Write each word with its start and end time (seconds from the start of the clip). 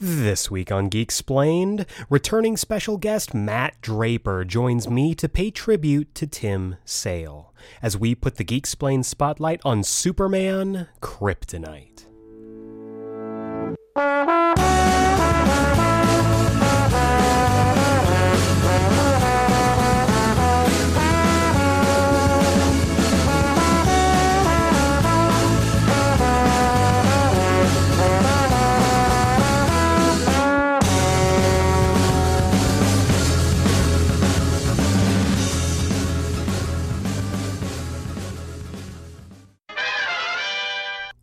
This 0.00 0.48
week 0.48 0.70
on 0.70 0.88
Geek 0.88 1.08
Explained, 1.08 1.84
returning 2.08 2.56
special 2.56 2.98
guest 2.98 3.34
Matt 3.34 3.80
Draper 3.80 4.44
joins 4.44 4.88
me 4.88 5.12
to 5.16 5.28
pay 5.28 5.50
tribute 5.50 6.14
to 6.14 6.26
Tim 6.28 6.76
Sale 6.84 7.52
as 7.82 7.98
we 7.98 8.14
put 8.14 8.36
the 8.36 8.44
Geek 8.44 8.58
Explained 8.58 9.06
spotlight 9.06 9.60
on 9.64 9.82
Superman 9.82 10.86
Kryptonite. 11.02 12.04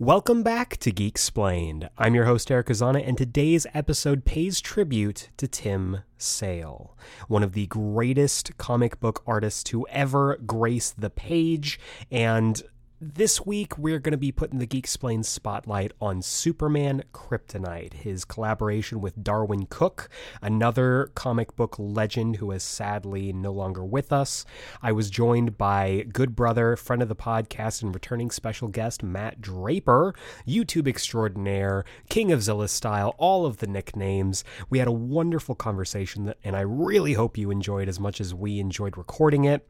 Welcome 0.05 0.43
back 0.43 0.77
to 0.81 0.91
Geek 0.91 1.13
Explained. 1.13 1.89
I'm 1.97 2.13
your 2.13 2.25
host, 2.25 2.51
Eric 2.51 2.67
Azana, 2.67 3.03
and 3.03 3.17
today's 3.17 3.65
episode 3.73 4.23
pays 4.23 4.61
tribute 4.61 5.29
to 5.37 5.47
Tim 5.47 6.03
Sale, 6.19 6.95
one 7.27 7.41
of 7.41 7.53
the 7.53 7.65
greatest 7.65 8.55
comic 8.59 8.99
book 8.99 9.23
artists 9.25 9.63
to 9.63 9.87
ever 9.87 10.37
grace 10.45 10.91
the 10.91 11.09
page, 11.09 11.79
and 12.11 12.61
this 13.01 13.45
week, 13.45 13.77
we're 13.77 13.99
going 13.99 14.13
to 14.13 14.17
be 14.17 14.31
putting 14.31 14.59
the 14.59 14.65
Geek 14.65 14.85
Explain 14.85 15.23
spotlight 15.23 15.91
on 15.99 16.21
Superman 16.21 17.03
Kryptonite, 17.11 17.93
his 17.93 18.23
collaboration 18.23 19.01
with 19.01 19.21
Darwyn 19.21 19.65
Cooke, 19.69 20.09
another 20.41 21.11
comic 21.15 21.55
book 21.55 21.75
legend 21.77 22.37
who 22.37 22.51
is 22.51 22.63
sadly 22.63 23.33
no 23.33 23.51
longer 23.51 23.83
with 23.83 24.13
us. 24.13 24.45
I 24.81 24.93
was 24.93 25.09
joined 25.09 25.57
by 25.57 26.05
good 26.13 26.35
brother, 26.35 26.77
friend 26.77 27.01
of 27.01 27.09
the 27.09 27.15
podcast, 27.15 27.83
and 27.83 27.93
returning 27.93 28.31
special 28.31 28.69
guest, 28.69 29.03
Matt 29.03 29.41
Draper, 29.41 30.15
YouTube 30.47 30.87
extraordinaire, 30.87 31.83
King 32.09 32.31
of 32.31 32.43
Zilla 32.43 32.69
style, 32.69 33.15
all 33.17 33.45
of 33.45 33.57
the 33.57 33.67
nicknames. 33.67 34.45
We 34.69 34.79
had 34.79 34.87
a 34.87 34.93
wonderful 34.93 35.55
conversation, 35.55 36.33
and 36.43 36.55
I 36.55 36.61
really 36.61 37.13
hope 37.13 37.37
you 37.37 37.51
enjoyed 37.51 37.89
as 37.89 37.99
much 37.99 38.21
as 38.21 38.33
we 38.33 38.59
enjoyed 38.59 38.97
recording 38.97 39.43
it. 39.43 39.67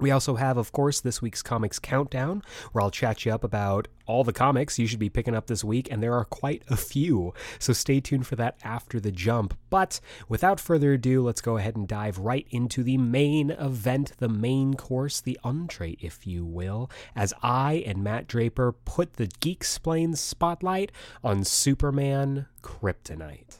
We 0.00 0.10
also 0.10 0.36
have, 0.36 0.56
of 0.56 0.72
course, 0.72 1.00
this 1.00 1.22
week's 1.22 1.42
comics 1.42 1.78
countdown, 1.78 2.42
where 2.72 2.82
I'll 2.82 2.90
chat 2.90 3.24
you 3.24 3.32
up 3.32 3.44
about 3.44 3.86
all 4.06 4.24
the 4.24 4.32
comics 4.32 4.78
you 4.78 4.86
should 4.88 4.98
be 4.98 5.08
picking 5.08 5.36
up 5.36 5.46
this 5.46 5.62
week, 5.62 5.88
and 5.90 6.02
there 6.02 6.14
are 6.14 6.24
quite 6.24 6.64
a 6.68 6.76
few. 6.76 7.32
So 7.60 7.72
stay 7.72 8.00
tuned 8.00 8.26
for 8.26 8.34
that 8.36 8.58
after 8.64 8.98
the 8.98 9.12
jump. 9.12 9.56
But 9.68 10.00
without 10.28 10.58
further 10.58 10.94
ado, 10.94 11.22
let's 11.22 11.40
go 11.40 11.58
ahead 11.58 11.76
and 11.76 11.86
dive 11.86 12.18
right 12.18 12.46
into 12.50 12.82
the 12.82 12.98
main 12.98 13.50
event, 13.50 14.12
the 14.18 14.28
main 14.28 14.74
course, 14.74 15.20
the 15.20 15.38
entree, 15.44 15.96
if 16.00 16.26
you 16.26 16.44
will, 16.44 16.90
as 17.14 17.32
I 17.42 17.84
and 17.86 18.02
Matt 18.02 18.26
Draper 18.26 18.72
put 18.72 19.14
the 19.14 19.28
Geek 19.38 19.60
Explains 19.60 20.20
spotlight 20.20 20.90
on 21.22 21.44
Superman 21.44 22.46
Kryptonite. 22.62 23.58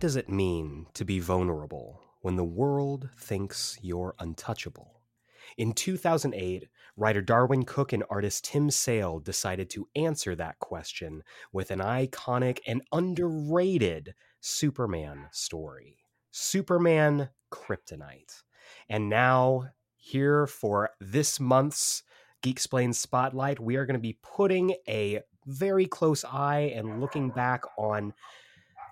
What 0.00 0.06
does 0.06 0.16
it 0.16 0.30
mean 0.30 0.86
to 0.94 1.04
be 1.04 1.20
vulnerable 1.20 2.00
when 2.22 2.36
the 2.36 2.42
world 2.42 3.10
thinks 3.18 3.76
you're 3.82 4.14
untouchable? 4.18 5.02
In 5.58 5.74
2008, 5.74 6.68
writer 6.96 7.20
Darwyn 7.20 7.66
Cooke 7.66 7.92
and 7.92 8.02
artist 8.08 8.46
Tim 8.46 8.70
Sale 8.70 9.20
decided 9.20 9.68
to 9.68 9.88
answer 9.94 10.34
that 10.34 10.58
question 10.58 11.22
with 11.52 11.70
an 11.70 11.80
iconic 11.80 12.60
and 12.66 12.80
underrated 12.92 14.14
Superman 14.40 15.26
story 15.32 15.98
Superman 16.30 17.28
Kryptonite. 17.52 18.42
And 18.88 19.10
now, 19.10 19.68
here 19.96 20.46
for 20.46 20.92
this 20.98 21.38
month's 21.38 22.04
Geek 22.40 22.54
Explained 22.54 22.96
Spotlight, 22.96 23.60
we 23.60 23.76
are 23.76 23.84
going 23.84 24.00
to 24.00 24.00
be 24.00 24.18
putting 24.22 24.76
a 24.88 25.20
very 25.44 25.84
close 25.84 26.24
eye 26.24 26.72
and 26.74 27.02
looking 27.02 27.28
back 27.28 27.64
on 27.76 28.14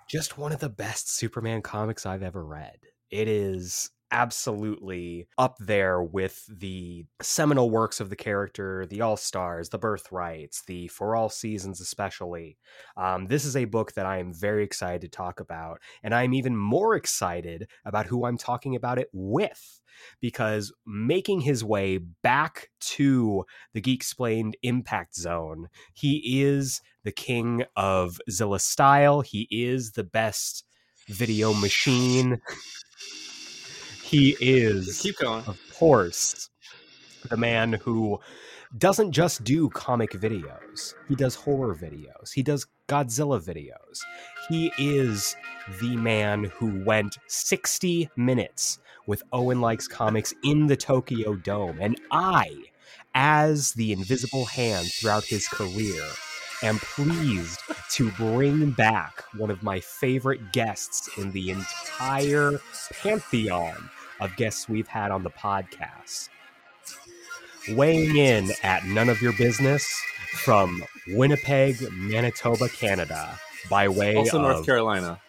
just 0.09 0.37
one 0.37 0.51
of 0.51 0.59
the 0.59 0.69
best 0.69 1.15
Superman 1.15 1.61
comics 1.61 2.05
I've 2.05 2.23
ever 2.23 2.43
read. 2.43 2.79
It 3.11 3.27
is 3.27 3.91
absolutely 4.11 5.27
up 5.37 5.57
there 5.59 6.01
with 6.01 6.45
the 6.47 7.05
seminal 7.21 7.69
works 7.69 7.99
of 7.99 8.09
the 8.09 8.15
character, 8.15 8.85
the 8.85 9.01
All 9.01 9.17
Stars, 9.17 9.69
the 9.69 9.77
Birthrights, 9.77 10.63
the 10.65 10.87
For 10.87 11.15
All 11.15 11.29
Seasons, 11.29 11.81
especially. 11.81 12.57
Um, 12.97 13.27
this 13.27 13.45
is 13.45 13.55
a 13.55 13.65
book 13.65 13.93
that 13.93 14.05
I 14.05 14.17
am 14.17 14.33
very 14.33 14.63
excited 14.63 15.01
to 15.01 15.07
talk 15.07 15.39
about, 15.39 15.79
and 16.03 16.13
I'm 16.13 16.33
even 16.33 16.55
more 16.55 16.95
excited 16.95 17.67
about 17.85 18.07
who 18.07 18.25
I'm 18.25 18.37
talking 18.37 18.75
about 18.75 18.99
it 18.99 19.09
with. 19.13 19.81
Because 20.21 20.71
making 20.85 21.41
his 21.41 21.61
way 21.61 21.97
back 21.97 22.69
to 22.79 23.43
the 23.73 23.81
Geek 23.81 23.99
Explained 23.99 24.55
Impact 24.63 25.13
Zone, 25.13 25.67
he 25.93 26.41
is 26.41 26.81
the 27.03 27.11
king 27.11 27.65
of 27.75 28.17
Zilla 28.31 28.59
style. 28.59 29.19
He 29.19 29.47
is 29.51 29.91
the 29.91 30.05
best 30.05 30.63
video 31.09 31.53
machine. 31.53 32.39
He 34.09 34.35
is, 34.39 35.01
keep 35.01 35.19
going. 35.19 35.43
of 35.45 35.61
course, 35.77 36.49
the 37.29 37.37
man 37.37 37.73
who 37.73 38.19
doesn't 38.75 39.11
just 39.11 39.43
do 39.43 39.69
comic 39.69 40.13
videos. 40.13 40.95
He 41.07 41.15
does 41.15 41.35
horror 41.35 41.75
videos. 41.75 42.33
He 42.33 42.41
does 42.41 42.65
Godzilla 42.87 43.39
videos. 43.39 43.99
He 44.49 44.73
is 44.79 45.35
the 45.79 45.95
man 45.95 46.45
who 46.45 46.83
went 46.83 47.19
60 47.27 48.09
minutes 48.15 48.79
with 49.05 49.21
Owen 49.31 49.61
Likes 49.61 49.87
Comics 49.87 50.33
in 50.43 50.65
the 50.65 50.75
Tokyo 50.75 51.35
Dome. 51.35 51.77
And 51.79 52.01
I, 52.09 52.49
as 53.13 53.73
the 53.73 53.91
invisible 53.91 54.45
hand 54.45 54.87
throughout 54.91 55.25
his 55.25 55.47
career, 55.47 56.03
am 56.63 56.79
pleased 56.79 57.59
to 57.91 58.09
bring 58.13 58.71
back 58.71 59.23
one 59.37 59.51
of 59.51 59.61
my 59.61 59.79
favorite 59.79 60.51
guests 60.51 61.15
in 61.15 61.31
the 61.31 61.51
entire 61.51 62.59
pantheon 63.03 63.91
of 64.19 64.35
guests 64.35 64.67
we've 64.67 64.87
had 64.87 65.11
on 65.11 65.23
the 65.23 65.29
podcast. 65.29 66.29
Weighing 67.69 68.15
in 68.15 68.51
at 68.63 68.85
None 68.85 69.09
of 69.09 69.21
Your 69.21 69.33
Business 69.33 69.85
from 70.33 70.83
Winnipeg, 71.09 71.77
Manitoba, 71.91 72.69
Canada, 72.69 73.37
by 73.69 73.87
way 73.87 74.15
Also 74.15 74.37
of 74.37 74.43
North 74.43 74.65
Carolina. 74.65 75.19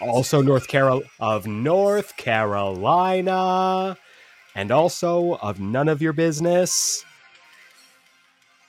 also 0.00 0.42
North 0.42 0.68
Carol 0.68 1.02
of 1.20 1.46
North 1.46 2.16
Carolina, 2.16 3.96
and 4.54 4.70
also 4.70 5.34
of 5.36 5.60
None 5.60 5.88
of 5.88 6.00
Your 6.00 6.12
Business. 6.12 7.04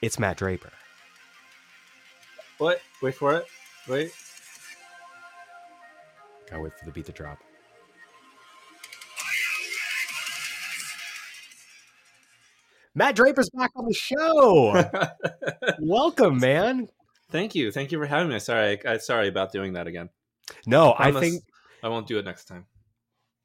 It's 0.01 0.19
Matt 0.19 0.38
Draper. 0.38 0.71
What? 2.57 2.81
Wait 3.01 3.15
for 3.15 3.36
it. 3.36 3.45
Wait. 3.88 4.12
Gotta 6.50 6.62
wait 6.62 6.74
for 6.77 6.86
the 6.86 6.92
beat 6.92 7.06
to 7.06 7.12
drop. 7.12 7.39
Matt 12.97 13.15
Draper's 13.15 13.51
back 13.51 13.69
on 13.75 13.85
the 13.85 13.94
show. 13.94 14.83
Welcome, 15.79 16.39
man. 16.39 16.88
Thank 17.29 17.53
you. 17.53 17.71
Thank 17.71 17.91
you 17.91 17.99
for 17.99 18.07
having 18.07 18.29
me. 18.29 18.39
Sorry, 18.39 18.79
I, 18.83 18.94
I 18.94 18.97
sorry 18.97 19.27
about 19.27 19.51
doing 19.51 19.73
that 19.73 19.85
again. 19.85 20.09
No, 20.65 20.94
I 20.94 21.09
I 21.09 21.11
think 21.11 21.44
I 21.83 21.89
won't 21.89 22.07
do 22.07 22.17
it 22.17 22.25
next 22.25 22.45
time. 22.45 22.65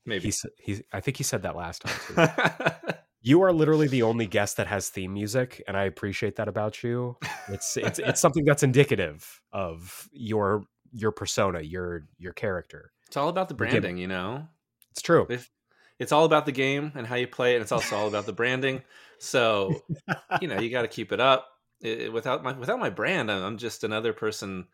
Maybe. 0.07 0.25
he's 0.25 0.47
he. 0.59 0.81
I 0.91 1.01
think 1.01 1.19
he 1.19 1.23
said 1.23 1.43
that 1.43 1.55
last 1.55 1.83
time. 1.83 2.31
Too. 2.31 2.93
you 3.21 3.43
are 3.43 3.53
literally 3.53 3.89
the 3.89 4.05
only 4.05 4.27
guest 4.27 4.57
that 4.57 4.69
has 4.69 4.89
theme 4.89 5.13
music, 5.13 5.63
and 5.69 5.77
I 5.77 5.85
appreciate 5.85 6.37
that 6.37 6.49
about 6.49 6.83
you. 6.83 7.19
It's 7.49 7.77
it's 7.77 7.99
it's 7.99 8.23
something 8.23 8.47
that's 8.47 8.63
indicative 8.63 9.43
of 9.53 10.09
your 10.13 10.65
your 10.93 11.11
persona, 11.11 11.61
your 11.61 12.07
your 12.17 12.33
character. 12.33 12.91
it's 13.07 13.19
all 13.19 13.29
about 13.29 13.51
the 13.51 13.55
branding, 13.55 13.99
you 13.99 14.07
know. 14.07 14.49
It's 14.93 15.03
true. 15.03 15.27
If 15.29 15.51
it's 15.99 16.11
all 16.11 16.25
about 16.25 16.47
the 16.47 16.53
game 16.53 16.93
and 16.95 17.07
how 17.07 17.17
you 17.17 17.27
play 17.27 17.53
it, 17.53 17.57
and 17.57 17.63
it's 17.63 17.73
also 17.73 17.97
all 17.97 18.09
about 18.09 18.25
the 18.25 18.33
branding. 18.33 18.81
So 19.23 19.81
you 20.41 20.49
know 20.49 20.59
you 20.61 20.69
got 20.71 20.83
to 20.83 20.89
keep 20.89 21.13
it 21.13 21.21
up. 21.21 21.47
It- 21.81 22.01
it- 22.03 22.13
without 22.13 22.43
my 22.43 22.53
without 22.53 22.79
my 22.79 22.91
brand, 22.91 23.31
I'm, 23.31 23.57
just 23.59 23.85
another 23.85 24.13
person 24.13 24.67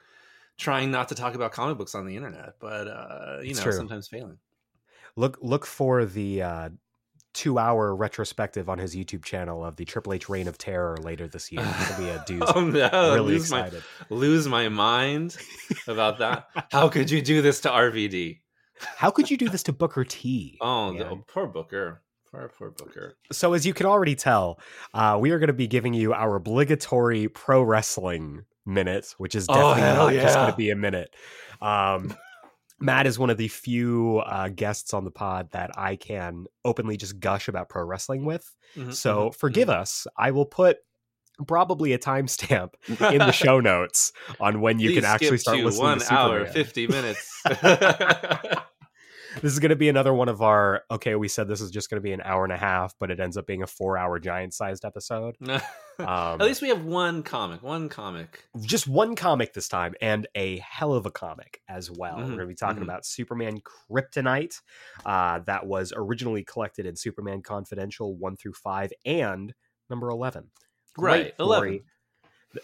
trying 0.56 0.90
not 0.90 1.08
to 1.10 1.14
talk 1.14 1.34
about 1.34 1.52
comic 1.52 1.78
books 1.78 1.94
on 1.94 2.06
the 2.06 2.16
internet, 2.16 2.54
but 2.60 2.88
uh, 2.88 3.38
you 3.42 3.50
It's 3.50 3.58
know 3.58 3.64
true. 3.64 3.72
sometimes 3.72 4.08
failing. 4.08 4.38
Look 5.16 5.38
look 5.40 5.66
for 5.66 6.04
the 6.04 6.42
uh, 6.42 6.68
two 7.34 7.58
hour 7.58 7.94
retrospective 7.94 8.68
on 8.68 8.78
his 8.78 8.96
YouTube 8.96 9.22
channel 9.24 9.64
of 9.64 9.76
the 9.76 9.84
Triple 9.84 10.12
H 10.14 10.28
Reign 10.28 10.48
of 10.48 10.58
Terror 10.58 10.96
later 11.02 11.28
this 11.28 11.52
year. 11.52 11.62
It'll 11.82 12.02
be 12.04 12.08
a 12.10 12.24
dude's 12.26 12.50
Oh 12.54 12.60
no! 12.62 13.14
really 13.14 13.32
lose 13.34 13.50
my 13.50 13.60
excited. 13.66 13.82
lose 14.10 14.48
my 14.48 14.68
mind 14.68 15.36
about 15.86 16.18
that. 16.18 16.46
How 16.72 16.88
could 16.88 17.10
you 17.10 17.20
do 17.22 17.42
this 17.42 17.60
to 17.62 17.68
RVD? 17.68 18.40
How 18.96 19.10
could 19.10 19.30
you 19.30 19.36
do 19.36 19.48
this 19.48 19.62
to 19.64 19.72
Booker 19.72 20.04
T? 20.04 20.56
Oh, 20.60 20.96
the, 20.96 21.08
oh, 21.08 21.24
poor 21.26 21.46
Booker. 21.48 22.00
Poor 22.30 22.50
poor 22.56 22.70
Booker. 22.70 23.16
So, 23.32 23.52
as 23.54 23.66
you 23.66 23.72
can 23.75 23.86
already 23.86 24.14
tell, 24.14 24.60
uh, 24.94 25.16
we 25.20 25.30
are 25.30 25.38
going 25.38 25.46
to 25.48 25.52
be 25.54 25.66
giving 25.66 25.94
you 25.94 26.12
our 26.12 26.36
obligatory 26.36 27.28
pro 27.28 27.62
wrestling 27.62 28.44
minute, 28.66 29.14
which 29.19 29.34
is 29.34 29.46
Oh, 29.48 29.54
definitely 29.54 29.80
hell 29.82 30.06
not 30.06 30.12
just 30.14 30.36
going 30.36 30.50
to 30.50 30.56
be 30.56 30.70
a 30.70 30.76
minute. 30.76 31.14
Um, 31.62 32.14
Matt 32.80 33.06
is 33.06 33.19
one 33.19 33.30
of 33.30 33.38
the 33.38 33.48
few 33.48 34.19
uh, 34.19 34.48
guests 34.50 34.94
on 34.94 35.04
the 35.04 35.10
pod 35.10 35.50
that 35.52 35.70
I 35.76 35.96
can 35.96 36.46
openly 36.64 36.96
just 36.96 37.19
gush 37.19 37.48
about 37.48 37.69
pro 37.69 37.82
wrestling 37.82 38.25
with. 38.25 38.54
Mhm, 38.76 38.94
So, 38.94 39.30
mhm, 39.30 39.34
forgive 39.34 39.69
us. 39.70 40.06
I 40.16 40.30
will 40.30 40.46
put 40.46 40.78
probably 41.46 41.92
a 41.92 41.98
timestamp 41.98 42.75
in 43.12 43.19
the 43.19 43.32
show 43.32 43.58
notes 43.72 44.12
on 44.40 44.60
when 44.60 44.78
you 44.78 44.90
Please 44.90 44.96
can 44.96 45.04
actually 45.06 45.38
skip 45.38 45.40
start 45.40 45.58
to 45.58 45.64
listening 45.64 45.84
one 45.86 45.98
to 46.00 46.12
hour 46.14 46.46
fifty 46.46 46.86
minutes. 46.86 47.42
This 49.43 49.52
is 49.52 49.58
going 49.58 49.70
to 49.70 49.76
be 49.76 49.88
another 49.88 50.12
one 50.12 50.29
of 50.29 50.43
our 50.43 50.82
okay. 50.90 51.14
We 51.14 51.29
said 51.29 51.49
this 51.49 51.61
is 51.61 51.70
just 51.70 51.90
going 51.90 51.99
to 51.99 52.02
be 52.02 52.12
an 52.12 52.23
hour 52.23 52.44
and 52.44 52.52
a 52.52 52.56
half, 52.56 52.94
but 52.99 53.11
it 53.11 53.20
ends 53.20 53.37
up 53.37 53.46
being 53.46 53.62
a 53.62 53.67
four-hour 53.67 54.19
giant-sized 54.19 54.85
episode. 54.85 55.37
Um, 56.00 56.40
At 56.40 56.43
least 56.43 56.62
we 56.62 56.69
have 56.69 56.85
one 56.85 57.25
comic. 57.25 57.61
One 57.61 57.88
comic. 57.88 58.44
just 58.61 58.87
one 58.87 59.17
comic 59.17 59.52
this 59.52 59.67
time, 59.67 59.96
and 60.00 60.29
a 60.37 60.58
hell 60.58 60.93
of 60.93 61.06
a 61.06 61.11
comic 61.11 61.61
as 61.69 61.90
well. 61.90 62.14
Mhm, 62.14 62.20
We're 62.20 62.26
going 62.26 62.38
to 62.38 62.46
be 62.46 62.55
talking 62.55 62.82
mhm. 62.82 62.85
about 62.85 63.05
Superman 63.05 63.61
Kryptonite, 63.90 64.61
uh, 65.05 65.40
that 65.40 65.67
was 65.67 65.93
originally 65.96 66.44
collected 66.44 66.87
in 66.87 66.94
Superman 66.94 67.43
Confidential 67.43 68.14
one 68.14 68.37
through 68.37 68.52
five 68.52 68.93
and 69.05 69.52
number 69.90 70.08
eleven. 70.08 70.52
Right, 70.96 71.35
11. 71.40 71.58
story. 71.58 71.85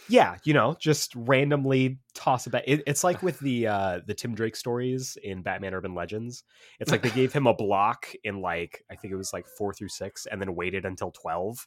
Yeah, 0.08 0.36
you 0.44 0.54
know, 0.54 0.76
just 0.80 1.14
randomly 1.14 1.98
toss 2.14 2.46
about. 2.46 2.62
It, 2.66 2.82
it's 2.86 3.04
like 3.04 3.22
with 3.22 3.38
the 3.40 3.66
uh 3.66 4.00
the 4.06 4.14
Tim 4.14 4.34
Drake 4.34 4.56
stories 4.56 5.18
in 5.22 5.42
Batman 5.42 5.74
Urban 5.74 5.94
Legends. 5.94 6.44
It's 6.80 6.90
like 6.90 7.02
they 7.02 7.10
gave 7.10 7.32
him 7.32 7.46
a 7.46 7.54
block 7.54 8.06
in 8.24 8.40
like 8.40 8.82
I 8.90 8.96
think 8.96 9.12
it 9.12 9.16
was 9.16 9.32
like 9.32 9.46
four 9.58 9.74
through 9.74 9.88
six, 9.88 10.26
and 10.26 10.40
then 10.40 10.54
waited 10.54 10.84
until 10.84 11.10
twelve 11.10 11.66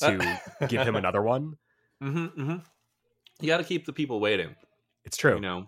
to 0.00 0.40
give 0.68 0.86
him 0.86 0.96
another 0.96 1.22
one. 1.22 1.54
Mm-hmm, 2.02 2.40
mm-hmm. 2.40 2.56
You 3.40 3.46
got 3.46 3.58
to 3.58 3.64
keep 3.64 3.86
the 3.86 3.92
people 3.92 4.20
waiting. 4.20 4.54
It's 5.04 5.16
true. 5.16 5.36
You 5.36 5.40
know, 5.40 5.66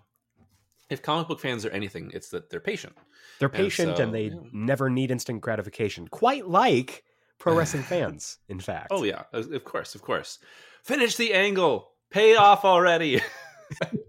if 0.91 1.03
comic 1.03 1.29
book 1.29 1.41
fans 1.41 1.65
are 1.65 1.71
anything, 1.71 2.11
it's 2.15 2.29
that 2.31 2.51
they're 2.51 2.61
patient. 2.61 2.95
They're 3.39 3.49
and 3.49 3.57
patient 3.57 3.97
so, 3.97 4.03
and 4.03 4.15
they 4.15 4.27
yeah. 4.27 4.41
never 4.53 4.91
need 4.91 5.11
instant 5.11 5.41
gratification, 5.41 6.07
quite 6.09 6.47
like 6.47 7.05
pro 7.39 7.57
wrestling 7.57 7.83
fans. 7.85 8.39
In 8.49 8.61
fact, 8.61 8.89
Oh 8.91 9.05
yeah, 9.05 9.23
of 9.33 9.65
course, 9.65 9.95
of 9.95 10.03
course. 10.03 10.39
Finish 10.83 11.17
the 11.17 11.33
angle. 11.33 11.91
Pay 12.11 12.37
off 12.37 12.65
already. 12.65 13.21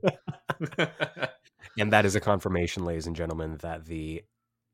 and 1.78 1.92
that 1.94 2.06
is 2.06 2.16
a 2.16 2.20
confirmation, 2.20 2.86
ladies 2.86 3.08
and 3.08 3.16
gentlemen, 3.16 3.58
that 3.62 3.86
the 3.86 4.24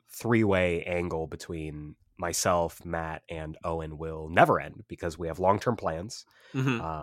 three-way 0.09 0.83
angle 0.83 1.27
between 1.27 1.95
myself, 2.17 2.83
Matt, 2.85 3.23
and 3.29 3.57
Owen 3.63 3.97
will 3.97 4.29
never 4.29 4.59
end 4.59 4.83
because 4.87 5.17
we 5.17 5.27
have 5.27 5.39
long-term 5.39 5.75
plans. 5.75 6.25
Mhm. 6.53 6.81
Uh, 6.81 7.01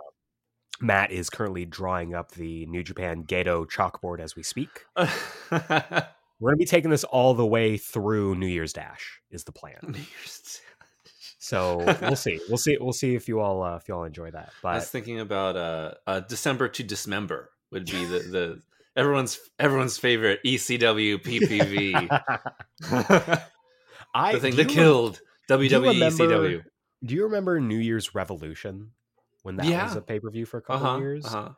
Matt 0.81 1.11
is 1.11 1.29
currently 1.29 1.65
drawing 1.65 2.13
up 2.13 2.31
the 2.31 2.65
New 2.65 2.83
Japan 2.83 3.21
Gato 3.21 3.63
chalkboard 3.65 4.19
as 4.19 4.35
we 4.35 4.43
speak. 4.43 4.85
We're 4.97 6.51
going 6.51 6.57
to 6.57 6.57
be 6.57 6.65
taking 6.65 6.89
this 6.89 7.05
all 7.05 7.33
the 7.33 7.45
way 7.45 7.77
through 7.77 8.35
New 8.35 8.47
Year's 8.47 8.73
Dash 8.73 9.21
is 9.31 9.45
the 9.45 9.53
plan. 9.53 9.95
So 11.45 11.77
we'll 12.01 12.15
see. 12.15 12.39
We'll 12.47 12.57
see. 12.57 12.75
We'll 12.79 12.91
see 12.91 13.13
if 13.13 13.27
you 13.27 13.39
all 13.39 13.61
uh, 13.61 13.75
if 13.75 13.87
you 13.87 13.93
all 13.93 14.03
enjoy 14.03 14.31
that. 14.31 14.51
But 14.63 14.69
I 14.69 14.75
was 14.75 14.89
thinking 14.89 15.19
about 15.19 15.55
uh, 15.55 15.93
uh, 16.07 16.19
December 16.21 16.67
to 16.69 16.83
Dismember 16.83 17.51
would 17.71 17.85
be 17.85 18.03
the, 18.03 18.19
the 18.19 18.61
everyone's 18.95 19.39
everyone's 19.59 19.99
favorite 19.99 20.39
ECW 20.43 21.21
PPV. 21.21 22.09
I 24.15 24.31
the 24.33 24.39
thing 24.39 24.55
that 24.55 24.69
killed 24.69 25.19
E 25.51 25.53
you 25.53 25.69
WWE 25.69 25.71
remember- 25.71 26.09
ECW. 26.09 26.63
Do 27.03 27.13
you 27.13 27.23
remember 27.25 27.59
New 27.59 27.77
Year's 27.77 28.15
Revolution 28.15 28.91
when 29.43 29.57
that 29.57 29.67
Yeah. 29.67 29.83
was 29.83 29.95
a 29.95 30.01
pay 30.01 30.19
per 30.19 30.31
view 30.31 30.47
for 30.47 30.57
a 30.57 30.61
couple 30.63 30.87
huh. 30.87 30.95
of 30.95 30.99
years? 31.01 31.25
Uh-huh. 31.27 31.49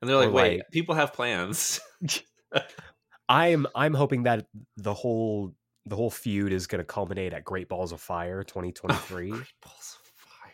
And 0.00 0.10
they're 0.10 0.16
like, 0.16 0.30
Or 0.30 0.32
wait, 0.32 0.56
like- 0.58 0.70
people 0.72 0.96
have 0.96 1.12
plans. 1.12 1.78
I'm 3.28 3.68
I'm 3.72 3.94
hoping 3.94 4.24
that 4.24 4.46
the 4.76 4.94
whole 4.94 5.54
the 5.88 5.96
whole 5.96 6.10
feud 6.10 6.52
is 6.52 6.66
going 6.66 6.78
to 6.80 6.84
culminate 6.84 7.32
at 7.32 7.44
Great 7.44 7.68
Balls 7.68 7.92
of 7.92 8.00
Fire 8.00 8.42
2023. 8.42 9.30
Great 9.30 9.42
balls 9.62 9.98
of 10.00 10.06
fire. 10.16 10.52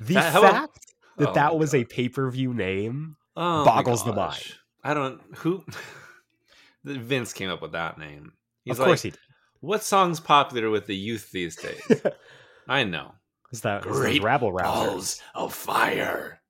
the 0.00 0.14
That- 0.14 0.32
fact 0.32 0.78
that 1.18 1.28
Oh 1.28 1.32
that 1.34 1.58
was 1.58 1.74
a 1.74 1.84
pay 1.84 2.08
per 2.08 2.30
view 2.30 2.54
name 2.54 3.16
Oh 3.36 3.64
boggles 3.64 4.04
the 4.04 4.12
mind. 4.12 4.54
I 4.84 4.94
don't 4.94 5.20
who 5.36 5.64
Vince 6.84 7.32
came 7.32 7.50
up 7.50 7.62
with 7.62 7.72
that 7.72 7.98
name. 7.98 8.32
He's 8.64 8.72
of 8.72 8.80
like, 8.80 8.86
course 8.86 9.02
he 9.02 9.10
did. 9.10 9.18
what 9.60 9.82
song's 9.82 10.20
popular 10.20 10.70
with 10.70 10.86
the 10.86 10.96
youth 10.96 11.30
these 11.32 11.56
days? 11.56 12.02
I 12.68 12.84
know. 12.84 13.12
Is 13.52 13.60
that 13.62 13.82
Great 13.82 14.14
those 14.18 14.24
rabble 14.24 14.52
rousers? 14.52 14.62
Balls 14.62 15.22
of 15.34 15.52
fire. 15.54 16.40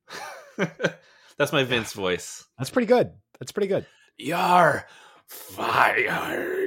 That's 1.36 1.52
my 1.52 1.64
Vince 1.64 1.92
voice. 1.92 2.44
That's 2.58 2.70
pretty 2.70 2.86
good. 2.86 3.10
That's 3.40 3.50
pretty 3.52 3.66
good. 3.68 3.86
You're 4.18 4.86
fired. 5.26 6.61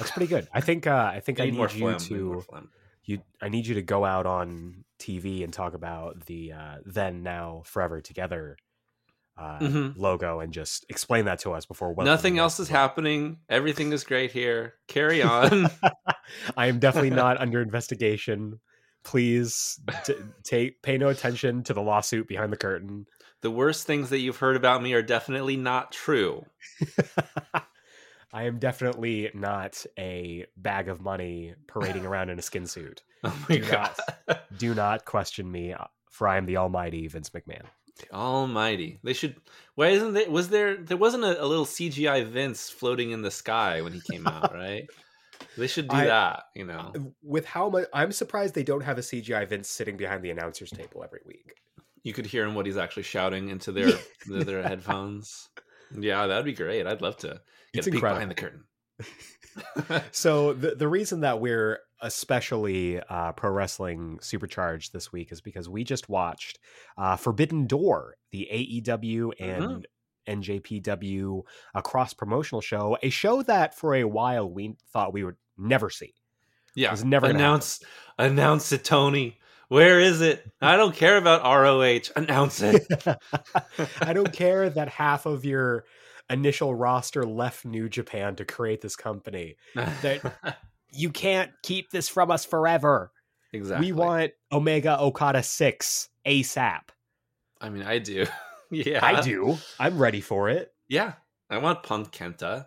That's 0.00 0.10
pretty 0.10 0.26
good. 0.26 0.48
I 0.52 0.60
think 0.60 0.86
uh, 0.88 1.12
I 1.14 1.20
think 1.20 1.38
I 1.40 1.44
need 1.44 1.52
need 1.52 1.56
more 1.58 1.68
you 1.68 1.78
phlegm. 1.96 1.96
need 2.18 2.22
more 2.24 2.36
to 2.36 2.42
phlegm. 2.42 2.70
you 3.04 3.22
I 3.40 3.48
need 3.48 3.66
you 3.68 3.74
to 3.76 3.82
go 3.82 4.04
out 4.04 4.26
on 4.26 4.84
TV 4.98 5.44
and 5.44 5.52
talk 5.52 5.74
about 5.74 6.26
the 6.26 6.52
uh, 6.52 6.76
then 6.84 7.22
now 7.22 7.62
forever 7.66 8.00
together 8.00 8.56
uh, 9.38 9.58
Mhm. 9.60 9.96
logo 9.96 10.40
and 10.40 10.52
just 10.52 10.84
explain 10.90 11.24
that 11.26 11.38
to 11.40 11.52
us 11.52 11.64
before 11.64 11.88
welcoming 11.88 12.12
Nothing 12.12 12.38
else 12.38 12.60
is 12.60 12.68
happening. 12.68 13.38
Everything 13.48 13.92
is 13.92 14.04
great 14.04 14.32
here. 14.32 14.74
Carry 14.88 15.22
on. 15.38 15.68
I 16.56 16.66
am 16.66 16.78
definitely 16.78 17.10
not 17.10 17.40
under 17.40 17.62
investigation. 17.62 18.60
Please 19.02 19.80
t- 20.04 20.14
take 20.44 20.82
pay 20.82 20.98
no 20.98 21.08
attention 21.08 21.62
to 21.64 21.72
the 21.72 21.80
lawsuit 21.80 22.28
behind 22.28 22.52
the 22.52 22.58
curtain. 22.58 23.06
the 23.40 23.50
worst 23.50 23.86
things 23.86 24.10
that 24.10 24.18
you've 24.18 24.36
heard 24.36 24.56
about 24.56 24.82
me 24.82 24.92
are 24.92 25.00
definitely 25.02 25.56
not 25.56 25.90
true. 25.92 26.44
I 28.32 28.44
am 28.44 28.58
definitely 28.58 29.30
not 29.34 29.84
a 29.98 30.46
bag 30.56 30.88
of 30.88 31.00
money 31.00 31.54
parading 31.66 32.06
around 32.06 32.30
in 32.30 32.38
a 32.38 32.42
skin 32.42 32.66
suit. 32.66 33.02
Oh 33.22 33.46
my 33.50 33.56
Do 33.58 33.70
god. 33.70 33.90
not. 34.28 34.58
Do 34.58 34.74
not 34.74 35.04
question 35.04 35.50
me, 35.52 35.74
uh, 35.74 35.84
for 36.10 36.26
I 36.26 36.38
am 36.38 36.46
the 36.46 36.56
almighty 36.56 37.06
Vince 37.06 37.28
McMahon. 37.28 37.64
Almighty. 38.12 38.98
They 39.02 39.12
should 39.12 39.36
why 39.74 39.88
isn't 39.88 40.14
there 40.14 40.30
was 40.30 40.48
there 40.48 40.76
there 40.76 40.96
wasn't 40.96 41.24
a, 41.24 41.42
a 41.42 41.46
little 41.46 41.66
CGI 41.66 42.26
Vince 42.26 42.70
floating 42.70 43.10
in 43.10 43.22
the 43.22 43.30
sky 43.30 43.82
when 43.82 43.92
he 43.92 44.00
came 44.10 44.26
out, 44.26 44.54
right? 44.54 44.86
They 45.56 45.66
should 45.66 45.88
do 45.88 45.96
I- 45.96 46.06
that, 46.06 46.44
you 46.54 46.64
know. 46.64 46.92
With 47.22 47.44
how 47.46 47.68
much, 47.70 47.86
I'm 47.92 48.12
surprised 48.12 48.54
they 48.54 48.62
don't 48.62 48.82
have 48.84 48.98
a 48.98 49.02
CGI 49.02 49.48
Vince 49.48 49.68
sitting 49.68 49.96
behind 49.96 50.22
the 50.22 50.30
announcer's 50.30 50.70
table 50.70 51.02
every 51.04 51.20
week. 51.26 51.54
You 52.02 52.12
could 52.12 52.26
hear 52.26 52.44
him 52.46 52.54
what 52.54 52.66
he's 52.66 52.76
actually 52.78 53.02
shouting 53.04 53.50
into 53.50 53.72
their 53.72 53.92
their, 54.26 54.44
their 54.44 54.62
headphones. 54.62 55.48
Yeah, 55.94 56.26
that'd 56.26 56.44
be 56.44 56.52
great. 56.54 56.86
I'd 56.86 57.02
love 57.02 57.16
to 57.18 57.40
It's 57.72 57.86
a 57.86 57.90
peek 57.90 57.96
incredible. 57.96 58.16
behind 58.16 58.30
the 58.30 58.34
curtain. 58.34 58.64
So 60.12 60.52
the 60.52 60.74
the 60.74 60.88
reason 60.88 61.20
that 61.20 61.40
we're 61.40 61.80
especially 62.00 63.00
uh, 63.00 63.32
pro 63.32 63.50
wrestling 63.50 64.18
supercharged 64.22 64.92
this 64.92 65.12
week 65.12 65.32
is 65.32 65.40
because 65.40 65.68
we 65.68 65.84
just 65.84 66.08
watched 66.08 66.58
uh, 66.96 67.16
Forbidden 67.16 67.66
Door, 67.66 68.16
the 68.30 68.48
AEW 68.50 69.32
and 69.38 69.86
NJPW 70.26 71.42
uh, 71.74 71.80
cross 71.82 72.14
promotional 72.14 72.60
show, 72.60 72.96
a 73.02 73.10
show 73.10 73.42
that 73.42 73.74
for 73.74 73.94
a 73.94 74.04
while 74.04 74.48
we 74.50 74.76
thought 74.92 75.12
we 75.12 75.24
would 75.24 75.36
never 75.58 75.90
see. 75.90 76.14
Yeah. 76.74 76.92
was 76.92 77.04
never 77.04 77.26
gonna 77.26 77.38
announce 77.38 77.82
announce 78.18 78.72
it, 78.72 78.84
Tony. 78.84 79.38
Where 79.68 80.00
is 80.00 80.20
it? 80.20 80.44
I 80.60 80.76
don't 80.76 80.94
care 80.94 81.16
about 81.16 81.44
ROH. 81.44 82.12
Announce 82.16 82.60
it. 82.60 82.86
I 84.00 84.12
don't 84.12 84.32
care 84.32 84.68
that 84.68 84.88
half 84.88 85.26
of 85.26 85.44
your 85.44 85.84
initial 86.30 86.74
roster 86.74 87.24
left 87.24 87.64
New 87.64 87.88
Japan 87.88 88.36
to 88.36 88.44
create 88.44 88.80
this 88.80 88.96
company. 88.96 89.56
That- 89.74 90.58
You 90.92 91.10
can't 91.10 91.50
keep 91.62 91.90
this 91.90 92.08
from 92.08 92.30
us 92.30 92.44
forever. 92.44 93.12
exactly. 93.52 93.86
We 93.86 93.92
want 93.92 94.32
Omega 94.50 94.98
Okada 95.00 95.42
6 95.42 96.08
ASAP. 96.26 96.80
I 97.60 97.68
mean, 97.68 97.82
I 97.84 97.98
do. 97.98 98.26
yeah, 98.70 98.98
I 99.04 99.20
do. 99.20 99.56
I'm 99.78 99.98
ready 99.98 100.20
for 100.20 100.48
it. 100.48 100.72
Yeah, 100.88 101.12
I 101.48 101.58
want 101.58 101.82
Punk 101.84 102.10
Kenta. 102.10 102.66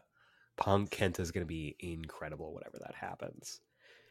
Punk 0.56 0.90
Kenta 0.92 1.20
is 1.20 1.32
going 1.32 1.42
to 1.46 1.48
be 1.48 1.76
incredible 1.80 2.54
whenever 2.54 2.78
that 2.80 2.96
happens. 2.96 3.60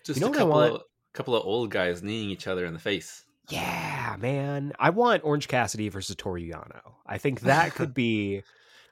Just 0.05 0.21
know 0.21 0.27
a 0.27 0.31
what 0.31 0.37
I 0.37 0.39
couple 0.41 0.53
want? 0.61 0.73
of 0.75 0.81
couple 1.15 1.37
of 1.37 1.47
old 1.47 1.71
guys 1.71 2.03
kneeing 2.03 2.29
each 2.31 2.47
other 2.47 2.67
in 2.67 2.73
the 2.75 2.79
face. 2.81 3.25
Yeah, 3.49 4.17
man. 4.19 4.73
I 4.79 4.91
want 4.91 5.25
Orange 5.25 5.49
Cassidy 5.49 5.89
versus 5.89 6.17
Toru 6.17 6.41
Yano. 6.41 6.81
I 7.07 7.19
think 7.19 7.41
that 7.43 7.75
could 7.75 7.95
be 7.95 8.43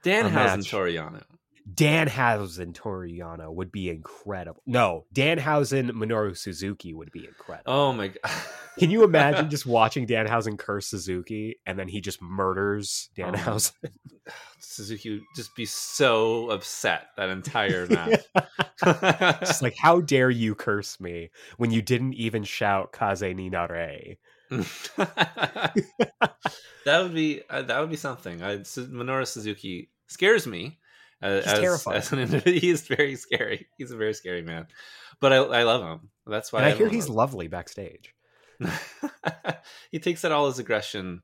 Danhausen. 0.05 0.69
Toru 0.69 0.93
Yano. 0.93 1.23
Danhausen 1.73 2.75
Toru 2.75 3.09
Yano 3.09 3.53
would 3.53 3.71
be 3.71 3.91
incredible. 3.91 4.63
No, 4.67 5.05
Danhausen 5.15 5.91
Minoru 5.93 6.37
Suzuki 6.37 6.93
would 6.93 7.13
be 7.13 7.27
incredible. 7.27 7.73
Oh 7.73 7.93
my 7.93 8.09
god. 8.09 8.33
Can 8.79 8.91
you 8.91 9.05
imagine 9.05 9.51
just 9.51 9.67
watching 9.67 10.07
Danhausen 10.07 10.59
curse 10.59 10.87
Suzuki 10.89 11.61
and 11.67 11.79
then 11.79 11.87
he 11.87 12.01
just 12.01 12.21
murders 12.23 13.11
Oh. 13.19 13.23
Danhausen? 13.23 13.73
Suzuki 14.59 15.11
would 15.11 15.23
just 15.37 15.55
be 15.55 15.65
so 15.67 16.51
upset 16.51 17.09
that 17.17 17.29
entire 17.29 17.87
match. 17.91 18.21
just 19.41 19.63
like, 19.63 19.77
how 19.77 20.01
dare 20.01 20.31
you 20.31 20.55
curse 20.55 20.99
me 20.99 21.31
when 21.59 21.71
you 21.71 21.83
didn't 21.83 22.15
even 22.15 22.43
shout 22.43 22.93
Kaze 22.93 23.23
ni 23.35 23.49
Nare? 23.51 24.17
that 24.97 25.73
would 26.87 27.15
be 27.15 27.43
uh, 27.49 27.63
that 27.63 27.81
would 27.81 27.91
be 27.91 27.97
something. 27.97 28.43
I, 28.43 28.59
Minoru 28.59 29.27
Suzuki 29.27 29.91
scares 30.09 30.47
me. 30.47 30.79
Uh, 31.23 31.37
He's 31.37 31.47
as, 31.47 31.59
terrifying. 31.59 31.97
as 31.99 32.13
an 32.13 32.19
individual, 32.21 32.59
he's 32.61 32.87
very 32.87 33.15
scary. 33.17 33.69
He's 33.77 33.91
a 33.91 33.97
very 33.97 34.15
scary 34.15 34.43
man, 34.43 34.67
but 35.21 35.33
I, 35.33 35.37
I 35.37 35.63
love 35.65 35.83
him. 35.83 36.09
That's 36.27 36.53
why 36.53 36.61
And 36.61 36.67
I 36.67 36.71
hear 36.71 36.87
everyone 36.87 36.95
he's 36.95 37.09
lovely 37.09 37.47
backstage. 37.49 38.15
he 39.91 39.99
takes 39.99 40.25
out 40.25 40.33
all 40.33 40.47
his 40.47 40.59
aggression 40.59 41.23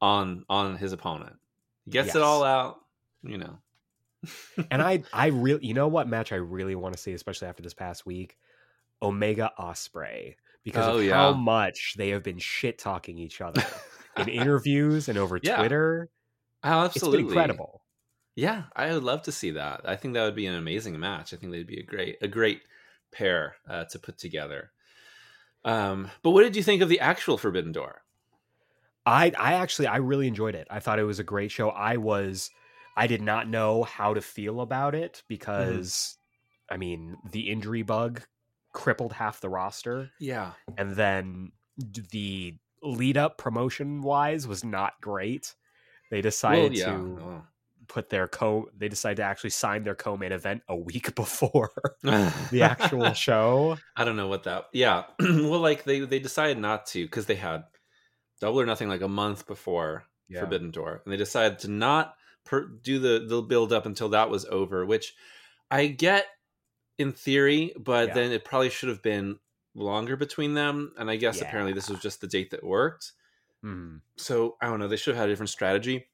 on 0.00 0.44
on 0.48 0.76
his 0.76 0.92
opponent. 0.92 1.36
He 1.84 1.90
gets 1.90 2.08
Yes. 2.08 2.16
it 2.16 2.22
all 2.22 2.42
out. 2.42 2.78
You 3.22 3.38
know. 3.38 3.58
And 4.70 4.82
I, 4.82 5.02
I 5.14 5.28
really, 5.28 5.66
you 5.66 5.72
know 5.72 5.88
what 5.88 6.06
match 6.06 6.30
I 6.30 6.36
really 6.36 6.74
want 6.74 6.94
to 6.94 7.00
see, 7.00 7.12
especially 7.12 7.48
after 7.48 7.62
this 7.62 7.72
past 7.72 8.04
week? 8.04 8.36
Omega 9.02 9.50
Osprey, 9.58 10.36
because 10.64 10.86
Oh, 10.86 10.98
of 10.98 11.04
yeah. 11.04 11.14
how 11.14 11.32
much 11.32 11.94
they 11.96 12.10
have 12.10 12.22
been 12.22 12.38
shit 12.38 12.78
talking 12.78 13.18
each 13.18 13.40
other 13.40 13.62
in 14.16 14.28
interviews 14.28 15.08
and 15.08 15.18
over 15.18 15.38
Yeah. 15.42 15.56
Twitter. 15.56 16.10
Oh, 16.62 16.84
It's 16.94 17.02
absolutely 17.02 17.22
been 17.24 17.26
incredible. 17.28 17.82
Yeah, 18.36 18.64
I 18.76 18.92
would 18.94 19.04
love 19.04 19.22
to 19.22 19.32
see 19.32 19.52
that. 19.52 19.82
I 19.88 19.96
think 19.96 20.14
that 20.14 20.24
would 20.24 20.34
be 20.36 20.46
an 20.46 20.54
amazing 20.54 20.98
match. 21.00 21.34
I 21.34 21.36
think 21.36 21.52
they'd 21.52 21.66
be 21.66 21.80
a 21.80 21.84
great 21.84 22.18
a 22.22 22.28
great 22.28 22.62
pair 23.12 23.56
uh, 23.68 23.84
to 23.86 23.98
put 23.98 24.18
together. 24.18 24.72
Um, 25.64 26.10
but 26.22 26.30
what 26.32 26.42
did 26.44 26.56
you 26.56 26.62
think 26.62 26.82
of 26.82 26.88
the 26.88 27.00
actual 27.00 27.38
Forbidden 27.38 27.72
Door? 27.72 28.02
I 29.06 29.32
I 29.38 29.54
actually 29.54 29.86
I 29.88 29.96
really 29.96 30.28
enjoyed 30.28 30.54
it. 30.54 30.66
I 30.70 30.80
thought 30.80 30.98
it 30.98 31.04
was 31.04 31.18
a 31.18 31.24
great 31.24 31.50
show. 31.50 31.70
I 31.70 31.96
was 31.96 32.50
I 32.96 33.06
did 33.06 33.22
not 33.22 33.48
know 33.48 33.82
how 33.84 34.14
to 34.14 34.20
feel 34.20 34.60
about 34.60 34.94
it 34.94 35.22
because 35.28 36.16
I 36.70 36.76
mean, 36.76 37.16
the 37.30 37.50
injury 37.50 37.82
bug 37.82 38.22
crippled 38.72 39.12
half 39.12 39.40
the 39.40 39.48
roster 39.48 40.10
Yeah, 40.20 40.52
and 40.78 40.96
then 40.96 41.52
the 41.76 42.56
lead 42.82 43.16
up 43.16 43.36
promotion 43.38 44.02
wise 44.02 44.46
was 44.46 44.64
not 44.64 44.94
great. 45.00 45.54
They 46.10 46.20
decided 46.22 46.72
well, 46.72 46.78
yeah. 46.78 46.86
to 46.86 47.18
Oh. 47.22 47.42
put 47.88 48.08
their 48.10 48.26
co 48.28 48.68
they 48.76 48.88
decided 48.88 49.16
to 49.16 49.22
actually 49.24 49.50
sign 49.50 49.82
their 49.84 49.94
co-main 49.94 50.32
event 50.32 50.62
a 50.68 50.76
week 50.76 51.14
before 51.14 51.70
the 52.02 52.32
the 52.50 52.62
actual 52.62 53.12
show. 53.12 53.76
I 53.96 54.04
don't 54.04 54.16
know 54.16 54.28
what 54.28 54.44
that. 54.44 54.66
Yeah, 54.72 55.04
well, 55.20 55.60
like 55.60 55.84
they 55.84 56.00
they 56.00 56.18
decided 56.20 56.58
not 56.58 56.86
to 56.86 57.04
because 57.04 57.26
they 57.26 57.36
had 57.36 57.64
Double 58.40 58.60
or 58.60 58.66
Nothing 58.66 58.88
like 58.88 59.02
a 59.02 59.08
month 59.08 59.46
before 59.46 60.04
Yeah. 60.28 60.40
Forbidden 60.40 60.70
Door, 60.70 61.02
and 61.04 61.12
they 61.12 61.16
decided 61.18 61.58
to 61.60 61.68
not 61.70 62.14
per- 62.44 62.66
do 62.82 62.98
the 62.98 63.26
the 63.28 63.42
build 63.42 63.72
up 63.72 63.84
until 63.86 64.08
that 64.10 64.30
was 64.30 64.44
over, 64.46 64.86
which 64.86 65.14
I 65.70 65.86
get 65.88 66.26
in 67.00 67.12
theory, 67.12 67.72
but 67.78 68.08
Yeah. 68.08 68.14
then 68.14 68.32
it 68.32 68.44
probably 68.44 68.70
should 68.70 68.90
have 68.90 69.02
been 69.02 69.40
longer 69.74 70.16
between 70.16 70.54
them. 70.54 70.94
And 70.98 71.10
I 71.10 71.16
guess 71.16 71.42
apparently 71.42 71.72
this 71.74 71.90
was 71.90 72.00
just 72.00 72.20
the 72.22 72.28
date 72.28 72.50
that 72.52 72.64
worked. 72.64 73.12
Mhm. 73.64 74.02
So 74.16 74.56
I 74.60 74.66
don't 74.68 74.78
know. 74.80 74.88
They 74.88 74.96
should 74.96 75.14
have 75.14 75.22
had 75.22 75.28
a 75.30 75.32
different 75.32 75.50
strategy. 75.50 76.10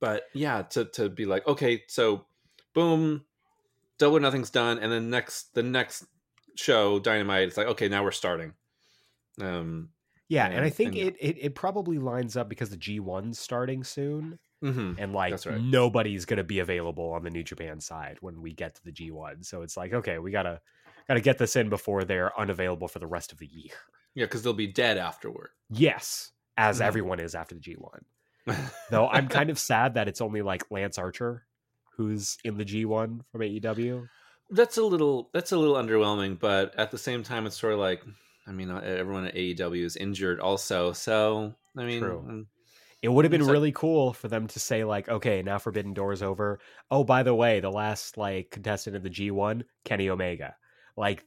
But 0.00 0.24
yeah, 0.34 0.62
to 0.62 0.84
to 0.86 1.08
be 1.08 1.26
like, 1.26 1.46
okay, 1.46 1.84
so 1.88 2.26
boom, 2.74 3.26
double 3.98 4.18
or 4.18 4.20
nothing's 4.20 4.50
done, 4.50 4.78
and 4.78 4.92
then 4.92 5.10
next 5.10 5.54
the 5.54 5.62
next 5.64 6.06
show, 6.56 7.00
Dynamite, 7.00 7.48
it's 7.48 7.56
like, 7.58 7.68
okay, 7.68 7.88
now 7.88 8.04
we're 8.04 8.12
starting. 8.12 8.54
Um 9.40 9.92
Yeah, 10.28 10.46
and, 10.46 10.64
I 10.64 10.70
think 10.70 10.94
and 10.94 10.96
yeah. 10.96 11.06
it, 11.08 11.16
it 11.20 11.38
it 11.38 11.54
probably 11.54 11.98
lines 11.98 12.36
up 12.36 12.48
because 12.48 12.70
the 12.70 12.76
G1's 12.76 13.38
starting 13.38 13.84
soon. 13.84 14.38
Mhm. 14.62 14.96
and 14.98 15.12
like 15.12 15.44
right. 15.44 15.60
nobody's 15.60 16.24
gonna 16.24 16.44
be 16.44 16.60
available 16.60 17.10
on 17.12 17.22
the 17.24 17.30
New 17.30 17.42
Japan 17.42 17.80
side 17.80 18.18
when 18.20 18.40
we 18.40 18.52
get 18.52 18.74
to 18.76 18.84
the 18.84 18.92
G1. 18.92 19.44
So 19.44 19.62
it's 19.62 19.76
like, 19.76 19.92
okay, 19.92 20.18
we 20.18 20.30
gotta 20.30 20.60
gotta 21.08 21.20
get 21.20 21.38
this 21.38 21.56
in 21.56 21.68
before 21.68 22.04
they're 22.04 22.38
unavailable 22.38 22.88
for 22.88 22.98
the 22.98 23.06
rest 23.06 23.32
of 23.32 23.38
the 23.38 23.46
year. 23.46 23.74
Yeah, 24.14 24.26
because 24.26 24.42
they'll 24.42 24.52
be 24.52 24.66
dead 24.66 24.98
afterward. 24.98 25.50
Yes, 25.70 26.32
as 26.56 26.78
Mhm. 26.80 26.84
everyone 26.84 27.20
is 27.20 27.34
after 27.34 27.54
the 27.54 27.60
G1. 27.60 28.04
Though 28.90 29.08
I'm 29.08 29.28
kind 29.28 29.50
of 29.50 29.58
sad 29.58 29.94
that 29.94 30.08
it's 30.08 30.20
only 30.20 30.42
like 30.42 30.70
Lance 30.70 30.98
Archer 30.98 31.46
who's 31.96 32.38
in 32.44 32.56
the 32.56 32.64
G1 32.64 33.20
from 33.30 33.40
AEW. 33.42 34.08
that's 34.50 34.76
a 34.76 34.82
little 34.84 35.30
that's 35.32 35.52
a 35.52 35.56
little 35.56 35.76
underwhelming, 35.76 36.38
but 36.38 36.74
at 36.76 36.90
the 36.90 36.98
same 36.98 37.22
time, 37.22 37.46
it's 37.46 37.58
sort 37.58 37.72
of 37.72 37.78
like, 37.78 38.02
I 38.46 38.52
mean, 38.52 38.70
everyone 38.70 39.26
at 39.26 39.34
AEW 39.34 39.84
is 39.84 39.96
injured 39.96 40.40
also, 40.40 40.92
so 40.92 41.54
I 41.76 41.84
mean, 41.84 42.00
True. 42.00 42.46
It 43.02 43.08
would 43.08 43.24
have 43.24 43.32
been 43.32 43.42
like- 43.42 43.52
really 43.52 43.72
cool 43.72 44.12
for 44.12 44.28
them 44.28 44.46
to 44.46 44.60
say 44.60 44.84
like, 44.84 45.08
okay, 45.08 45.42
now 45.42 45.58
Forbidden 45.58 45.92
Door's 45.92 46.22
over. 46.22 46.60
Oh, 46.90 47.02
by 47.04 47.22
the 47.24 47.34
way, 47.34 47.58
the 47.60 47.70
last 47.70 48.16
like 48.16 48.50
contestant 48.50 48.94
of 48.96 49.02
the 49.02 49.10
G1, 49.10 49.64
Kenny 49.84 50.08
Omega. 50.08 50.54
Like, 50.96 51.24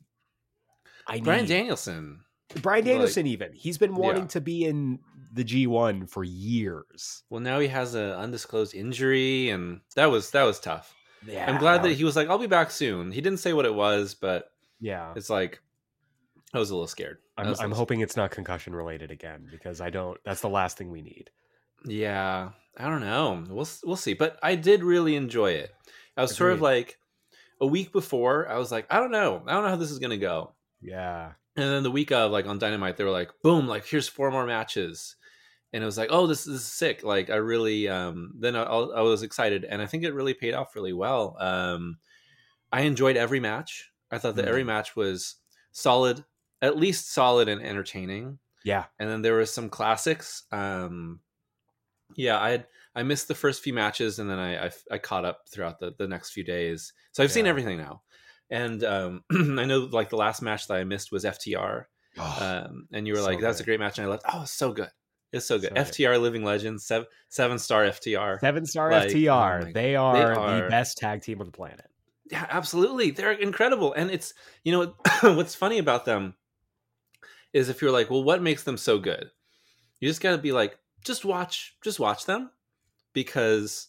I 1.08 1.20
Brian 1.20 1.42
need 1.42 1.50
Danielson. 1.50 2.22
Brian 2.62 2.86
Like- 2.86 2.94
Danielson 2.94 3.28
even 3.28 3.54
he's 3.54 3.78
been 3.78 3.96
wanting 3.96 4.24
Yeah. 4.24 4.28
to 4.30 4.42
be 4.42 4.66
in 4.66 5.00
the 5.34 5.44
G1 5.44 6.08
for 6.10 6.24
years. 6.24 7.24
Well, 7.30 7.42
now 7.42 7.60
he 7.60 7.68
has 7.68 7.94
an 7.96 8.12
undisclosed 8.12 8.74
injury, 8.74 9.50
and 9.50 9.82
that 9.96 10.06
was 10.06 10.32
that 10.32 10.44
was 10.44 10.60
tough. 10.60 10.96
Yeah, 11.28 11.50
I'm 11.52 11.58
glad 11.60 11.84
that 11.84 11.94
he 11.94 12.04
was 12.04 12.16
like, 12.16 12.30
"I'll 12.30 12.38
be 12.38 12.48
back 12.48 12.72
soon." 12.72 13.12
He 13.12 13.20
didn't 13.20 13.40
say 13.40 13.52
what 13.54 13.66
it 13.66 13.74
was, 13.74 14.14
but 14.14 14.52
Yeah, 14.80 15.12
it's 15.16 15.30
like 15.30 15.60
I 16.54 16.60
was 16.60 16.70
a 16.70 16.76
little 16.76 16.88
scared. 16.88 17.18
I'm, 17.38 17.48
I'm 17.48 17.54
little 17.54 17.76
hoping 17.76 18.00
it's 18.00 18.16
not 18.16 18.32
concussion 18.32 18.74
related 18.74 19.12
again 19.12 19.48
because 19.52 19.82
I 19.82 19.90
don't. 19.90 20.18
That's 20.24 20.42
the 20.42 20.48
last 20.50 20.78
thing 20.78 20.90
we 20.92 21.02
need. 21.02 21.32
Yeah, 21.86 22.52
I 22.78 22.86
don't 22.90 23.02
know. 23.02 23.44
We'll 23.50 23.68
we'll 23.84 23.96
see. 23.96 24.14
But 24.14 24.38
I 24.44 24.56
did 24.56 24.84
really 24.84 25.16
enjoy 25.16 25.52
it. 25.52 25.72
I 26.18 26.22
was 26.22 26.36
sort 26.36 26.54
of 26.54 26.62
like 26.62 26.98
a 27.62 27.68
week 27.68 27.92
before. 27.92 28.48
I 28.48 28.58
was 28.58 28.72
like, 28.72 28.88
I 28.90 29.00
don't 29.00 29.12
know. 29.12 29.44
I 29.46 29.54
don't 29.54 29.64
know 29.64 29.70
how 29.70 29.76
this 29.76 29.92
is 29.92 30.00
gonna 30.00 30.18
go. 30.18 30.54
Yeah, 30.82 31.34
And 31.56 31.66
then 31.66 31.84
the 31.84 31.92
week 31.92 32.12
of, 32.12 32.32
like 32.32 32.46
on 32.46 32.60
Dynamite, 32.60 32.98
they 32.98 33.04
were 33.04 33.10
like, 33.12 33.32
boom, 33.42 33.68
like 33.68 33.86
here's 33.86 34.08
four 34.08 34.30
more 34.30 34.46
matches. 34.46 35.16
And 35.74 35.82
it 35.82 35.86
was 35.86 35.98
like, 35.98 36.10
oh, 36.12 36.28
this, 36.28 36.44
this 36.44 36.56
is 36.56 36.64
sick. 36.66 37.04
Like 37.04 37.30
I 37.30 37.36
really, 37.38 37.88
um, 37.90 38.34
then 38.40 38.56
I, 38.56 38.64
I 38.64 39.02
was 39.02 39.24
excited, 39.24 39.66
and 39.66 39.82
I 39.82 39.88
think 39.88 40.04
it 40.04 40.14
really 40.14 40.34
paid 40.34 40.54
off 40.54 40.76
really 40.76 40.94
well. 40.94 41.36
Um, 41.40 41.98
I 42.72 42.82
enjoyed 42.82 43.18
every 43.18 43.40
match. 43.40 43.90
I 44.12 44.18
thought 44.20 44.36
that 44.36 44.48
every 44.48 44.64
Mhm. 44.64 44.68
match 44.68 44.96
was 44.96 45.36
solid, 45.72 46.24
at 46.62 46.78
least 46.78 47.12
solid 47.12 47.50
and 47.50 47.62
entertaining. 47.62 48.40
yeah, 48.64 48.86
and 49.00 49.10
then 49.10 49.22
there 49.22 49.36
was 49.36 49.52
some 49.52 49.70
classics. 49.70 50.44
Um, 50.52 51.20
yeah, 52.16 52.40
I 52.40 52.50
had 52.52 52.68
I 52.96 53.04
missed 53.04 53.28
the 53.28 53.36
first 53.36 53.62
few 53.62 53.74
matches, 53.74 54.20
and 54.20 54.30
then 54.30 54.40
I 54.40 54.66
I, 54.68 54.72
I 54.92 54.98
caught 54.98 55.26
up 55.26 55.42
throughout 55.50 55.80
the 55.80 55.94
the 55.98 56.08
next 56.08 56.32
few 56.32 56.44
days. 56.44 56.94
So 57.12 57.24
I've 57.24 57.32
seen 57.32 57.46
everything 57.48 57.78
now, 57.78 58.02
and 58.50 58.84
um, 58.84 59.24
I 59.32 59.66
know 59.66 59.80
like 59.92 60.10
the 60.10 60.18
last 60.18 60.42
match 60.42 60.68
that 60.68 60.76
I 60.78 60.84
missed 60.84 61.12
was 61.12 61.24
FTR, 61.26 61.86
um, 62.18 62.88
and 62.92 63.06
you 63.08 63.14
were 63.14 63.20
So 63.20 63.26
like, 63.26 63.40
"That's 63.40 63.60
a 63.60 63.64
great 63.64 63.80
match," 63.80 63.98
and 63.98 64.08
I 64.08 64.10
left. 64.10 64.24
Oh, 64.32 64.42
it's 64.44 64.52
so 64.52 64.72
good. 64.72 64.90
It's 65.32 65.46
so 65.46 65.58
good. 65.60 65.70
So 65.70 65.76
good. 65.76 65.86
FTR 65.86 66.22
Living 66.22 66.44
Legends, 66.44 66.86
seven 66.86 67.08
seven 67.30 67.60
star 67.60 67.84
FTR. 67.86 68.40
seven 68.40 68.66
star 68.66 68.92
Like, 68.92 69.10
FTR. 69.10 69.68
oh 69.68 69.72
they, 69.74 69.96
are 69.96 70.16
they 70.56 70.62
the 70.62 70.70
best 70.70 70.98
tag 70.98 71.22
team 71.22 71.40
on 71.42 71.46
the 71.48 71.52
planet. 71.52 71.86
Yeah, 72.32 72.46
absolutely. 72.50 73.12
They're 73.12 73.34
incredible. 73.34 73.94
And 73.94 74.10
it's, 74.10 74.34
you 74.64 74.72
know, 74.72 74.96
what's 75.36 75.54
funny 75.54 75.78
about 75.78 76.06
them 76.06 76.34
is 77.54 77.70
if 77.70 77.82
you're 77.82 77.92
like, 77.92 78.10
well, 78.10 78.24
what 78.24 78.42
makes 78.42 78.64
them 78.64 78.78
so 78.78 78.98
good? 78.98 79.30
You 80.00 80.10
just 80.10 80.22
got 80.22 80.32
to 80.32 80.38
be 80.40 80.52
like, 80.52 80.78
just 81.06 81.24
watch, 81.26 81.76
just 81.84 82.00
watch 82.00 82.26
them 82.26 82.52
because 83.14 83.88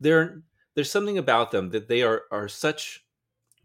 they're, 0.00 0.42
there's 0.74 0.90
something 0.90 1.18
about 1.18 1.50
them 1.50 1.70
that 1.70 1.88
they 1.88 2.02
are, 2.02 2.22
are 2.30 2.48
such 2.48 3.04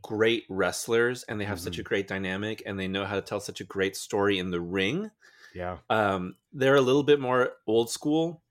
great 0.02 0.44
wrestlers 0.50 1.24
and 1.24 1.40
they 1.40 1.46
have 1.46 1.60
such 1.60 1.80
a 1.80 1.84
great 1.84 2.08
dynamic 2.08 2.62
and 2.66 2.80
they 2.80 2.88
know 2.88 3.06
how 3.06 3.16
to 3.16 3.22
tell 3.22 3.40
such 3.40 3.62
a 3.62 3.66
great 3.66 3.96
story 3.96 4.40
in 4.40 4.52
the 4.52 4.62
ring. 4.62 5.10
Yeah, 5.56 5.78
Um, 5.90 6.36
they're 6.54 6.76
a 6.76 6.82
little 6.82 7.04
bit 7.04 7.20
more 7.20 7.54
old 7.66 7.90
school 7.90 8.44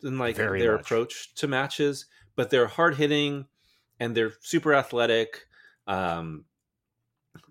than 0.00 0.18
like 0.18 0.36
Very 0.36 0.60
their 0.60 0.72
much. 0.76 0.82
approach 0.82 1.34
to 1.34 1.48
matches, 1.48 2.06
but 2.36 2.50
they're 2.50 2.66
hard 2.68 2.94
hitting 2.96 3.46
and 4.00 4.16
they're 4.16 4.32
super 4.40 4.74
athletic. 4.74 5.46
Um, 5.86 6.44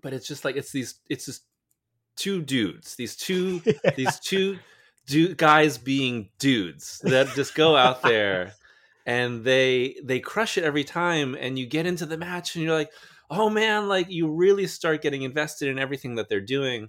but 0.02 0.12
it's 0.12 0.26
just 0.26 0.44
like 0.44 0.56
it's 0.56 0.72
these 0.72 0.94
it's 1.08 1.26
just 1.26 1.44
two 2.16 2.42
dudes, 2.42 2.96
these 2.96 3.14
two 3.16 3.60
these 3.96 4.18
two 4.24 4.58
du- 5.06 5.34
guys 5.34 5.78
being 5.78 6.28
dudes 6.38 7.00
that 7.04 7.28
just 7.34 7.54
go 7.54 7.76
out 7.76 8.02
there 8.02 8.52
and 9.06 9.44
they 9.44 9.96
they 10.02 10.20
crush 10.20 10.56
it 10.58 10.64
every 10.64 10.84
time 10.84 11.36
and 11.38 11.58
you 11.58 11.66
get 11.66 11.86
into 11.86 12.06
the 12.06 12.16
match 12.16 12.54
and 12.54 12.64
you're 12.64 12.74
like 12.74 12.90
oh 13.30 13.50
man 13.50 13.88
like 13.88 14.10
you 14.10 14.30
really 14.30 14.66
start 14.66 15.02
getting 15.02 15.22
invested 15.22 15.68
in 15.68 15.78
everything 15.78 16.14
that 16.16 16.28
they're 16.28 16.40
doing 16.40 16.88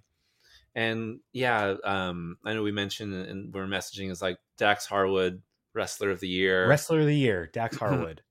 and 0.75 1.19
yeah 1.34 1.75
um 1.84 2.38
i 2.45 2.53
know 2.53 2.63
we 2.63 2.72
mentioned 2.72 3.13
and 3.13 3.53
we're 3.53 3.65
messaging 3.65 4.12
is 4.12 4.22
like 4.22 4.38
dax 4.57 4.86
harwood 4.86 5.41
wrestler 5.75 6.10
of 6.10 6.19
the 6.19 6.27
year 6.27 6.67
Wrestler 6.67 7.01
of 7.01 7.05
the 7.05 7.15
year, 7.15 7.50
Dax 7.51 7.77
Harwood. 7.79 8.22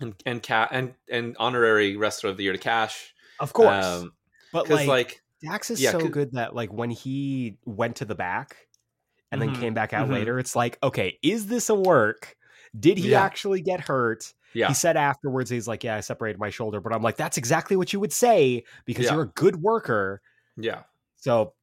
and 0.00 0.14
and 0.26 0.42
Ca- 0.42 0.68
and 0.72 0.94
and 1.08 1.36
honorary 1.38 1.96
wrestler 1.96 2.30
of 2.30 2.36
the 2.36 2.42
year 2.42 2.52
to 2.52 2.58
cash 2.58 3.14
of 3.38 3.52
course. 3.52 3.84
um 3.84 4.12
but 4.52 4.68
like, 4.68 4.88
like, 4.88 5.22
Dax 5.42 5.70
is 5.70 5.80
yeah, 5.80 5.90
so 5.90 6.08
good 6.08 6.32
that 6.32 6.54
like 6.54 6.72
when 6.72 6.90
he 6.90 7.58
went 7.66 7.96
to 7.96 8.04
the 8.04 8.14
back 8.14 8.56
and 9.34 9.42
then 9.42 9.50
Mhm, 9.54 9.60
came 9.60 9.74
back 9.74 9.92
out 9.92 10.08
mhm. 10.08 10.12
later, 10.12 10.38
it's 10.38 10.56
like, 10.56 10.78
okay, 10.82 11.18
is 11.22 11.46
this 11.46 11.68
a 11.68 11.74
work? 11.74 12.36
Did 12.78 12.98
he 12.98 13.10
Yeah. 13.10 13.22
actually 13.22 13.60
get 13.60 13.80
hurt? 13.80 14.32
yeah 14.54 14.68
He 14.68 14.74
said 14.74 14.96
afterwards, 14.96 15.50
he's 15.50 15.68
like, 15.68 15.84
Yeah, 15.84 15.96
I 15.96 16.00
separated 16.00 16.38
my 16.38 16.50
shoulder. 16.50 16.80
But 16.80 16.92
I'm 16.94 17.02
like, 17.02 17.16
that's 17.16 17.36
exactly 17.36 17.76
what 17.76 17.92
you 17.92 18.00
would 18.00 18.12
say 18.12 18.64
because 18.84 19.04
Yeah. 19.06 19.12
you're 19.14 19.22
a 19.22 19.28
good 19.28 19.56
worker. 19.62 20.22
yeah 20.56 20.82
So 21.16 21.54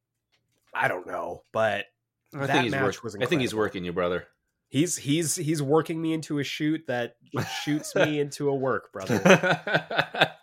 I 0.74 0.88
don't 0.88 1.06
know. 1.06 1.42
But 1.52 1.86
i 2.34 2.46
That 2.46 2.52
think 2.52 2.62
he's 2.64 2.72
match 2.72 2.82
work- 2.82 3.02
was 3.04 3.16
i 3.20 3.26
think 3.26 3.42
he's 3.42 3.54
working 3.54 3.84
you 3.84 3.92
brother 3.92 4.26
he's 4.70 4.96
he's 4.96 5.36
he's 5.36 5.60
working 5.60 6.00
me 6.00 6.14
into 6.14 6.38
a 6.38 6.44
shoot 6.44 6.82
that 6.86 7.16
shoots 7.62 7.94
me 7.94 8.20
into 8.24 8.48
a 8.48 8.54
work, 8.54 8.90
brother. 8.92 9.20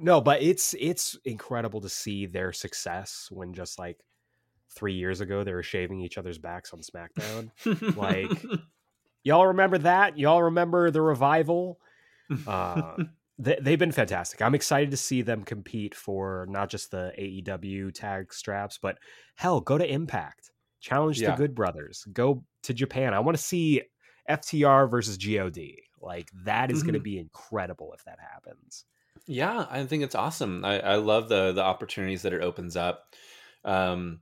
No, 0.00 0.20
but 0.20 0.42
it's 0.42 0.74
it's 0.78 1.16
incredible 1.24 1.80
to 1.80 1.88
see 1.88 2.26
their 2.26 2.52
success 2.52 3.28
when 3.32 3.52
just 3.52 3.78
like 3.80 3.98
three 4.78 4.94
years 4.94 5.20
ago 5.20 5.42
they 5.44 5.52
were 5.52 5.62
shaving 5.62 6.00
each 6.00 6.16
other's 6.18 6.38
backs 6.38 6.72
on 6.72 6.80
SmackDown. 6.80 7.50
Like, 7.96 8.30
Y'all 9.24 9.48
remember 9.48 9.78
that? 9.78 10.16
Y'all 10.18 10.42
remember 10.44 10.90
the 10.90 11.02
revival? 11.02 11.80
Uh, 12.46 12.96
they, 13.38 13.56
they've 13.60 13.78
been 13.78 13.90
fantastic. 13.92 14.42
I'm 14.42 14.54
excited 14.54 14.90
to 14.90 14.96
see 14.98 15.22
them 15.22 15.44
compete 15.44 15.94
for 15.94 16.46
not 16.50 16.68
just 16.68 16.90
the 16.90 17.10
AEW 17.18 17.94
tag 17.94 18.34
straps, 18.34 18.78
but 18.78 18.98
hell, 19.36 19.60
go 19.62 19.78
to 19.78 19.90
Impact, 19.90 20.50
challenge 20.80 21.20
Yeah. 21.20 21.30
the 21.30 21.36
Good 21.38 21.54
Brothers, 21.54 22.06
go 22.12 22.44
to 22.64 22.74
Japan. 22.74 23.14
I 23.14 23.20
want 23.20 23.36
to 23.38 23.42
see 23.42 23.80
FTR 24.28 24.90
versus 24.90 25.16
God. 25.16 25.76
Like 26.02 26.30
that 26.44 26.70
is 26.70 26.82
going 26.82 26.94
to 26.94 27.00
be 27.00 27.18
incredible 27.18 27.94
if 27.94 28.04
that 28.04 28.18
happens. 28.20 28.84
Yeah, 29.26 29.66
I 29.70 29.84
think 29.86 30.02
it's 30.02 30.14
awesome. 30.14 30.64
I, 30.64 30.80
I 30.80 30.94
love 30.96 31.28
the 31.30 31.52
the 31.52 31.62
opportunities 31.62 32.22
that 32.22 32.32
it 32.34 32.42
opens 32.42 32.76
up. 32.76 33.14
Um, 33.64 34.20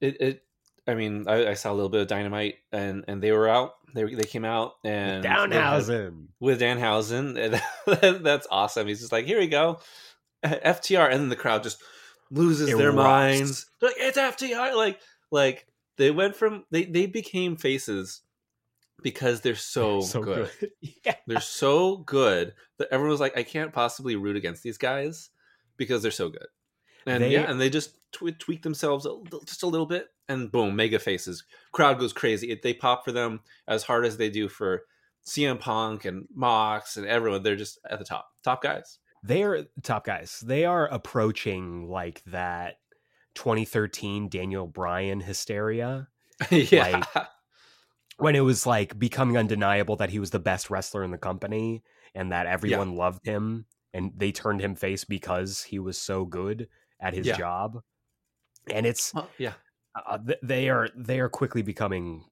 it, 0.00 0.20
it 0.20 0.42
I 0.86 0.94
mean, 0.94 1.26
I, 1.28 1.50
I 1.50 1.54
saw 1.54 1.72
a 1.72 1.74
little 1.74 1.88
bit 1.88 2.00
of 2.02 2.08
Dynamite, 2.08 2.56
and 2.72 3.04
and 3.06 3.22
they 3.22 3.32
were 3.32 3.48
out. 3.48 3.74
They 3.94 4.14
they 4.14 4.24
came 4.24 4.44
out 4.44 4.74
and 4.84 5.24
Danhausen. 5.24 6.26
with 6.40 6.60
Danhausen. 6.60 7.60
and 8.02 8.24
That's 8.24 8.46
awesome. 8.50 8.86
He's 8.86 9.00
just 9.00 9.12
like, 9.12 9.26
here 9.26 9.38
we 9.38 9.48
go, 9.48 9.80
FTR, 10.44 11.10
and 11.10 11.20
then 11.20 11.28
the 11.28 11.36
crowd 11.36 11.62
just 11.62 11.82
loses 12.30 12.68
their 12.68 12.92
Erupts. 12.92 12.94
minds. 12.94 13.66
They're 13.80 13.90
like 13.90 13.96
it's 13.98 14.18
FTR. 14.18 14.74
Like 14.74 15.00
like 15.30 15.66
they 15.96 16.10
went 16.10 16.36
from 16.36 16.64
they 16.70 16.84
they 16.84 17.06
became 17.06 17.56
faces 17.56 18.22
because 19.02 19.40
they're 19.40 19.54
so, 19.54 20.00
so 20.00 20.22
good. 20.22 20.50
yeah. 21.04 21.14
They're 21.26 21.40
so 21.40 21.98
good 21.98 22.54
that 22.78 22.88
everyone 22.90 23.10
was 23.10 23.20
like, 23.20 23.36
I 23.36 23.42
can't 23.42 23.72
possibly 23.72 24.16
root 24.16 24.36
against 24.36 24.62
these 24.62 24.78
guys 24.78 25.30
because 25.76 26.02
they're 26.02 26.10
so 26.10 26.28
good. 26.28 26.46
And 27.06 27.22
They- 27.24 27.32
yeah, 27.32 27.50
and 27.50 27.60
they 27.60 27.70
just 27.70 27.96
tw- 28.12 28.38
tweak 28.38 28.62
themselves 28.62 29.06
a, 29.06 29.16
just 29.46 29.62
a 29.62 29.66
little 29.66 29.86
bit, 29.86 30.08
and 30.28 30.50
boom, 30.52 30.76
mega 30.76 30.98
faces. 30.98 31.44
Crowd 31.72 31.98
goes 31.98 32.12
crazy. 32.12 32.50
It, 32.50 32.62
they 32.62 32.74
pop 32.74 33.04
for 33.04 33.12
them 33.12 33.40
as 33.66 33.84
hard 33.84 34.04
as 34.04 34.16
they 34.16 34.30
do 34.30 34.48
for 34.48 34.82
CM 35.26 35.58
Punk 35.60 36.04
and 36.04 36.26
Mox 36.34 36.96
and 36.96 37.06
everyone. 37.06 37.42
They're 37.42 37.56
just 37.56 37.78
at 37.88 37.98
the 37.98 38.04
top, 38.04 38.28
top 38.44 38.62
guys. 38.62 38.98
they 39.22 39.42
are 39.42 39.66
top 39.82 40.04
guys. 40.04 40.42
They 40.44 40.64
are 40.64 40.86
approaching 40.86 41.88
like 41.88 42.22
that 42.26 42.76
2013 43.34 44.28
Daniel 44.28 44.66
Bryan 44.66 45.20
hysteria 45.20 46.08
yeah, 46.50 47.02
when 48.18 48.34
it 48.34 48.40
was 48.40 48.66
like 48.66 48.98
becoming 48.98 49.36
undeniable 49.36 49.96
that 49.96 50.10
he 50.10 50.18
was 50.18 50.30
the 50.30 50.38
best 50.38 50.70
wrestler 50.70 51.04
in 51.04 51.10
the 51.10 51.18
company 51.18 51.82
and 52.14 52.32
that 52.32 52.46
everyone 52.46 52.96
loved 52.96 53.24
him 53.26 53.66
and 53.94 54.12
they 54.16 54.32
turned 54.32 54.60
him 54.60 54.74
face 54.74 55.04
because 55.04 55.62
he 55.62 55.78
was 55.78 55.96
so 55.98 56.24
good 56.24 56.68
at 57.00 57.14
his 57.14 57.26
Yeah. 57.26 57.36
job. 57.36 57.82
And 58.72 58.86
it's 58.86 59.12
Well, 59.14 59.28
yeah, 59.38 59.54
uh, 59.94 60.18
they 60.42 60.68
are 60.68 60.88
they 60.94 61.18
are 61.20 61.28
quickly 61.28 61.62
becoming 61.62 62.24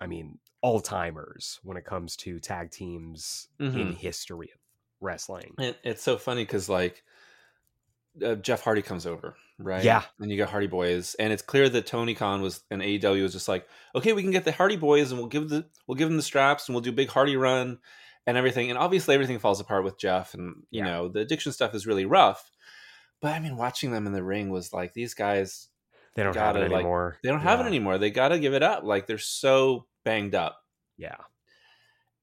I 0.00 0.06
mean 0.06 0.38
all 0.60 0.80
timers 0.80 1.58
when 1.64 1.76
it 1.76 1.84
comes 1.84 2.16
to 2.16 2.38
tag 2.38 2.70
teams 2.70 3.48
in 3.58 3.72
Mhm. 3.72 3.94
history 3.96 4.50
of 4.54 4.60
wrestling. 5.00 5.54
And 5.58 5.76
it's 5.82 6.02
so 6.02 6.16
funny 6.16 6.44
because 6.44 6.68
like 6.68 7.02
uh, 8.22 8.34
Jeff 8.36 8.62
Hardy 8.62 8.82
comes 8.82 9.06
over, 9.06 9.36
right? 9.58 9.82
Yeah. 9.82 10.02
and 10.20 10.30
you 10.30 10.36
got 10.36 10.50
Hardy 10.50 10.66
Boys, 10.66 11.14
and 11.14 11.32
it's 11.32 11.40
clear 11.42 11.68
that 11.70 11.86
Tony 11.86 12.14
Khan 12.14 12.42
was 12.42 12.62
and 12.70 12.82
AEW 12.82 13.22
was 13.22 13.32
just 13.32 13.48
like, 13.48 13.66
okay, 13.94 14.12
we 14.12 14.20
can 14.22 14.30
get 14.30 14.44
the 14.44 14.52
Hardy 14.52 14.76
Boys, 14.76 15.10
and 15.10 15.18
we'll 15.18 15.30
give 15.30 15.48
the 15.48 15.66
we'll 15.86 15.96
give 15.96 16.08
them 16.08 16.18
the 16.18 16.22
straps, 16.22 16.68
and 16.68 16.74
we'll 16.74 16.82
do 16.82 16.92
big 16.92 17.08
Hardy 17.08 17.36
run 17.36 17.78
and 18.26 18.36
everything. 18.36 18.68
And 18.68 18.78
obviously, 18.78 19.14
everything 19.14 19.38
falls 19.38 19.60
apart 19.60 19.82
with 19.84 19.98
Jeff, 19.98 20.34
and 20.34 20.64
you 20.70 20.80
Yeah. 20.80 20.84
know 20.84 21.08
the 21.08 21.20
addiction 21.20 21.52
stuff 21.52 21.74
is 21.74 21.86
really 21.86 22.04
rough. 22.04 22.50
But 23.22 23.32
I 23.34 23.40
mean, 23.40 23.56
watching 23.56 23.90
them 23.92 24.06
in 24.06 24.12
the 24.12 24.22
ring 24.22 24.50
was 24.50 24.72
like 24.72 24.92
these 24.92 25.14
guys. 25.14 25.68
They 26.14 26.22
don't 26.22 26.36
have 26.36 26.56
it 26.56 26.58
gotta, 26.60 26.68
like, 26.68 26.80
anymore. 26.80 27.16
They 27.22 27.30
don't 27.30 27.40
have 27.40 27.60
it 27.60 27.64
anymore. 27.64 27.96
They 27.96 28.10
got 28.10 28.28
to 28.28 28.38
give 28.38 28.52
it 28.52 28.62
up. 28.62 28.84
Like 28.84 29.06
they're 29.06 29.16
so 29.16 29.86
banged 30.04 30.34
up 30.34 30.58
Yeah. 30.98 31.16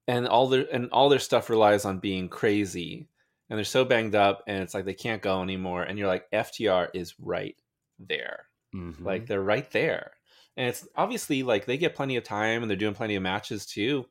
and 0.07 0.27
all 0.27 0.47
their 0.47 0.67
and 0.71 0.89
all 0.91 1.09
their 1.09 1.17
stuff 1.19 1.49
relies 1.49 1.85
on 1.85 1.97
being 1.99 2.27
crazy 2.29 3.07
and 3.49 3.57
they're 3.57 3.63
so 3.63 3.85
banged 3.85 4.13
up 4.15 4.43
and 4.47 4.61
it's 4.61 4.73
like 4.75 4.85
they 4.85 4.93
can't 4.93 5.21
go 5.21 5.41
anymore 5.41 5.83
and 5.83 5.97
you're 5.97 6.07
like 6.07 6.29
ftr 6.31 6.89
is 6.93 7.15
right 7.19 7.55
there 7.97 8.45
Mhm. 8.75 9.03
like 9.03 9.25
they're 9.27 9.41
right 9.41 9.69
there 9.71 10.11
and 10.57 10.67
it's 10.67 10.85
obviously 10.95 11.41
like 11.41 11.65
they 11.65 11.77
get 11.77 11.95
plenty 11.95 12.15
of 12.17 12.23
time 12.23 12.61
and 12.61 12.69
they're 12.69 12.77
doing 12.77 12.93
plenty 12.93 13.15
of 13.15 13.23
matches 13.23 13.65
too 13.65 14.05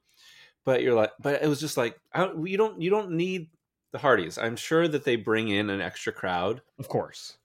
but 0.64 0.82
you're 0.82 0.94
like 0.94 1.12
but 1.20 1.42
it 1.42 1.46
was 1.48 1.60
just 1.60 1.76
like 1.76 2.00
I 2.12 2.24
don't, 2.24 2.46
you 2.46 2.56
don't 2.56 2.80
you 2.80 2.90
don't 2.90 3.10
need 3.12 3.50
the 3.92 3.98
hardys 3.98 4.38
i'm 4.38 4.56
sure 4.56 4.86
that 4.88 5.04
they 5.04 5.16
bring 5.16 5.48
in 5.48 5.70
an 5.70 5.80
extra 5.80 6.12
crowd 6.12 6.60
of 6.78 6.88
course. 6.88 7.36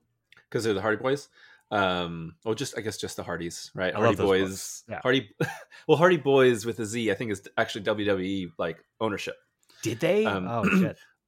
because 0.49 0.63
they're 0.63 0.73
the 0.73 0.81
hardy 0.81 1.01
boys 1.01 1.29
um 1.71 2.35
well 2.45 2.53
just 2.53 2.77
i 2.77 2.81
guess 2.81 2.97
just 2.97 3.15
the 3.15 3.23
hardys 3.23 3.71
right 3.73 3.95
I 3.95 3.99
hardy 3.99 4.15
boys 4.15 4.49
books. 4.49 4.83
Yeah. 4.89 4.99
hardy 5.01 5.29
well 5.87 5.97
hardy 5.97 6.17
boys 6.17 6.65
with 6.65 6.79
a 6.79 6.85
z 6.85 7.09
i 7.11 7.13
think 7.15 7.31
is 7.31 7.41
actually 7.57 7.85
wwe 7.85 8.51
like 8.57 8.77
ownership 8.99 9.35
Did 9.81 9.99
they? 9.99 10.25
Um, 10.25 10.47
oh 10.47 10.63
shit. 10.69 10.97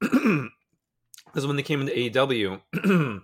because 1.26 1.46
when 1.46 1.56
they 1.56 1.62
came 1.62 1.80
into 1.82 1.92
AEW, 1.92 2.60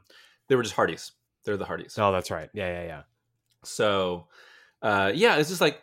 they 0.48 0.56
were 0.56 0.62
just 0.62 0.74
Hardys. 0.74 1.12
They're 1.44 1.56
the 1.56 1.64
Hardys. 1.64 1.96
Oh, 1.98 2.12
that's 2.12 2.30
right. 2.30 2.50
Yeah, 2.52 2.68
yeah, 2.68 2.84
yeah. 2.84 3.02
So, 3.64 4.26
uh, 4.82 5.12
yeah, 5.14 5.36
it's 5.36 5.48
just 5.48 5.60
like 5.62 5.80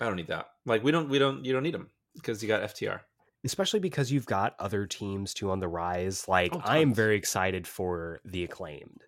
I 0.00 0.06
don't 0.06 0.16
need 0.16 0.28
that. 0.28 0.46
Like 0.64 0.82
we 0.84 0.90
don't, 0.92 1.08
we 1.10 1.18
don't, 1.18 1.44
you 1.44 1.52
don't 1.52 1.62
need 1.62 1.74
them 1.74 1.90
because 2.14 2.40
you 2.42 2.48
got 2.48 2.62
FTR. 2.62 3.00
Especially 3.44 3.80
because 3.80 4.10
you've 4.10 4.26
got 4.26 4.54
other 4.58 4.86
teams 4.86 5.32
too 5.32 5.50
on 5.50 5.60
the 5.60 5.68
rise. 5.68 6.26
Like 6.28 6.54
Oh, 6.54 6.60
I 6.64 6.78
am 6.78 6.92
very 6.92 7.16
excited 7.16 7.66
for 7.66 8.20
the 8.24 8.44
acclaimed. 8.44 9.02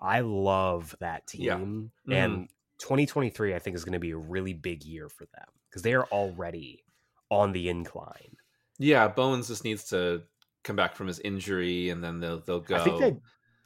I 0.00 0.20
love 0.20 0.94
that 1.00 1.24
Yeah. 1.34 1.56
team. 1.56 1.92
Mhm. 2.08 2.14
And 2.14 2.48
2023 2.78 3.54
I 3.54 3.58
think 3.58 3.76
is 3.76 3.84
going 3.84 3.92
to 3.92 3.98
be 3.98 4.10
a 4.10 4.16
really 4.16 4.52
big 4.54 4.84
year 4.84 5.08
for 5.08 5.26
them 5.34 5.46
because 5.68 5.82
they 5.82 5.94
are 5.94 6.04
already 6.06 6.84
on 7.30 7.52
the 7.52 7.68
incline. 7.68 8.36
Yeah, 8.78 9.06
Bowens 9.08 9.48
just 9.48 9.64
needs 9.64 9.84
to 9.90 10.22
come 10.64 10.76
back 10.76 10.96
from 10.96 11.06
his 11.06 11.20
injury, 11.20 11.90
and 11.90 12.02
then 12.02 12.20
they'll 12.20 12.40
they'll 12.40 12.60
go. 12.60 12.76
I 12.76 12.84
think 12.84 13.00
they 13.00 13.16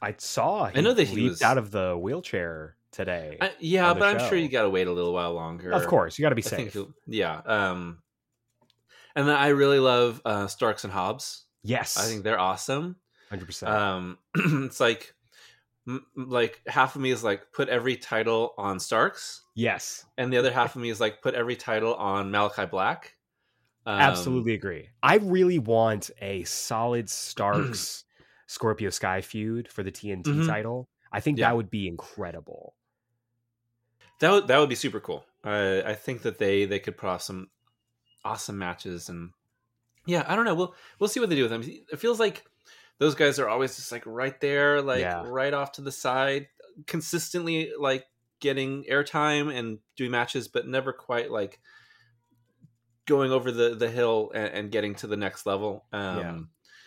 I 0.03 0.15
saw 0.19 0.67
he 0.67 0.81
know 0.83 0.93
that 0.95 1.05
he 1.09 1.17
leaped 1.17 1.29
was- 1.31 1.43
out 1.43 1.59
of 1.59 1.71
the 1.71 1.97
wheelchair 1.97 2.77
today. 2.93 3.39
I- 3.41 3.55
yeah, 3.59 3.95
but 3.95 4.03
I'm 4.21 4.29
sure 4.29 4.37
you 4.39 4.49
got 4.49 4.63
to 4.63 4.71
wait 4.71 4.87
a 4.87 4.93
little 4.93 5.13
while 5.13 5.33
longer. 5.33 5.71
of 5.73 5.87
course, 5.87 6.19
you 6.19 6.23
got 6.23 6.29
to 6.31 6.35
be 6.35 6.45
I 6.45 6.49
think 6.49 6.73
safe. 6.73 6.87
yeah. 7.07 7.41
Um, 7.47 8.03
and 9.17 9.27
then 9.29 9.37
I 9.37 9.49
really 9.49 9.79
love 9.81 10.21
uh, 10.25 10.47
Starks 10.47 10.85
and 10.85 10.93
Hobbs. 10.93 11.45
Yes. 11.63 11.97
I 11.99 12.03
think 12.09 12.23
they're 12.25 12.39
awesome. 12.41 12.97
100%. 13.33 13.69
um 13.69 14.19
it's 14.65 14.81
like 14.81 15.13
m- 15.87 16.07
like 16.17 16.63
half 16.67 16.97
of 16.97 17.03
me 17.03 17.11
is 17.11 17.23
like 17.23 17.53
put 17.53 17.69
every 17.69 17.95
title 17.97 18.55
on 18.57 18.81
starks 18.81 19.43
yes. 19.55 20.07
and 20.17 20.33
the 20.33 20.39
other 20.39 20.51
half 20.51 20.75
of 20.77 20.81
me 20.81 20.89
is 20.89 20.99
like 20.99 21.21
put 21.21 21.35
every 21.35 21.55
title 21.57 21.95
on 21.97 22.31
malakai 22.33 22.71
black 22.71 23.17
Um, 23.85 24.01
Absolutely 24.01 24.55
agree. 24.55 24.89
I 25.03 25.17
really 25.17 25.59
want 25.59 26.11
a 26.23 26.45
solid 26.45 27.11
Starks 27.11 28.05
Scorpio 28.47 28.89
Sky 28.91 29.21
feud 29.21 29.69
for 29.69 29.83
the 29.83 29.93
TNT 29.93 30.23
Mhm. 30.25 30.47
title. 30.47 30.89
I 31.13 31.21
think 31.21 31.39
Yeah. 31.39 31.49
that 31.49 31.57
would 31.57 31.69
be 31.71 31.87
incredible. 31.87 32.75
that 34.21 34.31
would 34.33 34.47
that 34.49 34.59
would 34.59 34.69
be 34.71 34.75
super 34.75 35.01
cool 35.01 35.25
i 35.45 35.83
i 35.83 35.95
think 35.95 36.23
that 36.23 36.39
they 36.39 36.65
they 36.65 36.79
could 36.81 36.97
put 36.97 37.09
off 37.09 37.23
some 37.23 37.49
awesome 38.25 38.59
matches 38.59 39.09
and 39.09 39.31
Yeah, 40.07 40.25
I 40.27 40.37
don't 40.37 40.45
know. 40.45 40.55
We'll 40.55 40.75
we'll 40.99 41.09
see 41.09 41.21
what 41.21 41.29
they 41.31 41.37
do 41.37 41.43
with 41.43 41.51
them. 41.51 41.63
It 41.93 41.99
feels 41.99 42.19
like 42.21 42.45
those 42.99 43.15
guys 43.15 43.39
are 43.39 43.49
always 43.49 43.77
just 43.77 43.93
like 43.93 44.05
right 44.07 44.39
there, 44.41 44.83
like 44.83 45.01
Yeah. 45.01 45.23
right 45.27 45.55
off 45.55 45.73
to 45.73 45.83
the 45.83 45.93
side, 45.93 46.49
consistently 46.87 47.73
like 47.79 48.07
getting 48.41 48.85
airtime 48.85 49.53
and 49.53 49.79
doing 49.97 50.11
matches, 50.11 50.49
but 50.49 50.67
never 50.67 50.93
quite 50.93 51.31
like 51.31 51.61
going 53.07 53.33
over 53.33 53.51
the 53.51 53.75
the 53.75 53.91
hill 53.91 54.31
and, 54.35 54.47
and 54.49 54.71
getting 54.73 54.95
to 54.97 55.07
the 55.07 55.17
next 55.17 55.47
level. 55.47 55.87
Um, 55.93 56.19
Yeah. 56.19 56.39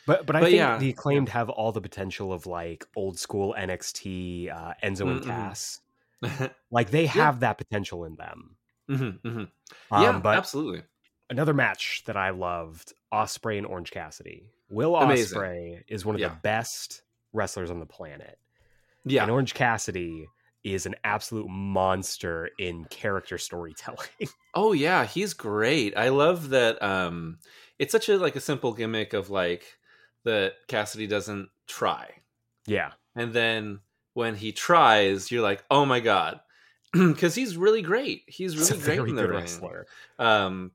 But 0.07 0.25
but 0.25 0.35
I 0.35 0.39
But 0.39 0.45
think 0.47 0.57
yeah. 0.57 0.77
the 0.77 0.89
acclaimed 0.89 1.29
have 1.29 1.49
all 1.49 1.71
the 1.71 1.81
potential 1.81 2.33
of 2.33 2.45
like 2.47 2.85
old 2.95 3.19
school 3.19 3.55
NXT, 3.57 4.49
uh, 4.51 4.73
Enzo 4.83 5.11
and 5.11 5.21
Mm-mm. 5.21 5.25
Cass. 5.25 5.79
Like 6.71 6.89
they 6.91 7.05
have 7.07 7.41
that 7.41 7.57
potential 7.57 8.05
in 8.05 8.15
them. 8.15 8.55
mhm. 8.89 9.19
Um, 9.25 9.49
yeah, 9.91 10.19
but 10.19 10.37
absolutely. 10.37 10.83
Another 11.31 11.53
match 11.53 12.03
that 12.05 12.15
I 12.15 12.29
loved: 12.29 12.93
Osprey 13.11 13.57
and 13.57 13.65
Orange 13.65 13.89
Cassidy. 13.91 14.43
Will 14.69 14.95
Amazing. 14.95 15.37
Osprey 15.39 15.83
is 15.87 16.05
one 16.05 16.15
of 16.15 16.21
Yeah. 16.21 16.29
the 16.29 16.35
best 16.43 17.01
wrestlers 17.33 17.71
on 17.71 17.79
the 17.79 17.85
planet, 17.87 18.37
Yeah, 19.05 19.23
and 19.23 19.31
Orange 19.31 19.53
Cassidy 19.55 20.27
is 20.63 20.85
an 20.85 20.95
absolute 21.03 21.47
monster 21.49 22.49
in 22.59 22.85
character 22.85 23.37
storytelling. 23.39 24.07
Oh 24.53 24.73
yeah, 24.73 25.05
he's 25.05 25.33
great. 25.33 25.95
I 25.97 26.09
love 26.09 26.49
that 26.49 26.81
um 26.83 27.39
it's 27.79 27.93
such 27.93 28.09
a 28.09 28.17
like 28.17 28.35
a 28.35 28.41
simple 28.41 28.73
gimmick 28.73 29.13
of 29.13 29.29
like 29.29 29.63
that 30.25 30.55
Cassidy 30.67 31.07
doesn't 31.07 31.47
try. 31.67 32.09
yeah, 32.67 32.91
And 33.15 33.31
then 33.33 33.79
when 34.13 34.35
he 34.35 34.51
tries, 34.51 35.31
you're 35.31 35.41
like, 35.41 35.63
"Oh 35.71 35.85
my 35.85 36.01
god." 36.01 36.41
Cuz 36.93 37.33
he's 37.33 37.55
really 37.55 37.81
great. 37.81 38.23
He's 38.27 38.51
he's 38.53 38.69
really 38.71 38.81
great 38.83 38.95
very 38.97 39.09
in 39.11 39.15
the 39.15 39.27
ring. 39.29 39.39
wrestler. 39.39 39.87
Um 40.19 40.71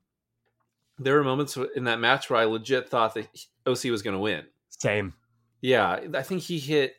there 0.99 1.15
were 1.15 1.23
moments 1.23 1.57
in 1.75 1.85
that 1.85 1.99
match 1.99 2.29
where 2.29 2.39
I 2.39 2.45
legit 2.45 2.89
thought 2.89 3.13
that 3.15 3.27
OC 3.65 3.85
was 3.85 4.01
going 4.01 4.15
to 4.15 4.19
win. 4.19 4.45
Same. 4.69 5.13
Yeah, 5.61 5.99
I 6.13 6.21
think 6.23 6.41
he 6.43 6.59
hit 6.59 6.95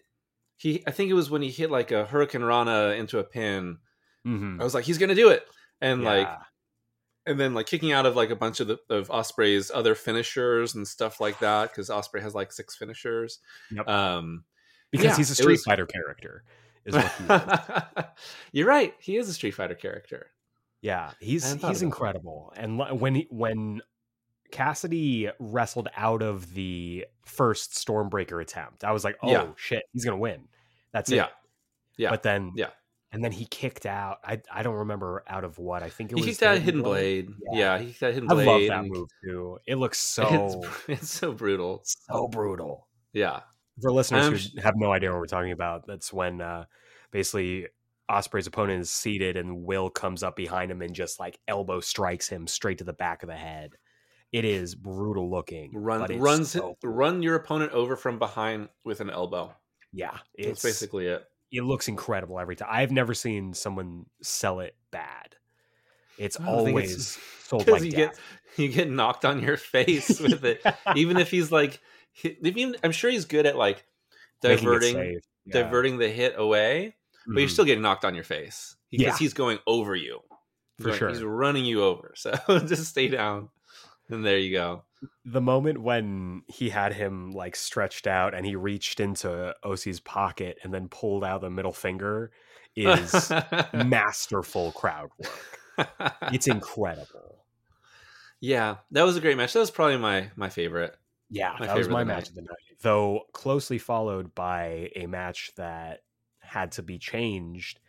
he 0.57 0.83
I 0.87 0.91
think 0.91 1.11
it 1.11 1.15
was 1.15 1.31
when 1.31 1.43
he 1.43 1.51
hit 1.51 1.71
like 1.71 1.91
a 1.93 2.05
hurricanrana 2.05 2.99
into 2.99 3.19
a 3.19 3.25
pin. 3.25 3.79
Mhm. 4.27 4.61
I 4.61 4.65
was 4.65 4.75
like, 4.75 4.85
he's 4.85 4.99
going 4.99 5.11
to 5.11 5.15
do 5.15 5.29
it. 5.31 5.47
And 5.81 6.03
like 6.03 6.29
and 7.27 7.39
then 7.39 7.55
like 7.55 7.67
kicking 7.67 7.93
out 7.93 8.07
of 8.07 8.17
like 8.17 8.31
a 8.31 8.37
bunch 8.37 8.59
of 8.61 8.67
the 8.69 8.79
of 8.91 9.11
Osprey's 9.11 9.71
other 9.73 9.95
finishers 9.95 10.75
and 10.75 10.87
stuff 10.89 11.21
like 11.21 11.39
that 11.41 11.71
because 11.71 11.91
Osprey 11.91 12.21
has 12.23 12.35
like 12.35 12.53
six 12.53 12.75
finishers. 12.75 13.39
Yep. 13.71 13.87
Um, 13.87 14.45
because 14.91 15.05
yeah, 15.07 15.17
he's 15.17 15.31
a 15.31 15.35
Street 15.35 15.53
was- 15.53 15.65
Fighter 15.65 15.87
character. 15.87 16.43
Is 16.85 16.95
what 16.95 17.13
he 17.13 17.25
is. 17.25 18.05
you're 18.53 18.67
right. 18.67 18.95
He 18.99 19.17
is 19.19 19.29
a 19.29 19.35
Street 19.35 19.51
Fighter 19.53 19.75
character. 19.75 20.31
Yeah, 20.81 21.13
he's 21.21 21.45
he's 21.45 21.55
about 21.55 21.75
that. 21.75 21.83
incredible. 21.83 22.53
And 22.57 22.79
when 23.01 23.15
he, 23.17 23.27
when 23.31 23.83
Cassidy 24.51 25.29
wrestled 25.39 25.89
out 25.97 26.23
of 26.23 26.55
the 26.55 27.07
first 27.25 27.73
Stormbreaker 27.73 28.41
attempt, 28.41 28.85
I 28.85 28.93
was 28.93 29.05
like, 29.05 29.17
"Oh 29.23 29.31
Yeah. 29.31 29.49
shit, 29.57 29.83
he's 29.93 30.05
gonna 30.05 30.17
win." 30.19 30.49
That's 30.93 31.11
it. 31.11 31.17
Yeah, 31.17 31.29
yeah. 31.97 32.11
But 32.11 32.23
then, 32.23 32.53
Yeah. 32.55 32.71
and 33.13 33.23
then 33.23 33.33
he 33.33 33.45
kicked 33.45 33.85
out. 33.87 34.19
I 34.25 34.41
I 34.51 34.63
don't 34.63 34.77
remember 34.77 35.23
out 35.27 35.45
of 35.45 35.59
what. 35.59 35.83
I 35.83 35.91
think 35.91 36.13
it 36.13 36.17
he 36.19 36.23
was 36.23 36.27
kicked 36.31 36.43
out 36.45 36.55
Hidden 36.55 36.65
Hidden 36.65 36.83
Blade. 36.83 37.31
Yeah. 37.53 37.59
Yeah, 37.59 37.79
he 37.79 37.87
kicked 37.89 38.03
out 38.05 38.15
Hidden 38.15 38.31
I 38.31 38.35
Blade. 38.35 38.47
love 38.47 38.61
that 38.69 38.79
and 38.85 38.91
move 38.91 39.09
too. 39.25 39.59
It 39.67 39.75
looks 39.77 39.99
so 40.17 40.63
It's, 40.63 41.03
it's 41.03 41.11
so 41.11 41.33
brutal. 41.33 41.83
so 41.85 42.29
brutal. 42.29 42.87
Yeah, 43.13 43.41
For 43.83 43.91
listeners 43.93 44.25
I'm 44.27 44.33
who 44.35 44.63
have 44.63 44.75
no 44.77 44.93
idea 44.93 45.11
what 45.11 45.19
we're 45.19 45.27
talking 45.27 45.53
about, 45.53 45.87
that's 45.87 46.13
when 46.13 46.41
uh, 46.41 46.65
basically 47.11 47.67
Osprey's 48.09 48.47
opponent 48.47 48.81
is 48.81 48.91
seated 48.91 49.37
and 49.37 49.65
Will 49.65 49.91
comes 49.91 50.23
up 50.23 50.37
behind 50.37 50.71
him 50.71 50.83
and 50.83 50.95
just 50.95 51.21
like 51.21 51.39
elbow 51.47 51.81
strikes 51.81 52.29
him 52.29 52.47
straight 52.47 52.79
to 52.79 52.85
the 52.85 52.93
back 52.93 53.23
of 53.23 53.29
the 53.29 53.37
head. 53.37 53.73
It 54.33 54.45
is 54.45 54.75
brutal 54.75 55.31
looking. 55.31 55.73
run 55.75 56.19
runs 56.19 56.51
so 56.53 56.77
cool. 56.83 56.91
run 56.91 57.23
your 57.23 57.35
opponent 57.35 57.73
over 57.73 57.97
from 57.97 58.19
behind 58.19 58.69
with 58.85 59.01
an 59.01 59.11
elbow. 59.11 59.55
Yeah, 59.93 60.11
That's 60.37 60.49
it's 60.51 60.63
basically 60.63 61.07
it. 61.07 61.25
it 61.51 61.63
looks 61.65 61.89
incredible 61.89 62.39
every 62.39 62.55
time. 62.57 62.69
I've 62.71 62.91
never 62.93 63.15
seen 63.15 63.55
someone 63.55 64.05
sell 64.23 64.61
it 64.61 64.77
bad. 64.91 65.35
It's 66.19 66.37
don't 66.37 66.47
it's- 66.47 66.69
always 66.69 67.19
sold 67.45 67.69
like 67.69 67.83
you 67.85 67.91
death. 67.93 68.21
get 68.57 68.59
you 68.59 68.69
get 68.69 68.91
knocked 68.91 69.25
on 69.25 69.41
your 69.41 69.57
face 69.57 70.21
with 70.21 70.45
it. 70.45 70.61
even 70.97 71.17
if 71.17 71.31
he's 71.31 71.51
like 71.53 71.81
even 72.43 72.75
i'm 72.83 72.91
sure 72.91 73.11
he's 73.11 73.25
good 73.27 73.47
at 73.47 73.57
like 73.57 73.85
diverting. 74.43 75.21
Yeah. 75.47 75.53
diverting 75.63 75.97
the 75.99 76.09
hit 76.09 76.35
away 76.37 76.97
but 77.29 77.41
you're 77.41 77.49
Mhm. 77.49 77.53
still 77.53 77.65
getting 77.65 77.83
knocked 77.83 78.05
on 78.05 78.15
your 78.15 78.25
face 78.25 78.77
because 78.91 79.05
Yeah. 79.07 79.17
he's 79.19 79.35
going 79.35 79.59
over 79.67 79.95
you 79.95 80.21
He's 80.79 80.85
For 80.85 80.89
going- 80.91 80.99
sure. 80.99 81.09
he's 81.11 81.23
running 81.23 81.65
you 81.65 81.83
over 81.83 82.13
so 82.17 82.33
just 82.67 82.87
stay 82.87 83.09
down 83.09 83.51
and 84.09 84.25
there 84.25 84.39
you 84.39 84.53
go 84.57 84.85
the 85.25 85.41
moment 85.41 85.79
when 85.81 86.43
he 86.49 86.71
had 86.71 86.93
him 86.93 87.31
like 87.31 87.55
stretched 87.55 88.07
out 88.09 88.35
and 88.35 88.45
he 88.47 88.57
reached 88.57 88.99
into 88.99 89.55
OC's 89.63 90.01
pocket 90.01 90.59
and 90.65 90.73
then 90.75 90.89
pulled 90.89 91.23
out 91.25 91.41
the 91.41 91.51
middle 91.51 91.73
finger 91.73 92.33
is 92.75 93.31
masterful 93.75 94.73
crowd 94.73 95.11
work. 95.19 95.89
It's 96.33 96.47
incredible. 96.49 97.45
yeah 98.41 98.77
that 98.93 99.03
was 99.05 99.17
a 99.17 99.21
great 99.21 99.37
match 99.37 99.53
that 99.53 99.61
was 99.61 99.71
probably 99.71 99.97
my 99.99 100.31
my 100.37 100.49
favorite 100.49 100.97
Yeah, 101.31 101.57
My 101.61 101.67
that 101.67 101.77
was 101.77 101.89
my 101.89 102.05
match 102.05 102.29
of 102.31 102.35
the 102.37 102.43
night. 102.43 102.57
Though 102.81 103.25
closely 103.33 103.79
followed 103.79 104.35
by 104.35 104.91
a 104.97 105.07
match 105.07 105.53
that 105.57 106.01
had 106.49 106.73
to 106.73 106.83
be 106.83 106.99
changed. 106.99 107.81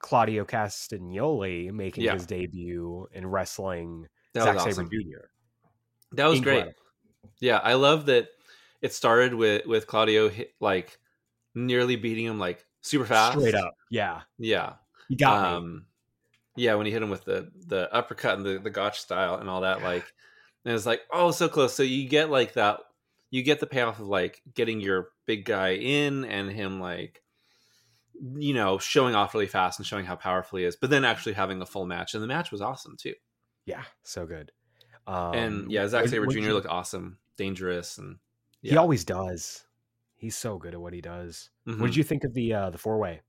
Claudio 0.00 0.44
Castagnoli 0.44 1.72
making 1.72 2.04
Yeah. 2.04 2.14
his 2.14 2.26
debut 2.26 3.08
in 3.12 3.26
wrestling 3.26 4.06
that 4.34 4.44
Zack 4.44 4.54
was 4.66 4.76
Sabre 4.76 4.88
Jr. 4.90 5.26
that 6.12 6.26
was 6.26 6.40
great 6.40 6.66
yeah 7.40 7.58
i 7.64 7.72
love 7.74 8.06
that 8.06 8.28
it 8.82 8.92
started 8.92 9.32
with 9.32 9.64
with 9.66 9.86
claudio 9.86 10.28
hit, 10.28 10.52
like 10.60 10.98
nearly 11.54 11.96
beating 11.96 12.26
him 12.26 12.38
like 12.38 12.66
super 12.82 13.06
fast 13.06 13.38
Straight 13.38 13.54
up. 13.54 13.72
Yeah. 13.90 14.20
yeah 14.38 14.74
He 15.08 15.16
got 15.16 15.40
me. 15.42 15.56
um 15.56 15.86
yeah 16.56 16.74
when 16.74 16.84
he 16.84 16.92
hit 16.92 17.02
him 17.02 17.08
with 17.10 17.24
the 17.24 17.50
the 17.66 17.90
uppercut 17.94 18.36
and 18.36 18.44
the 18.44 18.58
the 18.58 18.70
gotch 18.70 19.00
style 19.00 19.36
and 19.36 19.48
all 19.48 19.62
that 19.62 19.82
like 19.82 20.04
and 20.66 20.74
it's 20.74 20.84
like 20.86 21.00
oh 21.12 21.30
so 21.30 21.48
close 21.48 21.72
so 21.74 21.82
you 21.82 22.06
get 22.08 22.28
like 22.28 22.52
that 22.54 22.80
you 23.30 23.42
get 23.42 23.58
the 23.58 23.66
payoff 23.66 23.98
of 24.00 24.06
like 24.08 24.42
getting 24.54 24.80
your 24.80 25.08
big 25.26 25.46
guy 25.46 25.70
in 25.76 26.24
and 26.26 26.50
him 26.52 26.78
like 26.78 27.22
you 28.36 28.54
know 28.54 28.78
showing 28.78 29.14
off 29.14 29.34
really 29.34 29.46
fast 29.46 29.78
and 29.78 29.86
showing 29.86 30.04
how 30.04 30.14
powerful 30.16 30.58
he 30.58 30.64
is 30.64 30.76
but 30.76 30.88
then 30.90 31.04
actually 31.04 31.32
having 31.32 31.60
a 31.60 31.66
full 31.66 31.84
match 31.86 32.14
and 32.14 32.22
the 32.22 32.26
match 32.28 32.50
was 32.52 32.60
awesome 32.60 32.96
too 32.96 33.14
Yeah, 33.66 33.84
so 34.02 34.24
good. 34.26 34.52
Um, 35.06 35.34
and 35.34 35.70
yeah 35.70 35.86
Zack 35.88 36.02
what- 36.04 36.10
Sabre 36.10 36.26
Jr. 36.26 36.38
you- 36.38 36.52
looked 36.54 36.66
awesome 36.68 37.18
dangerous 37.36 37.98
and 37.98 38.18
He 38.62 38.76
always 38.76 39.04
does. 39.04 39.64
He's 40.16 40.36
so 40.36 40.56
good 40.58 40.72
at 40.74 40.80
what 40.80 40.92
he 40.94 41.00
does. 41.02 41.50
What 41.64 41.76
Mhm. 41.76 41.86
did 41.86 41.96
you 41.96 42.04
think 42.04 42.24
of 42.24 42.32
the 42.34 42.54
uh, 42.54 42.70
the 42.70 42.78
four 42.78 42.98
way? 42.98 43.20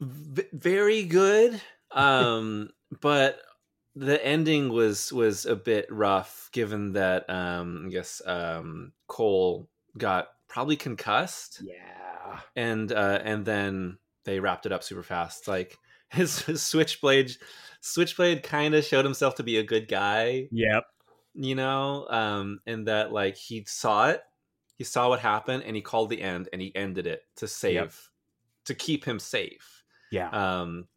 v- 0.00 0.46
very 0.52 1.02
good 1.04 1.60
um 1.90 2.70
but 3.00 3.40
the 3.96 4.24
ending 4.24 4.68
was 4.70 5.12
was 5.12 5.46
a 5.46 5.56
bit 5.56 5.86
rough 5.90 6.48
given 6.52 6.92
that 6.92 7.28
um 7.28 7.84
i 7.86 7.90
guess 7.90 8.22
um 8.26 8.92
cole 9.08 9.68
got 9.98 10.28
probably 10.48 10.76
concussed 10.76 11.60
Yeah, 11.62 12.09
and 12.56 12.90
uh 12.92 13.20
and 13.22 13.44
then 13.44 13.98
they 14.24 14.40
wrapped 14.40 14.66
it 14.66 14.72
up 14.72 14.82
super 14.82 15.02
fast. 15.02 15.48
Like 15.48 15.76
his, 16.10 16.40
his 16.46 16.62
switchblade 16.62 17.32
switchblade 17.80 18.42
kind 18.42 18.74
of 18.74 18.84
showed 18.84 19.04
himself 19.04 19.36
to 19.36 19.42
be 19.42 19.56
a 19.56 19.62
good 19.62 19.88
guy 19.88 20.46
yep. 20.52 20.84
you 21.32 21.54
know 21.54 22.06
um 22.10 22.60
and 22.66 22.88
that 22.88 23.10
like 23.10 23.34
he 23.36 23.64
saw 23.66 24.08
it 24.08 24.22
he 24.80 24.84
saw 24.84 25.10
what 25.10 25.20
happened 25.20 25.62
and 25.64 25.76
he 25.76 25.82
called 25.82 26.08
the 26.08 26.22
end 26.22 26.48
and 26.54 26.62
he 26.62 26.74
ended 26.74 27.06
it 27.06 27.22
to 27.36 27.46
save 27.46 28.10
to 28.64 28.74
keep 28.74 29.04
him 29.04 29.18
safe. 29.18 29.84
Yeah, 30.10 30.30
um 30.30 30.88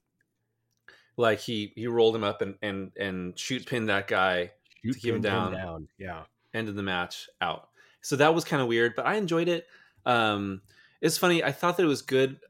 like 1.17 1.39
he 1.39 1.73
he 1.75 1.87
rolled 1.87 2.15
him 2.15 2.23
up 2.23 2.41
and 2.41 2.55
and 2.61 2.91
and 2.97 3.37
shoot 3.37 3.65
pinned 3.65 3.89
that 3.89 4.07
guy 4.07 4.51
Shoot, 4.85 5.01
keep 5.01 5.15
him 5.15 5.21
pin, 5.21 5.31
pin 5.31 5.51
down. 5.51 5.87
Yeah, 5.97 6.23
ended 6.53 6.77
the 6.77 6.83
match 6.83 7.27
out. 7.41 7.67
So 7.99 8.15
that 8.15 8.33
was 8.33 8.45
kind 8.45 8.61
of 8.61 8.69
weird 8.69 8.93
but 8.95 9.05
i 9.05 9.15
enjoyed 9.15 9.49
it. 9.49 9.67
Um 10.05 10.61
it's 11.03 11.19
funny 11.19 11.43
i 11.43 11.53
thought 11.53 11.77
that 11.77 11.83
it 11.85 11.87
was 11.87 12.03
good 12.03 12.41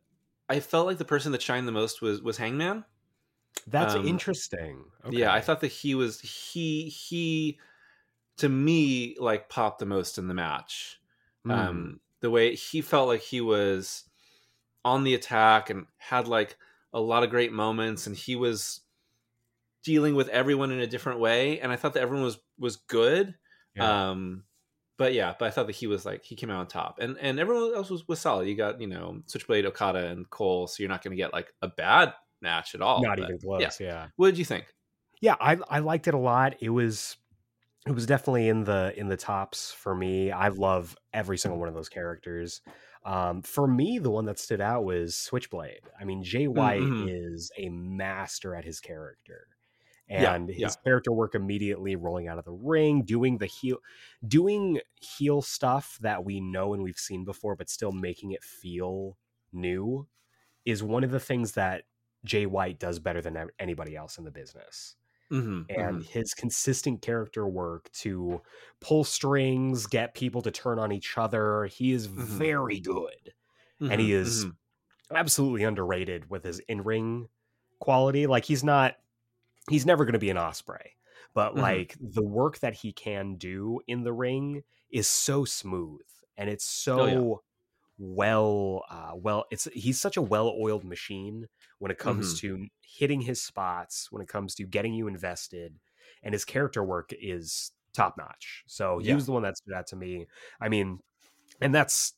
i 0.49 0.59
felt 0.59 0.87
like 0.87 0.99
the 0.99 1.05
person 1.05 1.31
that 1.33 1.41
shined 1.43 1.67
the 1.67 1.73
most 1.73 2.01
was 2.01 2.21
was 2.21 2.37
hangman 2.37 2.85
that's 3.67 3.95
Um, 3.95 4.03
interesting. 4.03 4.91
yeah 5.09 5.33
i 5.33 5.41
thought 5.41 5.61
that 5.61 5.67
he 5.69 5.95
was 5.95 6.21
he 6.21 6.89
he 6.89 7.59
to 8.37 8.49
me 8.49 9.15
like 9.19 9.49
popped 9.49 9.79
the 9.79 9.87
most 9.87 10.17
in 10.17 10.27
the 10.27 10.33
match 10.35 11.01
Hmm. 11.45 11.83
um 11.89 12.01
the 12.21 12.31
way 12.31 12.55
he 12.55 12.81
felt 12.81 13.07
like 13.09 13.21
he 13.21 13.41
was 13.41 14.09
on 14.85 15.03
the 15.03 15.15
attack 15.15 15.69
and 15.69 15.87
had 15.97 16.27
like 16.27 16.57
a 16.93 17.01
lot 17.01 17.23
of 17.23 17.29
great 17.31 17.53
moments 17.53 18.07
and 18.07 18.17
he 18.17 18.35
was 18.35 18.81
dealing 19.83 20.15
with 20.15 20.29
everyone 20.29 20.71
in 20.71 20.79
a 20.79 20.87
different 20.87 21.19
way 21.19 21.59
and 21.59 21.71
i 21.71 21.75
thought 21.75 21.93
that 21.93 22.01
everyone 22.01 22.23
was 22.23 22.39
was 22.57 22.77
good 22.77 23.35
Yeah. 23.75 23.99
um 24.01 24.45
but 24.97 25.13
yeah 25.13 25.33
but 25.37 25.45
i 25.45 25.49
thought 25.49 25.67
that 25.67 25.75
he 25.75 25.87
was 25.87 26.05
like 26.05 26.23
he 26.23 26.35
came 26.35 26.49
out 26.49 26.59
on 26.59 26.67
top 26.67 26.99
and 26.99 27.17
and 27.19 27.39
everyone 27.39 27.73
else 27.75 27.89
was, 27.89 28.07
was 28.07 28.19
solid 28.19 28.47
you 28.47 28.55
got 28.55 28.79
you 28.79 28.87
know 28.87 29.21
switchblade 29.25 29.65
okada 29.65 30.07
and 30.07 30.29
cole 30.29 30.67
so 30.67 30.81
you're 30.81 30.89
not 30.89 31.03
going 31.03 31.11
to 31.11 31.17
get 31.21 31.33
like 31.33 31.53
a 31.61 31.67
bad 31.67 32.13
match 32.41 32.75
at 32.75 32.81
all 32.81 33.01
not 33.01 33.17
but 33.17 33.23
even 33.25 33.39
close. 33.39 33.61
yeah. 33.61 33.69
Yeah. 33.79 34.07
what 34.15 34.27
did 34.27 34.37
you 34.37 34.45
think 34.45 34.65
yeah, 35.21 35.35
I 35.39 35.57
I 35.69 35.79
liked 35.79 36.09
it 36.09 36.13
a 36.13 36.17
lot. 36.17 36.55
It 36.59 36.67
was 36.69 37.15
it 37.87 37.91
was 37.91 38.05
definitely 38.05 38.49
in 38.49 38.65
the 38.65 38.93
in 38.97 39.07
the 39.07 39.15
tops 39.15 39.71
for 39.71 39.95
me. 39.95 40.31
I 40.31 40.49
love 40.49 40.97
every 41.13 41.37
single 41.37 41.57
one 41.61 41.69
of 41.69 41.75
those 41.75 41.87
characters. 41.87 42.59
Um, 43.05 43.41
for 43.41 43.65
me, 43.65 43.99
the 43.99 44.11
one 44.11 44.25
that 44.25 44.37
stood 44.37 44.59
out 44.59 44.83
was 44.83 45.15
Switchblade. 45.15 45.79
I 45.97 46.03
mean, 46.03 46.23
Jay 46.23 46.49
White 46.49 46.81
Mhm. 46.81 47.07
is 47.09 47.53
a 47.57 47.69
master 47.69 48.53
at 48.53 48.65
his 48.65 48.81
character, 48.81 49.47
Yeah, 50.17 50.35
and 50.35 50.49
his 50.49 50.75
yeah. 50.75 50.83
character 50.85 51.11
work 51.11 51.35
immediately 51.35 51.95
rolling 51.95 52.27
out 52.27 52.39
of 52.39 52.45
the 52.45 52.51
ring, 52.53 53.03
doing 53.03 53.37
the 53.37 53.45
heel, 53.47 53.77
doing 54.27 54.81
heel 55.01 55.41
stuff 55.41 55.97
that 56.01 56.25
we 56.25 56.41
know 56.41 56.73
and 56.73 56.83
we've 56.83 56.97
seen 56.97 57.25
before, 57.25 57.55
but 57.55 57.69
still 57.69 57.91
making 57.91 58.31
it 58.31 58.43
feel 58.43 59.17
new, 59.53 60.07
is 60.65 60.83
one 60.83 61.03
of 61.03 61.11
the 61.11 61.19
things 61.21 61.53
that 61.53 61.85
Jay 62.25 62.45
White 62.47 62.79
does 62.79 62.99
better 62.99 63.21
than 63.21 63.49
anybody 63.59 63.95
else 63.95 64.17
in 64.17 64.25
the 64.25 64.31
business 64.31 64.95
Mhm, 65.29 65.69
and 65.69 66.03
mhm. 66.03 66.03
his 66.03 66.33
consistent 66.33 67.01
character 67.01 67.47
work 67.47 67.89
to 67.93 68.41
pull 68.81 69.03
strings, 69.03 69.87
get 69.87 70.13
people 70.13 70.41
to 70.41 70.51
turn 70.51 70.77
on 70.79 70.91
each 70.91 71.17
other. 71.17 71.65
He 71.65 71.91
is 71.93 72.05
Mhm. 72.15 72.47
very 72.47 72.79
good. 72.79 73.33
and 73.89 74.01
he 74.01 74.11
Mhm, 74.11 74.13
is 74.13 74.47
mhm. 74.47 74.57
Absolutely 75.11 75.63
underrated 75.63 76.29
with 76.29 76.43
his 76.43 76.59
in-ring 76.61 77.29
quality. 77.79 78.27
Like 78.27 78.45
he's 78.45 78.63
not 78.63 78.97
he's 79.69 79.85
never 79.85 80.05
going 80.05 80.13
to 80.13 80.19
be 80.19 80.29
an 80.29 80.37
Osprey, 80.37 80.97
but 81.33 81.55
Mhm. 81.55 81.55
like 81.57 81.95
the 81.99 82.23
work 82.23 82.59
that 82.59 82.73
he 82.75 82.91
can 82.93 83.35
do 83.35 83.79
in 83.87 84.03
the 84.03 84.13
ring 84.13 84.63
is 84.91 85.07
so 85.07 85.45
smooth 85.45 86.01
and 86.37 86.49
it's 86.49 86.65
so 86.65 86.97
Oh, 86.97 87.05
yeah. 87.07 87.23
well 87.97 88.83
uh 88.89 89.11
well 89.15 89.45
it's 89.51 89.65
he's 89.73 90.01
such 90.01 90.17
a 90.17 90.21
well-oiled 90.21 90.83
machine 90.83 91.47
when 91.79 91.91
it 91.91 91.97
comes 91.99 92.33
Mm-hmm. 92.33 92.35
to 92.35 92.67
hitting 92.81 93.21
his 93.21 93.41
spots 93.41 94.11
when 94.11 94.21
it 94.21 94.27
comes 94.27 94.55
to 94.55 94.65
getting 94.65 94.93
you 94.93 95.07
invested 95.07 95.79
and 96.23 96.33
his 96.33 96.43
character 96.45 96.83
work 96.83 97.11
is 97.21 97.71
top 97.93 98.17
notch 98.17 98.63
so 98.67 98.97
he 98.99 99.13
Yeah. 99.13 99.15
was 99.15 99.27
the 99.27 99.31
one 99.31 99.43
that 99.43 99.55
stood 99.57 99.75
out 99.75 99.85
to 99.87 99.95
me 99.95 100.25
i 100.59 100.67
mean 100.69 100.99
and 101.61 101.73
that's 101.75 102.13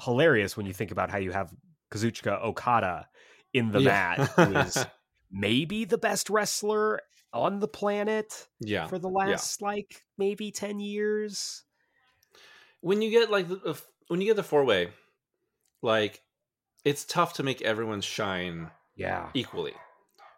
hilarious 0.00 0.56
when 0.56 0.66
you 0.66 0.72
think 0.72 0.90
about 0.90 1.10
how 1.10 1.18
you 1.18 1.32
have 1.32 1.52
kazuchika 1.90 2.40
okada 2.42 3.08
in 3.52 3.70
the 3.72 3.80
Yeah. 3.80 3.80
mat 3.80 4.26
who 4.36 4.52
is 4.52 4.86
maybe 5.30 5.84
the 5.84 5.98
best 5.98 6.30
wrestler 6.30 7.00
on 7.32 7.60
the 7.60 7.68
planet 7.68 8.48
yeah. 8.60 8.86
for 8.86 8.98
the 8.98 9.08
last 9.08 9.60
like 9.60 10.02
maybe 10.16 10.50
10 10.50 10.80
years 10.80 11.64
when 12.80 13.02
you 13.02 13.10
get 13.10 13.30
like 13.30 13.48
the, 13.48 13.80
when 14.08 14.20
you 14.20 14.28
get 14.28 14.36
the 14.36 14.42
four 14.42 14.64
way, 14.64 14.88
like 15.82 16.22
it's 16.84 17.04
tough 17.04 17.34
to 17.34 17.42
make 17.42 17.62
everyone 17.62 18.00
shine 18.00 18.70
yeah 18.94 19.28
equally, 19.34 19.74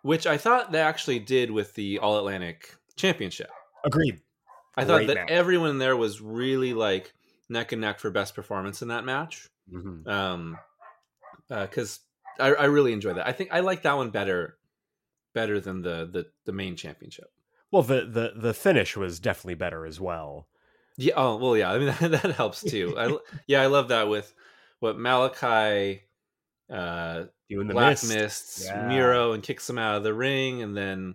which 0.03 0.27
I 0.27 0.39
thought 0.39 0.73
they 0.73 0.81
actually 0.81 1.19
did 1.19 1.51
with 1.51 1.75
the 1.75 1.99
All 1.99 2.19
Atlantic 2.19 2.75
Championship. 2.97 3.51
agreed 3.85 4.21
I 4.77 4.85
thought 4.85 4.99
Great 4.99 5.07
that 5.09 5.15
match. 5.15 5.31
everyone 5.31 5.79
there 5.79 5.97
was 5.97 6.21
really 6.21 6.73
like 6.73 7.13
neck 7.49 7.73
and 7.73 7.81
neck 7.81 8.01
for 8.01 8.11
best 8.11 8.35
performance 8.35 8.83
in 8.83 8.89
that 8.89 9.05
match. 9.05 9.47
Mhm. 9.73 10.07
Um, 10.07 10.59
because 11.49 12.01
I, 12.39 12.53
I 12.55 12.65
really 12.67 12.93
enjoy 12.93 13.15
that. 13.15 13.27
I 13.27 13.33
think 13.33 13.51
I 13.53 13.61
like 13.61 13.83
that 13.83 13.97
one 13.97 14.11
better, 14.11 14.58
better 15.35 15.61
than 15.61 15.83
the 15.83 16.09
the 16.11 16.27
the 16.45 16.53
main 16.53 16.75
championship. 16.77 17.31
well 17.71 17.83
the, 17.83 18.01
the 18.07 18.33
the 18.35 18.55
finish 18.55 18.97
was 18.97 19.21
definitely 19.21 19.55
better 19.55 19.85
as 19.87 20.01
well 20.01 20.49
Yeah. 20.97 21.15
Oh 21.17 21.37
well. 21.37 21.57
Yeah. 21.57 21.71
I 21.73 21.79
mean 21.79 21.87
that, 22.01 22.11
that 22.23 22.33
helps 22.35 22.63
too. 22.63 22.95
I 22.99 23.17
yeah 23.47 23.63
I 23.63 23.67
love 23.67 23.89
that 23.89 24.09
with 24.09 24.33
what 24.81 24.97
Malakai, 24.97 26.01
uh, 26.71 27.25
doing 27.51 27.67
the 27.69 27.75
Black 27.75 27.91
mist. 27.91 28.15
Mists, 28.15 28.67
Yeah. 28.67 28.89
Miro, 28.89 29.33
and 29.33 29.43
kicks 29.43 29.69
him 29.69 29.77
out 29.79 29.97
of 29.97 30.03
the 30.05 30.15
ring, 30.15 30.63
and 30.63 30.77
then 30.77 31.15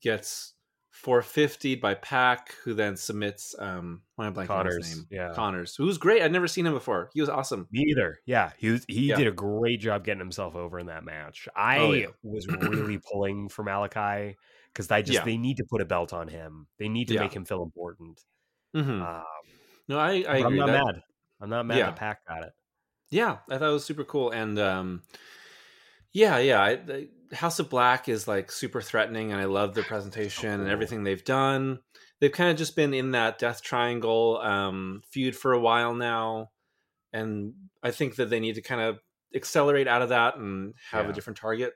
gets 0.00 0.53
450 1.04 1.74
by 1.76 1.94
Pac, 1.94 2.54
who 2.64 2.74
then 2.74 2.96
submits 2.96 3.54
um 3.58 4.02
why 4.16 4.26
am 4.26 4.32
I 4.38 4.44
blanking 4.46 4.50
on 4.50 4.66
his 4.66 4.74
Connors, 4.76 4.96
name? 4.96 5.06
yeah. 5.10 5.32
Connors, 5.34 5.76
who's 5.76 5.98
great. 5.98 6.22
I'd 6.22 6.32
never 6.32 6.48
seen 6.48 6.66
him 6.66 6.72
before. 6.72 7.10
He 7.14 7.20
was 7.20 7.28
awesome. 7.30 7.68
Me 7.70 7.84
either. 7.90 8.18
Yeah, 8.26 8.52
he 8.56 8.70
was, 8.70 8.84
he 8.88 9.06
Yeah. 9.08 9.16
did 9.16 9.26
a 9.26 9.32
great 9.32 9.80
job 9.80 10.04
getting 10.04 10.18
himself 10.20 10.54
over 10.56 10.78
in 10.78 10.86
that 10.86 11.04
match. 11.04 11.46
I 11.54 11.78
Oh, 11.78 11.92
yeah. 11.92 12.06
was 12.22 12.46
really 12.48 12.98
pulling 13.12 13.48
for 13.48 13.64
Malakai 13.64 14.34
because 14.72 14.90
I 14.90 15.02
just 15.02 15.12
Yeah. 15.18 15.24
they 15.24 15.36
need 15.36 15.58
to 15.58 15.64
put 15.68 15.80
a 15.80 15.84
belt 15.84 16.12
on 16.12 16.26
him. 16.28 16.66
They 16.78 16.88
need 16.88 17.08
to 17.08 17.18
make 17.20 17.32
him 17.34 17.44
feel 17.44 17.62
important. 17.62 18.20
Mm-hmm. 18.74 19.02
Um, 19.02 19.22
No, 19.88 19.98
I, 19.98 20.24
I 20.26 20.36
I'm 20.44 20.56
not 20.56 20.66
That- 20.66 20.84
mad. 20.86 21.02
I'm 21.40 21.50
not 21.50 21.66
mad 21.66 21.78
Yeah. 21.78 21.86
that 21.86 21.96
Pac 21.96 22.26
got 22.26 22.44
it. 22.44 22.52
yeah 23.10 23.38
i 23.50 23.58
thought 23.58 23.68
it 23.68 23.72
was 23.72 23.84
super 23.84 24.04
cool 24.04 24.30
and 24.30 24.58
um 24.58 25.02
yeah 26.12 26.38
yeah 26.38 26.62
I, 26.62 26.76
the 26.76 27.08
house 27.32 27.58
of 27.58 27.70
black 27.70 28.08
is 28.08 28.28
like 28.28 28.50
super 28.52 28.80
threatening 28.80 29.32
and 29.32 29.40
i 29.40 29.44
love 29.44 29.74
their 29.74 29.84
presentation 29.84 30.60
and 30.60 30.68
everything 30.68 31.04
they've 31.04 31.24
done 31.24 31.78
they've 32.20 32.32
kind 32.32 32.50
of 32.50 32.56
just 32.56 32.76
been 32.76 32.92
in 32.94 33.12
that 33.12 33.38
death 33.38 33.62
triangle 33.62 34.38
um 34.42 35.00
feud 35.10 35.34
for 35.34 35.52
a 35.52 35.58
while 35.60 35.94
now 35.94 36.50
and 37.12 37.54
i 37.82 37.90
think 37.90 38.16
that 38.16 38.30
they 38.30 38.40
need 38.40 38.54
to 38.56 38.62
kind 38.62 38.80
of 38.80 38.98
accelerate 39.34 39.88
out 39.88 40.02
of 40.02 40.10
that 40.10 40.36
and 40.36 40.74
have 40.90 41.06
Yeah. 41.06 41.10
a 41.10 41.14
different 41.14 41.38
target 41.38 41.72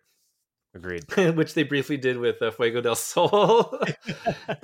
Agreed. 0.74 1.04
which 1.34 1.54
they 1.54 1.62
briefly 1.64 1.96
did 1.96 2.18
with 2.18 2.40
uh, 2.42 2.50
fuego 2.50 2.80
del 2.80 2.94
sol 2.94 3.80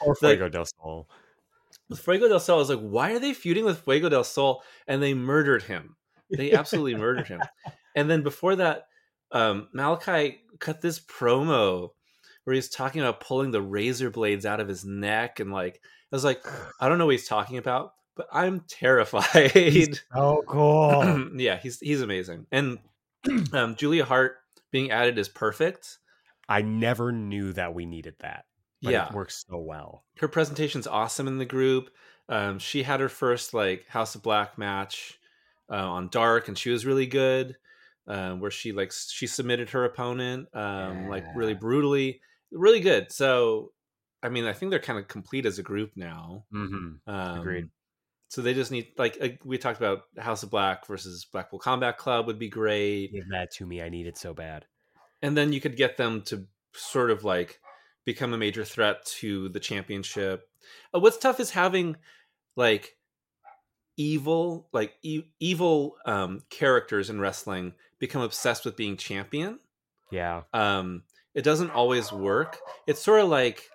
Or 0.00 0.14
Fuego 0.18 0.48
del 0.48 0.64
Sol. 0.64 1.08
with 1.88 2.00
Fuego 2.00 2.28
del 2.28 2.40
Sol, 2.40 2.56
I 2.56 2.58
was 2.58 2.70
like, 2.70 2.80
why 2.80 3.12
are 3.12 3.18
they 3.18 3.34
feuding 3.34 3.64
with 3.64 3.80
Fuego 3.80 4.08
del 4.08 4.24
Sol? 4.24 4.62
And 4.86 5.02
they 5.02 5.14
murdered 5.14 5.62
him. 5.62 5.96
They 6.30 6.52
absolutely 6.52 6.94
murdered 6.96 7.26
him. 7.28 7.40
And 7.94 8.10
then 8.10 8.22
before 8.22 8.56
that, 8.56 8.86
um, 9.34 9.68
Malakai 9.74 10.38
cut 10.60 10.80
this 10.80 10.98
promo 10.98 11.90
where 12.44 12.54
he's 12.54 12.68
talking 12.70 13.00
about 13.00 13.20
pulling 13.20 13.50
the 13.50 13.60
razor 13.60 14.10
blades 14.10 14.46
out 14.46 14.60
of 14.60 14.68
his 14.68 14.84
neck. 14.84 15.40
And 15.40 15.52
like, 15.52 15.80
I 16.12 16.16
was 16.16 16.24
like, 16.24 16.42
I 16.80 16.88
don't 16.88 16.96
know 16.98 17.06
what 17.06 17.16
he's 17.16 17.28
talking 17.28 17.58
about, 17.58 17.92
but 18.16 18.28
I'm 18.32 18.60
terrified. 18.68 20.00
Oh, 20.14 20.42
cool. 20.46 21.30
yeah, 21.36 21.58
he's 21.58 21.80
he's 21.80 22.00
amazing. 22.00 22.46
And 22.52 22.78
um, 23.52 23.74
Julia 23.74 24.04
Hart 24.04 24.36
being 24.70 24.90
added 24.90 25.18
is 25.18 25.28
perfect. 25.28 25.98
I 26.48 26.62
never 26.62 27.10
knew 27.10 27.52
that 27.54 27.74
we 27.74 27.86
needed 27.86 28.14
that. 28.20 28.44
But 28.82 28.92
yeah, 28.92 29.08
it 29.08 29.14
works 29.14 29.44
so 29.48 29.58
well. 29.58 30.04
her 30.18 30.28
presentation's 30.28 30.86
awesome 30.86 31.26
in 31.26 31.38
the 31.38 31.46
group. 31.46 31.90
Um, 32.28 32.58
she 32.58 32.82
had 32.82 33.00
her 33.00 33.08
first 33.08 33.54
like 33.54 33.86
House 33.88 34.14
of 34.14 34.22
Black 34.22 34.58
match 34.58 35.18
uh, 35.70 35.76
on 35.76 36.08
Dark, 36.08 36.48
and 36.48 36.58
she 36.58 36.70
was 36.70 36.84
really 36.84 37.06
good. 37.06 37.56
Um, 38.06 38.40
where 38.40 38.50
she 38.50 38.72
like 38.72 38.92
she 38.92 39.26
submitted 39.26 39.70
her 39.70 39.84
opponent 39.84 40.48
um, 40.54 41.08
like 41.08 41.24
really 41.34 41.54
brutally, 41.54 42.20
really 42.52 42.80
good. 42.80 43.10
So, 43.10 43.72
I 44.22 44.28
mean, 44.28 44.44
I 44.44 44.52
think 44.52 44.70
they're 44.70 44.78
kind 44.78 44.98
of 44.98 45.08
complete 45.08 45.46
as 45.46 45.58
a 45.58 45.62
group 45.62 45.92
now. 45.96 46.44
Mm-hmm. 46.52 47.10
Um, 47.10 47.40
Agreed. 47.40 47.70
So 48.28 48.42
they 48.42 48.52
just 48.52 48.70
need 48.70 48.88
like 48.98 49.16
uh, 49.22 49.28
we 49.44 49.56
talked 49.56 49.78
about 49.78 50.02
House 50.18 50.42
of 50.42 50.50
Black 50.50 50.86
versus 50.86 51.24
Blackpool 51.32 51.58
Combat 51.60 51.96
Club 51.96 52.26
would 52.26 52.38
be 52.38 52.48
great, 52.50 53.12
Give 53.12 53.28
that 53.30 53.52
to 53.52 53.64
me. 53.66 53.80
I 53.80 53.88
need 53.88 54.06
it 54.06 54.18
so 54.18 54.34
bad. 54.34 54.66
and 55.22 55.34
then 55.36 55.52
you 55.52 55.60
could 55.60 55.76
get 55.76 55.96
them 55.96 56.20
to 56.22 56.46
sort 56.74 57.10
of 57.10 57.24
like 57.24 57.58
become 58.04 58.34
a 58.34 58.38
major 58.38 58.64
threat 58.64 59.04
to 59.06 59.48
the 59.48 59.60
championship. 59.60 60.46
Uh, 60.94 61.00
what's 61.00 61.16
tough 61.16 61.40
is 61.40 61.50
having 61.52 61.96
like 62.56 62.96
evil, 63.96 64.68
like 64.72 64.94
e- 65.02 65.30
evil 65.40 65.96
um, 66.04 66.42
characters 66.50 67.10
in 67.10 67.20
wrestling 67.20 67.72
become 68.06 68.22
obsessed 68.22 68.64
with 68.64 68.76
being 68.76 68.96
champion. 68.96 69.58
Yeah. 70.10 70.42
Um, 70.52 71.02
it 71.34 71.42
doesn't 71.42 71.70
always 71.70 72.12
work. 72.12 72.58
It's 72.86 73.02
sort 73.02 73.20
of 73.20 73.28
like 73.28 73.68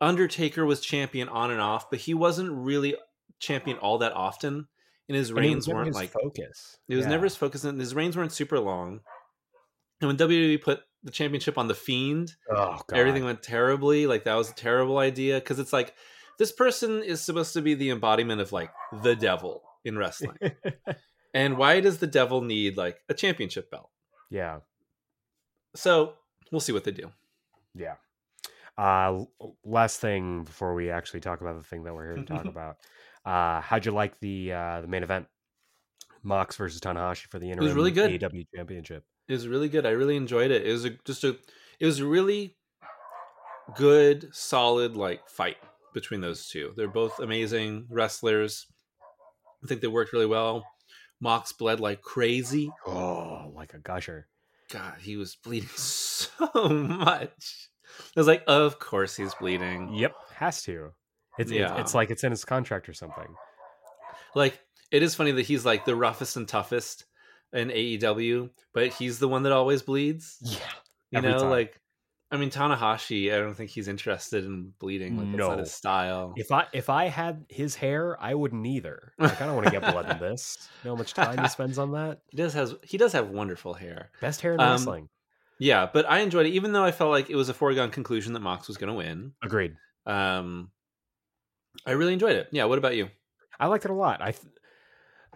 Undertaker 0.00 0.64
was 0.66 0.80
champion 0.80 1.28
on 1.28 1.50
and 1.50 1.60
off, 1.60 1.90
but 1.90 1.98
he 2.00 2.14
wasn't 2.14 2.50
really 2.52 2.96
champion 3.38 3.78
all 3.78 3.98
that 3.98 4.12
often. 4.12 4.68
And 5.08 5.16
his 5.16 5.30
And 5.30 5.38
reigns 5.38 5.66
never 5.66 5.78
weren't 5.78 5.88
his 5.88 5.96
like 5.96 6.10
focus. 6.12 6.76
it 6.88 6.96
was 6.96 7.04
Yeah. 7.04 7.10
never 7.10 7.24
his 7.24 7.36
focus, 7.36 7.64
and 7.64 7.78
his 7.80 7.94
reigns 7.94 8.16
weren't 8.16 8.32
super 8.32 8.58
long. 8.60 9.00
And 10.00 10.08
when 10.08 10.16
WWE 10.16 10.58
put 10.62 10.80
the 11.02 11.10
championship 11.10 11.58
on 11.58 11.68
the 11.68 11.74
Fiend, 11.74 12.34
Oh, 12.50 12.54
God. 12.54 12.84
everything 12.94 13.24
went 13.24 13.42
terribly. 13.42 14.06
Like 14.06 14.24
that 14.24 14.34
was 14.36 14.50
a 14.50 14.54
terrible 14.54 14.98
idea 14.98 15.36
because 15.40 15.58
it's 15.58 15.72
like 15.72 15.94
this 16.38 16.52
person 16.52 17.02
is 17.02 17.20
supposed 17.20 17.52
to 17.54 17.62
be 17.62 17.74
the 17.74 17.90
embodiment 17.90 18.40
of 18.40 18.52
like 18.52 18.70
the 19.02 19.14
devil 19.16 19.62
in 19.84 19.96
wrestling. 19.98 20.38
and 21.34 21.56
why 21.56 21.80
does 21.80 21.98
the 21.98 22.06
devil 22.06 22.40
need 22.42 22.76
like 22.76 22.98
a 23.08 23.14
championship 23.14 23.70
belt? 23.70 23.90
yeah. 24.30 24.60
So 25.74 26.14
we'll 26.50 26.60
see 26.60 26.72
what 26.72 26.84
they 26.84 26.90
do. 26.90 27.10
Yeah. 27.74 27.94
Uh, 28.76 29.24
last 29.64 30.00
thing 30.00 30.44
before 30.44 30.74
we 30.74 30.90
actually 30.90 31.20
talk 31.20 31.40
about 31.40 31.56
the 31.56 31.62
thing 31.62 31.84
that 31.84 31.94
we're 31.94 32.14
here 32.14 32.16
to 32.16 32.24
talk 32.24 32.44
about. 32.46 32.76
Uh, 33.24 33.60
how'd 33.60 33.86
you 33.86 33.92
like 33.92 34.18
the 34.20 34.52
uh, 34.52 34.80
the 34.80 34.88
main 34.88 35.02
event? 35.02 35.26
Mox 36.22 36.56
versus 36.56 36.80
Tanahashi 36.80 37.26
for 37.26 37.38
the 37.38 37.50
interim 37.50 37.64
was 37.64 37.74
really 37.74 37.90
good. 37.90 38.20
AEW 38.20 38.46
championship. 38.54 39.04
It 39.28 39.32
was 39.32 39.48
really 39.48 39.68
good. 39.68 39.86
I 39.86 39.90
really 39.90 40.16
enjoyed 40.16 40.50
it. 40.50 40.66
It 40.66 40.72
was 40.72 40.84
a, 40.84 40.90
just 41.04 41.24
a 41.24 41.36
it 41.80 41.86
was 41.86 41.98
a 41.98 42.06
really 42.06 42.56
good, 43.76 44.28
solid 44.32 44.96
like 44.96 45.28
fight 45.28 45.56
between 45.94 46.20
those 46.20 46.48
two. 46.48 46.72
They're 46.76 46.88
both 46.88 47.18
amazing 47.18 47.86
wrestlers. 47.90 48.66
I 49.64 49.66
think 49.66 49.80
they 49.80 49.88
worked 49.88 50.12
really 50.12 50.26
well. 50.26 50.64
Mox 51.22 51.52
bled 51.52 51.78
like 51.80 52.02
crazy. 52.02 52.70
Oh, 52.86 53.52
like 53.54 53.72
a 53.74 53.78
gusher. 53.78 54.26
God, 54.70 54.94
he 55.00 55.16
was 55.16 55.36
bleeding 55.36 55.68
so 55.76 56.48
much. 56.68 57.68
I 58.16 58.20
was 58.20 58.26
like, 58.26 58.42
of 58.48 58.78
course 58.80 59.16
he's 59.16 59.32
bleeding. 59.34 59.94
Yep, 59.94 60.14
has 60.34 60.62
to. 60.64 60.90
It's, 61.38 61.50
Yeah. 61.50 61.80
it's 61.80 61.94
like 61.94 62.10
it's 62.10 62.24
in 62.24 62.30
his 62.32 62.44
contract 62.44 62.88
or 62.88 62.92
something. 62.92 63.28
Like 64.34 64.58
it 64.90 65.02
is 65.02 65.14
funny 65.14 65.30
that 65.32 65.42
he's 65.46 65.64
like 65.64 65.84
the 65.84 65.94
roughest 65.94 66.36
and 66.36 66.48
toughest 66.48 67.04
in 67.52 67.68
AEW, 67.68 68.50
but 68.74 68.88
he's 68.88 69.18
the 69.18 69.28
one 69.28 69.44
that 69.44 69.52
always 69.52 69.82
bleeds. 69.82 70.38
Yeah. 70.40 70.58
You 71.10 71.20
know, 71.20 71.38
time. 71.38 71.50
like 71.50 71.80
I 72.32 72.38
mean 72.38 72.48
Tanahashi, 72.50 73.32
I 73.32 73.36
don't 73.38 73.52
think 73.54 73.68
he's 73.70 73.88
interested 73.88 74.44
in 74.46 74.72
bleeding. 74.78 75.18
Like 75.18 75.26
that's 75.26 75.38
not 75.38 75.50
No. 75.52 75.58
his 75.58 75.70
style. 75.72 76.32
If 76.36 76.50
I 76.50 76.66
if 76.72 76.88
I 76.88 77.04
had 77.08 77.44
his 77.50 77.74
hair, 77.74 78.16
I 78.20 78.34
wouldn't 78.34 78.66
either. 78.66 79.12
Like 79.18 79.40
I 79.40 79.44
don't 79.46 79.54
want 79.54 79.66
to 79.66 79.72
get 79.72 79.82
blood 79.92 80.10
in 80.10 80.18
this. 80.30 80.56
You 80.82 80.88
know 80.88 80.96
how 80.96 80.98
much 80.98 81.12
time 81.12 81.38
he 81.38 81.46
spends 81.48 81.78
on 81.78 81.92
that? 81.92 82.20
He 82.30 82.38
does 82.38 82.54
has 82.54 82.74
he 82.82 82.96
does 82.96 83.12
have 83.12 83.28
wonderful 83.28 83.74
hair. 83.74 84.10
Best 84.22 84.40
hair 84.40 84.54
in 84.54 84.60
Um, 84.60 84.70
wrestling. 84.70 85.08
Yeah, 85.58 85.88
but 85.92 86.10
I 86.10 86.20
enjoyed 86.20 86.46
it, 86.46 86.54
even 86.54 86.72
though 86.72 86.82
I 86.82 86.90
felt 86.90 87.10
like 87.10 87.28
it 87.30 87.36
was 87.36 87.48
a 87.50 87.54
foregone 87.54 87.90
conclusion 87.90 88.32
that 88.32 88.40
Mox 88.40 88.66
was 88.66 88.78
going 88.78 88.88
to 88.88 88.94
win. 88.96 89.32
Agreed. 89.44 89.76
Um, 90.06 90.70
I 91.86 91.92
really 91.92 92.14
enjoyed 92.14 92.34
it. 92.34 92.48
Yeah. 92.50 92.64
What 92.64 92.78
about 92.78 92.96
you? 92.96 93.10
I 93.60 93.66
liked 93.66 93.84
it 93.84 93.90
a 93.90 93.94
lot. 93.94 94.22
I 94.22 94.34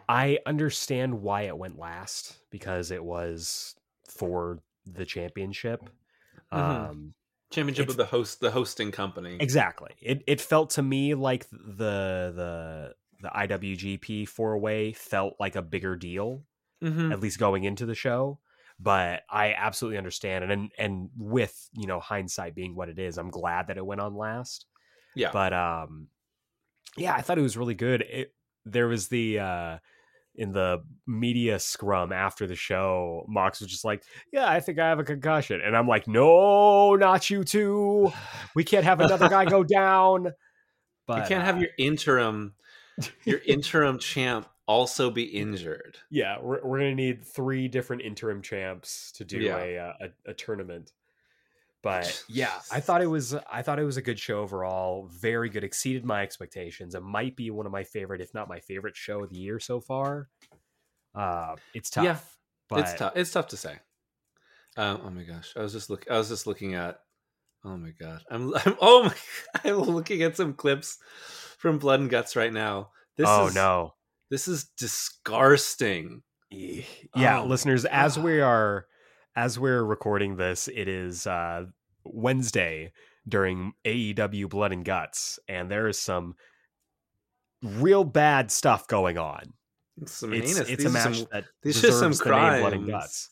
I 0.08 0.38
understand 0.46 1.20
why 1.20 1.42
it 1.42 1.56
went 1.58 1.78
last 1.78 2.38
because 2.50 2.90
it 2.90 3.04
was 3.04 3.74
for 4.08 4.60
the 4.86 5.04
championship. 5.04 5.88
Mhm. 6.54 6.90
Um 6.90 7.14
Championship 7.52 7.88
of 7.88 7.96
the 7.96 8.06
host, 8.06 8.40
the 8.40 8.50
hosting 8.50 8.90
company. 8.92 9.36
exactly. 9.40 9.94
It 10.00 10.22
it 10.26 10.40
felt 10.40 10.70
to 10.70 10.82
me 10.82 11.14
like 11.14 11.48
the 11.50 12.32
the 12.34 12.94
the 13.20 13.28
IWGP 13.30 14.26
four 14.26 14.58
way 14.58 14.92
felt 14.92 15.36
like 15.40 15.56
a 15.56 15.62
bigger 15.62 15.96
deal 15.96 16.44
Mhm. 16.82 17.12
at 17.12 17.20
least 17.20 17.38
going 17.38 17.64
into 17.64 17.86
the 17.86 17.94
show. 17.94 18.40
But 18.78 19.24
I 19.30 19.54
absolutely 19.54 19.98
understand, 19.98 20.44
and 20.44 20.52
and, 20.52 20.72
and 20.78 21.10
with 21.16 21.68
you 21.74 21.86
know 21.86 22.00
hindsight 22.00 22.54
being 22.54 22.74
what 22.76 22.88
it 22.90 22.98
is, 22.98 23.18
I'm 23.18 23.30
glad 23.30 23.68
that 23.68 23.78
it 23.78 23.86
went 23.86 24.00
on 24.02 24.14
last. 24.16 24.66
Yeah. 25.14 25.30
But 25.32 25.52
um, 25.54 26.08
yeah, 26.96 27.14
I 27.14 27.22
thought 27.22 27.38
it 27.38 27.42
was 27.42 27.56
really 27.56 27.74
good. 27.74 28.02
It 28.02 28.34
there 28.64 28.88
was 28.88 29.08
the 29.08 29.38
uh 29.40 29.78
in 30.36 30.52
the 30.52 30.82
media 31.06 31.58
scrum 31.58 32.12
after 32.12 32.46
the 32.46 32.54
show, 32.54 33.24
Mox 33.28 33.60
was 33.60 33.70
just 33.70 33.84
like, 33.84 34.02
"Yeah, 34.32 34.48
I 34.48 34.60
think 34.60 34.78
I 34.78 34.88
have 34.88 34.98
a 34.98 35.04
concussion," 35.04 35.60
and 35.64 35.76
I'm 35.76 35.88
like, 35.88 36.06
"No, 36.06 36.94
not 36.96 37.28
you 37.30 37.44
too. 37.44 38.12
We 38.54 38.64
can't 38.64 38.84
have 38.84 39.00
another 39.00 39.28
guy 39.28 39.44
go 39.44 39.64
down." 39.64 40.32
But 41.06 41.18
you 41.18 41.28
can't 41.28 41.44
have 41.44 41.56
uh, 41.56 41.60
your 41.60 41.70
interim, 41.78 42.54
your 43.24 43.40
interim 43.46 43.98
champ 43.98 44.48
also 44.66 45.10
be 45.10 45.22
injured. 45.22 45.98
yeah, 46.10 46.38
we're 46.40 46.64
we're 46.64 46.78
gonna 46.78 46.94
need 46.94 47.24
three 47.24 47.68
different 47.68 48.02
interim 48.02 48.42
champs 48.42 49.12
to 49.12 49.24
do 49.24 49.38
Yeah. 49.38 49.56
a, 49.58 49.78
uh, 49.78 49.92
a 50.26 50.30
a 50.30 50.34
tournament. 50.34 50.92
But 51.86 52.24
yeah, 52.28 52.50
I 52.72 52.80
thought 52.80 53.00
it 53.00 53.06
was 53.06 53.34
I 53.50 53.62
thought 53.62 53.78
it 53.78 53.84
was 53.84 53.96
a 53.96 54.02
good 54.02 54.18
show 54.18 54.40
overall. 54.40 55.08
Very 55.20 55.48
good, 55.48 55.62
exceeded 55.62 56.04
my 56.04 56.22
expectations. 56.22 56.96
It 56.96 57.02
might 57.02 57.36
be 57.36 57.50
one 57.52 57.64
of 57.64 57.70
my 57.70 57.84
favorite, 57.84 58.20
if 58.20 58.34
not 58.34 58.48
my 58.48 58.58
favorite 58.58 58.96
show 58.96 59.22
of 59.22 59.30
the 59.30 59.36
year 59.36 59.60
so 59.60 59.80
far. 59.80 60.28
Uh, 61.14 61.54
it's 61.74 61.88
tough. 61.88 62.04
Yeah, 62.04 62.18
but 62.68 62.80
it's 62.80 62.94
tough. 62.94 63.12
It's 63.14 63.30
tough 63.30 63.46
to 63.48 63.56
say. 63.56 63.76
Um, 64.76 65.00
oh 65.04 65.10
my 65.10 65.22
gosh, 65.22 65.52
I 65.56 65.62
was 65.62 65.72
just 65.72 65.88
look. 65.88 66.06
I 66.10 66.18
was 66.18 66.28
just 66.28 66.48
looking 66.48 66.74
at. 66.74 66.98
Oh 67.64 67.76
my 67.76 67.90
god, 67.90 68.22
I'm. 68.30 68.52
I'm 68.66 68.76
oh 68.80 69.04
my. 69.04 69.14
I'm 69.64 69.76
looking 69.76 70.22
at 70.24 70.36
some 70.36 70.54
clips 70.54 70.98
from 71.56 71.78
Blood 71.78 72.00
and 72.00 72.10
Guts 72.10 72.34
right 72.34 72.52
now. 72.52 72.90
This 73.16 73.28
oh 73.30 73.46
is, 73.46 73.54
no, 73.54 73.94
This 74.28 74.48
is 74.48 74.64
disgusting. 74.76 76.22
yeah, 76.50 77.42
Oh 77.42 77.46
listeners, 77.46 77.84
as 77.84 78.18
we 78.18 78.40
are 78.40 78.86
as 79.36 79.58
we're 79.58 79.84
recording 79.84 80.36
this, 80.36 80.68
it 80.68 80.88
is 80.88 81.28
uh 81.28 81.66
Wednesday 82.12 82.92
during 83.28 83.72
AEW 83.84 84.48
Blood 84.48 84.72
and 84.72 84.84
Guts, 84.84 85.38
and 85.48 85.70
there 85.70 85.88
is 85.88 85.98
some 85.98 86.34
real 87.62 88.04
bad 88.04 88.50
stuff 88.50 88.86
going 88.86 89.18
on. 89.18 89.52
Some 90.04 90.32
It's 90.32 90.58
it's 90.58 90.84
a 90.84 90.90
match 90.90 91.18
some- 91.18 91.28
that 91.32 91.44
these 91.62 91.82
are 91.84 91.90
some 91.90 92.12
the 92.12 92.30
name 92.52 92.60
Blood 92.60 92.72
and. 92.74 92.86
Guts. 92.86 93.30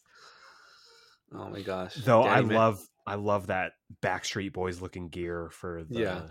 Oh 1.35 1.49
my 1.51 1.61
gosh. 1.63 1.95
Though 1.97 2.23
I 2.23 2.43
Daddy 2.43 2.55
love 2.55 2.81
I 3.07 3.17
love 3.17 3.49
that 3.49 3.73
Backstreet 4.03 4.53
Boys 4.53 4.81
looking 4.81 5.09
gear 5.09 5.51
for 5.51 5.85
the 5.85 6.01
Yeah. 6.01 6.23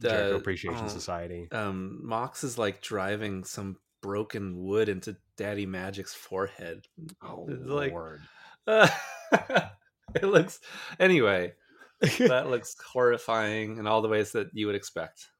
Jericho 0.00 0.34
Uh, 0.34 0.38
Appreciation 0.38 0.84
oh, 0.84 0.88
Society. 0.88 1.48
Um, 1.50 2.00
Mox 2.02 2.44
is 2.44 2.58
like 2.58 2.82
driving 2.82 3.44
some 3.44 3.78
broken 4.02 4.62
wood 4.62 4.88
into 4.90 5.16
Daddy 5.38 5.64
Magic's 5.66 6.12
forehead. 6.14 6.82
Oh 7.22 7.46
like- 7.48 7.92
lord. 7.92 8.20
it 10.22 10.24
looks 10.26 10.60
anyway. 10.98 11.54
That 12.18 12.50
looks 12.50 12.76
horrifying 12.92 13.78
in 13.78 13.86
all 13.86 14.02
the 14.02 14.08
ways 14.08 14.32
that 14.32 14.48
you 14.52 14.66
would 14.66 14.76
expect. 14.76 15.30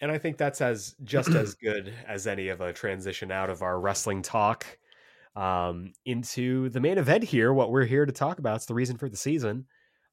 and 0.00 0.10
I 0.10 0.16
think 0.16 0.38
that's 0.38 0.62
as 0.62 0.94
just 1.04 1.28
as 1.28 1.54
good 1.62 1.92
as 2.08 2.26
any 2.26 2.48
of 2.48 2.62
a 2.62 2.72
transition 2.72 3.30
out 3.30 3.50
of 3.50 3.60
our 3.60 3.78
wrestling 3.78 4.22
talk 4.22 4.64
um, 5.36 5.92
into 6.06 6.70
the 6.70 6.80
main 6.80 6.96
event 6.96 7.24
here. 7.24 7.52
What 7.52 7.70
we're 7.70 7.84
here 7.84 8.06
to 8.06 8.12
talk 8.12 8.38
about. 8.38 8.56
It's 8.56 8.66
the 8.66 8.74
reason 8.74 8.96
for 8.96 9.10
the 9.10 9.16
season. 9.16 9.66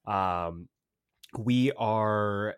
Um, 0.06 0.68
we 1.38 1.72
are 1.72 2.56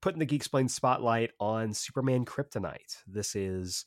putting 0.00 0.18
the 0.18 0.26
Geek 0.26 0.40
Explain 0.40 0.68
spotlight 0.68 1.32
on 1.38 1.74
Superman 1.74 2.24
Kryptonite. 2.24 3.02
This 3.06 3.36
is 3.36 3.84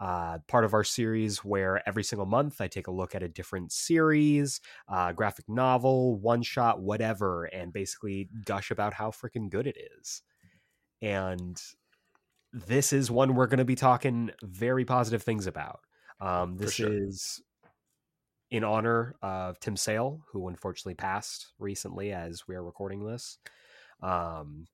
uh, 0.00 0.38
part 0.48 0.64
of 0.64 0.74
our 0.74 0.84
series 0.84 1.44
where 1.44 1.86
every 1.88 2.02
single 2.02 2.26
month 2.26 2.60
I 2.60 2.68
take 2.68 2.86
a 2.86 2.92
look 2.92 3.14
at 3.14 3.22
a 3.22 3.28
different 3.28 3.72
series, 3.72 4.60
uh, 4.88 5.12
graphic 5.12 5.48
novel, 5.48 6.16
one 6.16 6.42
shot, 6.42 6.80
whatever, 6.80 7.44
and 7.44 7.72
basically 7.72 8.28
gush 8.44 8.70
about 8.70 8.94
how 8.94 9.10
freaking 9.10 9.50
good 9.50 9.66
it 9.66 9.76
is. 10.00 10.22
And 11.00 11.60
this 12.52 12.92
is 12.92 13.10
one 13.10 13.34
we're 13.34 13.46
going 13.46 13.58
to 13.58 13.64
be 13.64 13.74
talking 13.74 14.30
very 14.42 14.84
positive 14.84 15.22
things 15.22 15.46
about. 15.46 15.80
Um, 16.20 16.56
this 16.56 16.74
sure. 16.74 16.92
is 16.92 17.42
in 18.50 18.64
honor 18.64 19.16
of 19.22 19.58
Tim 19.60 19.76
Sale, 19.76 20.22
who 20.30 20.48
unfortunately 20.48 20.94
passed 20.94 21.52
recently 21.58 22.12
as 22.12 22.46
we 22.46 22.54
are 22.54 22.62
recording 22.62 23.04
this. 23.04 23.38
Um, 24.02 24.66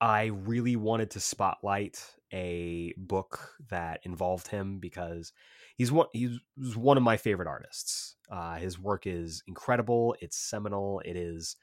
I 0.00 0.26
really 0.26 0.76
wanted 0.76 1.10
to 1.12 1.20
spotlight 1.20 2.04
a 2.32 2.94
book 2.96 3.56
that 3.68 4.00
involved 4.04 4.48
him 4.48 4.78
because 4.78 5.32
he's 5.76 5.92
one 5.92 6.06
he's 6.12 6.40
one 6.76 6.96
of 6.96 7.02
my 7.02 7.16
favorite 7.16 7.48
artists. 7.48 8.16
Uh, 8.30 8.56
his 8.56 8.78
work 8.78 9.06
is 9.06 9.42
incredible. 9.46 10.16
It's 10.20 10.36
seminal. 10.36 11.00
It 11.04 11.16
is 11.16 11.56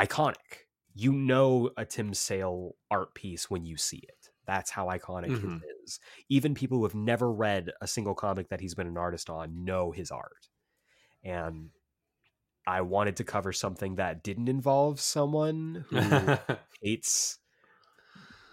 iconic. 0.00 0.66
You 0.94 1.12
know 1.12 1.70
a 1.76 1.84
Tim 1.84 2.14
Sale 2.14 2.76
art 2.90 3.14
piece 3.14 3.50
when 3.50 3.64
you 3.64 3.76
see 3.76 3.98
it. 3.98 4.30
That's 4.46 4.70
how 4.70 4.86
iconic 4.88 5.30
Mhm. 5.30 5.62
it 5.62 5.66
is. 5.84 6.00
Even 6.28 6.54
people 6.54 6.78
who 6.78 6.84
have 6.84 6.94
never 6.94 7.30
read 7.32 7.70
a 7.80 7.86
single 7.86 8.14
comic 8.14 8.48
that 8.48 8.60
he's 8.60 8.74
been 8.74 8.86
an 8.88 8.98
artist 8.98 9.30
on 9.30 9.64
know 9.64 9.92
his 9.92 10.10
art. 10.10 10.48
And 11.24 11.70
I 12.66 12.82
wanted 12.82 13.16
to 13.16 13.24
cover 13.24 13.52
something 13.52 13.96
that 13.96 14.22
didn't 14.22 14.48
involve 14.48 15.00
someone 15.00 15.84
who 15.88 15.98
hates 16.82 17.38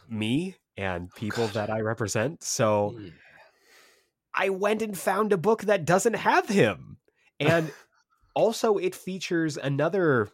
me 0.08 0.56
and 0.79 1.13
people 1.13 1.45
gosh. 1.45 1.53
that 1.55 1.69
I 1.69 1.81
represent. 1.81 2.43
So 2.43 2.95
Yeah. 2.97 3.09
I 4.33 4.49
went 4.49 4.81
and 4.81 4.97
found 4.97 5.33
a 5.33 5.37
book 5.37 5.63
that 5.63 5.85
doesn't 5.85 6.13
have 6.13 6.47
him. 6.47 6.97
And 7.39 7.71
also, 8.35 8.77
it 8.77 8.95
features 8.95 9.57
another 9.57 10.29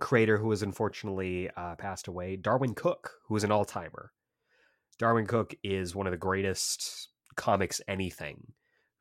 creator 0.00 0.38
who 0.38 0.50
has 0.50 0.62
unfortunately 0.62 1.50
uh, 1.56 1.76
passed 1.76 2.08
away, 2.08 2.36
Darwyn 2.36 2.74
Cooke, 2.74 3.12
who 3.28 3.36
is 3.36 3.44
an 3.44 3.52
all 3.52 3.64
timer. 3.64 4.12
Darwyn 4.98 5.26
Cooke 5.26 5.54
is 5.62 5.94
one 5.94 6.06
of 6.06 6.10
the 6.10 6.16
greatest 6.16 7.08
comics 7.36 7.80
anything 7.86 8.52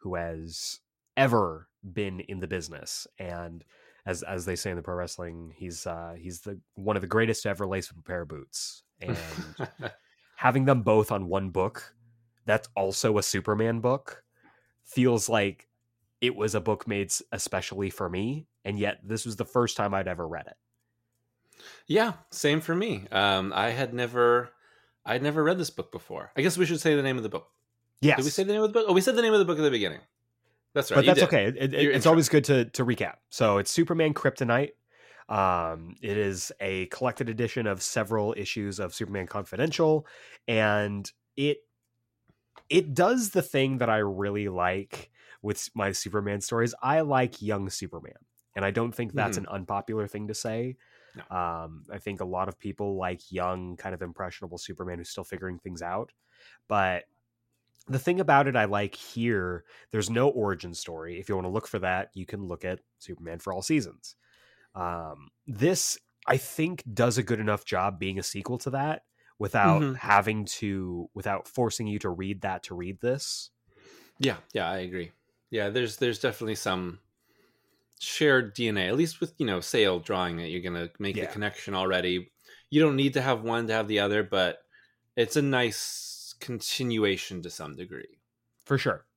who 0.02 0.16
has 0.16 0.80
ever 1.18 1.68
been 1.82 2.20
in 2.20 2.40
the 2.40 2.48
business. 2.48 3.08
And 3.18 3.64
as 4.06 4.22
as 4.24 4.46
they 4.46 4.56
say 4.56 4.70
in 4.70 4.76
the 4.76 4.84
pro 4.84 4.96
wrestling, 4.96 5.54
he's 5.56 5.88
uh, 5.88 6.14
he's 6.18 6.42
the 6.42 6.60
one 6.76 6.96
of 6.96 7.02
the 7.02 7.08
greatest 7.08 7.44
to 7.44 7.50
ever 7.50 7.66
lace 7.66 7.90
a 7.90 8.02
pair 8.04 8.22
of 8.22 8.28
boots. 8.28 8.84
And 9.02 9.18
having 10.40 10.64
them 10.64 10.82
both 10.84 11.12
on 11.12 11.28
one 11.28 11.50
book 11.50 11.94
that's 12.46 12.70
also 12.74 13.18
a 13.18 13.24
Superman 13.24 13.82
book 13.82 14.24
feels 14.86 15.28
like 15.28 15.68
it 16.22 16.34
was 16.34 16.56
a 16.56 16.62
book 16.62 16.88
made 16.88 17.12
especially 17.34 17.90
for 17.90 18.10
me, 18.10 18.48
and 18.64 18.80
yet 18.80 19.00
this 19.04 19.26
was 19.26 19.36
the 19.36 19.44
first 19.46 19.76
time 19.76 19.94
I'd 19.94 20.08
ever 20.08 20.26
read 20.28 20.48
it. 20.48 20.58
yeah, 21.88 22.14
same 22.32 22.62
for 22.62 22.74
me. 22.74 23.06
Um, 23.12 23.52
I 23.54 23.70
had 23.72 23.94
never, 23.94 24.50
I'd 25.06 25.22
never 25.24 25.44
read 25.44 25.58
this 25.58 25.70
book 25.70 25.92
before. 25.92 26.32
I 26.38 26.42
guess 26.42 26.58
we 26.58 26.66
should 26.66 26.80
say 26.80 26.96
the 26.96 27.04
name 27.04 27.18
of 27.18 27.24
the 27.24 27.30
book. 27.30 27.48
Yes, 28.02 28.18
Did 28.18 28.26
we 28.26 28.32
say 28.32 28.44
the 28.44 28.54
name 28.54 28.64
of 28.64 28.70
the 28.72 28.80
book? 28.80 28.86
Oh, 28.88 28.94
we 28.94 29.02
said 29.02 29.16
the 29.18 29.22
name 29.22 29.34
of 29.34 29.40
the 29.40 29.46
book 29.46 29.58
at 29.60 29.62
the 29.64 29.72
beginning. 29.72 30.00
That's 30.74 30.90
right. 30.92 30.98
but 30.98 31.06
that's 31.06 31.24
okay. 31.24 31.46
It- 31.48 31.74
it- 31.74 31.96
it's 31.96 32.06
always 32.06 32.30
good 32.30 32.46
to 32.46 32.66
to 32.66 32.86
recap. 32.86 33.16
So 33.30 33.58
it's 33.58 33.72
Superman 33.72 34.14
Kryptonite. 34.14 34.72
Um, 35.30 35.96
it 36.02 36.18
is 36.18 36.52
a 36.60 36.88
collected 36.88 37.30
edition 37.30 37.68
of 37.68 37.84
several 37.84 38.34
issues 38.38 38.80
of 38.80 38.94
Superman 38.96 39.28
Confidential, 39.28 40.08
and 40.48 41.12
it 41.38 41.60
it 42.70 42.94
does 42.94 43.32
the 43.32 43.42
thing 43.42 43.78
that 43.80 43.90
I 43.90 43.98
really 43.98 44.48
like 44.50 45.12
with 45.42 45.70
my 45.76 45.92
Superman 45.92 46.42
stories. 46.42 46.76
I 46.82 47.02
like 47.02 47.42
young 47.42 47.70
Superman, 47.70 48.26
and 48.56 48.66
I 48.66 48.72
don't 48.72 48.92
think 48.92 49.14
that's 49.14 49.38
Mm-hmm. 49.38 49.44
an 49.44 49.48
unpopular 49.48 50.08
thing 50.08 50.28
to 50.28 50.34
say. 50.34 50.78
No. 51.14 51.24
Um, 51.30 51.86
I 51.92 52.00
think 52.00 52.22
a 52.22 52.26
lot 52.26 52.50
of 52.50 52.60
people 52.60 52.98
like 52.98 53.32
young, 53.32 53.78
kind 53.78 53.96
of 53.96 54.02
impressionable 54.02 54.58
Superman 54.58 55.00
who's 55.00 55.10
still 55.10 55.24
figuring 55.26 55.60
things 55.60 55.82
out. 55.82 56.14
But 56.68 57.06
the 57.88 58.00
thing 58.00 58.20
about 58.20 58.48
it 58.48 58.56
I 58.56 58.66
like 58.66 58.96
here, 58.96 59.66
there's 59.92 60.10
no 60.10 60.30
origin 60.30 60.74
story. 60.74 61.20
If 61.20 61.30
you 61.30 61.36
want 61.36 61.46
to 61.46 61.52
look 61.52 61.68
for 61.68 61.80
that, 61.80 62.12
you 62.16 62.26
can 62.26 62.48
look 62.48 62.66
at 62.66 62.82
Superman 63.00 63.40
for 63.40 63.54
All 63.54 63.62
Seasons. 63.64 64.16
Um, 64.76 65.30
this, 65.48 65.98
I 66.28 66.38
think, 66.38 66.84
does 66.94 67.18
a 67.18 67.24
good 67.24 67.40
enough 67.40 67.66
job 67.66 68.00
being 68.00 68.20
a 68.20 68.24
sequel 68.24 68.58
to 68.60 68.70
that 68.72 69.04
without 69.40 69.82
Mhm. 69.82 69.96
having 69.98 70.46
to, 70.46 71.10
without 71.14 71.48
forcing 71.48 71.88
you 71.88 72.00
to 72.00 72.10
read 72.10 72.42
that 72.42 72.64
to 72.64 72.76
read 72.76 73.00
this. 73.02 73.52
Yeah, 74.20 74.38
yeah, 74.54 74.70
I 74.70 74.80
agree. 74.80 75.12
Yeah, 75.50 75.70
there's 75.70 75.98
there's 75.98 76.20
definitely 76.20 76.56
some 76.56 77.00
shared 78.00 78.56
DNA. 78.56 78.88
At 78.88 78.96
least 78.96 79.20
with 79.20 79.34
you 79.38 79.46
know 79.46 79.60
Sale 79.62 80.00
drawing 80.00 80.40
it, 80.40 80.48
you're 80.50 80.62
gonna 80.62 80.90
make 81.00 81.16
Yeah. 81.16 81.26
the 81.26 81.32
connection 81.32 81.74
already. 81.74 82.32
You 82.70 82.82
don't 82.82 82.96
need 82.96 83.14
to 83.16 83.22
have 83.22 83.42
one 83.44 83.68
to 83.68 83.74
have 83.74 83.88
the 83.88 84.00
other, 84.00 84.24
but 84.24 84.60
it's 85.16 85.36
a 85.36 85.42
nice 85.42 86.34
continuation 86.40 87.42
to 87.44 87.50
some 87.50 87.76
degree. 87.76 88.16
for 88.66 88.78
sure. 88.78 89.08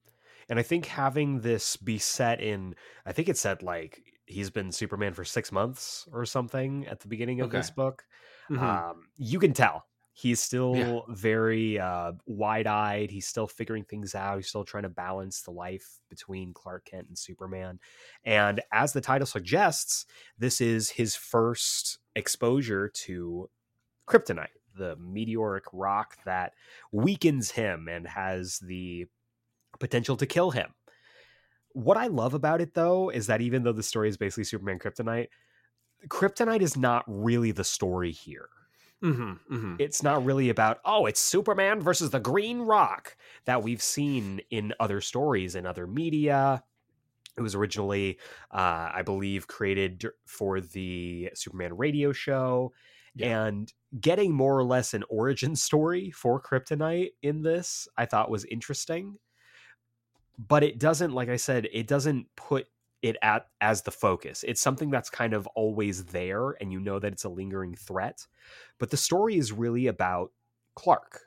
And 0.49 0.59
I 0.59 0.63
think 0.63 0.87
having 0.87 1.41
this 1.43 1.77
be 1.77 1.99
set 1.99 2.41
in, 2.41 2.75
I 3.05 3.13
think 3.13 3.29
it 3.29 3.37
said 3.37 3.63
like 3.63 4.03
he's 4.33 4.51
been 4.51 4.73
Superman 4.73 5.15
for 5.15 5.25
six 5.25 5.53
months 5.53 6.09
or 6.13 6.25
something 6.27 6.87
at 6.87 7.01
the 7.01 7.09
beginning 7.09 7.41
of 7.41 7.53
Okay. 7.53 7.55
this 7.55 7.71
book. 7.71 8.07
Mhm. 8.51 8.83
Um, 8.83 9.09
you 9.17 9.39
can 9.39 9.53
tell 9.53 9.87
he's 10.15 10.41
still 10.43 10.73
Yeah. 10.73 10.93
very 11.09 11.79
uh, 11.79 12.13
wide 12.27 12.67
eyed. 12.67 13.11
He's 13.11 13.27
still 13.27 13.47
figuring 13.47 13.85
things 13.85 14.15
out. 14.15 14.37
He's 14.37 14.49
still 14.49 14.65
trying 14.65 14.83
to 14.85 14.91
balance 14.91 15.43
the 15.43 15.53
life 15.53 16.01
between 16.11 16.53
Clark 16.53 16.85
Kent 16.87 17.09
and 17.09 17.19
Superman. 17.19 17.81
And 18.25 18.61
as 18.73 18.93
the 18.93 19.01
title 19.01 19.27
suggests, 19.27 20.05
this 20.39 20.61
is 20.61 20.91
his 20.91 21.17
first 21.17 21.99
exposure 22.15 22.89
to 22.89 23.51
kryptonite, 24.09 24.49
the 24.75 24.97
meteoric 24.97 25.65
rock 25.73 26.19
that 26.25 26.55
weakens 26.93 27.53
him 27.53 27.89
and 27.89 28.07
has 28.09 28.59
the 28.61 29.07
potential 29.81 30.17
to 30.19 30.27
kill 30.27 30.53
him. 30.53 30.75
What 31.75 31.97
I 31.97 32.07
love 32.09 32.35
about 32.35 32.61
it 32.61 32.75
though 32.75 33.11
is 33.11 33.27
that 33.27 33.41
even 33.41 33.63
though 33.63 33.73
the 33.73 33.83
story 33.83 34.09
is 34.09 34.17
basically 34.17 34.45
Superman 34.45 34.79
kryptonite, 34.79 35.29
kryptonite 36.09 36.63
is 36.63 36.77
not 36.77 37.05
really 37.09 37.53
the 37.53 37.65
story 37.65 38.13
here. 38.13 38.51
Mhm, 39.03 39.39
mhm. 39.51 39.79
It's 39.79 40.03
not 40.03 40.25
really 40.25 40.49
about, 40.49 40.79
oh, 40.85 41.07
it's 41.07 41.19
Superman 41.21 41.81
versus 41.81 42.11
the 42.11 42.21
Green 42.21 42.61
Rock 42.61 43.17
that 43.47 43.63
we've 43.63 43.83
seen 43.83 44.41
in 44.51 44.75
other 44.79 45.01
stories 45.01 45.55
and 45.55 45.67
other 45.67 45.87
media. 45.87 46.63
It 47.37 47.43
was 47.43 47.55
originally, 47.55 48.19
uh, 48.53 48.91
I 48.95 49.03
believe, 49.03 49.49
created 49.49 50.07
for 50.27 50.61
the 50.61 51.31
Superman 51.35 51.77
radio 51.77 52.13
show. 52.13 52.75
Yeah. 53.15 53.33
And 53.33 53.73
getting 54.01 54.35
more 54.35 54.59
or 54.59 54.65
less 54.65 54.95
an 54.95 55.05
origin 55.11 55.57
story 55.57 56.11
for 56.13 56.43
Kryptonite 56.43 57.13
in 57.23 57.43
this, 57.43 57.89
I 57.97 58.07
thought 58.07 58.31
was 58.31 58.45
interesting. 58.47 59.19
But 60.49 60.63
it 60.63 60.79
doesn't, 60.79 61.13
like 61.13 61.29
I 61.29 61.37
said, 61.37 61.69
it 61.73 61.87
doesn't 61.87 62.35
put 62.37 62.69
it 63.03 63.17
at 63.23 63.49
as 63.61 63.83
the 63.83 63.91
focus. 63.91 64.45
It's 64.45 64.61
something 64.61 64.91
that's 64.91 65.11
kind 65.11 65.35
of 65.35 65.47
always 65.49 66.07
there, 66.07 66.51
and 66.53 66.73
you 66.73 66.81
know 66.81 66.99
that 66.99 67.13
it's 67.13 67.25
a 67.25 67.29
lingering 67.29 67.75
threat. 67.75 68.27
But 68.79 68.91
the 68.91 68.97
story 68.97 69.37
is 69.37 69.53
really 69.53 69.87
about 69.89 70.33
Clark, 70.77 71.23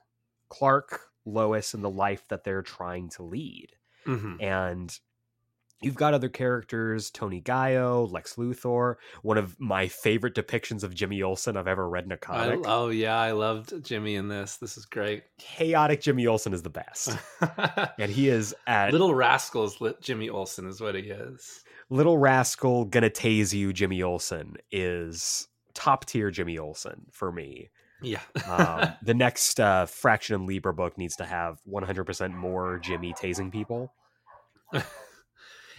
Clark, 0.49 1.11
Lois, 1.25 1.73
and 1.73 1.83
the 1.83 1.89
life 1.89 2.27
that 2.29 2.43
they're 2.43 2.61
trying 2.63 3.09
to 3.09 3.23
lead 3.23 3.75
Mhm. 4.05 4.39
and 4.39 4.99
you've 5.81 5.95
got 5.95 6.13
other 6.13 6.29
characters 6.29 7.09
tony 7.11 7.41
Gaio, 7.41 8.11
lex 8.11 8.35
luthor 8.35 8.95
one 9.21 9.37
of 9.37 9.59
my 9.59 9.87
favorite 9.87 10.33
depictions 10.35 10.83
of 10.83 10.93
jimmy 10.95 11.21
olsen 11.21 11.57
i've 11.57 11.67
ever 11.67 11.87
read 11.87 12.05
in 12.05 12.11
a 12.11 12.17
comic 12.17 12.61
oh 12.65 12.89
yeah, 12.89 13.17
I 13.19 13.31
loved 13.31 13.83
Jimmy 13.83 14.15
in 14.15 14.27
this. 14.27 14.57
This 14.57 14.77
is 14.77 14.85
great. 14.85 15.23
chaotic 15.37 16.01
jimmy 16.01 16.27
olsen 16.27 16.53
is 16.53 16.61
the 16.61 16.69
best 16.69 17.17
and 17.99 18.11
he 18.11 18.29
is 18.29 18.55
at 18.67 18.91
little, 18.91 19.07
Little 19.07 19.15
Rascals 19.15 19.81
Jimmy 20.01 20.29
Olsen 20.29 20.65
is 20.67 20.81
what 20.81 20.95
he 20.95 21.01
is. 21.01 21.63
Little 21.89 22.17
rascal 22.17 22.85
gonna 22.85 23.09
tase 23.09 23.53
you 23.53 23.73
jimmy 23.73 24.01
olsen 24.01 24.55
is 24.71 25.47
top 25.73 26.05
tier 26.05 26.31
jimmy 26.31 26.57
olsen 26.57 27.05
for 27.11 27.31
me 27.31 27.69
Yeah. 28.01 28.21
um, 28.47 28.93
the 29.03 29.13
next 29.13 29.59
uh, 29.59 29.85
fraction 29.85 30.35
and 30.35 30.45
Lieber 30.47 30.71
book 30.71 30.97
needs 30.97 31.15
to 31.17 31.25
have 31.25 31.59
100% 31.69 32.33
more 32.33 32.79
jimmy 32.79 33.13
tasing 33.13 33.51
people 33.51 33.93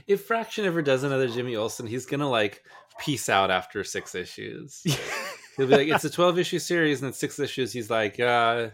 if 0.06 0.24
Fraction 0.24 0.64
ever 0.64 0.82
does 0.82 1.02
another 1.02 1.28
Jimmy 1.28 1.56
Olsen, 1.56 1.86
he's 1.86 2.06
gonna 2.06 2.28
like 2.28 2.62
peace 2.98 3.28
out 3.28 3.50
after 3.50 3.84
six 3.84 4.14
issues. 4.14 4.82
He'll 5.56 5.66
be 5.66 5.76
like, 5.76 5.88
"It's 5.88 6.04
a 6.04 6.10
twelve 6.10 6.38
issue 6.38 6.58
series, 6.58 7.02
and 7.02 7.08
it's 7.08 7.18
six 7.18 7.38
issues." 7.38 7.72
He's 7.72 7.90
like, 7.90 8.20
uh, 8.20 8.70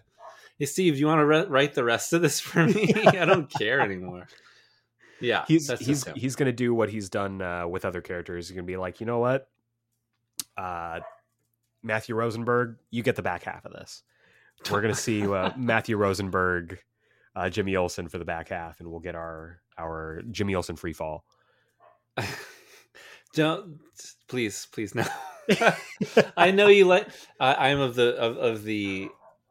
"Hey, 0.59 0.67
Steve, 0.67 0.95
do 0.95 1.01
you 1.01 1.07
want 1.07 1.21
to 1.21 1.27
re- 1.27 1.47
write 1.47 1.75
the 1.75 1.85
rest 1.85 2.13
of 2.13 2.23
this 2.23 2.41
for 2.41 2.67
me? 2.67 2.93
I 3.07 3.25
don't 3.25 3.51
care 3.51 3.81
anymore." 3.81 4.27
Yeah, 5.21 5.45
he's 5.47 5.71
he's 5.79 6.05
he's 6.17 6.35
gonna 6.35 6.53
do 6.53 6.75
what 6.75 6.91
he's 6.91 7.09
done 7.09 7.41
uh, 7.41 7.67
with 7.69 7.85
other 7.85 8.01
characters. 8.01 8.49
He's 8.49 8.57
gonna 8.57 8.67
be 8.67 8.77
like, 8.77 8.99
you 8.99 9.07
know 9.07 9.21
what, 9.21 9.49
uh, 10.57 11.01
Matthew 11.83 12.15
Rosenberg, 12.15 12.77
you 12.91 13.03
get 13.03 13.17
the 13.17 13.23
back 13.23 13.45
half 13.45 13.65
of 13.65 13.73
this. 13.73 14.03
We're 14.71 14.81
gonna 14.81 14.95
see 14.95 15.27
uh, 15.27 15.51
Matthew 15.57 15.97
Rosenberg, 15.97 16.79
uh, 17.35 17.49
Jimmy 17.51 17.77
Olsen 17.77 18.09
for 18.09 18.19
the 18.19 18.25
back 18.25 18.49
half, 18.49 18.81
and 18.81 18.91
we'll 18.91 19.01
get 19.01 19.15
our 19.15 19.61
our 19.79 20.23
Jimmy 20.31 20.55
Olsen 20.55 20.77
free 20.77 20.93
fall. 20.93 21.25
don't 23.35 23.79
please, 24.29 24.67
please 24.73 24.95
no. 24.95 25.05
I 26.37 26.51
know 26.51 26.69
you 26.69 26.85
like. 26.85 27.09
I 27.41 27.71
I'm 27.71 27.81
of 27.81 27.95
the 27.95 28.17
of, 28.17 28.37
of 28.37 28.65
the 28.65 29.09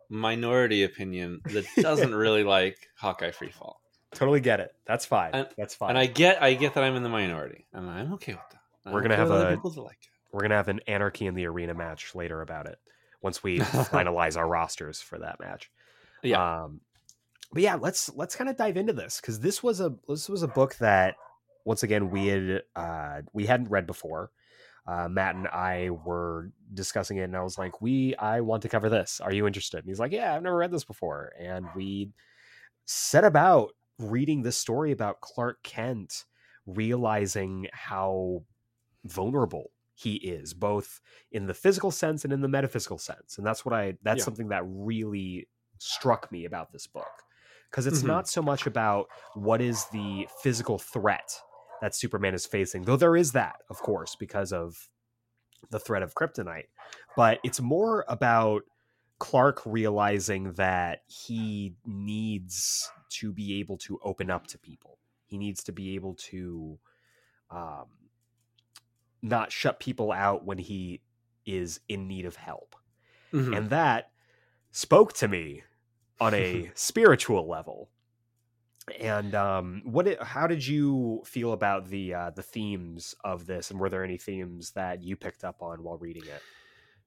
minority 0.10 0.84
opinion 0.84 1.42
that 1.46 1.66
doesn't 1.78 2.14
really 2.14 2.44
like 2.44 2.90
Hawkeye 2.98 3.32
free 3.32 3.50
fall. 3.50 3.82
Totally 4.14 4.42
get 4.42 4.60
it. 4.60 4.74
That's 4.86 5.06
fine. 5.06 5.32
And- 5.34 5.48
That's 5.58 5.74
fine. 5.74 5.92
and 5.92 5.98
I 5.98 6.06
get 6.06 6.42
I 6.42 6.54
get 6.54 6.74
that 6.76 6.84
I'm 6.84 6.96
in 6.96 7.04
the 7.04 7.10
minority, 7.10 7.66
and 7.74 7.90
I'm 7.90 8.14
okay 8.14 8.34
with 8.34 8.50
that. 8.52 8.62
I'm 8.86 8.94
We're 8.94 9.02
gonna 9.02 9.16
have 9.16 9.32
a- 9.32 9.60
like. 9.82 9.98
We're 10.32 10.42
gonna 10.42 10.56
have 10.56 10.70
an 10.70 10.80
anarchy 10.88 11.26
in 11.26 11.36
the 11.36 11.46
arena 11.46 11.74
match 11.74 12.16
later 12.16 12.42
about 12.42 12.66
it 12.68 12.80
once 13.22 13.44
we 13.44 13.60
finalize 13.60 14.38
our 14.38 14.48
rosters 14.48 15.02
for 15.02 15.20
that 15.20 15.40
match. 15.40 15.70
Yeah. 16.24 16.64
Um, 16.64 16.80
but 17.54 17.62
yeah, 17.62 17.76
let's 17.76 18.10
let's 18.16 18.36
kind 18.36 18.50
of 18.50 18.58
dive 18.58 18.78
into 18.78 18.94
this 18.94 19.20
because 19.20 19.40
this 19.40 19.62
was 19.64 19.82
a 19.82 19.94
this 20.08 20.30
was 20.30 20.44
a 20.44 20.48
book 20.48 20.76
that 20.78 21.16
once 21.66 21.84
again 21.84 22.10
we 22.10 22.28
had 22.28 22.64
uh, 22.76 23.22
we 23.34 23.46
hadn't 23.46 23.70
read 23.70 23.88
before. 23.88 24.32
Uh, 24.88 25.08
Matt 25.08 25.36
and 25.36 25.48
I 25.48 25.92
were 25.92 26.52
discussing 26.74 27.18
it, 27.18 27.24
and 27.24 27.38
I 27.38 27.44
was 27.44 27.58
like, 27.60 27.82
"We, 27.82 28.16
I 28.16 28.42
want 28.42 28.64
to 28.64 28.70
cover 28.70 28.90
this. 28.90 29.22
Are 29.22 29.32
you 29.34 29.46
interested?" 29.46 29.78
And 29.80 29.88
he's 29.88 30.00
like, 30.00 30.12
"Yeah, 30.12 30.34
I've 30.34 30.42
never 30.42 30.58
read 30.58 30.72
this 30.72 30.84
before." 30.84 31.32
And 31.40 31.68
we 31.76 32.10
set 32.86 33.24
about 33.24 33.72
reading 34.00 34.42
this 34.42 34.58
story 34.58 34.92
about 34.92 35.22
Clark 35.22 35.62
Kent 35.64 36.26
realizing 36.66 37.68
how 37.74 38.44
vulnerable 39.06 39.72
he 39.94 40.16
is, 40.16 40.54
both 40.54 41.00
in 41.32 41.46
the 41.46 41.54
physical 41.54 41.92
sense 41.92 42.24
and 42.24 42.34
in 42.34 42.42
the 42.42 42.48
metaphysical 42.48 42.98
sense. 42.98 43.38
And 43.38 43.46
that's 43.46 43.64
what 43.64 43.74
I 43.74 43.98
that's 44.02 44.20
Yeah. 44.20 44.26
something 44.26 44.50
that 44.50 44.64
really 44.66 45.48
struck 45.78 46.32
me 46.32 46.46
about 46.46 46.72
this 46.72 46.88
book. 46.88 47.06
Because 47.72 47.88
it's 47.88 48.04
Mhm. 48.04 48.08
not 48.08 48.28
so 48.28 48.42
much 48.42 48.68
about 48.68 49.10
what 49.34 49.62
is 49.62 49.86
the 49.88 50.28
physical 50.42 50.78
threat 50.78 51.42
that 51.80 51.96
Superman 51.96 52.34
is 52.34 52.46
facing, 52.46 52.84
though 52.84 52.98
there 52.98 53.16
is 53.16 53.32
that, 53.32 53.64
of 53.70 53.78
course, 53.80 54.16
because 54.16 54.52
of 54.52 54.90
the 55.70 55.80
threat 55.80 56.04
of 56.04 56.14
kryptonite. 56.14 56.68
But 57.16 57.40
it's 57.44 57.62
more 57.62 58.04
about 58.10 58.64
Clark 59.20 59.62
realizing 59.66 60.54
that 60.54 61.04
he 61.08 61.76
needs 61.86 62.92
to 63.12 63.32
be 63.32 63.60
able 63.60 63.78
to 63.78 64.00
open 64.04 64.30
up 64.30 64.48
to 64.48 64.58
people. 64.58 65.00
He 65.28 65.38
needs 65.38 65.64
to 65.64 65.72
be 65.72 65.96
able 65.96 66.16
to 66.16 66.80
um, 67.52 67.88
not 69.22 69.52
shut 69.52 69.80
people 69.80 70.12
out 70.12 70.46
when 70.46 70.58
he 70.58 71.02
is 71.46 71.80
in 71.88 72.08
need 72.08 72.26
of 72.26 72.36
help. 72.36 72.76
Mhm. 73.32 73.56
And 73.56 73.70
that 73.70 74.12
spoke 74.72 75.14
to 75.14 75.28
me 75.28 75.64
on 76.22 76.34
a 76.34 76.72
spiritual 76.76 77.50
level. 77.50 77.90
And 79.00 79.36
um, 79.36 79.82
what? 79.86 80.08
It, 80.08 80.22
how 80.22 80.48
did 80.48 80.66
you 80.66 81.22
feel 81.26 81.54
about 81.54 81.88
the 81.90 82.14
uh, 82.14 82.30
the 82.32 82.44
themes 82.44 83.16
of 83.24 83.46
this? 83.46 83.72
And 83.72 83.80
were 83.80 83.90
there 83.90 84.04
any 84.04 84.18
themes 84.18 84.72
that 84.72 85.04
you 85.04 85.16
picked 85.16 85.44
up 85.44 85.62
on 85.62 85.84
while 85.84 85.98
reading 85.98 86.24
it? 86.26 86.42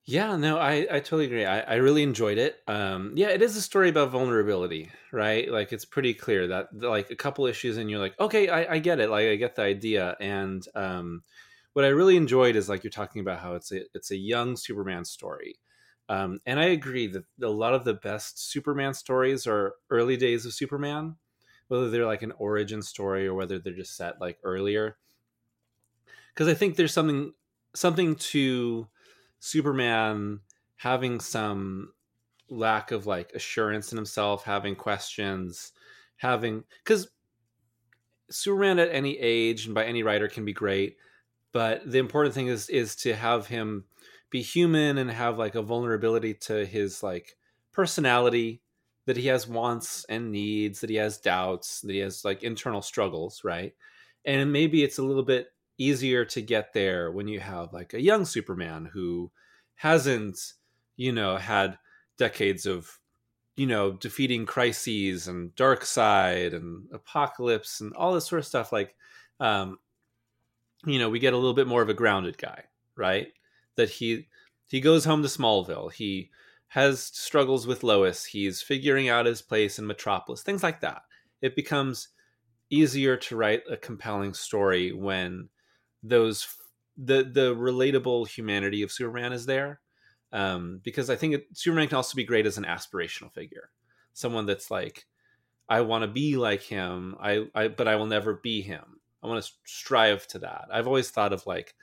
Yeah, 0.06 0.36
no, 0.36 0.58
I, 0.58 0.86
I 0.90 1.00
totally 1.00 1.24
agree. 1.24 1.46
I, 1.46 1.60
I 1.60 1.74
really 1.76 2.02
enjoyed 2.02 2.36
it. 2.36 2.60
Um, 2.68 3.12
yeah, 3.16 3.28
it 3.28 3.40
is 3.40 3.56
a 3.56 3.62
story 3.62 3.88
about 3.88 4.10
vulnerability, 4.10 4.90
right? 5.12 5.50
Like 5.50 5.72
it's 5.72 5.86
pretty 5.86 6.12
clear 6.12 6.46
that 6.48 6.68
like 6.74 7.10
a 7.10 7.16
couple 7.16 7.46
issues 7.46 7.78
and 7.78 7.90
you're 7.90 8.00
like, 8.00 8.18
okay, 8.20 8.48
I, 8.50 8.74
I 8.74 8.78
get 8.80 9.00
it. 9.00 9.08
Like 9.08 9.26
I 9.26 9.36
get 9.36 9.56
the 9.56 9.62
idea. 9.62 10.14
And 10.20 10.62
um, 10.74 11.22
what 11.72 11.86
I 11.86 11.88
really 11.88 12.18
enjoyed 12.18 12.54
is 12.54 12.68
like 12.68 12.84
you're 12.84 12.90
talking 12.90 13.22
about 13.22 13.40
how 13.40 13.54
it's 13.54 13.72
a 13.72 13.80
it's 13.94 14.10
a 14.10 14.16
young 14.16 14.56
Superman 14.56 15.06
story. 15.06 15.56
Um, 16.08 16.40
and 16.44 16.60
I 16.60 16.66
agree 16.66 17.06
that 17.08 17.24
a 17.42 17.48
lot 17.48 17.74
of 17.74 17.84
the 17.84 17.94
best 17.94 18.38
Superman 18.50 18.94
stories 18.94 19.46
are 19.46 19.74
early 19.90 20.16
days 20.16 20.44
of 20.44 20.52
Superman, 20.52 21.16
whether 21.68 21.90
they're 21.90 22.06
like 22.06 22.22
an 22.22 22.32
origin 22.32 22.82
story 22.82 23.26
or 23.26 23.34
whether 23.34 23.58
they're 23.58 23.72
just 23.72 23.96
set 23.96 24.20
like 24.20 24.38
earlier. 24.42 24.98
Because 26.28 26.48
I 26.48 26.54
think 26.54 26.76
there's 26.76 26.92
something 26.92 27.32
something 27.74 28.16
to 28.16 28.88
Superman 29.40 30.40
having 30.76 31.20
some 31.20 31.92
lack 32.48 32.90
of 32.90 33.06
like 33.06 33.32
assurance 33.32 33.92
in 33.92 33.96
himself, 33.98 34.44
having 34.44 34.76
questions, 34.76 35.72
having 36.16 36.64
because 36.84 37.08
Superman 38.30 38.78
at 38.78 38.90
any 38.90 39.18
age 39.18 39.66
and 39.66 39.74
by 39.74 39.84
any 39.84 40.02
writer 40.02 40.28
can 40.28 40.44
be 40.44 40.52
great, 40.52 40.96
but 41.52 41.88
the 41.90 41.98
important 41.98 42.34
thing 42.34 42.48
is 42.48 42.68
is 42.70 42.96
to 42.96 43.14
have 43.14 43.46
him 43.46 43.86
be 44.34 44.42
human 44.42 44.98
and 44.98 45.12
have 45.12 45.38
like 45.38 45.54
a 45.54 45.62
vulnerability 45.62 46.34
to 46.34 46.66
his 46.66 47.04
like 47.04 47.36
personality 47.70 48.60
that 49.06 49.16
he 49.16 49.28
has 49.28 49.46
wants 49.46 50.04
and 50.08 50.32
needs, 50.32 50.80
that 50.80 50.90
he 50.90 50.96
has 50.96 51.18
doubts, 51.18 51.82
that 51.82 51.92
he 51.92 52.00
has 52.00 52.24
like 52.24 52.42
internal 52.42 52.82
struggles, 52.82 53.44
right? 53.44 53.74
And 54.24 54.52
maybe 54.52 54.82
it's 54.82 54.98
a 54.98 55.04
little 55.04 55.22
bit 55.22 55.52
easier 55.78 56.24
to 56.24 56.42
get 56.42 56.72
there 56.72 57.12
when 57.12 57.28
you 57.28 57.38
have 57.38 57.72
like 57.72 57.94
a 57.94 58.02
young 58.02 58.24
Superman 58.24 58.90
who 58.92 59.30
hasn't, 59.76 60.36
you 60.96 61.12
know, 61.12 61.36
had 61.36 61.78
decades 62.18 62.66
of, 62.66 62.98
you 63.54 63.68
know, 63.68 63.92
defeating 63.92 64.46
crises 64.46 65.28
and 65.28 65.54
Darkseid 65.54 66.56
and 66.56 66.88
Apokolips 66.90 67.80
and 67.80 67.94
all 67.94 68.12
this 68.12 68.26
sort 68.26 68.40
of 68.40 68.46
stuff. 68.46 68.72
Like, 68.72 68.96
um, 69.38 69.78
you 70.84 70.98
know, 70.98 71.08
we 71.08 71.20
get 71.20 71.34
a 71.34 71.38
little 71.38 71.54
bit 71.54 71.68
more 71.68 71.82
of 71.82 71.88
a 71.88 71.94
grounded 71.94 72.36
guy, 72.36 72.64
right? 72.96 73.28
That 73.76 73.90
he 73.90 74.28
he 74.68 74.80
goes 74.80 75.04
home 75.04 75.22
to 75.22 75.28
Smallville. 75.28 75.92
He 75.92 76.30
has 76.68 77.00
struggles 77.00 77.66
with 77.66 77.82
Lois. 77.82 78.24
He's 78.24 78.62
figuring 78.62 79.08
out 79.08 79.26
his 79.26 79.42
place 79.42 79.78
in 79.78 79.86
Metropolis. 79.86 80.42
Things 80.42 80.62
like 80.62 80.80
that. 80.80 81.02
It 81.40 81.54
becomes 81.54 82.08
easier 82.70 83.16
to 83.16 83.36
write 83.36 83.62
a 83.70 83.76
compelling 83.76 84.34
story 84.34 84.92
when 84.92 85.48
those 86.02 86.46
the 86.96 87.22
the 87.24 87.54
relatable 87.54 88.28
humanity 88.28 88.82
of 88.82 88.92
Superman 88.92 89.32
is 89.32 89.46
there. 89.46 89.80
Um, 90.32 90.80
because 90.82 91.10
I 91.10 91.16
think 91.16 91.34
it, 91.34 91.46
Superman 91.52 91.86
can 91.86 91.96
also 91.96 92.16
be 92.16 92.24
great 92.24 92.46
as 92.46 92.58
an 92.58 92.64
aspirational 92.64 93.32
figure, 93.32 93.70
someone 94.14 94.46
that's 94.46 94.68
like, 94.68 95.06
I 95.68 95.82
want 95.82 96.02
to 96.02 96.08
be 96.08 96.36
like 96.36 96.62
him. 96.62 97.14
I, 97.20 97.46
I 97.54 97.68
but 97.68 97.86
I 97.86 97.94
will 97.94 98.06
never 98.06 98.34
be 98.34 98.60
him. 98.60 99.00
I 99.22 99.28
want 99.28 99.44
to 99.44 99.50
strive 99.64 100.26
to 100.28 100.40
that. 100.40 100.66
I've 100.72 100.88
always 100.88 101.10
thought 101.10 101.32
of 101.32 101.46
like 101.46 101.74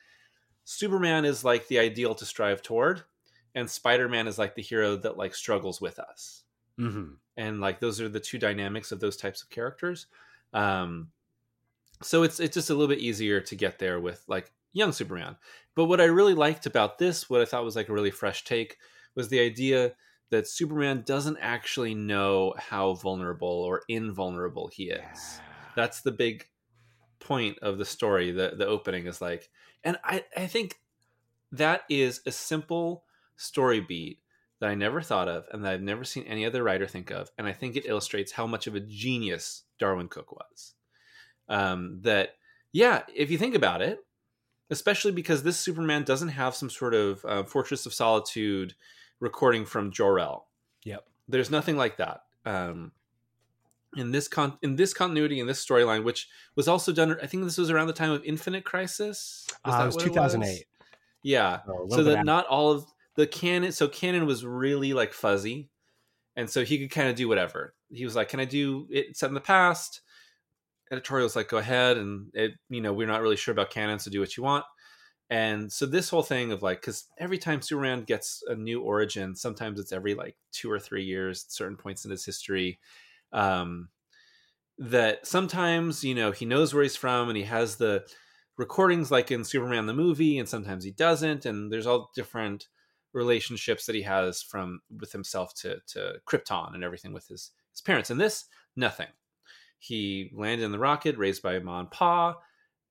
Superman 0.71 1.25
is 1.25 1.43
like 1.43 1.67
the 1.67 1.79
ideal 1.79 2.15
to 2.15 2.25
strive 2.25 2.61
toward, 2.61 3.03
and 3.53 3.69
Spider-Man 3.69 4.25
is 4.25 4.39
like 4.39 4.55
the 4.55 4.61
hero 4.61 4.95
that 4.95 5.17
like 5.17 5.35
struggles 5.35 5.81
with 5.81 5.99
us. 5.99 6.43
Mm-hmm. 6.79 7.15
And 7.35 7.59
like 7.59 7.81
those 7.81 7.99
are 7.99 8.07
the 8.07 8.21
two 8.21 8.37
dynamics 8.37 8.93
of 8.93 9.01
those 9.01 9.17
types 9.17 9.41
of 9.41 9.49
characters. 9.49 10.07
Um, 10.53 11.09
so 12.01 12.23
it's 12.23 12.39
it's 12.39 12.53
just 12.53 12.69
a 12.69 12.73
little 12.73 12.87
bit 12.87 13.03
easier 13.03 13.41
to 13.41 13.55
get 13.55 13.79
there 13.79 13.99
with 13.99 14.23
like 14.27 14.53
young 14.71 14.93
Superman. 14.93 15.35
But 15.75 15.85
what 15.85 15.99
I 15.99 16.05
really 16.05 16.33
liked 16.35 16.65
about 16.65 16.97
this, 16.97 17.29
what 17.29 17.41
I 17.41 17.45
thought 17.45 17.65
was 17.65 17.75
like 17.75 17.89
a 17.89 17.93
really 17.93 18.11
fresh 18.11 18.45
take, 18.45 18.77
was 19.13 19.27
the 19.27 19.41
idea 19.41 19.93
that 20.29 20.47
Superman 20.47 21.03
doesn't 21.05 21.37
actually 21.41 21.95
know 21.95 22.53
how 22.57 22.93
vulnerable 22.93 23.47
or 23.49 23.81
invulnerable 23.89 24.69
he 24.69 24.85
is. 24.85 25.01
Yeah. 25.01 25.41
That's 25.75 26.01
the 26.01 26.13
big 26.13 26.47
point 27.21 27.59
of 27.59 27.77
the 27.77 27.85
story. 27.85 28.31
The 28.31 28.53
the 28.57 28.67
opening 28.67 29.07
is 29.07 29.21
like, 29.21 29.49
and 29.83 29.97
I 30.03 30.25
I 30.35 30.47
think 30.47 30.79
that 31.51 31.83
is 31.89 32.21
a 32.25 32.31
simple 32.31 33.03
story 33.37 33.79
beat 33.79 34.19
that 34.59 34.69
I 34.69 34.75
never 34.75 35.01
thought 35.01 35.27
of 35.27 35.45
and 35.51 35.63
that 35.63 35.73
I've 35.73 35.81
never 35.81 36.03
seen 36.03 36.23
any 36.25 36.45
other 36.45 36.63
writer 36.63 36.87
think 36.87 37.09
of, 37.11 37.31
and 37.37 37.47
I 37.47 37.53
think 37.53 37.75
it 37.75 37.85
illustrates 37.85 38.33
how 38.33 38.45
much 38.45 38.67
of 38.67 38.75
a 38.75 38.79
genius 38.79 39.63
darwyn 39.79 40.07
cooke 40.07 40.31
was. 40.31 40.73
Um, 41.49 41.99
that 42.01 42.35
yeah, 42.73 43.03
if 43.13 43.31
you 43.31 43.37
think 43.37 43.55
about 43.55 43.81
it, 43.81 43.99
especially 44.69 45.11
because 45.11 45.43
this 45.43 45.57
Superman 45.57 46.03
doesn't 46.03 46.29
have 46.29 46.55
some 46.55 46.69
sort 46.69 46.93
of 46.93 47.25
uh, 47.25 47.43
Fortress 47.43 47.85
of 47.85 47.93
Solitude 47.93 48.73
recording 49.19 49.65
from 49.65 49.91
Jor 49.91 50.19
El. 50.19 50.47
Yep. 50.83 51.05
There's 51.27 51.51
nothing 51.51 51.77
like 51.77 51.97
that. 51.97 52.23
Um, 52.45 52.91
in 53.95 54.11
this 54.11 54.27
con- 54.27 54.57
in 54.61 54.75
this 54.75 54.93
continuity 54.93 55.39
in 55.39 55.47
this 55.47 55.63
storyline, 55.65 56.03
which 56.03 56.27
was 56.55 56.67
also 56.67 56.91
done, 56.91 57.17
I 57.21 57.27
think 57.27 57.43
this 57.43 57.57
was 57.57 57.69
around 57.69 57.87
the 57.87 57.93
time 57.93 58.11
of 58.11 58.23
Infinite 58.23 58.63
Crisis. 58.63 59.47
Was 59.65 59.75
uh, 59.75 59.83
it 59.83 59.85
was 59.85 59.95
2008. 59.97 60.65
Yeah, 61.23 61.59
oh, 61.67 61.87
so 61.89 62.03
that 62.03 62.25
not 62.25 62.47
all 62.47 62.71
of 62.71 62.85
the 63.15 63.27
canon. 63.27 63.71
So 63.71 63.87
canon 63.87 64.25
was 64.25 64.45
really 64.45 64.93
like 64.93 65.13
fuzzy, 65.13 65.69
and 66.35 66.49
so 66.49 66.63
he 66.63 66.79
could 66.79 66.91
kind 66.91 67.09
of 67.09 67.15
do 67.15 67.27
whatever. 67.27 67.73
He 67.89 68.05
was 68.05 68.15
like, 68.15 68.29
"Can 68.29 68.39
I 68.39 68.45
do 68.45 68.87
it 68.89 69.17
set 69.17 69.27
in 69.27 69.33
the 69.33 69.41
past?" 69.41 70.01
editorial's 70.91 71.35
like, 71.35 71.47
go 71.47 71.57
ahead, 71.57 71.97
and 71.97 72.27
it, 72.33 72.53
you 72.69 72.81
know, 72.81 72.93
we're 72.93 73.07
not 73.07 73.21
really 73.21 73.37
sure 73.37 73.53
about 73.53 73.69
canon, 73.69 73.97
so 73.97 74.11
do 74.11 74.19
what 74.19 74.35
you 74.35 74.43
want. 74.43 74.65
And 75.29 75.71
so 75.71 75.85
this 75.85 76.09
whole 76.09 76.23
thing 76.23 76.51
of 76.51 76.61
like, 76.61 76.81
because 76.81 77.05
every 77.17 77.37
time 77.37 77.61
Superman 77.61 78.03
gets 78.03 78.43
a 78.47 78.55
new 78.55 78.81
origin, 78.81 79.33
sometimes 79.35 79.79
it's 79.79 79.93
every 79.93 80.13
like 80.13 80.35
two 80.51 80.69
or 80.69 80.79
three 80.79 81.05
years, 81.05 81.45
certain 81.47 81.77
points 81.77 82.03
in 82.03 82.11
his 82.11 82.25
history. 82.25 82.79
Um, 83.33 83.89
that 84.77 85.27
sometimes 85.27 86.03
you 86.03 86.15
know 86.15 86.31
he 86.31 86.45
knows 86.45 86.73
where 86.73 86.83
he's 86.83 86.95
from 86.95 87.29
and 87.29 87.37
he 87.37 87.43
has 87.43 87.75
the 87.75 88.03
recordings 88.57 89.11
like 89.11 89.31
in 89.31 89.43
Superman 89.43 89.85
the 89.85 89.93
movie, 89.93 90.37
and 90.37 90.47
sometimes 90.47 90.83
he 90.83 90.91
doesn't. 90.91 91.45
And 91.45 91.71
there's 91.71 91.87
all 91.87 92.11
different 92.15 92.67
relationships 93.13 93.85
that 93.85 93.95
he 93.95 94.03
has 94.03 94.41
from 94.41 94.81
with 94.99 95.11
himself 95.11 95.53
to 95.55 95.79
to 95.87 96.15
Krypton 96.25 96.73
and 96.73 96.83
everything 96.83 97.13
with 97.13 97.27
his 97.27 97.51
his 97.71 97.81
parents. 97.81 98.09
And 98.09 98.19
this 98.19 98.45
nothing. 98.75 99.07
He 99.79 100.31
landed 100.33 100.63
in 100.63 100.71
the 100.71 100.79
rocket, 100.79 101.17
raised 101.17 101.41
by 101.41 101.57
mom 101.59 101.79
and 101.79 101.91
pa, 101.91 102.35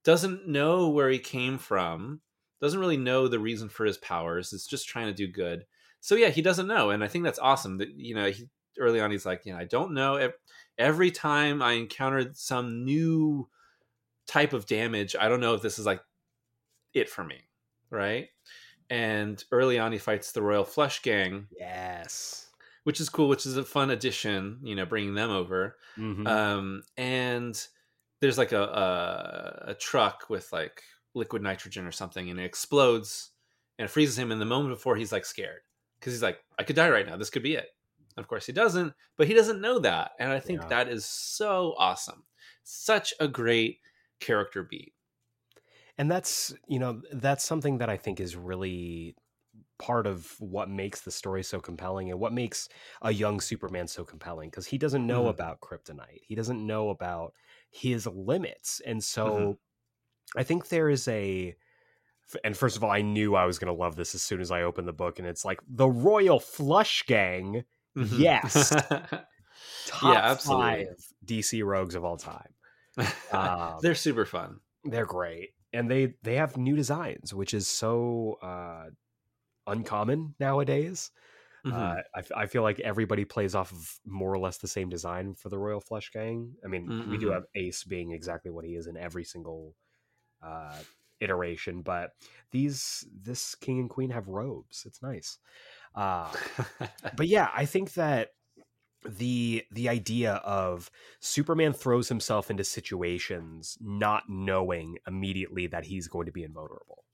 doesn't 0.02 0.48
know 0.48 0.88
where 0.88 1.08
he 1.08 1.20
came 1.20 1.56
from, 1.56 2.20
doesn't 2.60 2.80
really 2.80 2.96
know 2.96 3.28
the 3.28 3.38
reason 3.38 3.68
for 3.68 3.86
his 3.86 3.98
powers. 3.98 4.52
It's 4.52 4.66
just 4.66 4.88
trying 4.88 5.06
to 5.06 5.12
do 5.12 5.28
good. 5.28 5.66
So 6.00 6.16
yeah, 6.16 6.30
he 6.30 6.42
doesn't 6.42 6.66
know, 6.66 6.90
and 6.90 7.04
I 7.04 7.08
think 7.08 7.24
that's 7.24 7.38
awesome. 7.38 7.78
That 7.78 7.90
you 7.96 8.14
know, 8.14 8.30
he, 8.30 8.48
early 8.78 9.00
on, 9.00 9.10
he's 9.10 9.26
like, 9.26 9.46
you 9.46 9.52
know, 9.52 9.58
I 9.58 9.64
don't 9.64 9.94
know. 9.94 10.30
Every 10.78 11.10
time 11.10 11.62
I 11.62 11.72
encountered 11.72 12.36
some 12.36 12.84
new 12.84 13.48
type 14.26 14.52
of 14.52 14.66
damage, 14.66 15.16
I 15.18 15.28
don't 15.28 15.40
know 15.40 15.54
if 15.54 15.62
this 15.62 15.78
is 15.78 15.86
like 15.86 16.00
it 16.94 17.08
for 17.08 17.24
me, 17.24 17.40
right? 17.90 18.28
And 18.88 19.42
early 19.52 19.78
on, 19.78 19.92
he 19.92 19.98
fights 19.98 20.32
the 20.32 20.42
Royal 20.42 20.64
Flush 20.64 21.02
Gang. 21.02 21.46
Yes 21.56 22.50
which 22.84 23.00
is 23.00 23.08
cool, 23.08 23.28
which 23.28 23.46
is 23.46 23.56
a 23.56 23.64
fun 23.64 23.90
addition, 23.90 24.58
you 24.62 24.74
know, 24.74 24.86
bringing 24.86 25.14
them 25.14 25.30
over. 25.30 25.76
Mm-hmm. 25.98 26.26
Um, 26.26 26.82
and 26.96 27.66
there's 28.20 28.38
like 28.38 28.52
a, 28.52 28.62
a, 28.62 29.70
a 29.70 29.74
truck 29.74 30.28
with 30.28 30.52
like 30.52 30.82
liquid 31.14 31.42
nitrogen 31.42 31.86
or 31.86 31.92
something, 31.92 32.30
and 32.30 32.40
it 32.40 32.44
explodes 32.44 33.30
and 33.78 33.86
it 33.86 33.90
freezes 33.90 34.18
him 34.18 34.32
in 34.32 34.38
the 34.38 34.44
moment 34.44 34.74
before 34.74 34.96
he's 34.96 35.12
like 35.12 35.24
scared 35.24 35.60
because 35.98 36.12
he's 36.12 36.22
like, 36.22 36.38
I 36.58 36.64
could 36.64 36.76
die 36.76 36.90
right 36.90 37.06
now. 37.06 37.16
This 37.16 37.30
could 37.30 37.42
be 37.42 37.54
it. 37.54 37.68
Of 38.16 38.28
course, 38.28 38.46
he 38.46 38.52
doesn't, 38.52 38.92
but 39.16 39.26
he 39.26 39.34
doesn't 39.34 39.60
know 39.60 39.78
that, 39.78 40.12
and 40.18 40.30
I 40.32 40.40
think 40.40 40.62
yeah. 40.62 40.68
that 40.68 40.88
is 40.88 41.04
so 41.04 41.74
awesome. 41.78 42.24
Such 42.64 43.14
a 43.20 43.28
great 43.28 43.78
character 44.20 44.62
beat. 44.62 44.92
And 45.96 46.10
that's 46.10 46.52
you 46.66 46.78
know 46.78 47.02
that's 47.12 47.44
something 47.44 47.78
that 47.78 47.90
I 47.90 47.96
think 47.96 48.20
is 48.20 48.36
really 48.36 49.14
part 49.78 50.06
of 50.06 50.34
what 50.38 50.68
makes 50.68 51.00
the 51.00 51.10
story 51.10 51.42
so 51.42 51.58
compelling 51.58 52.10
and 52.10 52.20
what 52.20 52.32
makes 52.32 52.68
a 53.02 53.12
young 53.12 53.40
Superman 53.40 53.88
so 53.88 54.04
compelling 54.04 54.50
because 54.50 54.66
he 54.66 54.78
doesn't 54.78 55.06
know 55.06 55.20
mm-hmm. 55.22 55.30
about 55.30 55.60
kryptonite. 55.60 56.20
He 56.22 56.34
doesn't 56.34 56.64
know 56.64 56.90
about 56.90 57.32
his 57.70 58.06
limits. 58.06 58.80
And 58.84 59.02
so 59.02 59.26
mm-hmm. 59.26 60.38
I 60.38 60.42
think 60.42 60.68
there 60.68 60.90
is 60.90 61.08
a 61.08 61.56
and 62.44 62.56
first 62.56 62.76
of 62.76 62.84
all, 62.84 62.90
I 62.90 63.02
knew 63.02 63.34
I 63.34 63.46
was 63.46 63.58
going 63.58 63.74
to 63.74 63.80
love 63.80 63.96
this 63.96 64.14
as 64.14 64.22
soon 64.22 64.40
as 64.40 64.52
I 64.52 64.62
opened 64.62 64.86
the 64.86 64.92
book 64.92 65.18
and 65.18 65.26
it's 65.26 65.44
like 65.44 65.60
the 65.68 65.88
Royal 65.88 66.38
Flush 66.38 67.04
Gang. 67.06 67.64
Mm-hmm. 67.96 68.20
Yes. 68.20 68.70
Top 69.86 70.14
yeah, 70.14 70.30
absolutely. 70.30 70.86
5 70.86 70.96
DC 71.26 71.64
rogues 71.64 71.94
of 71.94 72.04
all 72.04 72.16
time. 72.16 72.54
Um, 73.32 73.78
they're 73.80 73.94
super 73.94 74.26
fun. 74.26 74.58
They're 74.84 75.06
great. 75.06 75.50
And 75.72 75.88
they 75.90 76.14
they 76.22 76.34
have 76.34 76.56
new 76.56 76.74
designs, 76.74 77.32
which 77.32 77.54
is 77.54 77.68
so 77.68 78.36
uh 78.42 78.90
uncommon 79.66 80.34
nowadays. 80.40 81.12
Mm-hmm. 81.64 81.76
Uh, 81.76 81.96
I, 82.14 82.42
I, 82.42 82.46
feel 82.46 82.62
like 82.62 82.80
everybody 82.80 83.26
plays 83.26 83.54
off 83.54 83.70
of 83.70 83.98
more 84.06 84.32
or 84.32 84.38
less 84.38 84.58
the 84.58 84.68
same 84.68 84.88
design 84.88 85.34
for 85.34 85.50
the 85.50 85.58
Royal 85.58 85.80
Flush 85.80 86.10
Gang. 86.10 86.54
I 86.64 86.68
mean, 86.68 86.88
mm-hmm. 86.88 87.10
we 87.10 87.18
do 87.18 87.26
mm-hmm. 87.26 87.34
have 87.34 87.44
Ace 87.54 87.84
being 87.84 88.12
exactly 88.12 88.50
what 88.50 88.64
he 88.64 88.72
is 88.72 88.86
in 88.86 88.96
every 88.96 89.24
single 89.24 89.74
uh, 90.42 90.78
iteration, 91.20 91.82
but 91.82 92.12
these 92.50 93.06
this 93.22 93.54
King 93.54 93.78
and 93.78 93.90
Queen 93.90 94.10
have 94.10 94.28
robes. 94.28 94.84
It's 94.86 95.02
nice. 95.02 95.38
Uh, 95.94 96.32
but 97.16 97.28
yeah, 97.28 97.48
I 97.54 97.64
think 97.66 97.94
that 97.94 98.30
the 99.08 99.64
the 99.70 99.88
idea 99.88 100.34
of 100.44 100.90
Superman 101.20 101.72
throws 101.72 102.08
himself 102.08 102.50
into 102.50 102.64
situations 102.64 103.78
not 103.80 104.24
knowing 104.28 104.98
immediately 105.06 105.66
that 105.68 105.84
he's 105.84 106.08
going 106.08 106.26
to 106.26 106.32
be 106.32 106.44
invulnerable. 106.44 107.04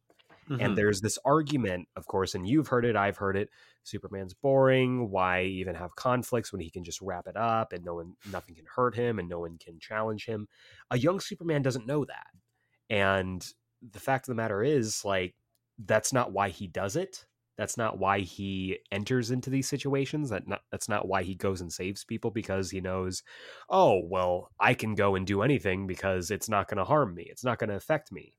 Mm-hmm. 0.48 0.60
And 0.60 0.78
there's 0.78 1.00
this 1.00 1.18
argument, 1.24 1.88
of 1.96 2.06
course, 2.06 2.34
and 2.34 2.46
you've 2.46 2.68
heard 2.68 2.84
it, 2.84 2.94
I've 2.94 3.16
heard 3.16 3.36
it. 3.36 3.50
Superman's 3.82 4.34
boring. 4.34 5.10
Why 5.10 5.42
even 5.42 5.74
have 5.74 5.96
conflicts 5.96 6.52
when 6.52 6.60
he 6.60 6.70
can 6.70 6.84
just 6.84 7.00
wrap 7.00 7.26
it 7.26 7.36
up 7.36 7.72
and 7.72 7.84
no 7.84 7.96
one, 7.96 8.14
nothing 8.30 8.54
can 8.54 8.64
hurt 8.72 8.94
him 8.94 9.18
and 9.18 9.28
no 9.28 9.40
one 9.40 9.58
can 9.58 9.78
challenge 9.80 10.26
him? 10.26 10.46
A 10.90 10.98
young 10.98 11.18
Superman 11.18 11.62
doesn't 11.62 11.86
know 11.86 12.04
that. 12.04 12.26
And 12.88 13.46
the 13.90 13.98
fact 13.98 14.24
of 14.24 14.28
the 14.28 14.40
matter 14.40 14.62
is, 14.62 15.04
like, 15.04 15.34
that's 15.84 16.12
not 16.12 16.32
why 16.32 16.50
he 16.50 16.68
does 16.68 16.94
it. 16.96 17.26
That's 17.56 17.76
not 17.76 17.98
why 17.98 18.20
he 18.20 18.78
enters 18.92 19.30
into 19.30 19.50
these 19.50 19.68
situations. 19.68 20.30
That 20.30 20.46
not, 20.46 20.60
that's 20.70 20.88
not 20.88 21.08
why 21.08 21.22
he 21.22 21.34
goes 21.34 21.60
and 21.60 21.72
saves 21.72 22.04
people 22.04 22.30
because 22.30 22.70
he 22.70 22.80
knows, 22.80 23.22
oh 23.70 24.02
well, 24.04 24.50
I 24.60 24.74
can 24.74 24.94
go 24.94 25.14
and 25.14 25.26
do 25.26 25.42
anything 25.42 25.86
because 25.86 26.30
it's 26.30 26.48
not 26.48 26.68
going 26.68 26.78
to 26.78 26.84
harm 26.84 27.14
me. 27.14 27.26
It's 27.30 27.44
not 27.44 27.58
going 27.58 27.70
to 27.70 27.76
affect 27.76 28.12
me. 28.12 28.34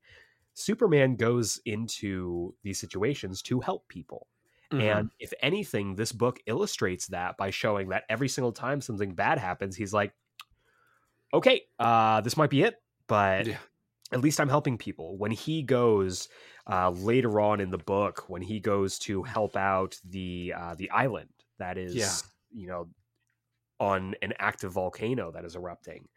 Superman 0.54 1.16
goes 1.16 1.60
into 1.64 2.54
these 2.62 2.78
situations 2.78 3.42
to 3.42 3.60
help 3.60 3.88
people. 3.88 4.26
Mm-hmm. 4.72 4.80
And 4.82 5.10
if 5.18 5.32
anything, 5.40 5.94
this 5.94 6.12
book 6.12 6.40
illustrates 6.46 7.06
that 7.08 7.36
by 7.36 7.50
showing 7.50 7.88
that 7.88 8.04
every 8.08 8.28
single 8.28 8.52
time 8.52 8.80
something 8.80 9.14
bad 9.14 9.38
happens, 9.38 9.76
he's 9.76 9.94
like, 9.94 10.12
okay, 11.32 11.62
uh, 11.78 12.20
this 12.20 12.36
might 12.36 12.50
be 12.50 12.62
it, 12.62 12.76
but 13.06 13.46
yeah. 13.46 13.56
At 14.12 14.20
least 14.20 14.40
I'm 14.40 14.48
helping 14.48 14.78
people. 14.78 15.16
When 15.16 15.30
he 15.30 15.62
goes 15.62 16.28
uh, 16.70 16.90
later 16.90 17.40
on 17.40 17.60
in 17.60 17.70
the 17.70 17.78
book, 17.78 18.24
when 18.28 18.42
he 18.42 18.60
goes 18.60 18.98
to 19.00 19.22
help 19.22 19.56
out 19.56 19.96
the 20.08 20.54
uh, 20.56 20.74
the 20.76 20.90
island 20.90 21.30
that 21.58 21.76
is, 21.76 21.94
yeah. 21.94 22.12
you 22.50 22.68
know, 22.68 22.88
on 23.80 24.14
an 24.22 24.32
active 24.38 24.72
volcano 24.72 25.30
that 25.32 25.44
is 25.44 25.56
erupting. 25.56 26.08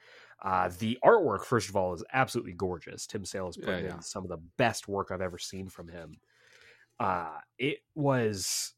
Uh, 0.43 0.69
the 0.79 0.97
artwork, 1.03 1.45
first 1.45 1.69
of 1.69 1.75
all, 1.75 1.93
is 1.93 2.03
absolutely 2.13 2.53
gorgeous. 2.53 3.05
Tim 3.05 3.25
Sale 3.25 3.45
has 3.45 3.57
put 3.57 3.83
yeah, 3.83 3.95
in 3.95 4.01
some 4.01 4.23
of 4.23 4.29
the 4.29 4.41
best 4.57 4.87
work 4.87 5.11
I've 5.11 5.21
ever 5.21 5.37
seen 5.37 5.69
from 5.69 5.87
him. 5.87 6.15
Uh, 6.99 7.37
it 7.59 7.79
was 7.95 8.73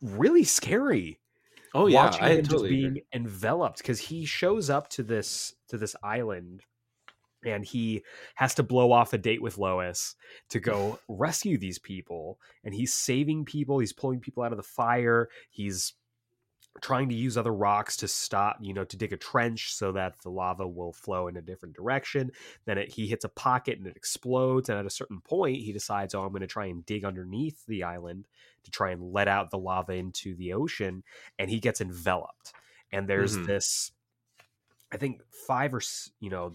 really 0.00 0.44
scary 0.44 1.20
Oh 1.74 1.86
yeah, 1.86 2.04
watching 2.04 2.22
I 2.22 2.30
him 2.30 2.44
totally 2.44 2.68
just 2.68 2.70
being 2.70 2.86
agree. 2.86 3.04
enveloped 3.12 3.78
because 3.78 4.00
he 4.00 4.24
shows 4.24 4.70
up 4.70 4.88
to 4.90 5.02
this 5.02 5.54
to 5.68 5.78
this 5.78 5.94
island 6.02 6.64
and 7.44 7.64
he 7.64 8.02
has 8.34 8.54
to 8.54 8.62
blow 8.62 8.92
off 8.92 9.12
a 9.12 9.18
date 9.18 9.42
with 9.42 9.58
Lois 9.58 10.14
to 10.50 10.60
go 10.60 10.98
rescue 11.08 11.58
these 11.58 11.78
people 11.78 12.38
and 12.64 12.74
he's 12.74 12.92
saving 12.92 13.44
people 13.44 13.78
he's 13.78 13.92
pulling 13.92 14.20
people 14.20 14.42
out 14.42 14.52
of 14.52 14.58
the 14.58 14.62
fire 14.62 15.28
he's 15.48 15.94
trying 16.80 17.08
to 17.08 17.14
use 17.14 17.36
other 17.36 17.52
rocks 17.52 17.96
to 17.96 18.08
stop, 18.08 18.58
you 18.60 18.72
know, 18.72 18.84
to 18.84 18.96
dig 18.96 19.12
a 19.12 19.16
trench 19.16 19.74
so 19.74 19.92
that 19.92 20.14
the 20.22 20.30
lava 20.30 20.66
will 20.66 20.92
flow 20.92 21.28
in 21.28 21.36
a 21.36 21.42
different 21.42 21.74
direction. 21.74 22.30
Then 22.64 22.78
it, 22.78 22.90
he 22.90 23.06
hits 23.06 23.24
a 23.24 23.28
pocket 23.28 23.78
and 23.78 23.86
it 23.86 23.96
explodes. 23.96 24.68
And 24.68 24.78
at 24.78 24.86
a 24.86 24.90
certain 24.90 25.20
point, 25.20 25.58
he 25.58 25.72
decides, 25.72 26.14
oh, 26.14 26.22
I'm 26.22 26.30
going 26.30 26.40
to 26.40 26.46
try 26.46 26.66
and 26.66 26.86
dig 26.86 27.04
underneath 27.04 27.66
the 27.66 27.82
island 27.82 28.28
to 28.64 28.70
try 28.70 28.92
and 28.92 29.12
let 29.12 29.28
out 29.28 29.50
the 29.50 29.58
lava 29.58 29.94
into 29.94 30.34
the 30.36 30.52
ocean. 30.52 31.02
And 31.38 31.50
he 31.50 31.60
gets 31.60 31.80
enveloped. 31.80 32.52
And 32.92 33.08
there's 33.08 33.36
mm-hmm. 33.36 33.46
this, 33.46 33.92
I 34.92 34.96
think, 34.96 35.22
five 35.46 35.74
or, 35.74 35.82
you 36.20 36.30
know, 36.30 36.54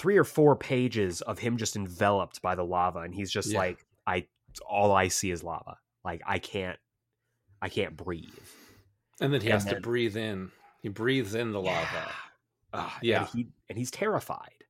three 0.00 0.16
or 0.16 0.24
four 0.24 0.56
pages 0.56 1.20
of 1.20 1.38
him 1.38 1.58
just 1.58 1.76
enveloped 1.76 2.40
by 2.40 2.54
the 2.54 2.64
lava. 2.64 3.00
And 3.00 3.14
he's 3.14 3.30
just 3.30 3.52
yeah. 3.52 3.58
like, 3.58 3.84
I, 4.06 4.26
all 4.66 4.92
I 4.92 5.08
see 5.08 5.30
is 5.30 5.44
lava. 5.44 5.76
Like, 6.02 6.22
I 6.26 6.38
can't, 6.38 6.78
I 7.60 7.68
can't 7.68 7.98
breathe 7.98 8.24
and 9.20 9.30
then 9.30 9.42
he 9.42 9.48
and 9.48 9.52
has 9.52 9.66
then, 9.66 9.74
to 9.74 9.80
breathe 9.82 10.16
in. 10.16 10.50
He 10.80 10.88
breathes 10.88 11.34
in 11.34 11.52
the 11.52 11.60
lava. 11.60 11.86
Yeah. 11.92 12.10
Uh, 12.72 12.90
yeah. 13.02 13.20
And, 13.20 13.28
he, 13.28 13.48
and 13.68 13.76
he's 13.76 13.90
terrified. 13.90 14.64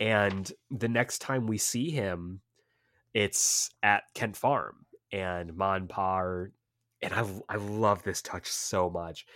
And 0.00 0.50
the 0.68 0.88
next 0.88 1.20
time 1.20 1.46
we 1.46 1.56
see 1.56 1.90
him, 1.90 2.40
it's 3.14 3.70
at 3.84 4.02
Kent 4.14 4.36
Farm. 4.36 4.86
And 5.12 5.56
Ma 5.56 5.78
Par, 5.88 6.50
and 7.02 7.14
I, 7.14 7.24
I 7.48 7.56
love 7.56 8.02
this 8.02 8.20
touch 8.20 8.48
so 8.48 8.90
much. 8.90 9.26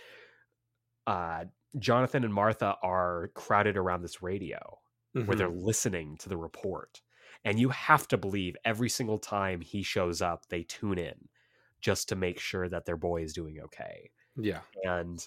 Uh, 1.07 1.45
Jonathan 1.79 2.25
and 2.25 2.33
Martha 2.33 2.75
are 2.83 3.31
crowded 3.33 3.77
around 3.77 4.01
this 4.01 4.21
radio 4.21 4.79
mm-hmm. 5.15 5.27
where 5.27 5.37
they're 5.37 5.49
mm-hmm. 5.49 5.65
listening 5.65 6.17
to 6.17 6.29
the 6.29 6.37
report. 6.37 7.01
And 7.43 7.59
you 7.59 7.69
have 7.69 8.07
to 8.09 8.17
believe 8.17 8.55
every 8.65 8.89
single 8.89 9.19
time 9.19 9.61
he 9.61 9.83
shows 9.83 10.21
up, 10.21 10.47
they 10.49 10.63
tune 10.63 10.97
in 10.97 11.29
just 11.79 12.09
to 12.09 12.15
make 12.15 12.39
sure 12.39 12.67
that 12.67 12.85
their 12.85 12.97
boy 12.97 13.21
is 13.21 13.33
doing 13.33 13.59
okay. 13.65 14.09
Yeah. 14.35 14.61
And 14.83 15.23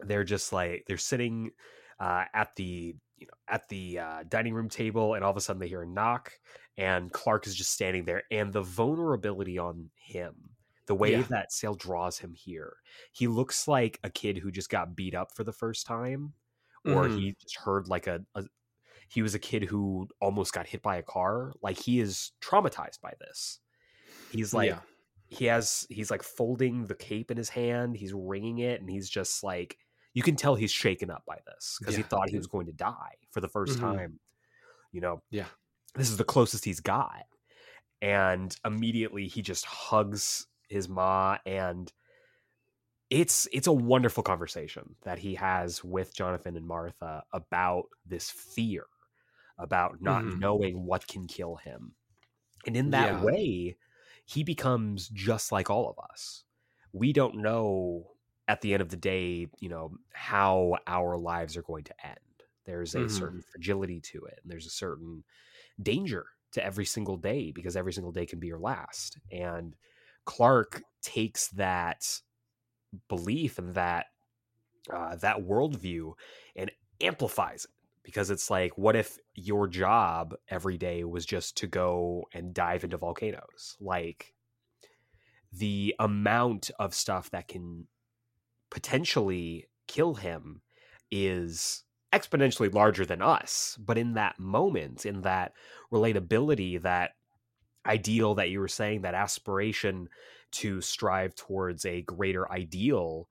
they're 0.00 0.24
just 0.24 0.52
like 0.52 0.84
they're 0.86 0.96
sitting 0.96 1.52
uh, 1.98 2.24
at 2.34 2.54
the 2.56 2.96
you 3.16 3.26
know 3.26 3.34
at 3.48 3.68
the 3.68 3.98
uh, 3.98 4.24
dining 4.28 4.54
room 4.54 4.68
table, 4.68 5.14
and 5.14 5.24
all 5.24 5.30
of 5.30 5.36
a 5.36 5.40
sudden 5.40 5.60
they 5.60 5.68
hear 5.68 5.82
a 5.82 5.86
knock, 5.86 6.32
and 6.76 7.12
Clark 7.12 7.46
is 7.46 7.54
just 7.54 7.72
standing 7.72 8.04
there, 8.04 8.22
and 8.30 8.52
the 8.52 8.62
vulnerability 8.62 9.58
on 9.58 9.90
him, 9.94 10.34
the 10.86 10.94
way 10.94 11.12
yeah. 11.12 11.22
that 11.28 11.52
Sale 11.52 11.74
draws 11.74 12.18
him 12.18 12.32
here, 12.32 12.76
he 13.12 13.26
looks 13.26 13.68
like 13.68 13.98
a 14.02 14.10
kid 14.10 14.38
who 14.38 14.50
just 14.50 14.70
got 14.70 14.96
beat 14.96 15.14
up 15.14 15.34
for 15.34 15.44
the 15.44 15.52
first 15.52 15.86
time, 15.86 16.32
or 16.86 17.04
mm-hmm. 17.04 17.18
he 17.18 17.36
just 17.40 17.56
heard 17.58 17.88
like 17.88 18.06
a, 18.06 18.20
a 18.34 18.44
he 19.10 19.22
was 19.22 19.34
a 19.34 19.38
kid 19.38 19.64
who 19.64 20.08
almost 20.20 20.54
got 20.54 20.66
hit 20.66 20.82
by 20.82 20.96
a 20.96 21.02
car. 21.02 21.52
Like 21.62 21.78
he 21.78 22.00
is 22.00 22.32
traumatized 22.40 23.00
by 23.02 23.12
this. 23.20 23.58
He's 24.32 24.54
like, 24.54 24.70
yeah 24.70 24.78
he 25.30 25.44
has 25.44 25.86
he's 25.88 26.10
like 26.10 26.22
folding 26.22 26.86
the 26.86 26.94
cape 26.94 27.30
in 27.30 27.36
his 27.36 27.48
hand 27.48 27.96
he's 27.96 28.12
wringing 28.12 28.58
it 28.58 28.80
and 28.80 28.90
he's 28.90 29.08
just 29.08 29.42
like 29.42 29.78
you 30.12 30.22
can 30.22 30.34
tell 30.34 30.56
he's 30.56 30.72
shaken 30.72 31.10
up 31.10 31.22
by 31.26 31.38
this 31.46 31.76
because 31.78 31.94
yeah. 31.94 31.98
he 31.98 32.02
thought 32.02 32.28
he 32.28 32.36
was 32.36 32.48
going 32.48 32.66
to 32.66 32.72
die 32.72 33.14
for 33.30 33.40
the 33.40 33.48
1st 33.48 33.68
mm-hmm. 33.68 33.80
time 33.80 34.20
you 34.92 35.00
know 35.00 35.22
yeah 35.30 35.46
this 35.94 36.10
is 36.10 36.16
the 36.16 36.24
closest 36.24 36.64
he's 36.64 36.80
got 36.80 37.24
and 38.02 38.56
immediately 38.64 39.28
he 39.28 39.40
just 39.40 39.64
hugs 39.64 40.46
his 40.68 40.88
ma 40.88 41.36
and 41.46 41.92
it's 43.08 43.48
it's 43.52 43.66
a 43.66 43.72
wonderful 43.72 44.22
conversation 44.22 44.94
that 45.02 45.18
he 45.18 45.34
has 45.34 45.82
with 45.82 46.14
Jonathan 46.14 46.56
and 46.56 46.64
Martha 46.64 47.24
about 47.32 47.86
this 48.06 48.30
fear 48.30 48.84
about 49.60 50.00
not 50.00 50.22
mm-hmm. 50.22 50.38
knowing 50.38 50.86
what 50.86 51.06
can 51.06 51.26
kill 51.26 51.56
him 51.56 51.92
and 52.66 52.76
in 52.76 52.90
that 52.90 53.12
yeah. 53.12 53.22
way 53.22 53.76
he 54.30 54.44
becomes 54.44 55.08
just 55.08 55.50
like 55.50 55.70
all 55.70 55.90
of 55.90 55.98
us. 56.12 56.44
We 56.92 57.12
don't 57.12 57.36
know 57.36 58.04
at 58.46 58.60
the 58.60 58.72
end 58.72 58.80
of 58.80 58.88
the 58.88 58.96
day, 58.96 59.48
you 59.58 59.68
know, 59.68 59.92
how 60.12 60.76
our 60.86 61.16
lives 61.16 61.56
are 61.56 61.62
going 61.62 61.84
to 61.84 62.06
end. 62.06 62.18
There's 62.64 62.94
a 62.94 62.98
mm-hmm. 62.98 63.08
certain 63.08 63.42
fragility 63.42 64.00
to 64.12 64.26
it, 64.26 64.38
and 64.42 64.50
there's 64.50 64.66
a 64.66 64.70
certain 64.70 65.24
danger 65.82 66.26
to 66.52 66.64
every 66.64 66.84
single 66.84 67.16
day 67.16 67.50
because 67.50 67.76
every 67.76 67.92
single 67.92 68.12
day 68.12 68.26
can 68.26 68.38
be 68.38 68.46
your 68.46 68.60
last. 68.60 69.18
And 69.32 69.74
Clark 70.26 70.82
takes 71.02 71.48
that 71.48 72.20
belief 73.08 73.58
and 73.58 73.74
that 73.74 74.06
uh, 74.92 75.16
that 75.16 75.38
worldview 75.38 76.12
and 76.54 76.70
amplifies 77.00 77.64
it 77.64 77.70
because 78.02 78.30
it's 78.30 78.50
like 78.50 78.76
what 78.76 78.96
if 78.96 79.18
your 79.34 79.68
job 79.68 80.34
every 80.48 80.78
day 80.78 81.04
was 81.04 81.26
just 81.26 81.56
to 81.58 81.66
go 81.66 82.24
and 82.32 82.54
dive 82.54 82.84
into 82.84 82.96
volcanoes? 82.96 83.76
Like 83.80 84.34
the 85.52 85.94
amount 85.98 86.70
of 86.78 86.94
stuff 86.94 87.30
that 87.30 87.48
can 87.48 87.86
potentially 88.70 89.66
kill 89.88 90.14
him 90.14 90.62
is 91.10 91.82
exponentially 92.12 92.72
larger 92.72 93.04
than 93.04 93.22
us. 93.22 93.76
But 93.80 93.98
in 93.98 94.14
that 94.14 94.38
moment 94.38 95.06
in 95.06 95.22
that 95.22 95.52
relatability 95.92 96.80
that 96.82 97.12
ideal 97.86 98.34
that 98.34 98.50
you 98.50 98.60
were 98.60 98.68
saying 98.68 99.02
that 99.02 99.14
aspiration 99.14 100.08
to 100.52 100.80
strive 100.80 101.34
towards 101.34 101.84
a 101.84 102.02
greater 102.02 102.50
ideal 102.50 103.28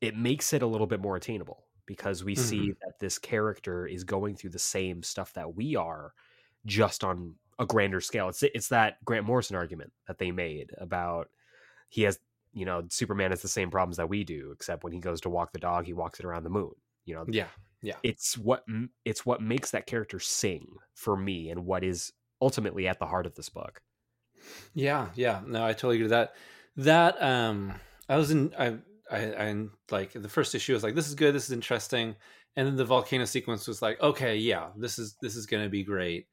it 0.00 0.16
makes 0.16 0.52
it 0.52 0.62
a 0.62 0.66
little 0.66 0.86
bit 0.86 1.00
more 1.00 1.16
attainable 1.16 1.64
because 1.90 2.22
we 2.22 2.36
mm-hmm. 2.36 2.44
see 2.44 2.72
that 2.84 3.00
this 3.00 3.18
character 3.18 3.84
is 3.84 4.04
going 4.04 4.36
through 4.36 4.50
the 4.50 4.60
same 4.60 5.02
stuff 5.02 5.32
that 5.32 5.56
we 5.56 5.74
are 5.74 6.12
just 6.64 7.02
on 7.02 7.34
a 7.58 7.66
grander 7.66 8.00
scale. 8.00 8.28
It's 8.28 8.44
it's 8.44 8.68
that 8.68 9.04
Grant 9.04 9.26
Morrison 9.26 9.56
argument 9.56 9.92
that 10.06 10.16
they 10.18 10.30
made 10.30 10.70
about 10.78 11.30
he 11.88 12.02
has 12.02 12.20
you 12.52 12.64
know 12.64 12.84
Superman 12.90 13.32
has 13.32 13.42
the 13.42 13.48
same 13.48 13.72
problems 13.72 13.96
that 13.96 14.08
we 14.08 14.22
do 14.22 14.52
except 14.52 14.84
when 14.84 14.92
he 14.92 15.00
goes 15.00 15.20
to 15.22 15.28
walk 15.28 15.52
the 15.52 15.58
dog 15.58 15.84
he 15.84 15.92
walks 15.92 16.20
it 16.20 16.26
around 16.26 16.44
the 16.44 16.50
moon. 16.50 16.70
You 17.06 17.16
know. 17.16 17.24
Yeah. 17.26 17.48
Yeah. 17.82 17.96
It's 18.04 18.38
what 18.38 18.64
it's 19.04 19.26
what 19.26 19.42
makes 19.42 19.72
that 19.72 19.86
character 19.86 20.20
sing 20.20 20.68
for 20.94 21.16
me 21.16 21.50
and 21.50 21.66
what 21.66 21.82
is 21.82 22.12
ultimately 22.40 22.86
at 22.86 23.00
the 23.00 23.06
heart 23.06 23.26
of 23.26 23.34
this 23.34 23.48
book. 23.48 23.82
Yeah, 24.74 25.08
yeah. 25.16 25.40
No, 25.44 25.64
I 25.66 25.72
totally 25.72 25.96
agree 25.96 26.04
with 26.04 26.12
that. 26.12 26.36
That 26.76 27.20
um 27.20 27.74
I 28.08 28.16
was 28.16 28.30
in 28.30 28.54
I 28.56 28.76
I, 29.10 29.18
and 29.18 29.70
like 29.90 30.12
the 30.12 30.28
first 30.28 30.54
issue 30.54 30.72
was 30.72 30.82
like 30.82 30.94
this 30.94 31.08
is 31.08 31.14
good 31.14 31.34
this 31.34 31.46
is 31.46 31.52
interesting 31.52 32.14
and 32.56 32.66
then 32.66 32.76
the 32.76 32.84
volcano 32.84 33.24
sequence 33.24 33.66
was 33.66 33.82
like 33.82 34.00
okay 34.00 34.36
yeah 34.36 34.68
this 34.76 34.98
is 34.98 35.16
this 35.20 35.36
is 35.36 35.46
going 35.46 35.64
to 35.64 35.70
be 35.70 35.82
great. 35.84 36.26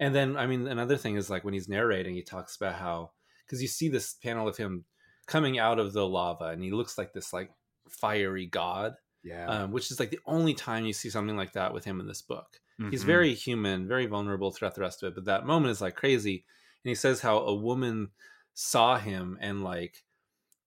And 0.00 0.14
then 0.14 0.36
i 0.36 0.46
mean 0.46 0.66
another 0.66 0.96
thing 0.96 1.16
is 1.16 1.30
like 1.30 1.44
when 1.44 1.54
he's 1.54 1.68
narrating 1.68 2.14
he 2.14 2.22
talks 2.22 2.56
about 2.56 2.74
how 2.74 3.12
because 3.46 3.62
you 3.62 3.68
see 3.68 3.88
this 3.88 4.14
panel 4.14 4.48
of 4.48 4.56
him 4.56 4.84
coming 5.26 5.58
out 5.58 5.78
of 5.78 5.92
the 5.92 6.06
lava 6.06 6.46
and 6.46 6.62
he 6.62 6.72
looks 6.72 6.98
like 6.98 7.12
this 7.12 7.32
like 7.32 7.50
fiery 7.88 8.46
god 8.46 8.94
yeah. 9.22 9.46
um, 9.46 9.70
which 9.70 9.90
is 9.90 10.00
like 10.00 10.10
the 10.10 10.18
only 10.26 10.52
time 10.52 10.84
you 10.84 10.92
see 10.92 11.08
something 11.08 11.36
like 11.36 11.52
that 11.52 11.72
with 11.72 11.84
him 11.84 11.98
in 12.00 12.06
this 12.06 12.20
book. 12.20 12.60
Mm-hmm. 12.80 12.90
he's 12.90 13.04
very 13.04 13.32
human 13.34 13.86
very 13.86 14.06
vulnerable 14.06 14.50
throughout 14.50 14.74
the 14.74 14.80
rest 14.80 15.02
of 15.02 15.08
it 15.08 15.14
but 15.14 15.26
that 15.26 15.46
moment 15.46 15.70
is 15.70 15.80
like 15.80 15.94
crazy 15.94 16.44
and 16.84 16.88
he 16.88 16.96
says 16.96 17.20
how 17.20 17.38
a 17.38 17.54
woman 17.54 18.10
saw 18.54 18.98
him 18.98 19.38
and 19.40 19.62
like 19.62 20.03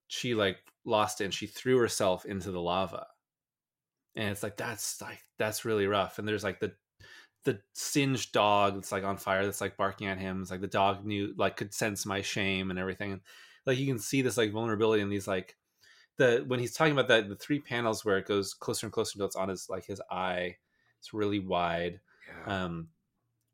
she 0.07 0.35
like 0.35 0.57
lost 0.85 1.21
it 1.21 1.25
and 1.25 1.33
she 1.33 1.47
threw 1.47 1.77
herself 1.77 2.25
into 2.25 2.51
the 2.51 2.61
lava 2.61 3.07
and 4.15 4.29
it's 4.29 4.43
like 4.43 4.57
that's 4.57 5.01
like 5.01 5.21
that's 5.37 5.65
really 5.65 5.85
rough 5.85 6.17
and 6.17 6.27
there's 6.27 6.43
like 6.43 6.59
the 6.59 6.73
the 7.47 7.59
singed 7.73 8.33
dog 8.33 8.75
that's 8.75 8.91
like 8.91 9.05
on 9.05 9.15
fire 9.15 9.45
that's 9.45 9.61
like 9.61 9.77
barking 9.77 10.07
at 10.07 10.19
him. 10.19 10.41
It's 10.41 10.51
like 10.51 10.59
the 10.59 10.67
dog 10.67 11.05
knew 11.05 11.33
like 11.37 11.55
could 11.55 11.73
sense 11.73 12.05
my 12.05 12.21
shame 12.21 12.71
and 12.71 12.77
everything. 12.77 13.21
Like 13.65 13.77
you 13.77 13.87
can 13.87 13.99
see 13.99 14.21
this 14.21 14.35
like 14.35 14.51
vulnerability 14.51 15.01
in 15.01 15.07
these 15.09 15.29
like 15.29 15.55
the 16.17 16.43
when 16.47 16.59
he's 16.59 16.73
talking 16.73 16.91
about 16.91 17.07
that 17.07 17.29
the 17.29 17.37
three 17.37 17.61
panels 17.61 18.03
where 18.03 18.17
it 18.17 18.27
goes 18.27 18.53
closer 18.53 18.85
and 18.85 18.91
closer 18.91 19.13
until 19.15 19.27
it's 19.27 19.37
on 19.37 19.47
his 19.47 19.69
like 19.69 19.85
his 19.85 20.01
eye. 20.11 20.57
It's 20.99 21.13
really 21.13 21.39
wide. 21.39 22.01
Yeah. 22.27 22.65
Um 22.65 22.89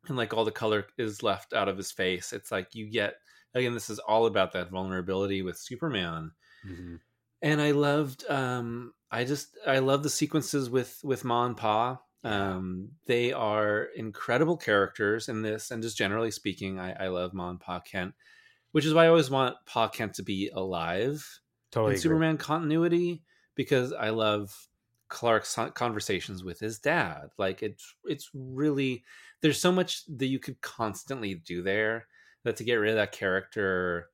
and 0.08 0.16
like 0.16 0.34
all 0.34 0.44
the 0.44 0.50
color 0.50 0.86
is 0.98 1.22
left 1.22 1.52
out 1.52 1.68
of 1.68 1.76
his 1.76 1.92
face. 1.92 2.32
It's 2.32 2.50
like 2.50 2.74
you 2.74 2.90
get 2.90 3.14
again 3.54 3.74
this 3.74 3.90
is 3.90 4.00
all 4.00 4.26
about 4.26 4.50
that 4.54 4.70
vulnerability 4.70 5.42
with 5.42 5.56
Superman 5.56 6.32
Mhm. 6.64 6.96
and 7.42 7.60
I 7.60 7.72
loved 7.72 8.24
um 8.28 8.94
I 9.10 9.24
just 9.24 9.56
I 9.66 9.78
love 9.78 10.02
the 10.02 10.10
sequences 10.10 10.70
with 10.70 11.02
with 11.04 11.24
Ma 11.24 11.46
and 11.46 11.56
Pa. 11.56 12.02
Um 12.22 12.92
they 13.06 13.32
are 13.32 13.84
incredible 13.84 14.56
characters 14.56 15.28
in 15.28 15.42
this 15.42 15.70
and 15.70 15.82
just 15.82 15.96
generally 15.96 16.30
speaking 16.30 16.78
I, 16.78 17.04
I 17.04 17.08
love 17.08 17.34
Ma 17.34 17.50
and 17.50 17.60
Pa 17.60 17.80
Kent, 17.80 18.14
which 18.72 18.84
is 18.86 18.94
why 18.94 19.04
I 19.04 19.08
always 19.08 19.30
want 19.30 19.56
Pa 19.66 19.88
Kent 19.88 20.14
to 20.16 20.22
be 20.22 20.50
alive 20.50 21.40
Totally. 21.70 21.94
in 21.94 21.96
agree. 21.96 22.18
Superman 22.18 22.38
continuity 22.38 23.24
because 23.54 23.92
I 23.92 24.10
love 24.10 24.68
Clark's 25.08 25.58
conversations 25.74 26.42
with 26.44 26.58
his 26.60 26.78
dad. 26.78 27.30
Like 27.38 27.62
it's 27.62 27.94
it's 28.04 28.30
really 28.34 29.04
there's 29.40 29.60
so 29.60 29.72
much 29.72 30.04
that 30.06 30.26
you 30.26 30.38
could 30.38 30.60
constantly 30.62 31.34
do 31.34 31.62
there 31.62 32.08
that 32.44 32.56
to 32.56 32.64
get 32.64 32.76
rid 32.76 32.90
of 32.90 32.96
that 32.96 33.12
character 33.12 34.10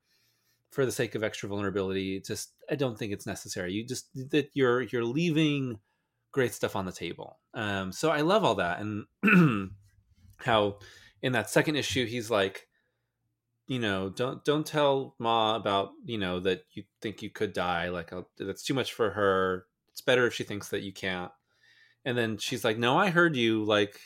for 0.71 0.85
the 0.85 0.91
sake 0.91 1.15
of 1.15 1.23
extra 1.23 1.49
vulnerability 1.49 2.19
just 2.21 2.53
I 2.69 2.75
don't 2.75 2.97
think 2.97 3.11
it's 3.11 3.27
necessary. 3.27 3.73
You 3.73 3.85
just 3.85 4.07
that 4.31 4.49
you're 4.53 4.81
you're 4.83 5.05
leaving 5.05 5.79
great 6.31 6.53
stuff 6.53 6.75
on 6.75 6.85
the 6.85 6.91
table. 6.91 7.39
Um 7.53 7.91
so 7.91 8.09
I 8.09 8.21
love 8.21 8.43
all 8.43 8.55
that 8.55 8.79
and 8.79 9.05
how 10.37 10.79
in 11.21 11.33
that 11.33 11.49
second 11.49 11.75
issue 11.75 12.05
he's 12.05 12.31
like 12.31 12.67
you 13.67 13.79
know 13.79 14.09
don't 14.09 14.43
don't 14.43 14.65
tell 14.65 15.15
ma 15.19 15.55
about 15.55 15.91
you 16.05 16.17
know 16.17 16.39
that 16.39 16.63
you 16.71 16.83
think 17.01 17.21
you 17.21 17.29
could 17.29 17.53
die 17.53 17.89
like 17.89 18.11
that's 18.37 18.63
too 18.63 18.73
much 18.73 18.93
for 18.93 19.11
her. 19.11 19.65
It's 19.91 20.01
better 20.01 20.25
if 20.25 20.33
she 20.33 20.45
thinks 20.45 20.69
that 20.69 20.83
you 20.83 20.93
can't. 20.93 21.31
And 22.05 22.17
then 22.17 22.37
she's 22.37 22.63
like 22.63 22.77
no 22.77 22.97
i 22.97 23.09
heard 23.09 23.35
you. 23.35 23.65
Like 23.65 23.99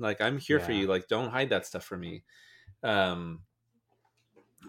like 0.00 0.20
i'm 0.20 0.38
here 0.38 0.58
for 0.58 0.72
you. 0.72 0.88
Like 0.88 1.06
don't 1.06 1.30
hide 1.30 1.50
that 1.50 1.66
stuff 1.66 1.84
from 1.84 2.00
me. 2.00 2.24
Um 2.82 3.42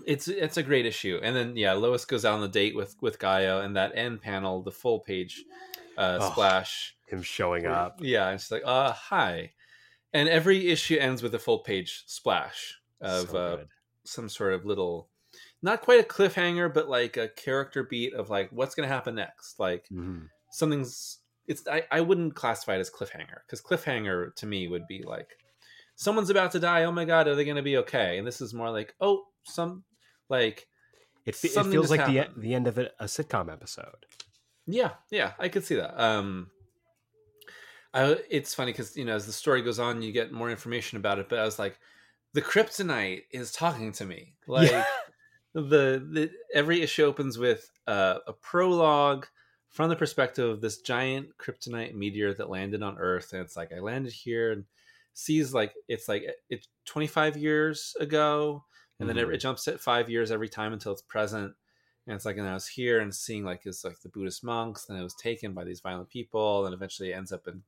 it's 0.06 0.28
it's 0.28 0.58
a 0.58 0.64
great 0.64 0.86
issue. 0.86 1.20
And 1.22 1.36
then 1.36 1.56
yeah 1.56 1.74
lois 1.74 2.06
goes 2.06 2.26
out 2.26 2.36
on 2.36 2.42
the 2.42 2.48
date 2.48 2.76
with 2.76 2.96
with 3.02 3.20
Gaio 3.20 3.64
and 3.64 3.76
that 3.76 3.92
end 3.96 4.22
panel 4.22 4.62
the 4.62 4.72
full 4.72 5.00
page 5.00 5.44
uh 5.98 6.20
Oh, 6.22 6.32
splash. 6.32 6.96
Him 7.08 7.22
showing 7.22 7.66
up. 7.66 8.00
yeah 8.02 8.30
and 8.30 8.40
she's 8.40 8.52
like 8.52 8.64
uh 8.66 8.92
hi. 8.94 9.54
And 10.14 10.28
every 10.30 10.70
issue 10.70 10.98
ends 10.98 11.22
with 11.22 11.36
a 11.36 11.40
full 11.40 11.60
page 11.60 12.04
splash 12.08 12.80
of 13.02 13.30
So 13.30 13.38
uh 13.38 13.58
some 14.06 14.30
sort 14.30 14.54
of 14.54 14.66
little 14.66 15.10
not 15.62 15.82
quite 15.82 16.00
a 16.00 16.08
cliffhanger 16.08 16.74
but 16.74 16.90
like 16.90 17.18
a 17.18 17.28
character 17.30 17.84
beat 17.84 18.14
of 18.14 18.30
like 18.30 18.50
what's 18.52 18.76
going 18.76 18.88
to 18.88 18.94
happen 18.94 19.16
next? 19.16 19.60
Like 19.60 19.88
Mhm. 19.92 20.30
something's 20.52 21.18
it's 21.48 21.68
I, 21.68 21.84
I 21.92 22.02
wouldn't 22.02 22.36
classify 22.36 22.76
it 22.76 22.80
as 22.80 22.90
cliffhanger 22.92 23.40
because 23.46 23.62
cliffhanger 23.62 24.36
to 24.36 24.46
me 24.46 24.68
would 24.68 24.88
be 24.88 25.04
like 25.04 25.30
someone's 25.96 26.30
about 26.30 26.52
to 26.54 26.60
die. 26.60 26.84
Oh 26.86 26.92
my 26.92 27.06
god 27.06 27.28
are 27.28 27.36
they 27.36 27.44
going 27.44 27.58
to 27.58 27.62
be 27.64 27.78
okay? 27.78 28.18
And 28.18 28.26
this 28.28 28.40
is 28.42 28.54
more 28.54 28.70
like 28.72 28.96
oh 29.02 29.26
some 29.44 29.84
like 30.30 30.68
It, 31.26 31.36
fe- 31.36 31.50
it 31.50 31.66
feels 31.66 31.90
like 31.90 32.06
the 32.06 32.24
e, 32.24 32.28
the 32.38 32.54
end 32.54 32.68
of 32.68 32.78
a, 32.78 32.90
a 33.00 33.06
sitcom 33.06 33.52
episode. 33.52 34.06
Yeah, 34.68 34.92
yeah, 35.12 35.34
I 35.40 35.50
could 35.50 35.66
see 35.66 35.76
that. 35.76 36.00
Um, 36.00 36.52
I, 37.94 38.18
it's 38.30 38.54
funny 38.54 38.72
because 38.72 38.96
you 38.96 39.06
know 39.06 39.16
as 39.16 39.26
the 39.26 39.34
story 39.34 39.62
goes 39.62 39.80
on, 39.80 40.02
you 40.02 40.12
get 40.12 40.32
more 40.32 40.50
information 40.52 40.98
about 40.98 41.20
it. 41.20 41.28
But 41.30 41.40
I 41.40 41.46
was 41.46 41.58
like, 41.60 41.80
the 42.34 42.42
kryptonite 42.42 43.24
is 43.32 43.52
talking 43.52 43.92
to 43.94 44.06
me. 44.06 44.36
Like 44.48 44.72
Yeah. 44.72 44.86
the, 45.54 45.62
the 46.12 46.32
every 46.54 46.82
issue 46.82 47.04
opens 47.04 47.38
with 47.38 47.72
uh, 47.88 48.20
a 48.28 48.34
prologue 48.34 49.28
from 49.70 49.90
the 49.90 49.96
perspective 49.96 50.50
of 50.50 50.62
this 50.62 50.80
giant 50.80 51.38
kryptonite 51.38 51.94
meteor 51.94 52.34
that 52.34 52.50
landed 52.50 52.82
on 52.82 52.98
Earth, 52.98 53.34
and 53.34 53.42
it's 53.42 53.56
like 53.56 53.72
I 53.72 53.80
landed 53.80 54.12
here 54.14 54.52
and 54.52 54.66
sees 55.14 55.54
like 55.54 55.74
it's 55.88 56.08
like 56.08 56.24
it's 56.50 56.68
25 56.86 57.38
years 57.38 57.96
ago, 58.00 58.64
and 59.00 59.08
then 59.08 59.16
Mhm. 59.16 59.30
it, 59.30 59.36
it 59.36 59.38
jumps 59.38 59.68
at 59.68 59.80
five 59.80 60.10
years 60.10 60.32
every 60.32 60.50
time 60.50 60.74
until 60.74 60.92
it's 60.92 61.02
present. 61.02 61.56
And 62.08 62.16
it's 62.16 62.26
like 62.26 62.38
and 62.38 62.48
i 62.48 62.54
was 62.56 62.68
here 62.68 63.00
and 63.00 63.14
seeing 63.14 63.44
like 63.44 63.62
it's 63.66 63.84
like 63.84 64.00
the 64.02 64.10
buddhist 64.10 64.44
monks 64.44 64.90
and 64.90 64.98
it 64.98 65.04
was 65.04 65.14
taken 65.14 65.54
by 65.54 65.64
these 65.64 65.80
violent 65.82 66.10
people 66.10 66.66
and 66.66 66.74
eventually 66.74 67.12
it 67.12 67.16
ends 67.16 67.32
up 67.32 67.48
in 67.48 67.62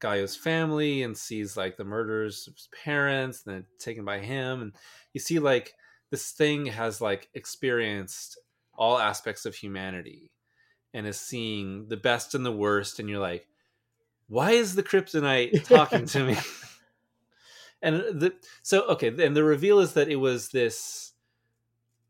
Gaio's 0.00 0.36
family 0.36 1.02
and 1.02 1.16
sees 1.16 1.56
like 1.56 1.76
the 1.76 1.84
murders 1.84 2.46
of 2.46 2.54
his 2.54 2.68
parents 2.84 3.42
and 3.44 3.54
then 3.54 3.66
taken 3.78 4.04
by 4.04 4.18
him. 4.20 4.62
And 4.62 4.72
you 5.12 5.20
see 5.20 5.38
like 5.38 5.74
this 6.10 6.30
thing 6.30 6.66
has 6.66 7.00
like 7.00 7.28
experienced 7.34 8.38
all 8.76 8.98
aspects 8.98 9.46
of 9.46 9.54
humanity 9.54 10.30
and 10.92 11.06
is 11.06 11.18
seeing 11.18 11.88
the 11.88 11.96
best 11.96 12.34
and 12.34 12.44
the 12.46 12.52
worst 12.52 12.98
and 13.00 13.08
you're 13.08 13.18
like 13.18 13.48
why 14.28 14.52
is 14.52 14.74
the 14.74 14.82
kryptonite 14.82 15.64
talking 15.64 16.06
to 16.06 16.24
me 16.24 16.36
and 17.84 17.96
the 18.20 18.34
so 18.62 18.82
okay 18.88 19.08
and 19.08 19.36
the 19.36 19.44
reveal 19.44 19.78
is 19.78 19.92
that 19.92 20.08
it 20.08 20.16
was 20.16 20.48
this 20.48 21.12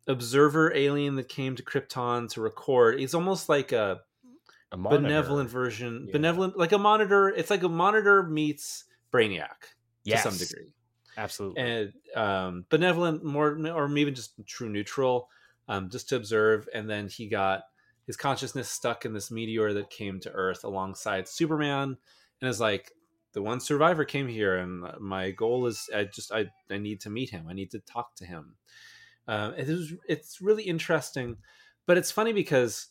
observer 0.07 0.73
alien 0.75 1.17
that 1.17 1.29
came 1.29 1.57
to 1.57 1.63
krypton 1.63 2.29
to 2.31 2.41
record. 2.41 3.01
It's 3.01 3.15
almost 3.15 3.49
like 3.49 3.73
a 3.73 4.03
A 4.73 4.77
benevolent 4.77 5.49
version 5.51 6.07
Yeah. 6.07 6.13
benevolent 6.13 6.57
like 6.59 6.73
a 6.73 6.79
monitor 6.79 7.29
it's 7.29 7.51
like 7.51 7.63
a 7.63 7.69
monitor 7.69 8.23
meets 8.23 8.85
brainiac 9.13 9.73
yes, 10.05 10.23
to 10.25 10.31
some 10.31 10.39
degree. 10.39 10.73
Absolutely. 11.17 11.63
and 11.63 11.93
um 12.17 12.67
benevolent 12.71 13.25
more 13.25 13.57
or 13.69 13.89
maybe 13.89 14.11
just 14.11 14.35
true 14.47 14.69
neutral 14.69 15.29
um 15.69 15.89
just 15.91 16.09
to 16.11 16.17
observe. 16.17 16.69
And 16.75 16.89
then 16.91 17.09
he 17.09 17.29
got 17.29 17.63
his 18.07 18.17
consciousness 18.17 18.69
stuck 18.69 19.07
in 19.07 19.15
this 19.15 19.31
meteor 19.31 19.73
that 19.75 19.89
came 19.89 20.21
to 20.21 20.31
earth 20.33 20.65
alongside 20.65 21.27
superman 21.29 21.97
and 22.41 22.51
is 22.51 22.61
like 22.61 22.93
the 23.35 23.43
one 23.43 23.61
survivor 23.61 24.05
came 24.05 24.27
here 24.29 24.57
and 24.57 24.83
my 25.01 25.31
goal 25.31 25.67
is 25.67 25.91
i 25.95 26.05
just 26.05 26.33
i, 26.33 26.47
I 26.71 26.79
need 26.79 27.01
to 27.01 27.11
meet 27.11 27.31
him. 27.31 27.47
I 27.49 27.53
need 27.53 27.71
to 27.73 27.81
talk 27.81 28.15
to 28.17 28.25
him. 28.25 28.55
Um 29.29 29.55
it 29.55 29.69
is 29.69 29.93
it's 30.09 30.41
really 30.41 30.63
interesting 30.65 31.37
but 31.87 31.99
it's 31.99 32.11
funny 32.11 32.33
because 32.33 32.89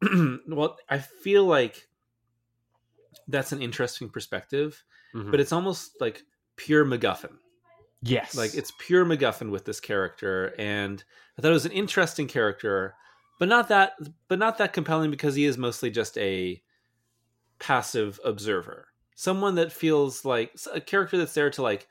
well 0.48 0.76
i 0.88 0.98
feel 0.98 1.44
like 1.44 1.88
that's 3.28 3.52
an 3.52 3.62
interesting 3.62 4.08
perspective 4.08 4.82
Mhm. 5.14 5.30
but 5.30 5.40
it's 5.40 5.52
almost 5.52 6.00
like 6.00 6.22
pure 6.56 6.84
macguffin. 6.84 7.36
Yes, 8.02 8.34
like 8.34 8.54
it's 8.54 8.72
pure 8.78 9.04
MacGuffin 9.04 9.50
with 9.50 9.66
this 9.66 9.78
character, 9.78 10.54
and 10.58 11.04
I 11.36 11.42
thought 11.42 11.50
it 11.50 11.54
was 11.54 11.66
an 11.66 11.72
interesting 11.72 12.28
character, 12.28 12.94
but 13.38 13.48
not 13.48 13.68
that, 13.68 13.92
but 14.28 14.38
not 14.38 14.56
that 14.56 14.72
compelling 14.72 15.10
because 15.10 15.34
he 15.34 15.44
is 15.44 15.58
mostly 15.58 15.90
just 15.90 16.16
a 16.16 16.62
passive 17.58 18.18
observer, 18.24 18.86
someone 19.20 19.56
that 19.56 19.70
feels 19.70 20.24
like 20.24 20.50
a 20.72 20.80
character 20.80 21.18
that's 21.18 21.34
there 21.34 21.50
to 21.50 21.60
like 21.60 21.86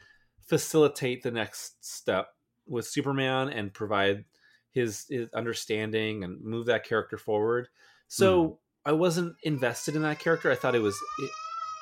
facilitate 0.47 1.21
the 1.21 1.29
next 1.29 1.85
step 1.85 2.29
with 2.65 2.87
Superman 2.87 3.49
and 3.49 3.71
provide 3.71 4.25
his, 4.71 5.05
his 5.11 5.29
understanding 5.35 6.23
and 6.23 6.41
move 6.43 6.65
that 6.65 6.83
character 6.83 7.19
forward. 7.19 7.67
So 8.07 8.57
I 8.83 8.93
wasn't 8.93 9.35
invested 9.43 9.95
in 9.95 10.01
that 10.01 10.17
character. 10.17 10.49
I 10.49 10.55
thought 10.55 10.73
it 10.73 10.81
was, 10.81 10.97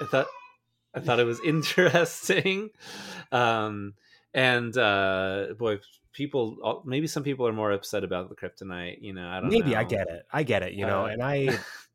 I 0.02 0.06
thought, 0.08 0.28
I 0.94 1.00
thought 1.00 1.22
it 1.22 1.26
was 1.26 1.40
interesting. 1.46 2.72
Um, 3.32 3.94
and 4.34 4.78
uh 4.78 5.48
boy 5.58 5.80
people 6.12 6.84
maybe 6.86 7.08
some 7.08 7.24
people 7.24 7.48
are 7.48 7.54
more 7.54 7.72
upset 7.72 8.04
about 8.04 8.28
the 8.28 8.36
kryptonite 8.36 8.98
you 9.02 9.14
know 9.14 9.26
i 9.26 9.40
don't 9.40 9.50
maybe 9.50 9.72
know 9.72 9.80
I 9.80 9.84
get 9.86 10.10
it. 10.10 10.26
I 10.32 10.44
get 10.44 10.64
it. 10.64 10.74
You 10.74 10.86
know, 10.86 11.06
Uh, 11.06 11.10
and 11.10 11.24
I, 11.24 11.58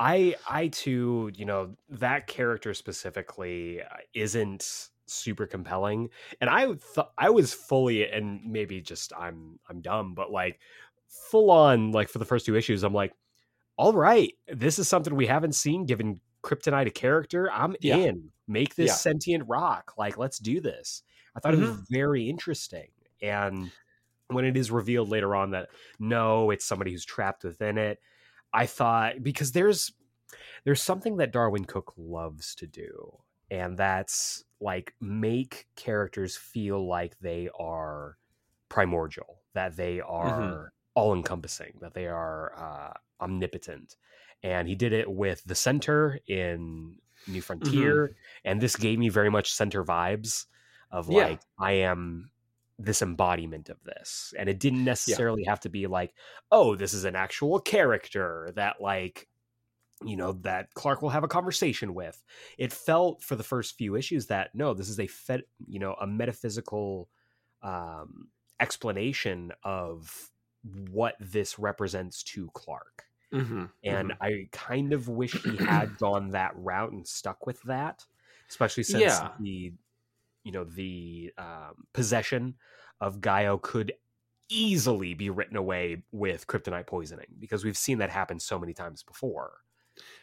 I, 0.00 0.36
I 0.48 0.68
too, 0.68 1.30
you 1.34 1.44
know, 1.44 1.76
that 1.88 2.26
character 2.26 2.72
specifically 2.74 3.82
uh, 3.82 3.86
isn't 4.14 4.90
super 5.06 5.46
compelling, 5.46 6.10
and 6.40 6.48
I 6.50 6.74
thought 6.74 7.12
I 7.18 7.30
was 7.30 7.52
fully, 7.54 8.08
and 8.08 8.44
maybe 8.44 8.80
just 8.80 9.12
I'm 9.16 9.58
I'm 9.68 9.80
dumb, 9.80 10.14
but 10.14 10.30
like 10.30 10.60
full 11.08 11.50
on, 11.50 11.92
like 11.92 12.08
for 12.08 12.18
the 12.18 12.24
first 12.24 12.46
two 12.46 12.56
issues, 12.56 12.84
I'm 12.84 12.94
like, 12.94 13.14
all 13.76 13.92
right, 13.94 14.34
this 14.48 14.78
is 14.78 14.88
something 14.88 15.14
we 15.14 15.26
haven't 15.26 15.54
seen. 15.54 15.86
Given 15.86 16.20
Kryptonite 16.44 16.86
a 16.88 16.90
character, 16.90 17.50
I'm 17.52 17.76
Yeah. 17.80 17.96
in. 17.96 18.32
Make 18.46 18.74
this 18.76 18.88
Yeah. 18.88 18.94
sentient 18.94 19.44
rock. 19.48 19.94
Like, 19.98 20.18
let's 20.18 20.38
do 20.38 20.60
this. 20.60 21.02
I 21.36 21.40
thought 21.40 21.54
it 21.54 21.58
was 21.58 21.70
very 21.90 22.28
interesting, 22.28 22.90
and 23.22 23.72
when 24.28 24.44
it 24.44 24.56
is 24.56 24.70
revealed 24.70 25.08
later 25.08 25.34
on 25.34 25.50
that 25.52 25.70
no, 25.98 26.50
it's 26.50 26.64
somebody 26.64 26.92
who's 26.92 27.04
trapped 27.04 27.44
within 27.44 27.78
it. 27.78 28.00
I 28.52 28.66
thought 28.66 29.22
because 29.22 29.52
there's 29.52 29.92
there's 30.64 30.82
something 30.82 31.16
that 31.18 31.32
Darwyn 31.32 31.66
Cooke 31.66 31.94
loves 31.96 32.54
to 32.56 32.66
do, 32.66 33.18
and 33.50 33.76
that's 33.76 34.44
like 34.60 34.94
make 35.00 35.66
characters 35.76 36.36
feel 36.36 36.86
like 36.86 37.18
they 37.20 37.48
are 37.58 38.18
primordial, 38.68 39.40
that 39.54 39.76
they 39.76 40.00
are 40.00 40.72
all 40.94 41.14
encompassing, 41.14 41.78
that 41.80 41.94
they 41.94 42.06
are 42.06 42.52
uh, 42.56 43.24
omnipotent. 43.24 43.96
And 44.42 44.68
he 44.68 44.74
did 44.74 44.92
it 44.92 45.10
with 45.10 45.42
the 45.44 45.54
center 45.54 46.20
in 46.28 46.96
New 47.26 47.40
Frontier, 47.40 48.08
mm-hmm. 48.08 48.50
and 48.50 48.60
this 48.60 48.76
gave 48.76 48.98
me 48.98 49.08
very 49.08 49.30
much 49.30 49.52
center 49.52 49.84
vibes 49.84 50.46
of 50.90 51.08
like 51.08 51.40
yeah. 51.40 51.64
I 51.64 51.72
am 51.72 52.30
this 52.78 53.02
embodiment 53.02 53.68
of 53.68 53.82
this, 53.84 54.32
and 54.38 54.48
it 54.48 54.60
didn't 54.60 54.84
necessarily 54.84 55.42
yeah. 55.44 55.50
have 55.50 55.60
to 55.60 55.68
be 55.68 55.86
like, 55.86 56.14
oh, 56.52 56.76
this 56.76 56.94
is 56.94 57.04
an 57.04 57.16
actual 57.16 57.58
character 57.58 58.50
that 58.54 58.80
like 58.80 59.28
you 60.04 60.16
know 60.16 60.32
that 60.32 60.72
Clark 60.74 61.02
will 61.02 61.10
have 61.10 61.24
a 61.24 61.28
conversation 61.28 61.94
with. 61.94 62.22
It 62.56 62.72
felt 62.72 63.22
for 63.22 63.36
the 63.36 63.42
first 63.42 63.76
few 63.76 63.96
issues 63.96 64.26
that 64.26 64.54
no, 64.54 64.74
this 64.74 64.88
is 64.88 65.00
a 65.00 65.06
fed, 65.06 65.42
you 65.66 65.78
know, 65.78 65.94
a 66.00 66.06
metaphysical 66.06 67.08
um, 67.62 68.28
explanation 68.60 69.52
of 69.64 70.30
what 70.90 71.14
this 71.20 71.58
represents 71.58 72.22
to 72.22 72.50
Clark. 72.54 73.04
Mm-hmm, 73.32 73.64
and 73.84 74.10
mm-hmm. 74.10 74.22
I 74.22 74.48
kind 74.52 74.92
of 74.92 75.08
wish 75.08 75.40
he 75.42 75.56
had 75.56 75.96
gone 75.98 76.30
that 76.30 76.52
route 76.56 76.92
and 76.92 77.06
stuck 77.06 77.46
with 77.46 77.60
that, 77.64 78.04
especially 78.48 78.84
since 78.84 79.02
yeah. 79.02 79.30
the, 79.40 79.72
you 80.48 80.52
know, 80.52 80.64
the 80.64 81.30
um, 81.36 81.74
possession 81.92 82.54
of 83.02 83.20
Gaio 83.20 83.60
could 83.60 83.92
easily 84.48 85.12
be 85.12 85.28
written 85.28 85.58
away 85.58 86.04
with 86.10 86.46
kryptonite 86.46 86.86
poisoning 86.86 87.26
because 87.38 87.66
we've 87.66 87.76
seen 87.76 87.98
that 87.98 88.08
happen 88.08 88.40
so 88.40 88.58
many 88.58 88.72
times 88.72 89.02
before. 89.02 89.52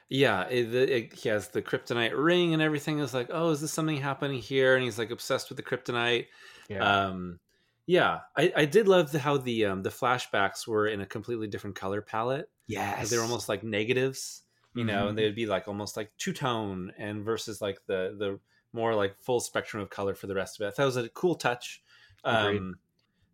Yeah, 0.10 0.48
it, 0.48 0.74
it, 0.74 1.14
he 1.14 1.30
has 1.30 1.50
the 1.50 1.62
kryptonite 1.62 2.14
ring 2.16 2.54
and 2.54 2.62
everything 2.62 2.98
is 2.98 3.14
like, 3.14 3.30
oh, 3.32 3.52
is 3.52 3.62
this 3.62 3.72
something 3.72 3.98
happening 3.98 4.42
here? 4.42 4.74
And 4.74 4.84
he's 4.84 4.98
like 4.98 5.12
obsessed 5.12 5.50
with 5.50 5.58
the 5.58 5.64
kryptonite. 5.64 6.26
Yeah. 6.70 7.06
Um, 7.06 7.40
yeah, 7.86 8.22
I, 8.36 8.52
I 8.56 8.66
did 8.66 8.88
love 8.88 9.12
the, 9.12 9.20
how 9.20 9.38
the 9.38 9.66
um, 9.66 9.84
the 9.84 9.92
flashbacks 9.92 10.66
were 10.66 10.88
in 10.88 11.02
a 11.02 11.06
completely 11.06 11.46
different 11.46 11.76
color 11.76 12.02
palette. 12.02 12.50
Yeah, 12.66 13.06
they 13.06 13.16
were 13.16 13.22
almost 13.22 13.48
like 13.48 13.64
negatives, 13.64 14.42
you 14.74 14.82
mm-hmm. 14.82 14.88
know, 14.88 15.08
and 15.08 15.16
they'd 15.16 15.36
be 15.36 15.46
like 15.46 15.68
almost 15.68 15.96
like 15.96 16.10
two 16.18 16.34
tone 16.34 16.92
and 16.98 17.24
versus 17.24 17.62
like 17.62 17.78
the 17.86 18.16
the 18.18 18.40
more 18.76 18.94
like 18.94 19.16
full 19.22 19.40
spectrum 19.40 19.82
of 19.82 19.90
color 19.90 20.14
for 20.14 20.28
the 20.28 20.36
rest 20.36 20.60
of 20.60 20.68
it. 20.68 20.76
That 20.76 20.84
was 20.86 20.98
a 20.98 21.10
cool 21.10 21.36
touch. 21.36 21.82
Um, 22.24 22.76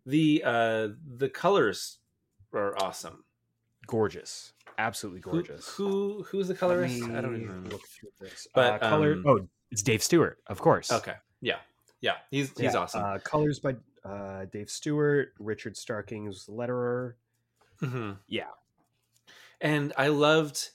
the 0.06 0.42
uh, 0.44 0.88
the 1.16 1.28
colors 1.28 1.98
are 2.54 2.80
awesome, 2.80 3.24
gorgeous, 3.86 4.52
absolutely 4.78 5.20
gorgeous. 5.20 5.68
Who, 5.70 5.88
who 5.88 6.22
who's 6.22 6.48
the 6.48 6.54
colorist? 6.54 7.02
I 7.02 7.20
don't 7.20 7.40
even 7.40 7.68
look 7.68 7.86
through 7.88 8.10
this. 8.20 8.46
But 8.54 8.82
uh, 8.82 8.88
color. 8.88 9.14
Um, 9.14 9.24
oh, 9.26 9.48
it's 9.70 9.82
Dave 9.82 10.02
Stewart, 10.02 10.38
of 10.46 10.60
course. 10.60 10.92
Okay, 10.92 11.14
yeah, 11.40 11.56
yeah, 12.00 12.14
he's 12.30 12.50
he's 12.50 12.74
yeah, 12.74 12.80
awesome. 12.80 13.02
Uh, 13.04 13.18
colors 13.18 13.58
by 13.58 13.74
uh, 14.04 14.44
Dave 14.52 14.70
Stewart, 14.70 15.32
Richard 15.38 15.74
Starking 15.74 16.26
was 16.26 16.46
the 16.46 16.52
letterer. 16.52 17.14
Mm-hmm. 17.82 18.12
Yeah, 18.28 18.50
and 19.60 19.92
I 19.98 20.08
loved. 20.08 20.70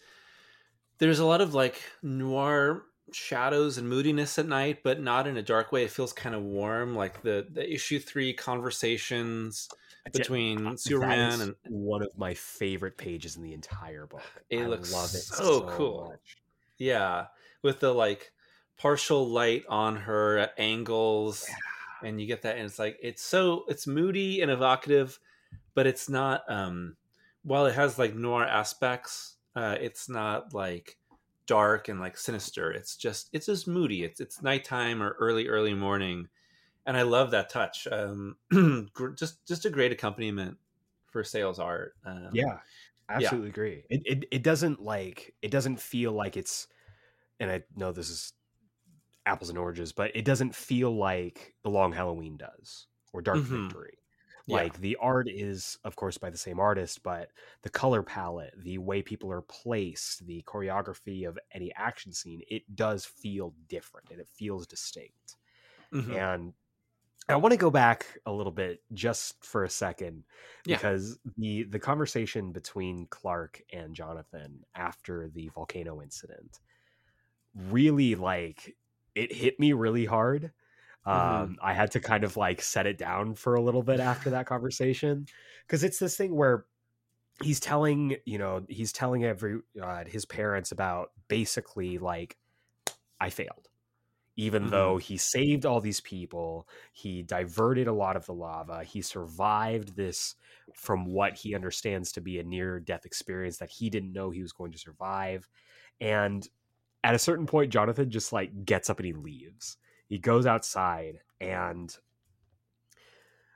There's 0.99 1.19
a 1.19 1.25
lot 1.25 1.41
of 1.41 1.53
like 1.53 1.81
noir 2.01 2.83
shadows 3.11 3.77
and 3.77 3.87
moodiness 3.89 4.37
at 4.39 4.47
night, 4.47 4.83
but 4.83 5.01
not 5.01 5.27
in 5.27 5.37
a 5.37 5.41
dark 5.41 5.71
way. 5.71 5.83
It 5.83 5.91
feels 5.91 6.13
kind 6.13 6.35
of 6.35 6.43
warm, 6.43 6.95
like 6.95 7.21
the 7.21 7.47
the 7.49 7.71
issue 7.71 7.99
three 7.99 8.33
conversations 8.33 9.69
between 10.11 10.65
yeah, 10.65 10.75
Superman 10.75 11.41
and 11.41 11.55
one 11.67 12.01
of 12.01 12.17
my 12.17 12.33
favorite 12.33 12.97
pages 12.97 13.35
in 13.35 13.43
the 13.43 13.53
entire 13.53 14.05
book. 14.05 14.21
It 14.49 14.63
I 14.63 14.67
looks 14.67 14.91
love 14.93 15.09
it 15.15 15.21
so, 15.21 15.43
so 15.43 15.61
cool. 15.67 16.09
Much. 16.09 16.37
Yeah, 16.77 17.27
with 17.63 17.79
the 17.79 17.93
like 17.93 18.31
partial 18.77 19.27
light 19.27 19.65
on 19.67 19.95
her 19.97 20.37
at 20.37 20.53
angles. 20.57 21.45
Yeah 21.47 21.55
and 22.03 22.21
you 22.21 22.27
get 22.27 22.43
that 22.43 22.57
and 22.57 22.65
it's 22.65 22.79
like 22.79 22.97
it's 23.01 23.23
so 23.23 23.65
it's 23.67 23.87
moody 23.87 24.41
and 24.41 24.51
evocative 24.51 25.19
but 25.73 25.87
it's 25.87 26.09
not 26.09 26.43
um 26.49 26.95
while 27.43 27.65
it 27.65 27.75
has 27.75 27.97
like 27.97 28.13
noir 28.13 28.43
aspects 28.45 29.37
uh 29.55 29.75
it's 29.79 30.07
not 30.09 30.53
like 30.53 30.97
dark 31.47 31.87
and 31.87 31.99
like 31.99 32.17
sinister. 32.17 32.71
It's 32.71 32.95
just 32.95 33.29
it's 33.33 33.47
just 33.47 33.67
moody. 33.67 34.03
It's 34.03 34.19
it's 34.19 34.41
nighttime 34.41 35.01
or 35.01 35.15
early 35.19 35.47
early 35.47 35.73
morning. 35.73 36.27
And 36.85 36.95
i 36.95 37.01
love 37.01 37.31
that 37.31 37.49
touch. 37.49 37.87
Um 37.91 38.37
just 39.15 39.45
just 39.47 39.65
a 39.65 39.69
great 39.69 39.91
accompaniment 39.91 40.57
for 41.07 41.23
Sale's 41.23 41.59
art. 41.59 41.95
Um, 42.05 42.29
yeah. 42.33 42.59
absolutely 43.09 43.47
yeah. 43.47 43.51
agree. 43.51 43.83
It, 43.89 44.01
it 44.05 44.25
it 44.31 44.43
doesn't 44.43 44.81
like 44.81 45.33
it 45.41 45.51
doesn't 45.51 45.79
feel 45.79 46.11
like 46.11 46.37
it's 46.37 46.67
and 47.39 47.51
i 47.51 47.63
know 47.75 47.91
this 47.91 48.09
is 48.09 48.33
apples 49.27 49.49
and 49.49 49.57
oranges, 49.59 49.91
but 49.91 50.15
it 50.15 50.25
doesn't 50.25 50.55
feel 50.55 50.95
like 50.95 51.53
The 51.63 51.69
Long 51.69 51.91
Halloween 51.91 52.37
does 52.37 52.87
or 53.13 53.21
Dark 53.21 53.39
mm-hmm. 53.39 53.63
Victory. 53.67 53.97
Like 54.47 54.79
the 54.79 54.97
art 55.01 55.27
is, 55.29 55.77
of 55.83 55.95
course, 55.95 56.17
by 56.17 56.29
the 56.29 56.37
same 56.37 56.59
artist, 56.59 57.03
but 57.03 57.31
the 57.63 57.69
color 57.69 58.01
palette, 58.01 58.53
the 58.57 58.77
way 58.77 59.01
people 59.01 59.31
are 59.31 59.41
placed, 59.41 60.25
the 60.25 60.41
choreography 60.47 61.27
of 61.27 61.37
any 61.53 61.73
action 61.75 62.13
scene, 62.13 62.41
it 62.49 62.63
does 62.73 63.03
feel 63.05 63.53
different 63.67 64.09
and 64.09 64.21
it 64.21 64.27
feels 64.29 64.65
distinct. 64.65 65.35
Mm-hmm. 65.93 66.15
And 66.15 66.53
I 67.29 67.35
want 67.35 67.51
to 67.51 67.57
go 67.57 67.69
back 67.69 68.05
a 68.25 68.31
little 68.31 68.53
bit 68.53 68.81
just 68.93 69.43
for 69.43 69.65
a 69.65 69.69
second 69.69 70.23
because 70.63 71.19
yeah. 71.25 71.31
the 71.37 71.63
the 71.63 71.79
conversation 71.79 72.53
between 72.53 73.05
Clark 73.09 73.61
and 73.73 73.93
Jonathan 73.93 74.63
after 74.75 75.27
the 75.27 75.49
volcano 75.49 76.01
incident 76.01 76.59
really 77.69 78.15
like 78.15 78.75
it 79.13 79.33
hit 79.33 79.59
me 79.59 79.73
really 79.73 80.05
hard. 80.05 80.51
Mm-hmm. 81.07 81.41
Um. 81.43 81.57
I 81.61 81.73
had 81.73 81.91
to 81.91 81.99
kind 81.99 82.23
of 82.23 82.37
like 82.37 82.61
set 82.61 82.85
it 82.85 82.97
down 82.97 83.35
for 83.35 83.55
a 83.55 83.61
little 83.61 83.83
bit 83.83 83.99
after 83.99 84.31
that 84.31 84.45
conversation 84.45 85.27
because 85.65 85.83
it's 85.83 85.99
this 85.99 86.17
thing 86.17 86.35
where 86.35 86.65
he's 87.43 87.59
telling 87.59 88.17
you 88.25 88.37
know 88.37 88.65
he's 88.67 88.91
telling 88.91 89.23
every 89.23 89.59
uh, 89.81 90.03
his 90.05 90.25
parents 90.25 90.71
about 90.71 91.11
basically 91.27 91.97
like 91.97 92.37
I 93.19 93.29
failed 93.29 93.67
even 94.37 94.63
mm-hmm. 94.63 94.71
though 94.71 94.97
he 94.97 95.17
saved 95.17 95.65
all 95.65 95.81
these 95.81 95.99
people, 95.99 96.67
he 96.93 97.23
diverted 97.23 97.87
a 97.87 97.93
lot 97.93 98.15
of 98.15 98.25
the 98.27 98.33
lava, 98.33 98.83
he 98.83 99.01
survived 99.01 99.95
this 99.95 100.35
from 100.75 101.05
what 101.05 101.33
he 101.33 101.55
understands 101.55 102.11
to 102.11 102.21
be 102.21 102.39
a 102.39 102.43
near 102.43 102.79
death 102.79 103.05
experience 103.05 103.57
that 103.57 103.71
he 103.71 103.89
didn't 103.89 104.13
know 104.13 104.29
he 104.29 104.43
was 104.43 104.53
going 104.53 104.71
to 104.71 104.77
survive. 104.77 105.49
And 105.99 106.47
at 107.03 107.15
a 107.15 107.19
certain 107.19 107.47
point, 107.47 107.73
Jonathan 107.73 108.11
just 108.11 108.31
like 108.31 108.63
gets 108.63 108.91
up 108.91 108.99
and 108.99 109.07
he 109.07 109.13
leaves. 109.13 109.77
He 110.07 110.17
goes 110.17 110.45
outside 110.45 111.19
and 111.39 111.95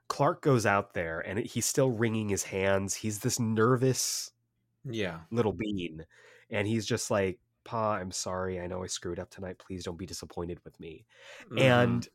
Clark 0.08 0.42
goes 0.42 0.66
out 0.66 0.94
there 0.94 1.20
and 1.20 1.40
he's 1.40 1.66
still 1.66 1.90
wringing 1.90 2.30
his 2.30 2.44
hands. 2.44 2.94
He's 2.94 3.20
this 3.20 3.40
nervous, 3.40 4.32
yeah, 4.84 5.20
little 5.32 5.54
bean, 5.54 6.06
and 6.50 6.68
he's 6.68 6.86
just 6.86 7.10
like, 7.10 7.40
"Pa, 7.64 7.94
I'm 7.94 8.12
sorry. 8.12 8.60
I 8.60 8.68
know 8.68 8.84
I 8.84 8.88
screwed 8.88 9.20
up 9.20 9.30
tonight. 9.30 9.58
Please 9.58 9.86
don't 9.86 9.98
be 9.98 10.06
disappointed 10.06 10.60
with 10.66 10.78
me." 10.80 11.06
Mm-hmm. 11.46 11.60
And 11.60 12.08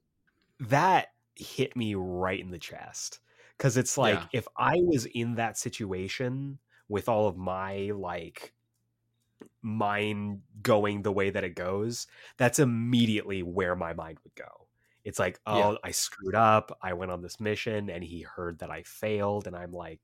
that 0.60 1.08
hit 1.36 1.74
me 1.74 1.94
right 1.94 2.38
in 2.38 2.50
the 2.50 2.58
chest 2.58 3.20
because 3.56 3.76
it's 3.76 3.96
like 3.96 4.18
yeah. 4.18 4.40
if 4.40 4.48
I 4.56 4.76
was 4.76 5.06
in 5.06 5.36
that 5.36 5.56
situation 5.56 6.58
with 6.88 7.08
all 7.08 7.26
of 7.26 7.36
my 7.36 7.92
like 7.94 8.52
mind 9.62 10.40
going 10.62 11.02
the 11.02 11.12
way 11.12 11.30
that 11.30 11.44
it 11.44 11.54
goes, 11.54 12.06
that's 12.36 12.58
immediately 12.58 13.42
where 13.42 13.76
my 13.76 13.92
mind 13.92 14.18
would 14.24 14.34
go. 14.34 14.66
It's 15.04 15.18
like, 15.18 15.38
oh, 15.46 15.72
yeah. 15.72 15.78
I 15.84 15.90
screwed 15.92 16.34
up. 16.34 16.76
I 16.82 16.94
went 16.94 17.12
on 17.12 17.22
this 17.22 17.38
mission 17.38 17.90
and 17.90 18.02
he 18.02 18.22
heard 18.22 18.58
that 18.58 18.70
I 18.70 18.82
failed. 18.82 19.46
And 19.46 19.54
I'm 19.54 19.72
like, 19.72 20.00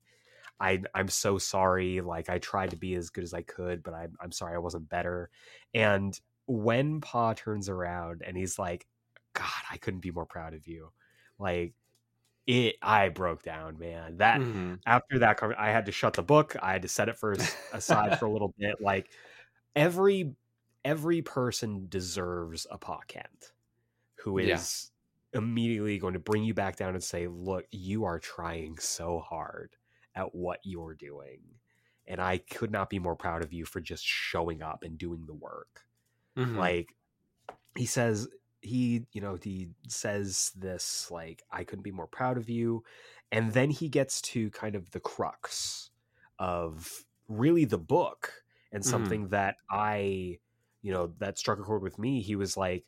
I, 0.59 0.81
I'm 0.95 1.09
so 1.09 1.37
sorry. 1.37 1.99
Like, 1.99 2.29
I 2.29 2.39
tried 2.39 2.69
to 2.69 2.77
be 2.77 2.95
as 2.95 3.09
good 3.09 3.25
as 3.25 3.33
I 3.33 3.41
could, 3.41 3.83
but 3.83 3.93
I'm, 3.93 4.15
I'm 4.21 4.31
sorry 4.31 4.55
I 4.55 4.59
wasn't 4.59 4.87
better. 4.87 5.29
And 5.73 6.17
when 6.45 7.01
Pa 7.01 7.33
turns 7.33 7.67
around 7.67 8.21
and 8.25 8.37
he's 8.37 8.57
like, 8.57 8.87
God, 9.33 9.45
I 9.69 9.77
couldn't 9.77 9.99
be 9.99 10.11
more 10.11 10.25
proud 10.25 10.53
of 10.53 10.67
you. 10.67 10.91
Like, 11.37 11.73
it 12.45 12.75
i 12.81 13.07
broke 13.07 13.41
down 13.41 13.79
man 13.79 14.17
that 14.17 14.41
mm-hmm. 14.41 14.73
after 14.85 15.19
that 15.19 15.39
i 15.57 15.69
had 15.69 15.85
to 15.85 15.91
shut 15.91 16.13
the 16.13 16.21
book 16.21 16.55
i 16.61 16.73
had 16.73 16.81
to 16.81 16.89
set 16.89 17.07
it 17.07 17.17
for 17.17 17.35
aside 17.71 18.19
for 18.19 18.25
a 18.25 18.29
little 18.33 18.53
bit 18.57 18.75
like 18.81 19.09
every 19.75 20.35
every 20.85 21.21
person 21.21 21.87
deserves 21.89 22.67
a 22.69 22.77
Pa 22.77 22.99
Kent 23.07 23.53
who 24.15 24.37
is 24.37 24.91
yeah. 25.33 25.39
immediately 25.39 25.97
going 25.97 26.13
to 26.13 26.19
bring 26.19 26.43
you 26.43 26.53
back 26.53 26.75
down 26.75 26.93
and 26.93 27.03
say, 27.03 27.27
"Look, 27.27 27.65
you 27.71 28.05
are 28.05 28.19
trying 28.19 28.77
so 28.79 29.19
hard 29.19 29.75
at 30.15 30.33
what 30.35 30.59
you're 30.63 30.95
doing." 30.95 31.41
And 32.05 32.19
I 32.21 32.37
could 32.37 32.71
not 32.71 32.89
be 32.89 32.99
more 32.99 33.15
proud 33.15 33.43
of 33.43 33.53
you 33.53 33.65
for 33.65 33.79
just 33.79 34.05
showing 34.05 34.61
up 34.61 34.83
and 34.83 34.97
doing 34.97 35.25
the 35.25 35.33
work. 35.33 35.85
Mm-hmm. 36.37 36.57
Like 36.57 36.89
he 37.77 37.85
says 37.85 38.27
he, 38.61 39.05
you 39.11 39.21
know, 39.21 39.37
he 39.41 39.69
says 39.87 40.51
this 40.55 41.09
like 41.11 41.43
I 41.51 41.63
couldn't 41.63 41.83
be 41.83 41.91
more 41.91 42.07
proud 42.07 42.37
of 42.37 42.49
you. 42.49 42.83
And 43.31 43.53
then 43.53 43.69
he 43.69 43.89
gets 43.89 44.21
to 44.21 44.49
kind 44.51 44.75
of 44.75 44.91
the 44.91 44.99
crux 44.99 45.89
of 46.39 47.05
really 47.27 47.65
the 47.65 47.77
book 47.77 48.42
and 48.73 48.83
mm-hmm. 48.83 48.89
something 48.89 49.21
mm-hmm. 49.21 49.31
that 49.31 49.55
I, 49.69 50.39
you 50.81 50.91
know, 50.91 51.13
that 51.19 51.37
struck 51.37 51.59
a 51.59 51.63
chord 51.63 51.83
with 51.83 51.97
me. 51.97 52.21
He 52.21 52.35
was 52.35 52.57
like, 52.57 52.85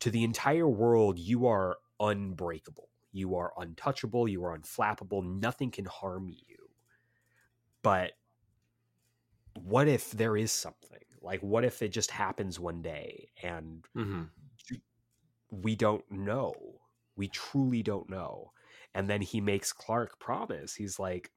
to 0.00 0.10
the 0.10 0.24
entire 0.24 0.68
world, 0.68 1.18
you 1.18 1.46
are 1.46 1.78
unbreakable. 2.00 2.88
You 3.12 3.34
are 3.36 3.52
untouchable. 3.58 4.28
You 4.28 4.44
are 4.44 4.56
unflappable. 4.56 5.24
Nothing 5.40 5.70
can 5.70 5.84
harm 5.84 6.28
you. 6.28 6.56
But 7.82 8.12
what 9.54 9.88
if 9.88 10.12
there 10.12 10.36
is 10.36 10.52
something? 10.52 10.98
Like, 11.20 11.40
what 11.40 11.64
if 11.64 11.82
it 11.82 11.88
just 11.88 12.10
happens 12.10 12.60
one 12.60 12.80
day 12.80 13.30
and 13.42 13.84
hmm 13.94 14.22
we 15.50 15.74
don't 15.74 16.04
know? 16.10 16.54
We 17.16 17.28
truly 17.28 17.82
don't 17.82 18.10
know. 18.10 18.52
And 18.94 19.08
then 19.08 19.22
he 19.22 19.40
makes 19.40 19.72
Clark 19.72 20.20
promise. 20.20 20.74
He's 20.74 20.98
like, 20.98 21.30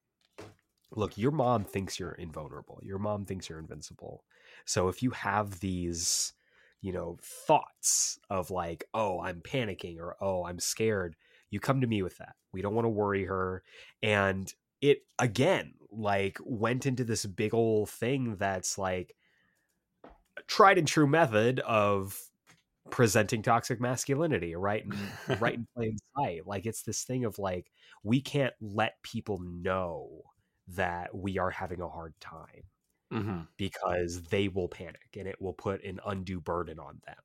look, 0.92 1.18
your 1.18 1.32
mom 1.32 1.64
thinks 1.64 2.00
you're 2.00 2.12
invulnerable. 2.14 2.80
Your 2.84 3.00
mom 3.00 3.26
thinks 3.26 3.50
you're 3.50 3.60
invincible. 3.60 4.24
So 4.66 4.90
if 4.90 5.02
you 5.02 5.12
have 5.12 5.60
these, 5.60 6.34
you 6.82 6.92
know, 6.92 7.18
thoughts 7.22 8.20
of 8.30 8.52
like, 8.52 8.86
oh, 8.94 9.22
I'm 9.22 9.42
panicking 9.42 9.98
or 9.98 10.16
oh, 10.22 10.46
I'm 10.46 10.60
scared, 10.60 11.16
you 11.50 11.60
come 11.60 11.82
to 11.82 11.88
me 11.88 12.02
with 12.02 12.18
that. 12.18 12.36
We 12.52 12.62
don't 12.62 12.76
want 12.76 12.86
to 12.86 12.90
worry 12.90 13.26
her. 13.26 13.64
And 14.04 14.54
it 14.82 15.00
again, 15.20 15.74
like, 15.92 16.38
went 16.44 16.86
into 16.86 17.04
this 17.04 17.26
big 17.26 17.54
old 17.54 17.90
thing 17.90 18.36
that's 18.36 18.78
like 18.78 19.16
a 20.04 20.42
tried 20.48 20.78
and 20.78 20.88
true 20.88 21.08
method 21.08 21.60
of 21.62 22.20
presenting 22.90 23.42
toxic 23.42 23.80
masculinity 23.80 24.56
right 24.56 24.84
in, 24.84 25.38
right 25.40 25.54
in 25.54 25.68
plain 25.76 25.98
sight 26.18 26.46
like 26.46 26.66
it's 26.66 26.82
this 26.82 27.04
thing 27.04 27.24
of 27.24 27.40
like 27.40 27.72
we 28.04 28.20
can't 28.20 28.54
let 28.60 29.02
people 29.04 29.40
know 29.40 30.24
that 30.68 31.14
we 31.16 31.38
are 31.38 31.50
having 31.52 31.82
a 31.82 31.90
hard 31.90 32.14
time 32.20 32.64
hmm 33.12 33.42
because 33.58 34.24
they 34.24 34.48
will 34.48 34.68
panic 34.70 35.16
and 35.18 35.28
it 35.28 35.42
will 35.42 35.54
put 35.54 35.84
an 35.84 36.00
undue 36.06 36.42
burden 36.42 36.80
on 36.80 37.02
them. 37.06 37.18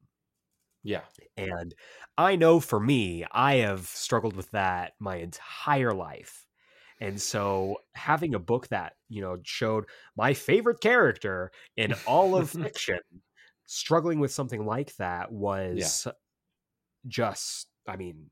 Yeah. 0.82 1.02
and 1.36 1.74
i 2.16 2.36
know 2.36 2.60
for 2.60 2.78
me 2.78 3.24
i 3.32 3.56
have 3.56 3.86
struggled 3.86 4.36
with 4.36 4.50
that 4.52 4.92
my 4.98 5.16
entire 5.16 5.92
life. 5.92 6.46
And 7.00 7.20
so 7.20 7.78
having 7.94 8.34
a 8.34 8.38
book 8.38 8.68
that 8.68 8.94
you 9.08 9.20
know 9.20 9.38
showed 9.44 9.86
my 10.16 10.34
favorite 10.34 10.80
character 10.80 11.50
in 11.76 11.94
all 12.06 12.36
of 12.36 12.50
fiction 12.62 13.00
struggling 13.66 14.20
with 14.20 14.32
something 14.32 14.64
like 14.66 14.96
that 14.96 15.32
was 15.32 16.06
just 17.06 17.68
i 17.86 17.96
mean 17.96 18.30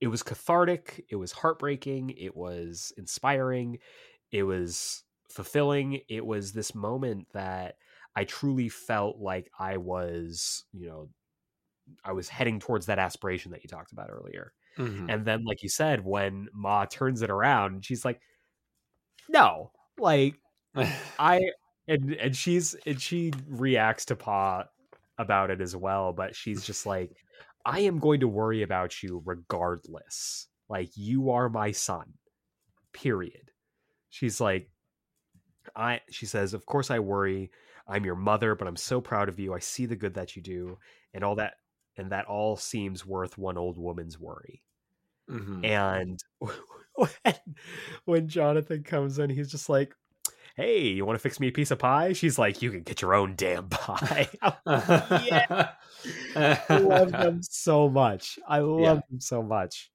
it 0.00 0.08
was 0.08 0.22
cathartic 0.22 1.04
it 1.08 1.16
was 1.16 1.32
heartbreaking 1.32 2.10
it 2.10 2.36
was 2.36 2.92
inspiring 2.96 3.78
it 4.32 4.42
was 4.42 5.04
fulfilling 5.28 6.00
it 6.08 6.24
was 6.24 6.52
this 6.52 6.74
moment 6.74 7.26
that 7.32 7.76
i 8.16 8.24
truly 8.24 8.68
felt 8.68 9.18
like 9.18 9.50
i 9.58 9.76
was 9.76 10.64
you 10.72 10.86
know 10.88 11.08
i 12.04 12.12
was 12.12 12.28
heading 12.28 12.58
towards 12.60 12.86
that 12.86 12.98
aspiration 12.98 13.52
that 13.52 13.62
you 13.62 13.68
talked 13.68 13.92
about 13.92 14.10
earlier 14.10 14.52
Mhm. 14.78 15.12
and 15.12 15.26
then 15.26 15.44
like 15.44 15.62
you 15.62 15.68
said 15.68 16.04
when 16.04 16.48
ma 16.52 16.84
turns 16.86 17.22
it 17.22 17.30
around 17.30 17.84
she's 17.84 18.04
like 18.04 18.20
no 19.28 19.72
like 19.98 20.36
I 21.18 21.40
and 21.88 22.12
and 22.14 22.36
she's 22.36 22.74
and 22.86 23.00
she 23.00 23.32
reacts 23.48 24.04
to 24.06 24.16
Pa 24.16 24.64
about 25.18 25.50
it 25.50 25.60
as 25.60 25.76
well, 25.76 26.12
but 26.12 26.34
she's 26.34 26.64
just 26.64 26.86
like, 26.86 27.10
I 27.70 27.80
am 27.80 27.98
going 27.98 28.20
to 28.20 28.28
worry 28.28 28.62
about 28.62 29.02
you 29.02 29.22
regardless. 29.24 30.48
Like 30.68 30.90
you 30.96 31.30
are 31.30 31.48
my 31.48 31.72
son. 31.72 32.14
Period. 32.92 33.52
She's 34.10 34.40
like, 34.40 34.70
I 35.76 36.00
she 36.10 36.26
says, 36.26 36.54
Of 36.54 36.66
course 36.66 36.90
I 36.90 36.98
worry. 36.98 37.50
I'm 37.86 38.04
your 38.04 38.16
mother, 38.16 38.54
but 38.54 38.68
I'm 38.68 38.76
so 38.76 39.00
proud 39.00 39.28
of 39.28 39.38
you. 39.40 39.54
I 39.54 39.58
see 39.58 39.86
the 39.86 39.96
good 39.96 40.14
that 40.14 40.36
you 40.36 40.42
do, 40.42 40.78
and 41.14 41.24
all 41.24 41.36
that 41.36 41.54
and 41.96 42.12
that 42.12 42.26
all 42.26 42.56
seems 42.56 43.04
worth 43.06 43.36
one 43.38 43.58
old 43.58 43.76
woman's 43.78 44.18
worry. 44.18 44.62
Mhm. 45.30 45.64
And 45.64 46.20
when, 46.96 47.34
when 48.04 48.28
Jonathan 48.28 48.82
comes 48.82 49.18
in, 49.18 49.30
he's 49.30 49.50
just 49.50 49.68
like, 49.68 49.94
Hey, 50.60 50.88
you 50.88 51.06
want 51.06 51.16
to 51.16 51.22
fix 51.22 51.40
me 51.40 51.48
a 51.48 51.52
piece 51.52 51.70
of 51.70 51.78
pie? 51.78 52.12
She's 52.12 52.38
like, 52.38 52.60
You 52.60 52.70
can 52.70 52.82
get 52.82 53.00
your 53.00 53.14
own 53.14 53.34
damn 53.36 53.68
pie. 53.68 54.28
yeah. 54.66 55.70
I 56.36 56.76
love 56.78 57.12
them 57.12 57.40
so 57.42 57.88
much. 57.88 58.38
I 58.46 58.58
love 58.58 59.02
them 59.08 59.20
so 59.20 59.42
much. 59.42 59.90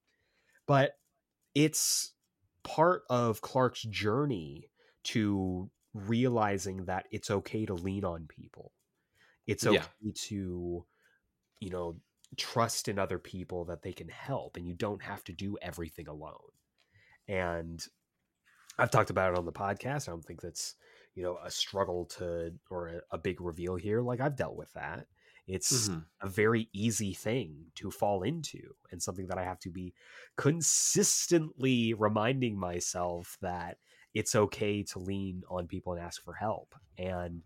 But 0.68 0.93
it's 1.53 2.13
part 2.63 3.03
of 3.09 3.41
Clark's 3.41 3.84
journey 3.84 4.70
to 5.05 5.70
realizing 5.93 6.86
that 6.86 7.05
it's 7.11 7.30
okay 7.32 7.66
to 7.66 7.76
lean 7.76 8.03
on 8.03 8.26
people. 8.28 8.72
It's 9.47 9.68
okay 9.68 9.76
Yeah. 9.76 10.11
to, 10.30 10.86
you 11.59 11.70
know, 11.70 11.97
trust 12.38 12.88
in 12.88 12.99
other 12.99 13.20
people 13.20 13.66
that 13.66 13.84
they 13.84 13.93
can 13.93 14.09
help 14.09 14.57
and 14.57 14.68
you 14.68 14.74
don't 14.74 15.03
have 15.03 15.24
to 15.26 15.34
do 15.34 15.57
everything 15.61 16.07
alone. 16.07 16.51
And 17.28 17.86
I've 18.78 18.91
talked 18.91 19.09
about 19.09 19.34
it 19.34 19.38
on 19.38 19.45
the 19.45 19.53
podcast. 19.53 20.07
I 20.07 20.11
don't 20.11 20.23
think 20.26 20.41
that's, 20.41 20.76
you 21.13 21.23
know, 21.23 21.38
a 21.43 21.49
struggle 21.51 22.05
to 22.05 22.53
or 22.69 22.88
a, 22.89 23.01
a 23.11 23.17
big 23.17 23.39
reveal 23.41 23.76
here. 23.76 24.01
Like 24.01 24.19
I've 24.19 24.36
dealt 24.36 24.55
with 24.55 24.71
that. 24.73 25.07
It's 25.47 25.89
Mhm. 25.89 26.05
a 26.21 26.28
very 26.30 26.69
easy 26.73 27.13
thing 27.13 27.71
to 27.76 27.91
fall 27.91 28.23
into 28.23 28.76
and 28.91 29.01
something 29.01 29.28
that 29.28 29.38
I 29.38 29.43
have 29.43 29.59
to 29.59 29.69
be 29.69 29.93
consistently 30.38 31.93
reminding 31.93 32.57
myself 32.57 33.38
that 33.41 33.80
it's 34.13 34.34
okay 34.36 34.82
to 34.84 34.99
lean 34.99 35.43
on 35.49 35.67
people 35.67 35.93
and 35.93 36.01
ask 36.01 36.23
for 36.23 36.34
help. 36.34 36.73
And 36.97 37.43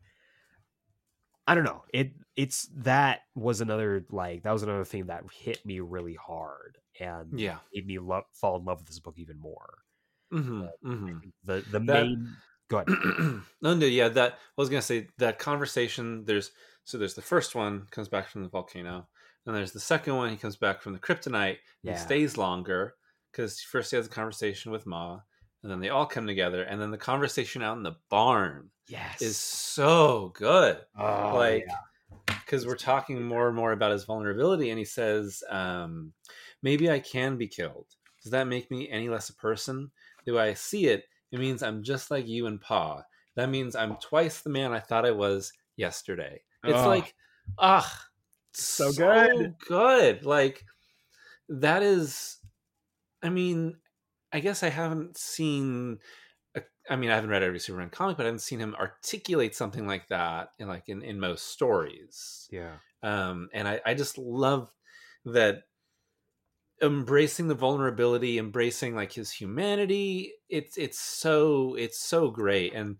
I 1.47 1.55
don't 1.55 1.63
know. 1.63 1.83
It 1.93 2.13
it's 2.35 2.67
that 2.75 3.21
was 3.35 3.59
another 3.61 4.05
like 4.09 4.43
that 4.43 4.51
was 4.51 4.63
another 4.63 4.85
thing 4.85 5.07
that 5.07 5.23
hit 5.31 5.65
me 5.65 5.79
really 5.79 6.13
hard 6.13 6.77
and 6.99 7.35
Yeah. 7.35 7.59
made 7.73 7.87
me 7.87 7.97
love 7.99 8.25
fall 8.33 8.57
in 8.57 8.65
love 8.65 8.79
with 8.79 8.87
this 8.87 8.99
book 8.99 9.17
even 9.17 9.39
more. 9.39 9.79
Mhm. 10.31 10.69
Mhm. 10.83 11.31
The 11.43 11.61
the 11.71 11.79
That- 11.79 12.03
main 12.03 12.35
go 12.69 12.77
ahead. 12.79 12.87
no, 13.61 13.73
no, 13.75 13.85
yeah. 13.85 14.09
That 14.09 14.33
I 14.33 14.37
was 14.57 14.69
gonna 14.69 14.81
say 14.81 15.07
that 15.17 15.39
conversation. 15.39 16.23
There's 16.25 16.51
so 16.83 16.97
there's 16.97 17.15
the 17.15 17.21
first 17.21 17.55
one 17.55 17.85
comes 17.91 18.07
back 18.09 18.29
from 18.29 18.43
the 18.43 18.49
volcano, 18.49 19.07
and 19.45 19.55
there's 19.55 19.71
the 19.71 19.79
second 19.79 20.15
one. 20.15 20.29
He 20.29 20.37
comes 20.37 20.55
back 20.57 20.81
from 20.81 20.93
the 20.93 20.99
kryptonite. 20.99 21.57
Yeah. 21.83 21.93
He 21.93 21.97
stays 21.99 22.37
longer 22.37 22.95
because 23.31 23.61
first 23.61 23.91
he 23.91 23.97
has 23.97 24.07
a 24.07 24.09
conversation 24.09 24.71
with 24.71 24.85
Ma, 24.85 25.19
and 25.63 25.71
then 25.71 25.79
they 25.79 25.89
all 25.89 26.05
come 26.05 26.25
together, 26.27 26.63
and 26.63 26.81
then 26.81 26.91
the 26.91 26.97
conversation 26.97 27.61
out 27.61 27.77
in 27.77 27.83
the 27.83 27.95
barn 28.09 28.69
Yes. 28.87 29.21
is 29.21 29.37
so 29.37 30.29
good. 30.35 30.83
Oh, 30.97 31.33
like 31.35 31.65
yeah. 31.67 31.75
because 32.39 32.65
we're 32.65 32.75
talking 32.75 33.21
more 33.23 33.47
and 33.47 33.55
more 33.55 33.71
about 33.71 33.91
his 33.91 34.03
vulnerability, 34.05 34.69
and 34.71 34.79
he 34.79 34.85
says, 34.85 35.43
um, 35.49 36.13
"Maybe 36.63 36.89
I 36.89 36.99
can 36.99 37.37
be 37.37 37.47
killed. 37.47 37.87
Does 38.23 38.31
that 38.31 38.47
make 38.47 38.69
me 38.71 38.89
any 38.89 39.09
less 39.09 39.29
a 39.29 39.35
person? 39.35 39.91
The 40.29 40.37
way 40.37 40.49
I 40.49 40.53
see 40.53 40.87
it, 40.87 41.05
it 41.31 41.39
means 41.39 41.63
I'm 41.63 41.83
just 41.83 42.11
like 42.11 42.27
you 42.27 42.45
and 42.47 42.61
Pa. 42.61 43.03
That 43.35 43.49
means 43.49 43.75
I'm 43.75 43.95
twice 43.97 44.41
the 44.41 44.49
man 44.49 44.73
I 44.73 44.79
thought 44.79 45.05
I 45.05 45.11
was 45.11 45.53
yesterday. 45.75 46.43
It's 46.63 46.77
Ugh. 46.77 46.87
like, 46.87 47.15
ah, 47.57 48.09
So 48.53 48.91
good. 48.91 49.55
good. 49.67 50.25
Like 50.25 50.65
that 51.49 51.83
is. 51.83 52.37
I 53.21 53.29
mean, 53.29 53.79
I 54.31 54.39
guess 54.39 54.63
I 54.63 54.69
haven't 54.69 55.17
seen. 55.17 55.99
a- 56.55 56.63
I 56.89 56.95
mean, 56.95 57.09
I 57.11 57.15
haven't 57.15 57.29
read 57.29 57.43
every 57.43 57.59
Superman 57.59 57.89
comic, 57.89 58.17
but 58.17 58.23
I 58.25 58.27
haven't 58.27 58.39
seen 58.39 58.59
him 58.59 58.75
articulate 58.75 59.55
something 59.55 59.87
like 59.87 60.07
that 60.09 60.49
in 60.59 60.67
like 60.67 60.89
in, 60.89 61.01
in 61.03 61.19
most 61.19 61.47
stories 61.47 62.47
yeah. 62.51 62.77
um, 63.03 63.49
and 63.53 63.67
I, 63.67 63.81
I 63.85 63.93
just 63.93 64.17
love 64.17 64.71
that 65.25 65.63
embracing 66.81 67.47
the 67.47 67.55
vulnerability 67.55 68.37
embracing 68.37 68.95
like 68.95 69.11
his 69.11 69.31
humanity 69.31 70.33
it's 70.49 70.77
it's 70.77 70.99
so 70.99 71.75
it's 71.75 71.99
so 71.99 72.29
great 72.31 72.73
and 72.73 72.97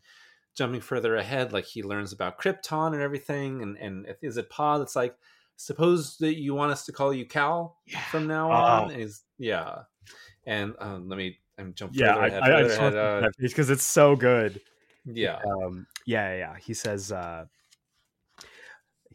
jumping 0.55 0.81
further 0.81 1.15
ahead 1.15 1.53
like 1.53 1.65
he 1.65 1.81
learns 1.83 2.11
about 2.11 2.37
krypton 2.39 2.93
and 2.93 3.01
everything 3.01 3.61
and 3.61 3.77
and 3.77 4.07
is 4.21 4.37
it 4.37 4.49
pa 4.49 4.77
that's 4.77 4.95
like 4.95 5.15
suppose 5.55 6.17
that 6.17 6.35
you 6.37 6.53
want 6.53 6.71
us 6.71 6.85
to 6.85 6.91
call 6.91 7.13
you 7.13 7.25
cal 7.25 7.77
Yeah. 7.85 8.01
from 8.01 8.27
now 8.27 8.51
Oh. 8.51 8.61
on 8.61 8.91
and 8.91 8.99
he's 9.01 9.23
yeah 9.37 9.83
and 10.45 10.75
um, 10.79 11.07
let 11.07 11.17
me 11.17 11.39
i'm 11.57 11.73
jump 11.73 11.93
Yeah, 11.95 12.15
further 12.15 12.21
I, 12.21 12.27
ahead, 12.27 12.43
I, 12.43 12.57
I 12.59 12.63
just 12.63 12.79
ahead, 12.79 12.95
uh, 12.95 13.29
because 13.39 13.69
it's 13.69 13.83
so 13.83 14.15
good. 14.15 14.61
yeah 15.05 15.39
um 15.45 15.87
yeah 16.05 16.31
yeah, 16.33 16.37
yeah 16.37 16.55
he 16.57 16.73
says 16.73 17.11
uh 17.11 17.45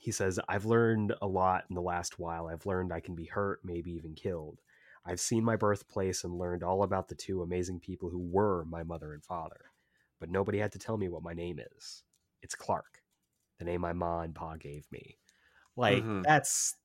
he 0.05 0.11
says 0.13 0.39
i've 0.49 0.67
learned 0.67 1.15
a 1.23 1.27
lot 1.27 1.65
in 1.69 1.75
the 1.75 1.83
last 1.83 2.19
while. 2.19 2.47
I've 2.49 2.67
learned 2.67 2.93
i 2.93 3.01
can 3.01 3.15
be 3.15 3.25
hurt 3.27 3.61
maybe 3.65 3.93
even 3.93 4.15
killed. 4.15 4.61
I've 5.07 5.21
seen 5.21 5.45
my 5.45 5.57
birthplace 5.57 6.25
and 6.25 6.39
learned 6.39 6.63
all 6.63 6.83
about 6.83 7.09
the 7.09 7.15
two 7.15 7.43
amazing 7.43 7.81
people 7.81 8.11
who 8.11 8.21
were 8.21 8.65
my 8.65 8.83
mother 8.83 9.13
and 9.15 9.25
father 9.25 9.73
but 10.21 10.31
nobody 10.31 10.59
had 10.59 10.73
to 10.73 10.79
tell 10.79 10.97
me 10.97 11.09
what 11.09 11.23
my 11.23 11.35
name 11.35 11.59
is. 11.77 12.05
It's 12.43 12.55
clark 12.55 13.03
the 13.59 13.65
name 13.65 13.81
my 13.83 13.93
ma 13.93 14.21
and 14.21 14.35
pa 14.35 14.57
gave 14.57 14.91
me. 14.93 15.19
Like 15.77 16.03
Mhm. 16.03 16.23
that's 16.25 16.77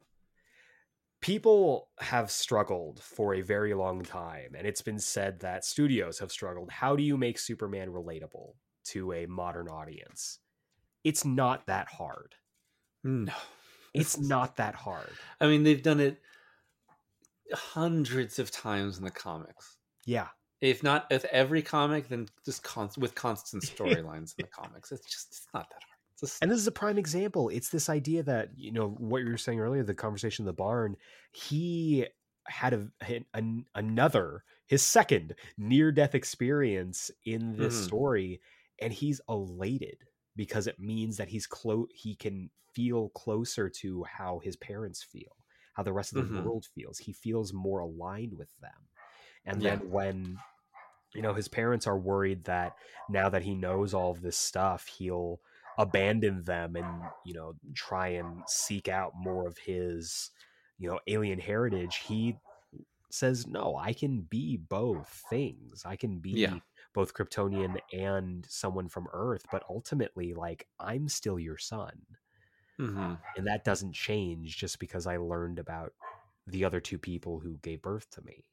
people 1.22 1.90
have 2.00 2.32
struggled 2.32 3.02
for 3.02 3.34
a 3.36 3.42
very 3.42 3.74
long 3.74 4.04
time 4.04 4.56
and 4.56 4.66
it's 4.66 4.82
been 4.82 5.00
said 5.00 5.40
that 5.42 5.66
studios 5.66 6.20
have 6.20 6.32
struggled. 6.32 6.72
How 6.72 6.96
do 6.96 7.04
you 7.04 7.18
make 7.18 7.38
superman 7.38 7.90
relatable 7.90 8.54
to 8.86 9.12
a 9.14 9.26
modern 9.26 9.68
audience? 9.68 10.40
It's 11.04 11.26
not 11.26 11.68
that 11.68 11.88
hard 11.90 12.36
no. 13.04 13.34
It's 13.94 14.20
not 14.20 14.58
that 14.58 14.76
hard. 14.76 15.10
I 15.42 15.48
mean 15.48 15.64
they've 15.64 15.82
done 15.82 16.00
it 16.00 16.22
hundreds 17.54 18.40
of 18.40 18.52
times 18.52 18.98
in 18.98 19.04
the 19.04 19.12
comics. 19.12 19.78
Yeah. 20.06 20.28
If 20.62 20.84
not 20.84 21.08
with 21.10 21.26
every 21.26 21.62
comic 21.62 22.08
then 22.10 22.28
just 22.46 22.64
con- 22.64 22.90
with 22.98 23.16
constant 23.16 23.64
storylines 23.64 24.36
in 24.38 24.44
the 24.46 24.48
comics. 24.52 24.92
It's 24.92 25.06
just 25.10 25.28
it's 25.30 25.48
not 25.54 25.70
that 25.70 25.76
hard. 25.76 25.86
Just, 26.20 26.42
And 26.42 26.52
this 26.52 26.60
is 26.60 26.68
a 26.68 26.72
prime 26.72 26.98
example. 26.98 27.48
It's 27.50 27.70
this 27.70 27.88
idea 27.88 28.24
that, 28.24 28.50
you 28.58 28.74
know, 28.74 28.90
what 28.90 29.20
you 29.24 29.30
were 29.30 29.38
saying 29.38 29.62
earlier, 29.62 29.84
the 29.84 29.94
conversation 29.94 30.44
in 30.44 30.48
the 30.48 30.54
barn, 30.54 30.98
he 31.32 32.06
had 32.46 32.74
a, 32.74 32.88
an, 33.34 33.66
another, 33.74 34.44
his 34.68 34.82
second 34.82 35.34
near 35.58 35.94
death 35.94 36.16
experience 36.16 37.10
in 37.24 37.56
this 37.56 37.74
Mhm. 37.80 37.86
story, 37.86 38.42
and 38.80 38.92
he's 38.92 39.22
elated 39.30 40.04
because 40.40 40.68
it 40.68 40.80
means 40.80 41.18
that 41.18 41.28
he's 41.28 41.46
close, 41.46 41.90
he 41.94 42.16
can 42.16 42.50
feel 42.74 43.10
closer 43.10 43.70
to 43.70 44.06
how 44.06 44.40
his 44.40 44.56
parents 44.56 45.04
feel, 45.04 45.36
how 45.74 45.84
the 45.84 45.92
rest 45.94 46.14
of 46.14 46.16
the 46.18 46.24
Mhm. 46.24 46.42
world 46.42 46.66
feels. 46.74 46.98
He 47.00 47.12
feels 47.12 47.52
more 47.54 47.82
aligned 47.82 48.38
with 48.38 48.58
them. 48.62 48.88
And 49.46 49.62
Yeah. 49.62 49.66
then 49.66 49.92
when 49.92 50.40
you 51.16 51.22
know 51.22 51.34
his 51.34 51.48
parents 51.48 51.88
are 51.88 51.98
worried 51.98 52.46
that 52.46 52.78
now 53.10 53.30
that 53.30 53.44
he 53.44 53.56
knows 53.56 53.94
all 53.94 54.12
of 54.12 54.22
this 54.22 54.38
stuff 54.38 54.88
he'll 54.88 55.42
abandon 55.78 56.44
them 56.44 56.76
and 56.76 57.04
you 57.26 57.34
know 57.34 57.56
try 57.74 58.10
and 58.10 58.44
seek 58.48 58.88
out 58.88 59.14
more 59.16 59.48
of 59.48 59.58
his 59.58 60.32
you 60.78 60.90
know 60.90 61.00
alien 61.08 61.40
heritage 61.40 61.98
he 61.98 62.38
says 63.12 63.48
no 63.48 63.76
i 63.76 63.92
can 63.94 64.22
be 64.22 64.58
both 64.58 65.08
things 65.30 65.84
i 65.86 65.96
can 65.96 66.20
be 66.20 66.36
Yeah. 66.36 66.56
Both 66.94 67.14
kryptonian 67.14 67.80
and 67.94 68.46
someone 68.50 68.90
from 68.90 69.08
earth 69.14 69.46
but 69.52 69.64
ultimately 69.70 70.34
like 70.34 70.68
i'm 70.80 71.08
still 71.08 71.40
your 71.40 71.58
son 71.58 72.06
Mhm. 72.80 73.18
and 73.36 73.48
that 73.48 73.64
doesn't 73.64 73.94
change 73.94 74.58
just 74.58 74.80
because 74.80 75.08
i 75.08 75.18
learned 75.18 75.60
about 75.60 75.94
the 76.48 76.64
other 76.66 76.80
two 76.80 76.98
people 76.98 77.40
who 77.40 77.58
gave 77.60 77.82
birth 77.82 78.10
to 78.10 78.22
me 78.24 78.46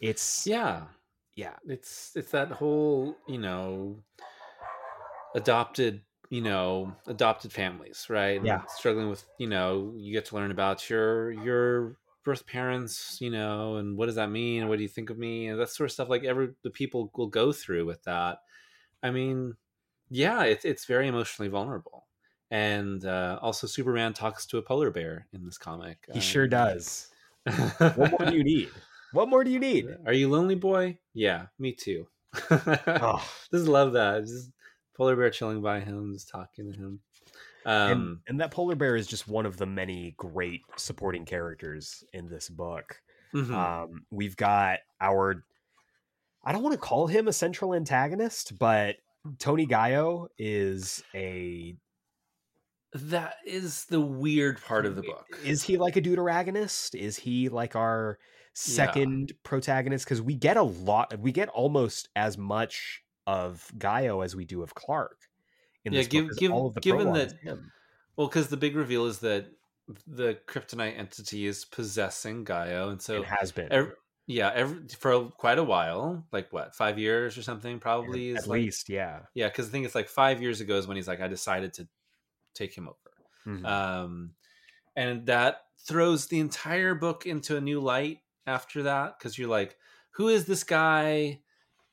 it's 0.00 0.46
yeah. 0.46 0.86
yeah 1.34 1.56
it's 1.66 2.16
it's 2.16 2.30
that 2.30 2.50
whole 2.50 3.16
you 3.28 3.38
know 3.38 4.02
adopted 5.34 6.02
you 6.30 6.40
know 6.40 6.94
adopted 7.06 7.52
families 7.52 8.06
right 8.08 8.40
And 8.40 8.46
Yeah. 8.46 8.64
struggling 8.68 9.08
with 9.08 9.24
you 9.38 9.46
know 9.46 9.92
you 9.96 10.12
get 10.12 10.24
to 10.26 10.34
learn 10.34 10.50
about 10.50 10.88
your 10.90 11.30
your 11.30 11.96
birth 12.26 12.46
parents 12.46 13.18
you 13.22 13.30
know 13.30 13.76
and 13.76 13.96
what 13.96 14.06
does 14.06 14.16
that 14.16 14.30
mean? 14.30 14.68
What 14.68 14.76
do 14.76 14.82
you 14.82 14.88
think 14.90 15.08
of 15.08 15.16
me? 15.18 15.46
And 15.48 15.58
that 15.58 15.70
sort 15.70 15.88
of 15.88 15.92
stuff 15.92 16.10
like 16.10 16.24
every 16.24 16.50
the 16.62 16.70
people 16.70 17.10
will 17.16 17.28
go 17.28 17.52
through 17.52 17.86
with 17.86 18.02
that. 18.04 18.40
I 19.02 19.10
mean 19.10 19.56
yeah 20.10 20.42
it's 20.44 20.64
it's 20.66 20.84
very 20.84 21.08
emotionally 21.08 21.48
vulnerable. 21.48 22.06
And 22.50 23.04
uh, 23.04 23.38
also 23.42 23.66
superman 23.66 24.12
talks 24.12 24.46
to 24.48 24.58
a 24.58 24.62
polar 24.62 24.90
bear 24.90 25.26
in 25.32 25.44
this 25.44 25.58
comic. 25.58 25.98
He 26.12 26.20
sure 26.20 26.44
Um, 26.44 26.50
does. 26.50 27.08
what 27.96 28.10
more 28.10 28.30
do 28.30 28.36
you 28.36 28.44
need? 28.44 28.68
What 29.12 29.28
more 29.30 29.44
do 29.44 29.50
you 29.50 29.60
need? 29.60 29.86
Are 30.04 30.12
you 30.12 30.28
lonely, 30.28 30.56
boy? 30.56 30.98
Yeah, 31.14 31.46
me 31.58 31.72
too. 31.72 32.08
oh, 32.50 33.26
just 33.50 33.66
love 33.66 33.92
that. 33.94 34.26
Just 34.26 34.50
polar 34.94 35.16
bear 35.16 35.30
chilling 35.30 35.62
by 35.62 35.80
him, 35.80 36.12
just 36.12 36.28
talking 36.28 36.70
to 36.70 36.76
him. 36.76 37.00
And, 37.66 37.92
Um, 37.92 38.22
and 38.28 38.40
that 38.40 38.52
polar 38.52 38.76
bear 38.76 38.96
is 38.96 39.06
just 39.06 39.28
one 39.28 39.44
of 39.44 39.56
the 39.58 39.66
many 39.66 40.14
great 40.16 40.62
supporting 40.76 41.24
characters 41.26 42.02
in 42.12 42.28
this 42.28 42.48
book. 42.48 43.02
Mhm. 43.34 43.52
um, 43.52 44.06
we've 44.10 44.36
got 44.36 44.78
our 45.00 45.44
i 46.44 46.52
don't 46.52 46.62
want 46.62 46.72
to 46.74 46.80
call 46.80 47.08
him 47.08 47.26
a 47.28 47.32
central 47.32 47.74
antagonist 47.74 48.56
but 48.58 48.96
tony 49.38 49.66
gaio 49.66 50.28
is 50.38 51.02
a 51.14 51.76
that 52.92 53.34
is 53.44 53.84
the 53.86 54.00
weird 54.00 54.62
part 54.62 54.86
of 54.86 54.96
the 54.96 55.02
book. 55.02 55.26
is 55.44 55.62
he 55.64 55.76
like 55.76 55.96
a 55.96 56.00
deuteragonist? 56.00 56.94
Is 56.94 57.16
he 57.16 57.48
like 57.48 57.76
our 57.76 58.18
second 58.54 59.32
protagonist? 59.42 60.06
Because 60.06 60.22
we 60.22 60.34
get 60.34 60.56
a 60.56 60.62
lot 60.62 61.18
we 61.18 61.32
get 61.32 61.48
almost 61.50 62.08
as 62.16 62.38
much 62.38 63.02
of 63.26 63.70
Gaio 63.76 64.24
as 64.24 64.34
we 64.36 64.44
do 64.44 64.62
of 64.62 64.74
Clark 64.74 65.25
in 65.86 65.92
Yeah, 65.92 66.00
this 66.00 66.08
give- 66.08 66.28
book, 66.28 66.36
give- 66.38 66.52
all 66.52 66.66
of 66.66 66.74
the 66.74 66.80
given 66.80 67.12
that- 67.14 67.32
him. 67.40 67.72
Well, 68.16 68.28
because 68.28 68.48
the 68.48 68.56
big 68.56 68.76
reveal 68.76 69.06
is 69.06 69.18
that 69.20 69.46
the 70.06 70.38
kryptonite 70.46 70.98
entity 70.98 71.46
is 71.46 71.64
possessing 71.64 72.44
Gaio, 72.44 72.90
and 72.90 73.00
so 73.00 73.22
it 73.22 73.26
has 73.26 73.52
been 73.52 73.70
ev- 73.70 73.94
yeah, 74.26 74.50
every, 74.54 74.88
for 74.98 75.30
quite 75.30 75.58
a 75.58 75.62
while, 75.64 76.26
like 76.32 76.52
what, 76.52 76.74
five 76.74 76.98
years 76.98 77.38
or 77.38 77.42
something, 77.42 77.78
probably 77.78 78.32
at 78.32 78.38
is 78.40 78.46
like 78.48 78.58
least 78.62 78.88
yeah 78.88 79.20
yeah, 79.34 79.46
because 79.48 79.68
I 79.68 79.70
think 79.70 79.86
it's 79.86 79.94
like 79.94 80.08
five 80.08 80.42
years 80.42 80.60
ago 80.60 80.76
is 80.76 80.86
when 80.88 80.96
he's 80.96 81.06
like, 81.06 81.20
I 81.20 81.28
decided 81.28 81.72
to 81.74 81.86
take 82.54 82.74
him 82.76 82.88
over. 82.88 83.58
Mhm. 83.58 83.64
um, 83.64 84.34
and 84.96 85.26
that 85.26 85.62
throws 85.86 86.26
the 86.26 86.40
entire 86.40 86.94
book 86.96 87.26
into 87.26 87.56
a 87.56 87.60
new 87.60 87.78
light 87.80 88.18
after 88.46 88.82
that 88.84 89.16
because 89.18 89.38
you're 89.38 89.46
like 89.48 89.76
who 90.12 90.26
is 90.28 90.46
this 90.46 90.64
guy 90.64 91.40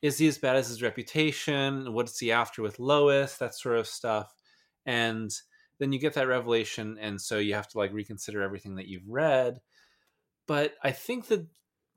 is 0.04 0.18
he 0.18 0.28
as 0.28 0.38
bad 0.38 0.56
as 0.56 0.68
his 0.68 0.82
reputation? 0.82 1.92
What's 1.92 2.18
he 2.18 2.30
after 2.32 2.62
with 2.62 2.78
lois? 2.78 3.36
That 3.38 3.54
sort 3.54 3.78
of 3.78 3.86
stuff. 3.86 4.34
And 4.84 5.32
then 5.78 5.92
you 5.92 5.98
get 5.98 6.14
that 6.14 6.28
revelation 6.28 6.98
and 7.00 7.20
so 7.20 7.38
you 7.38 7.54
have 7.54 7.68
to 7.68 7.78
like 7.78 7.92
reconsider 7.92 8.42
everything 8.42 8.76
that 8.76 8.86
you've 8.86 9.08
read. 9.08 9.60
But 10.46 10.74
i 10.82 10.90
think 10.90 11.28
that 11.28 11.46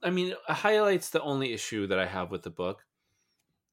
i 0.01 0.09
mean 0.09 0.29
it 0.29 0.37
highlights 0.47 1.09
the 1.09 1.21
only 1.21 1.51
issue 1.51 1.85
that 1.87 1.99
i 1.99 2.05
have 2.05 2.31
with 2.31 2.43
the 2.43 2.49
book 2.49 2.85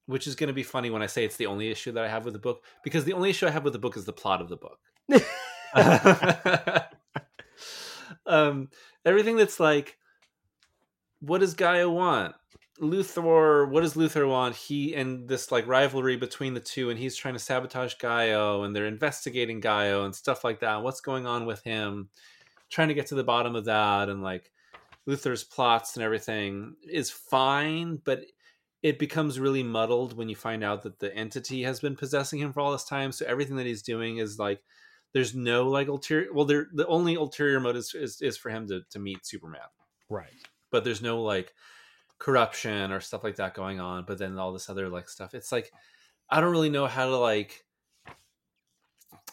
which 0.05 0.27
is 0.27 0.35
going 0.35 0.49
to 0.49 0.53
be 0.53 0.63
funny 0.63 0.89
when 0.89 1.01
i 1.01 1.05
say 1.05 1.23
it's 1.23 1.37
the 1.37 1.45
only 1.45 1.69
issue 1.69 1.93
that 1.93 2.03
i 2.03 2.09
have 2.09 2.25
with 2.25 2.33
the 2.33 2.39
book 2.39 2.61
because 2.83 3.05
the 3.05 3.13
only 3.13 3.29
issue 3.29 3.47
i 3.47 3.51
have 3.51 3.63
with 3.63 3.71
the 3.71 3.79
book 3.79 3.95
is 3.95 4.03
the 4.03 4.11
plot 4.11 4.41
of 4.41 4.49
the 4.49 4.57
book. 4.57 4.79
Um, 8.25 8.69
everything 9.03 9.37
that's 9.37 9.59
like, 9.59 9.97
what 11.19 11.39
does 11.39 11.55
Gaio 11.55 11.93
want? 11.93 12.35
Luthor, 12.81 13.69
what 13.69 13.81
does 13.81 13.93
Luthor 13.93 14.27
want? 14.27 14.55
He 14.55 14.95
and 14.95 15.27
this 15.27 15.51
like 15.51 15.67
rivalry 15.67 16.17
between 16.17 16.53
the 16.53 16.59
two, 16.59 16.89
and 16.89 16.99
he's 16.99 17.15
trying 17.15 17.35
to 17.35 17.39
sabotage 17.39 17.95
Gaio, 17.95 18.65
and 18.65 18.75
they're 18.75 18.85
investigating 18.85 19.61
Gaio 19.61 20.05
and 20.05 20.13
stuff 20.13 20.43
like 20.43 20.59
that. 20.59 20.83
What's 20.83 21.01
going 21.01 21.25
on 21.25 21.45
with 21.45 21.63
him? 21.63 22.09
Trying 22.69 22.89
to 22.89 22.93
get 22.93 23.07
to 23.07 23.15
the 23.15 23.23
bottom 23.23 23.55
of 23.55 23.65
that, 23.65 24.09
and 24.09 24.21
like 24.21 24.51
Luthor's 25.07 25.43
plots 25.43 25.95
and 25.95 26.03
everything 26.03 26.75
is 26.83 27.09
fine, 27.09 28.01
but 28.03 28.25
it 28.83 28.99
becomes 28.99 29.39
really 29.39 29.63
muddled 29.63 30.17
when 30.17 30.29
you 30.29 30.35
find 30.35 30.63
out 30.63 30.83
that 30.83 30.99
the 30.99 31.15
entity 31.15 31.63
has 31.63 31.79
been 31.79 31.95
possessing 31.95 32.39
him 32.39 32.51
for 32.51 32.59
all 32.59 32.71
this 32.71 32.83
time. 32.83 33.11
So 33.11 33.25
everything 33.25 33.55
that 33.55 33.65
he's 33.65 33.81
doing 33.81 34.17
is 34.17 34.37
like 34.37 34.61
there's 35.15 35.33
no 35.33 35.69
like 35.69 35.87
ulterior 35.87 36.31
well 36.33 36.43
there 36.45 36.67
the 36.73 36.85
only 36.87 37.15
ulterior 37.15 37.59
motive 37.61 37.79
is, 37.79 37.95
is, 37.95 38.21
is 38.21 38.37
for 38.37 38.49
him 38.49 38.67
to, 38.67 38.81
to 38.89 38.99
meet 38.99 39.25
superman 39.25 39.61
right 40.09 40.27
but 40.71 40.83
there's 40.83 41.01
no 41.01 41.21
like 41.21 41.53
corruption 42.25 42.91
or 42.91 42.99
stuff 42.99 43.23
like 43.23 43.35
that 43.35 43.53
going 43.53 43.79
on 43.79 44.03
but 44.03 44.17
then 44.17 44.39
all 44.39 44.51
this 44.51 44.67
other 44.67 44.89
like 44.89 45.07
stuff 45.07 45.35
it's 45.35 45.51
like 45.51 45.71
i 46.31 46.41
don't 46.41 46.49
really 46.49 46.71
know 46.71 46.87
how 46.87 47.05
to 47.05 47.15
like 47.15 47.63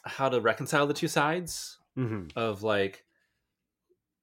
how 0.05 0.29
to 0.29 0.43
reconcile 0.43 0.87
the 0.87 0.93
two 0.93 1.09
sides 1.09 1.79
hmm 1.97 2.25
of 2.37 2.63
like 2.63 3.05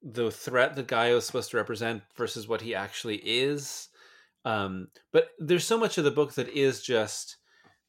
the 0.02 0.32
threat 0.32 0.76
that 0.76 0.88
Gaio 0.88 1.18
is 1.18 1.26
supposed 1.26 1.52
to 1.52 1.58
represent 1.58 2.04
versus 2.16 2.48
what 2.48 2.62
he 2.62 2.74
actually 2.74 3.18
is. 3.18 3.90
Um, 4.46 4.88
but 5.12 5.32
there's 5.40 5.66
so 5.66 5.78
much 5.78 5.98
of 5.98 6.06
the 6.06 6.12
book 6.12 6.36
that 6.36 6.48
is 6.50 6.82
just 6.82 7.38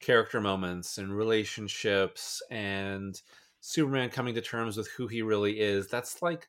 character 0.00 0.40
moments 0.40 0.98
and 0.98 1.16
relationships 1.16 2.42
and 2.50 3.20
Superman 3.60 4.10
coming 4.10 4.34
to 4.34 4.40
terms 4.40 4.76
with 4.76 4.88
who 4.88 5.06
he 5.06 5.22
really 5.22 5.60
is. 5.60 5.86
That's 5.88 6.20
like 6.20 6.48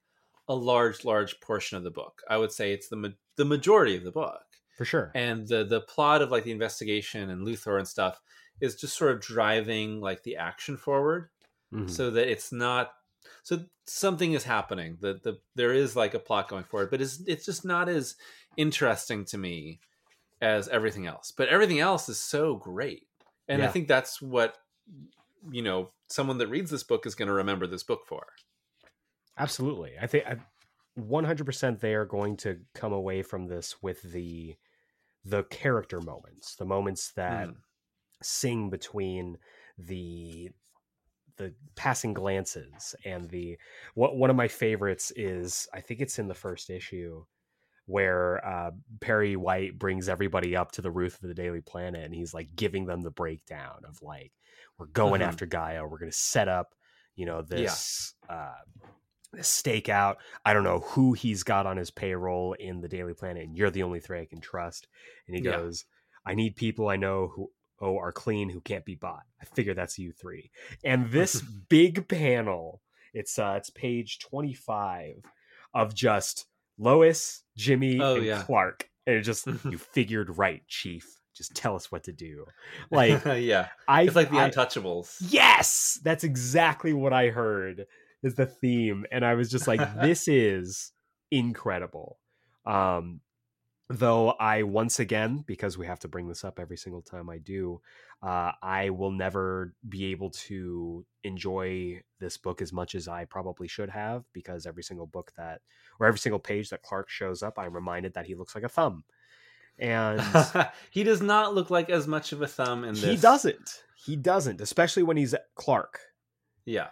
a 0.52 0.56
large, 0.56 1.06
large 1.06 1.40
portion 1.40 1.78
of 1.78 1.84
the 1.84 1.92
book. 1.92 2.22
I 2.30 2.38
would 2.38 2.52
say 2.52 2.74
it's 2.74 2.90
the 2.90 2.96
ma- 2.98 3.18
the 3.38 3.46
majority 3.46 3.96
of 3.98 4.04
the 4.04 4.12
book. 4.12 4.42
For 4.78 4.86
sure. 4.86 5.12
And 5.16 5.48
the 5.48 5.64
the 5.64 5.82
plot 5.82 6.22
of 6.22 6.30
like 6.32 6.44
the 6.44 6.52
investigation 6.52 7.30
and 7.30 7.46
Luthor 7.48 7.78
and 7.78 7.88
stuff 7.88 8.20
is 8.60 8.76
just 8.76 8.98
sort 8.98 9.12
of 9.12 9.22
driving 9.22 10.02
like 10.02 10.24
the 10.24 10.36
action 10.36 10.78
forward 10.78 11.30
Mhm. 11.74 11.90
so 11.90 12.12
that 12.12 12.28
it's 12.30 12.52
not 12.52 12.92
so 13.44 13.64
something 13.88 14.34
is 14.34 14.44
happening 14.44 14.98
that 15.02 15.24
the 15.24 15.40
there 15.56 15.74
is 15.74 15.96
like 15.96 16.14
a 16.14 16.20
plot 16.20 16.50
going 16.50 16.64
forward 16.66 16.90
but 16.92 17.02
it's 17.02 17.22
it's 17.28 17.46
just 17.46 17.64
not 17.66 17.88
as 17.90 18.16
interesting 18.58 19.24
to 19.26 19.38
me 19.38 19.80
as 20.42 20.68
everything 20.68 21.06
else. 21.08 21.32
But 21.32 21.48
everything 21.50 21.80
else 21.80 22.10
is 22.10 22.20
so 22.20 22.56
great. 22.56 23.08
And 23.48 23.62
i 23.64 23.68
think 23.74 23.88
that's 23.88 24.22
what 24.22 24.58
you 25.52 25.62
know 25.62 25.92
someone 26.10 26.38
that 26.40 26.48
reads 26.50 26.70
this 26.72 26.84
book 26.84 27.06
is 27.06 27.16
going 27.16 27.28
to 27.28 27.34
remember 27.34 27.66
this 27.68 27.84
book 27.84 28.02
for 28.06 28.26
Absolutely. 29.42 29.94
I 30.00 30.08
think 30.08 30.26
I, 30.28 30.38
100% 31.00 31.80
they 31.80 31.96
are 31.96 32.06
going 32.06 32.38
to 32.38 32.60
come 32.76 32.94
away 32.94 33.24
from 33.24 33.48
this 33.48 33.82
with 33.82 34.02
the 34.04 34.56
the 35.26 35.44
character 35.44 36.00
moments, 36.02 36.56
the 36.56 36.66
moments 36.66 37.12
that 37.14 37.48
Mm. 37.48 37.56
sing 38.22 38.70
between 38.70 39.38
the 39.78 40.52
the 41.38 41.54
passing 41.76 42.14
glances 42.14 42.94
and 43.06 43.30
the 43.30 43.58
what 43.96 44.16
one 44.16 44.30
of 44.30 44.36
my 44.36 44.48
favorites 44.48 45.12
is 45.16 45.68
I 45.74 45.82
think 45.82 46.02
it's 46.02 46.20
in 46.20 46.28
the 46.28 46.36
first 46.36 46.70
issue 46.70 47.26
where 47.88 48.46
uh, 48.46 48.72
Perry 49.00 49.36
White 49.36 49.80
brings 49.80 50.08
everybody 50.08 50.56
up 50.56 50.72
to 50.74 50.82
the 50.82 50.92
roof 50.92 51.16
of 51.22 51.28
the 51.28 51.34
Daily 51.34 51.62
Planet 51.62 52.04
and 52.04 52.14
he's 52.14 52.34
like 52.34 52.56
giving 52.56 52.86
them 52.86 53.02
the 53.02 53.12
breakdown 53.12 53.82
of 53.88 54.02
like 54.04 54.34
we're 54.78 54.86
going 54.88 55.22
Mhm. 55.22 55.26
after 55.26 55.48
Gaio, 55.48 55.90
we're 55.90 55.98
going 55.98 56.12
to 56.12 56.18
set 56.18 56.48
up, 56.48 56.76
you 57.16 57.26
know, 57.26 57.42
this 57.42 58.14
uh 58.30 58.52
this 59.34 59.62
stakeout. 59.62 60.16
I 60.46 60.54
don't 60.54 60.64
know 60.64 60.80
who 60.80 61.14
he's 61.14 61.44
got 61.44 61.66
on 61.66 61.78
his 61.78 61.92
payroll 61.92 62.54
in 62.54 62.82
the 62.82 62.88
Daily 62.90 63.14
Planet, 63.14 63.44
and 63.44 63.56
you're 63.58 63.72
the 63.72 63.84
only 63.84 64.00
three 64.00 64.20
I 64.22 64.26
can 64.26 64.42
trust. 64.42 64.88
And 65.28 65.36
he 65.38 65.44
Yeah. 65.44 65.52
goes, 65.58 65.86
I 66.26 66.36
need 66.36 66.56
people 66.56 66.90
I 66.90 66.98
know 66.98 67.28
who 67.36 67.52
oh, 67.84 67.98
are 67.98 68.12
clean 68.12 68.48
who 68.50 68.62
can't 68.62 68.86
be 68.86 68.94
bought. 68.94 69.24
I 69.42 69.46
figure 69.46 69.74
that's 69.74 69.98
you 69.98 70.12
three. 70.12 70.52
And 70.84 71.10
this 71.12 71.42
big 71.70 72.08
panel, 72.08 72.82
it's 73.14 73.40
uh 73.40 73.56
it's 73.58 73.70
page 73.72 74.20
25 74.20 75.24
of 75.74 75.96
just 75.96 76.46
Lois, 76.78 77.44
Jimmy, 77.58 78.00
Oh, 78.00 78.16
and 78.18 78.26
yeah. 78.26 78.44
Clark. 78.44 78.88
And 79.08 79.16
it 79.16 79.22
just 79.22 79.48
you 79.48 79.78
figured 79.94 80.38
right, 80.38 80.62
Chief. 80.68 81.08
Just 81.34 81.56
tell 81.56 81.76
us 81.76 81.92
what 81.92 82.04
to 82.04 82.12
do. 82.12 82.46
Like 82.92 83.24
yeah, 83.42 83.70
I 83.88 84.04
it's 84.04 84.16
like 84.16 84.30
the 84.30 84.38
I- 84.40 84.50
Untouchables. 84.52 85.16
Yes, 85.30 86.00
that's 86.04 86.24
exactly 86.24 86.94
what 86.94 87.14
I 87.14 87.30
heard 87.30 87.88
is 88.24 88.36
the 88.36 88.46
theme, 88.46 89.06
and 89.12 89.26
I 89.26 89.36
was 89.36 89.50
just 89.50 89.68
like, 89.68 89.82
"This 90.02 90.28
is 90.28 90.92
incredible." 91.32 92.20
Um, 92.66 93.22
though 93.90 94.30
I 94.32 94.64
once 94.64 95.00
again, 95.00 95.44
because 95.46 95.78
we 95.78 95.86
have 95.86 96.00
to 96.00 96.08
bring 96.08 96.28
this 96.28 96.44
up 96.44 96.60
every 96.60 96.78
single 96.78 97.02
time 97.02 97.30
I 97.30 97.40
do, 97.40 97.82
uh, 98.24 98.52
I 98.62 98.90
will 98.92 99.12
never 99.12 99.74
be 99.88 100.06
able 100.12 100.30
to 100.32 101.06
enjoy 101.24 102.02
this 102.20 102.38
book 102.38 102.62
as 102.62 102.72
much 102.72 102.96
as 102.96 103.08
I 103.08 103.26
probably 103.26 103.68
should 103.68 103.90
have, 103.90 104.24
because 104.34 104.66
every 104.66 104.84
single 104.84 105.08
book 105.08 105.32
that, 105.38 105.62
or 106.00 106.08
every 106.08 106.20
single 106.20 106.40
page 106.40 106.70
that 106.70 106.84
Clark 106.84 107.10
shows 107.10 107.44
up, 107.44 107.58
I'm 107.58 107.74
reminded 107.74 108.14
that 108.14 108.26
he 108.26 108.36
looks 108.36 108.56
like 108.56 108.64
a 108.64 108.70
thumb, 108.70 109.04
and 109.78 110.22
he 110.92 111.04
does 111.04 111.22
not 111.22 111.54
look 111.54 111.70
like 111.70 111.90
as 111.90 112.08
much 112.08 112.32
of 112.32 112.42
a 112.42 112.48
thumb 112.48 112.84
in 112.84 112.94
this. 112.94 113.04
he 113.04 113.18
doesn't. 113.18 113.84
He 114.06 114.16
doesn't, 114.16 114.62
especially 114.62 115.04
when 115.04 115.18
he's 115.18 115.36
Clark. 115.56 116.00
Yeah, 116.66 116.88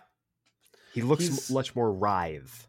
He 0.93 1.01
looks 1.01 1.23
He's- 1.25 1.49
much 1.51 1.75
more 1.75 1.91
writhe. 1.91 2.67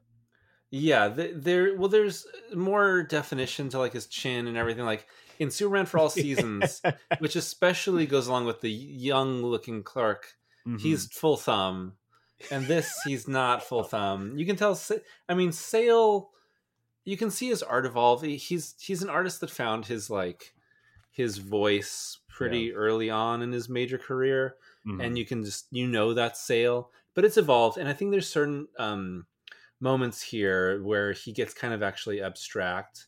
yeah. 0.70 1.08
th- 1.08 1.34
There, 1.36 1.76
well, 1.76 1.88
there's 1.88 2.26
more 2.54 3.02
definition 3.02 3.68
to 3.70 3.78
like 3.78 3.92
his 3.92 4.06
chin 4.06 4.46
and 4.46 4.56
everything. 4.56 4.84
Like 4.84 5.06
in 5.38 5.50
Superman 5.50 5.86
for 5.86 5.98
All 5.98 6.10
Seasons, 6.10 6.82
which 7.18 7.34
especially 7.36 8.06
goes 8.06 8.26
along 8.26 8.44
with 8.46 8.60
the 8.60 8.70
young-looking 8.70 9.82
Clark. 9.82 10.34
Mhm. 10.66 10.80
He's 10.80 11.06
full 11.06 11.36
thumb, 11.36 11.94
and 12.50 12.66
this 12.66 12.92
he's 13.06 13.26
not 13.26 13.64
full 13.64 13.82
thumb. 13.94 14.36
You 14.38 14.44
can 14.46 14.56
tell. 14.56 14.78
I 15.28 15.34
mean, 15.34 15.52
Sale. 15.52 16.30
You 17.06 17.16
can 17.16 17.30
see 17.30 17.48
his 17.48 17.62
art 17.62 17.86
evolve. 17.86 18.22
He's 18.22 18.74
he's 18.78 19.02
an 19.02 19.08
artist 19.08 19.40
that 19.40 19.50
found 19.50 19.86
his 19.86 20.10
like 20.10 20.52
his 21.10 21.38
voice 21.38 22.18
pretty 22.28 22.72
early 22.74 23.10
on 23.10 23.42
in 23.42 23.52
his 23.52 23.68
major 23.68 23.98
career. 23.98 24.54
Mhm. 24.86 25.04
and 25.04 25.18
you 25.18 25.26
can 25.26 25.44
just 25.44 25.66
you 25.70 25.86
know 25.86 26.14
that 26.14 26.38
sale 26.38 26.90
but 27.14 27.24
it's 27.24 27.36
evolved 27.36 27.78
and 27.78 27.88
i 27.88 27.92
think 27.92 28.10
there's 28.10 28.28
certain 28.28 28.66
um 28.78 29.26
moments 29.80 30.20
here 30.20 30.82
where 30.82 31.12
he 31.12 31.32
gets 31.32 31.54
kind 31.54 31.72
of 31.72 31.82
actually 31.82 32.22
abstract 32.22 33.06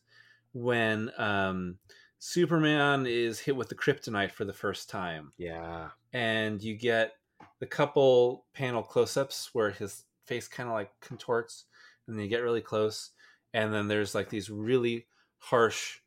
when 0.52 1.10
um 1.18 1.76
superman 2.18 3.06
is 3.06 3.38
hit 3.38 3.56
with 3.56 3.68
the 3.68 3.74
kryptonite 3.74 4.30
for 4.30 4.44
the 4.44 4.52
first 4.52 4.88
time 4.88 5.32
yeah, 5.38 5.88
and 6.12 6.62
you 6.62 6.76
get 6.76 7.12
the 7.58 7.66
couple 7.66 8.46
panel 8.54 8.82
close-ups 8.82 9.50
where 9.52 9.70
his 9.70 10.04
face 10.26 10.46
kind 10.48 10.68
of 10.68 10.74
like 10.74 10.90
contorts 11.00 11.64
and 12.06 12.16
then 12.16 12.22
you 12.22 12.30
get 12.30 12.42
really 12.42 12.60
close 12.60 13.10
and 13.54 13.72
then 13.72 13.88
there's 13.88 14.14
like 14.14 14.30
these 14.30 14.50
really 14.50 15.06
harsh 15.38 15.98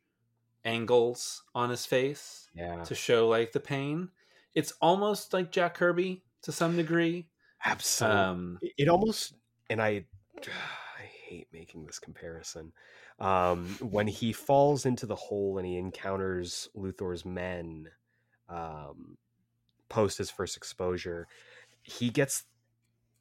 angles 0.64 1.44
on 1.54 1.70
his 1.70 1.86
face 1.86 2.48
yeah, 2.54 2.82
to 2.84 2.94
show 2.94 3.28
like 3.28 3.52
the 3.52 3.60
pain. 3.60 4.10
It's 4.54 4.72
almost 4.80 5.32
like 5.32 5.52
Jack 5.52 5.74
Kirby 5.74 6.24
to 6.42 6.52
some 6.52 6.76
degree. 6.76 7.28
Absolutely. 7.66 8.18
Um, 8.18 8.58
It- 8.78 8.88
almost, 8.88 9.34
and 9.68 9.80
I, 9.82 10.04
I 10.98 11.02
hate 11.02 11.48
making 11.52 11.84
this 11.86 11.98
comparison. 11.98 12.72
Um, 13.18 13.66
when 13.80 14.06
he 14.06 14.32
falls 14.32 14.86
into 14.86 15.06
the 15.06 15.16
hole 15.16 15.58
and 15.58 15.66
he 15.66 15.76
encounters 15.78 16.68
Luthor's 16.76 17.24
men, 17.24 17.88
um, 18.48 19.16
post 19.88 20.18
his 20.18 20.30
first 20.30 20.56
exposure, 20.56 21.26
he 21.82 22.10
gets 22.10 22.44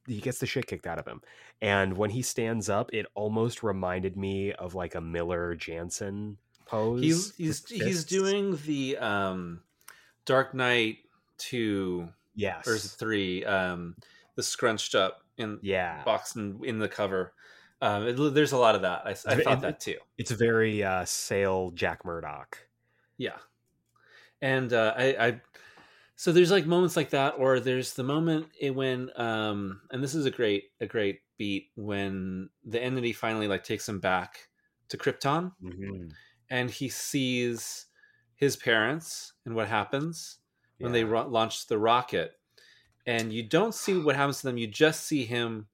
he 0.08 0.20
gets 0.22 0.38
the 0.38 0.46
shit 0.46 0.68
kicked 0.68 0.86
out 0.86 1.00
of 1.00 1.08
him. 1.08 1.22
And 1.62 1.98
when 1.98 2.12
he 2.12 2.22
stands 2.22 2.70
up, 2.70 2.92
it 2.94 3.08
almost 3.16 3.64
reminded 3.64 4.16
me 4.16 4.54
of 4.54 4.76
like 4.76 4.94
a 4.96 5.02
Miller 5.02 5.56
Janson 5.56 6.38
pose. 6.66 7.02
he's 7.02 7.36
he's 7.36 7.68
he's 7.68 8.04
doing 8.04 8.58
the 8.66 8.98
um, 8.98 9.62
Dark 10.26 10.54
Knight 10.54 10.98
two 11.38 12.10
yes, 12.36 12.68
or 12.68 12.78
three, 12.78 13.44
um, 13.46 13.96
the 14.36 14.44
scrunched 14.44 14.96
up 14.96 15.22
in 15.38 15.60
yeah. 15.62 16.04
box 16.04 16.36
in, 16.36 16.60
in 16.64 16.80
the 16.80 16.88
cover. 16.88 17.34
Um, 17.82 18.08
it, 18.08 18.14
there's 18.34 18.54
a 18.54 18.58
lot 18.58 18.76
of 18.76 18.82
that. 18.84 19.02
I, 19.06 19.10
I 19.12 19.14
thought 19.14 19.58
it- 19.58 19.62
that 19.62 19.80
too. 19.80 19.98
It's 20.18 20.32
very 20.32 20.84
uh, 20.84 21.06
sale 21.06 21.72
Jack 21.72 22.06
Murdoch. 22.06 22.58
Yeah, 23.18 23.38
and 24.42 24.72
uh, 24.74 24.94
I, 24.98 25.06
I 25.28 25.42
so 26.16 26.32
there's 26.32 26.52
like 26.52 26.66
moments 26.66 26.96
like 26.96 27.10
that, 27.12 27.36
or 27.38 27.60
there's 27.60 27.94
the 27.94 28.04
moment 28.04 28.48
when 28.62 29.10
um, 29.18 29.82
and 29.92 30.04
this 30.04 30.16
is 30.16 30.26
a 30.26 30.32
great 30.32 30.66
a 30.80 30.86
great 30.86 31.20
beat 31.38 31.70
when 31.76 32.50
the 32.64 32.82
entity 32.82 33.12
finally 33.14 33.48
like 33.48 33.64
takes 33.64 33.88
him 33.88 34.00
back 34.00 34.48
to 34.90 34.98
Krypton, 34.98 35.52
Mm-hmm. 35.64 36.08
and 36.50 36.70
he 36.70 36.90
sees 36.90 37.88
his 38.36 38.56
parents 38.56 39.34
and 39.46 39.56
what 39.56 39.68
happens 39.68 40.38
when 40.80 40.92
they 40.92 41.04
ro- 41.06 41.28
launch 41.28 41.68
the 41.68 41.78
rocket, 41.78 42.34
and 43.06 43.32
you 43.32 43.44
don't 43.44 43.74
see 43.74 43.98
what 43.98 44.16
happens 44.16 44.42
to 44.42 44.48
them. 44.48 44.58
You 44.58 44.68
just 44.68 45.06
see 45.06 45.26
him 45.26 45.68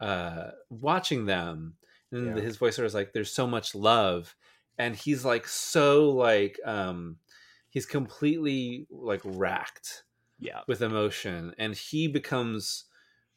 uh, 0.00 0.50
watching 0.70 1.26
them, 1.26 1.76
and 2.12 2.36
Yeah. 2.36 2.42
his 2.42 2.58
voiceover 2.58 2.84
is 2.84 2.94
like, 2.94 3.12
"There's 3.12 3.32
so 3.32 3.46
much 3.46 3.74
love," 3.74 4.36
and 4.78 4.94
he's 4.94 5.24
like 5.24 5.46
so 5.48 6.10
like 6.10 6.60
um, 6.64 7.18
he's 7.70 7.86
completely 7.86 8.86
like 8.90 9.20
racked 9.24 10.04
yeah. 10.38 10.62
with 10.66 10.82
emotion, 10.82 11.54
and 11.58 11.74
he 11.74 12.08
becomes 12.08 12.84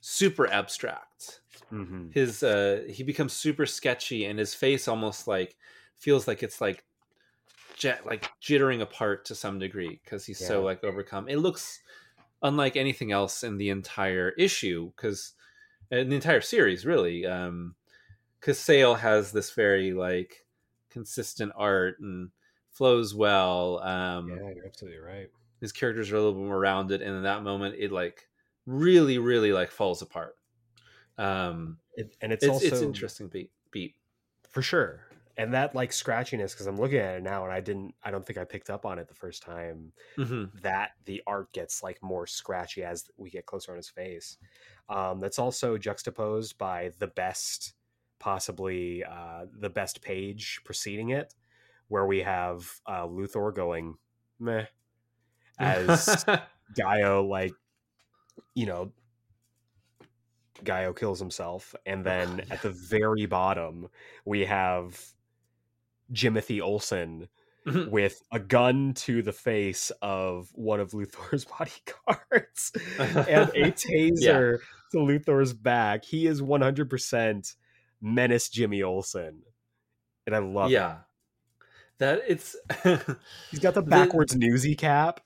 super 0.01 0.47
abstract. 0.47 1.41
Mm-hmm. 1.71 2.09
His 2.11 2.43
uh, 2.43 2.83
he 2.89 3.03
becomes 3.03 3.33
super 3.33 3.65
sketchy, 3.65 4.25
and 4.25 4.37
his 4.39 4.53
face 4.53 4.87
almost 4.87 5.27
like 5.27 5.55
feels 5.97 6.27
like 6.27 6.43
it's 6.43 6.61
like 6.61 6.83
jet 7.75 8.05
like 8.05 8.29
jittering 8.41 8.81
apart 8.81 9.25
to 9.25 9.35
some 9.35 9.59
degree 9.59 9.99
because 10.03 10.25
he's 10.25 10.45
so 10.45 10.61
like 10.61 10.83
overcome. 10.83 11.29
It 11.29 11.37
looks 11.37 11.79
unlike 12.41 12.75
anything 12.75 13.11
else 13.11 13.43
in 13.43 13.57
the 13.57 13.69
entire 13.69 14.29
issue 14.31 14.91
because 14.95 15.33
in 15.91 16.09
the 16.09 16.15
entire 16.15 16.41
series 16.41 16.85
really 16.85 17.25
um 17.25 17.75
because 18.39 18.59
sale 18.59 18.95
has 18.95 19.31
this 19.31 19.51
very 19.53 19.93
like 19.93 20.45
consistent 20.89 21.51
art 21.55 21.99
and 21.99 22.31
flows 22.71 23.15
well 23.15 23.79
um 23.79 24.29
Yeah, 24.29 24.51
you're 24.55 24.65
absolutely 24.65 24.99
right. 24.99 25.29
his 25.59 25.71
characters 25.71 26.11
are 26.11 26.15
a 26.15 26.19
little 26.19 26.33
bit 26.39 26.47
more 26.47 26.59
rounded 26.59 27.01
and 27.01 27.15
in 27.15 27.23
that 27.23 27.43
moment 27.43 27.75
it 27.77 27.91
like 27.91 28.29
really 28.65 29.17
really 29.17 29.51
like 29.51 29.71
falls 29.71 30.01
apart 30.01 30.35
um 31.17 31.79
It, 31.95 32.15
and 32.21 32.31
it's, 32.31 32.43
it's 32.43 32.49
also 32.49 32.65
it's 32.65 32.81
interesting 32.81 33.27
beat 33.27 33.51
beat 33.71 33.95
for 34.49 34.61
sure. 34.61 35.08
And 35.39 35.53
that 35.53 35.73
like 35.73 35.91
scratchiness, 35.91 36.51
because 36.51 36.67
I'm 36.67 36.75
looking 36.77 36.99
at 36.99 37.15
it 37.15 37.23
now, 37.23 37.45
and 37.45 37.53
I 37.53 37.61
didn't, 37.61 37.95
I 38.03 38.11
don't 38.11 38.25
think 38.25 38.37
I 38.37 38.43
picked 38.43 38.69
up 38.69 38.85
on 38.85 38.99
it 38.99 39.07
the 39.07 39.15
first 39.15 39.41
time. 39.41 39.93
hmm 40.17 40.45
That 40.61 40.91
the 41.05 41.23
art 41.25 41.51
gets 41.53 41.81
like 41.81 41.97
more 42.03 42.27
scratchy 42.27 42.83
as 42.83 43.09
we 43.17 43.29
get 43.29 43.45
closer 43.45 43.71
on 43.71 43.77
his 43.77 43.89
face. 43.89 44.37
Um, 44.89 45.21
that's 45.21 45.39
also 45.39 45.77
juxtaposed 45.77 46.57
by 46.57 46.91
the 46.99 47.07
best, 47.07 47.73
possibly 48.19 49.03
uh, 49.05 49.45
the 49.57 49.69
best 49.69 50.01
page 50.01 50.59
preceding 50.65 51.11
it, 51.11 51.33
where 51.87 52.05
we 52.05 52.19
have 52.19 52.69
uh, 52.85 53.07
Luthor 53.07 53.55
going 53.55 53.95
meh 54.39 54.65
as 55.59 56.25
Gaio 56.77 57.27
like 57.27 57.53
you 58.55 58.65
know 58.65 58.91
Gaio 60.63 60.95
kills 60.97 61.19
himself 61.19 61.73
and 61.85 62.05
then 62.05 62.41
at 62.51 62.61
the 62.61 62.71
very 62.71 63.25
bottom 63.25 63.87
we 64.25 64.45
have 64.45 65.13
Jimothy 66.13 66.61
Olsen 66.61 67.27
Mhm. 67.67 67.89
with 67.91 68.21
a 68.31 68.39
gun 68.39 68.93
to 68.95 69.21
the 69.21 69.33
face 69.33 69.91
of 70.01 70.49
one 70.53 70.79
of 70.79 70.91
Luthor's 70.91 71.45
bodyguards 71.59 72.71
and 72.97 73.17
a 73.17 73.71
taser 73.73 74.59
to 74.91 74.97
Luthor's 74.97 75.51
back. 75.53 76.05
He 76.05 76.25
is 76.25 76.41
100% 76.41 77.55
menace 78.01 78.49
Jimmy 78.49 78.81
Olsen. 78.81 79.41
And 80.25 80.35
I 80.35 80.39
love 80.39 80.69
it. 80.69 80.73
yeah 80.73 80.97
that 81.97 82.21
it's 82.27 82.55
He's 83.51 83.59
got 83.59 83.73
the 83.73 83.81
The- 83.81 83.89
backwards 83.89 84.35
newsy 84.35 84.73
cap. 84.75 85.19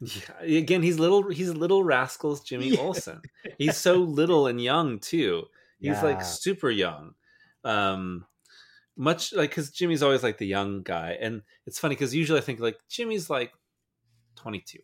Yeah, 0.00 0.40
again, 0.56 0.80
he's 0.82 0.98
little. 0.98 1.28
He's 1.28 1.50
little 1.52 1.82
rascals, 1.84 2.40
Jimmy 2.42 2.68
Yeah. 2.68 2.80
Olsen. 2.80 3.20
He's 3.58 3.76
so 3.76 3.96
little 3.96 4.46
and 4.46 4.58
young 4.62 4.98
too. 5.00 5.44
He's 5.80 6.02
like 6.02 6.22
super 6.22 6.70
young, 6.70 7.14
um, 7.64 8.24
much 9.00 9.32
like 9.32 9.50
because 9.50 9.70
Jimmy's 9.70 10.02
always 10.02 10.22
like 10.22 10.36
the 10.36 10.46
young 10.46 10.82
guy, 10.82 11.16
and 11.20 11.42
it's 11.66 11.78
funny 11.78 11.94
because 11.94 12.14
usually 12.14 12.38
I 12.38 12.42
think 12.42 12.60
like 12.60 12.78
Jimmy's 12.88 13.30
like 13.30 13.52
twenty 14.36 14.60
two, 14.60 14.80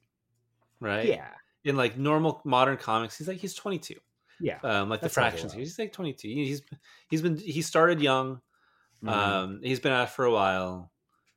right? 0.80 1.06
Yeah. 1.06 1.28
In 1.64 1.76
like 1.76 1.98
normal 1.98 2.40
modern 2.44 2.78
comics, 2.78 3.18
he's 3.18 3.28
like 3.28 3.38
he's 3.38 3.55
twenty 3.55 3.78
two. 3.78 3.97
Yeah. 4.40 4.59
Um, 4.62 4.88
like 4.88 5.01
the 5.01 5.09
fractions, 5.09 5.52
he's 5.52 5.78
like 5.78 5.93
twenty 5.93 6.14
two. 6.14 6.28
He's 6.28 6.62
he's 7.10 7.20
been 7.20 7.36
he 7.36 7.60
started 7.60 8.01
young. 8.01 8.40
Mhm. 9.05 9.10
Um, 9.10 9.60
he's 9.62 9.80
been 9.80 9.93
at 9.93 10.10
for 10.10 10.24
a 10.24 10.32
while, 10.32 10.90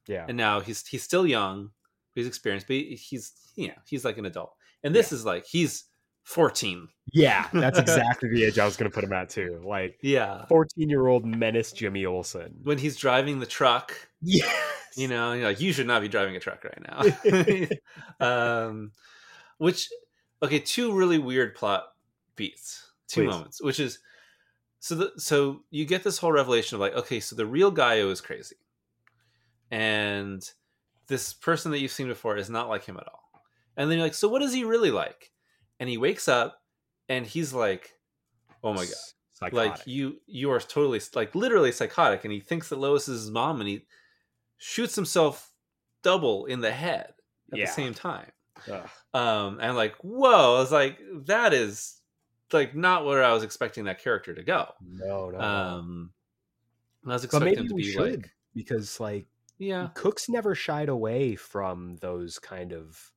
yeah. 0.07 0.26
and 0.27 0.38
now 0.38 0.61
he's 0.61 0.88
he's 0.88 1.03
still 1.03 1.27
young 1.27 1.72
he's 2.15 2.27
experienced, 2.27 2.68
but 2.68 2.76
he, 2.76 2.95
he's 2.95 3.34
you 3.56 3.68
know 3.68 3.73
he's 3.85 4.06
like 4.06 4.18
an 4.18 4.26
adult, 4.26 4.53
and 4.84 4.93
this 4.95 5.11
is 5.11 5.26
like 5.26 5.45
he's 5.45 5.85
fourteen. 6.24 6.88
Yeah, 7.12 7.48
that's 7.54 7.80
exactly 7.80 8.30
the 8.30 8.44
age 8.46 8.60
I 8.60 8.66
was 8.66 8.78
going 8.78 8.90
to 8.90 8.94
put 8.94 9.04
him 9.04 9.14
at 9.14 9.30
too. 9.30 9.62
Like 9.66 9.98
Yeah, 10.02 10.46
fourteen-year-old 10.48 11.26
menace 11.26 11.72
Jimmy 11.72 12.06
Olsen. 12.06 12.60
when 12.64 12.78
he's 12.78 12.98
driving 12.98 13.40
the 13.40 13.46
truck, 13.46 13.94
Yeah, 14.22 14.52
you 14.96 15.08
know, 15.08 15.34
you're 15.34 15.48
like 15.48 15.62
you 15.62 15.74
should 15.74 15.88
not 15.88 16.02
be 16.02 16.08
driving 16.08 16.36
a 16.36 16.40
truck 16.40 16.64
right 16.64 17.70
now. 18.20 18.20
um, 18.68 18.91
which 19.58 19.90
okay, 20.41 20.60
two 20.60 20.94
really 20.94 21.18
weird 21.18 21.56
plot 21.56 21.86
beats, 22.36 22.91
two 23.08 23.22
Please. 23.22 23.28
moments, 23.28 23.62
which 23.62 23.80
is 23.80 24.00
so 24.80 24.96
the 24.96 25.12
so 25.18 25.62
you 25.72 25.86
get 25.86 26.04
this 26.04 26.18
whole 26.18 26.32
revelation 26.32 26.76
of 26.76 26.82
like, 26.82 26.94
okay, 26.96 27.20
so 27.20 27.36
the 27.36 27.46
real 27.46 27.72
Gaio 27.72 28.12
is 28.12 28.22
crazy, 28.22 28.56
and 29.72 30.48
this 31.08 31.34
person 31.34 31.72
that 31.72 31.80
you've 31.80 31.91
seen 31.91 32.08
before 32.08 32.38
is 32.38 32.50
not 32.50 32.70
like 32.70 32.86
him 32.86 32.98
at 32.98 33.08
all. 33.08 33.44
And 33.76 33.90
then 33.90 33.98
you're 33.98 34.06
like, 34.06 34.14
so 34.14 34.28
what 34.28 34.41
is 34.41 34.54
he 34.54 34.64
really 34.64 34.91
like? 34.91 35.32
And 35.80 35.88
he 35.89 35.97
wakes 35.97 36.27
up 36.27 36.61
and 37.07 37.26
he's 37.26 37.53
like, 37.53 37.93
oh 38.64 38.73
my 38.73 38.85
god 38.85 38.93
Psychotic. 39.34 39.72
like 39.80 39.88
you 39.88 40.19
you 40.27 40.51
are 40.51 40.60
totally 40.60 40.99
like 41.15 41.34
literally 41.34 41.72
psychotic 41.72 42.26
and 42.26 42.34
he 42.34 42.41
thinks 42.41 42.68
that 42.69 42.77
lois 42.80 43.07
is 43.07 43.22
his 43.22 43.31
mom 43.31 43.61
and 43.61 43.69
he 43.69 43.85
shoots 44.57 44.95
himself 44.95 45.53
double 46.03 46.45
in 46.45 46.60
the 46.60 46.72
head 46.72 47.14
at 47.53 47.57
Yeah. 47.60 47.65
the 47.65 47.72
same 47.72 47.93
time 47.93 48.30
Ugh. 48.69 48.89
um 49.14 49.60
and 49.61 49.77
like 49.77 49.95
whoa 50.01 50.57
i 50.57 50.60
was 50.60 50.73
like 50.73 50.99
that 51.27 51.53
is 51.53 52.01
like 52.51 52.76
not 52.76 53.06
where 53.06 53.23
i 53.23 53.31
was 53.31 53.43
expecting 53.43 53.85
that 53.85 53.99
character 54.03 54.35
to 54.35 54.43
go 54.43 54.73
no, 54.85 55.30
no. 55.30 55.39
um 55.39 56.11
i 57.06 57.14
was 57.14 57.22
but 57.22 57.26
expecting 57.27 57.45
maybe 57.45 57.61
him 57.61 57.68
to 57.69 57.76
be 57.76 57.84
should 57.84 58.18
like 58.23 58.31
because 58.53 58.99
like 58.99 59.26
yeah 59.57 59.88
Cooke's 59.93 60.27
never 60.27 60.53
shied 60.53 60.89
away 60.89 61.35
from 61.35 61.95
those 62.01 62.39
kind 62.39 62.73
of, 62.73 63.11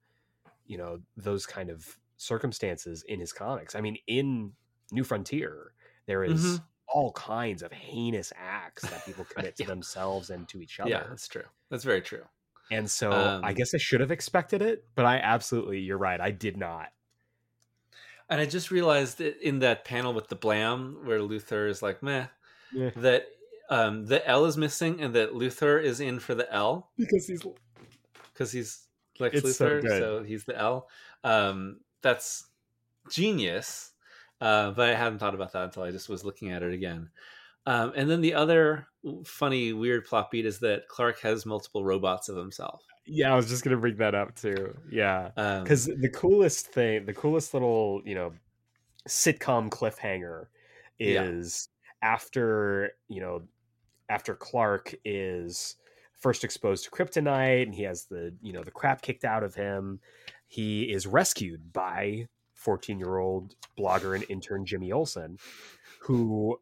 you 0.67 0.77
know, 0.79 1.01
those 1.17 1.47
kind 1.47 1.71
of 1.71 1.99
circumstances 2.17 3.03
in 3.05 3.21
his 3.21 3.33
comics. 3.33 3.75
I 3.75 3.81
mean, 3.81 3.99
in 4.07 4.53
New 4.93 5.05
Frontier, 5.05 5.75
there 6.07 6.25
is 6.25 6.61
Mhm. 6.61 6.65
all 6.89 7.13
kinds 7.13 7.63
of 7.63 7.73
heinous 7.73 8.33
acts 8.37 8.89
that 8.89 9.05
people 9.05 9.25
commit 9.27 9.57
to 9.57 9.65
themselves 9.65 10.31
and 10.31 10.49
to 10.49 10.61
each 10.61 10.81
other. 10.81 10.91
yeah 10.91 11.07
that's 11.09 11.29
true 11.29 11.45
that's 11.71 11.85
very 11.85 12.03
true 12.03 12.25
And 12.71 12.91
so 12.91 13.37
I 13.43 13.53
Um, 13.53 13.53
guess 13.53 13.75
I 13.75 13.79
should 13.79 14.01
have 14.01 14.11
expected 14.11 14.63
it, 14.63 14.87
but 14.95 15.05
I 15.05 15.19
absolutely, 15.19 15.81
you're 15.81 15.99
right, 15.99 16.21
I 16.21 16.31
did 16.31 16.57
not. 16.57 16.93
and 18.29 18.41
i 18.41 18.47
just 18.47 18.71
realized 18.71 19.19
that 19.19 19.37
in 19.47 19.59
that 19.61 19.85
panel 19.85 20.13
with 20.15 20.29
the 20.29 20.37
blam 20.37 21.05
where 21.05 21.19
luthor 21.21 21.69
is 21.69 21.83
like 21.83 22.03
meh 22.03 22.27
Yeah. 22.73 22.93
that 22.97 23.27
um 23.71 24.07
the 24.07 24.27
l 24.29 24.45
is 24.45 24.57
missing 24.57 25.01
and 25.01 25.15
that 25.15 25.33
luthor 25.33 25.83
is 25.83 26.01
in 26.01 26.19
for 26.21 26.35
the 26.35 26.51
l 26.53 26.93
Because 26.97 27.27
he's 27.27 27.43
because 28.33 28.53
he's 28.53 28.89
Lex 29.19 29.35
It's 29.37 29.51
so 29.57 29.69
Luthor, 29.69 29.81
good. 29.81 29.91
so, 29.99 30.23
he's 30.23 30.45
the 30.47 30.57
L. 30.59 30.89
Um, 31.23 31.81
that's 32.03 32.47
genius, 33.11 33.93
uh, 34.41 34.71
but 34.73 34.91
I 34.91 34.95
hadn't 34.95 35.19
thought 35.19 35.35
about 35.35 35.53
that 35.53 35.65
until 35.65 35.83
I 35.85 35.91
just 35.91 36.09
was 36.09 36.25
looking 36.25 36.51
at 36.51 36.63
it 36.63 36.73
again. 36.73 37.11
Um, 37.67 37.93
and 37.97 38.11
then 38.11 38.21
the 38.21 38.35
other 38.35 38.87
funny, 39.25 39.73
weird 39.73 40.05
plot 40.05 40.31
beat 40.31 40.47
is 40.47 40.59
that 40.61 40.89
Clark 40.89 41.21
has 41.21 41.47
multiple 41.47 41.85
robots 41.85 42.29
of 42.29 42.37
himself. 42.37 42.83
yeah, 43.07 43.33
I 43.33 43.37
was 43.37 43.49
just 43.49 43.63
gonna 43.65 43.77
bring 43.77 43.97
that 43.99 44.15
up 44.15 44.35
too. 44.35 44.77
Yeah. 44.91 45.31
Um, 45.37 45.63
because 45.65 45.87
the 45.87 46.09
coolest 46.09 46.69
thing 46.73 47.05
the 47.07 47.15
coolest 47.15 47.53
little 47.55 48.03
you 48.05 48.15
know 48.15 48.33
sitcom 49.09 49.71
cliffhanger 49.71 50.47
Yeah. 50.99 51.23
is 51.25 51.69
after 52.03 52.93
you 53.09 53.21
know 53.21 53.43
after 54.09 54.35
clark 54.35 54.95
is 55.05 55.77
first 56.21 56.45
exposed 56.45 56.85
to 56.85 56.91
kryptonite 56.91 57.63
and 57.65 57.75
he 57.75 57.83
has 57.85 58.05
the 58.07 58.35
you 58.43 58.53
know 58.53 58.63
the 58.63 58.71
crap 58.71 59.03
kicked 59.03 59.25
out 59.25 59.43
of 59.43 59.55
him 59.55 59.99
he 60.53 60.83
is 60.83 61.07
rescued 61.07 61.73
by 61.73 62.27
14 62.55 62.99
year 62.99 63.17
old 63.19 63.55
blogger 63.79 64.15
and 64.15 64.25
intern 64.29 64.67
jimmy 64.67 64.93
olsen 64.93 65.39
who 66.03 66.59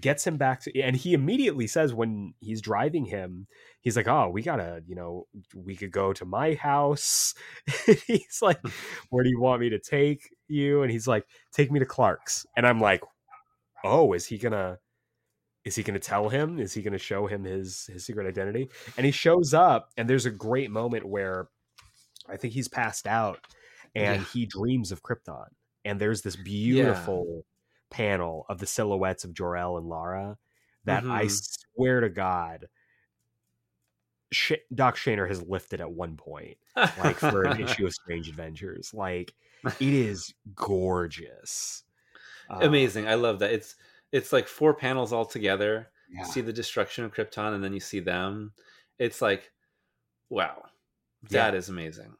gets 0.00 0.26
him 0.26 0.38
back 0.38 0.60
to 0.60 0.80
and 0.80 0.96
he 0.96 1.12
immediately 1.12 1.66
says 1.66 1.92
when 1.92 2.32
he's 2.40 2.62
driving 2.62 3.04
him 3.04 3.46
he's 3.82 3.96
like 3.96 4.08
oh 4.08 4.28
we 4.30 4.40
gotta 4.40 4.82
you 4.86 4.94
know 4.94 5.26
we 5.54 5.76
could 5.76 5.92
go 5.92 6.12
to 6.14 6.24
my 6.24 6.54
house. 6.54 7.34
He's 8.06 8.38
like 8.40 8.58
hmm. 8.60 8.70
where 9.10 9.22
do 9.22 9.28
you 9.28 9.40
want 9.40 9.60
me 9.60 9.68
to 9.70 9.78
take 9.78 10.30
you? 10.48 10.82
And 10.82 10.90
he's 10.90 11.06
like 11.06 11.26
take 11.52 11.70
me 11.70 11.78
to 11.78 11.84
clark's. 11.86 12.46
And 12.56 12.66
i'm 12.66 12.80
like 12.80 13.02
oh 13.84 14.14
is 14.14 14.26
he 14.26 14.38
gonna 14.38 14.78
is 15.64 15.76
he 15.76 15.82
gonna 15.82 15.98
tell 15.98 16.28
him? 16.28 16.58
Is 16.58 16.72
he 16.72 16.82
gonna 16.82 16.98
show 16.98 17.26
him 17.26 17.44
his 17.44 17.86
his 17.92 18.06
secret 18.06 18.26
identity? 18.26 18.70
And 18.96 19.04
he 19.04 19.12
shows 19.12 19.52
up 19.52 19.90
and 19.96 20.08
there's 20.08 20.26
a 20.26 20.30
great 20.30 20.70
moment 20.70 21.04
where 21.06 21.48
i 22.28 22.36
think 22.36 22.52
he's 22.54 22.68
passed 22.68 23.06
out 23.06 23.38
and 23.94 24.20
Yeah. 24.22 24.26
he 24.32 24.46
dreams 24.46 24.92
of 24.92 25.02
krypton 25.02 25.48
and 25.84 26.00
there's 26.00 26.22
this 26.22 26.36
beautiful 26.36 27.44
panel 27.90 28.46
of 28.48 28.58
the 28.58 28.66
silhouettes 28.66 29.24
of 29.24 29.34
jor-el 29.34 29.76
and 29.76 29.86
lara 29.86 30.38
that 30.84 31.04
i 31.04 31.24
Mhm. 31.24 31.56
swear 31.74 32.00
to 32.00 32.08
god 32.08 32.68
Sh- 34.32 34.52
doc 34.74 34.96
shaner 34.96 35.28
has 35.28 35.42
lifted 35.42 35.80
at 35.82 35.90
one 35.92 36.16
point 36.16 36.56
like 36.74 37.16
for 37.18 37.42
an 37.42 37.60
issue 37.62 37.84
of 37.84 37.92
Strange 37.92 38.30
Adventures. 38.30 38.94
Like 38.94 39.34
it 39.78 39.92
is 39.92 40.32
gorgeous. 40.54 41.84
Uh, 42.48 42.60
Amazing. 42.62 43.06
I 43.06 43.14
love 43.16 43.40
that. 43.40 43.52
It's 43.52 43.76
it's 44.10 44.32
like 44.32 44.48
four 44.48 44.72
panels 44.72 45.12
all 45.12 45.26
together. 45.26 45.90
yeah. 46.10 46.20
You 46.20 46.24
see 46.24 46.40
the 46.40 46.52
destruction 46.52 47.04
of 47.04 47.12
Krypton, 47.12 47.54
and 47.54 47.62
then 47.62 47.74
you 47.74 47.80
see 47.80 48.00
them. 48.00 48.54
It's 48.98 49.20
like, 49.20 49.52
wow, 50.30 50.62
Yeah. 51.30 51.44
that 51.50 51.54
is 51.54 51.68
amazing. 51.68 52.14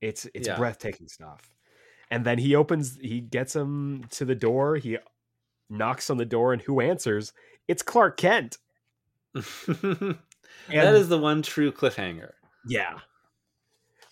It's 0.00 0.26
it's 0.34 0.48
Yeah. 0.48 0.56
breathtaking 0.56 1.08
stuff. 1.08 1.40
And 2.10 2.24
then 2.24 2.38
he 2.38 2.54
opens 2.54 2.96
he 3.00 3.20
gets 3.20 3.54
him 3.54 4.04
to 4.10 4.24
the 4.24 4.34
door, 4.34 4.76
he 4.76 4.98
knocks 5.70 6.08
on 6.10 6.16
the 6.16 6.24
door 6.24 6.52
and 6.52 6.62
who 6.62 6.80
answers? 6.80 7.32
It's 7.66 7.82
Clark 7.82 8.16
Kent. 8.16 8.58
that 9.34 10.16
is 10.70 11.08
the 11.08 11.18
one 11.18 11.42
true 11.42 11.72
cliffhanger. 11.72 12.32
Yeah. 12.66 12.98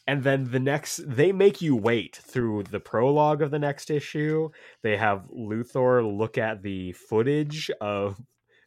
And 0.09 0.23
then 0.23 0.51
the 0.52 0.60
next 0.60 1.01
they 1.06 1.32
make 1.32 1.60
you 1.60 1.74
wait 1.74 2.16
through 2.16 2.64
the 2.64 2.78
prologue 2.81 3.43
of 3.43 3.51
the 3.51 3.59
next 3.59 3.90
issue. 3.90 4.51
They 4.82 4.97
have 4.97 5.24
Luthor 5.36 6.16
look 6.16 6.39
at 6.39 6.62
the 6.62 6.93
footage 6.93 7.70
of 7.81 8.20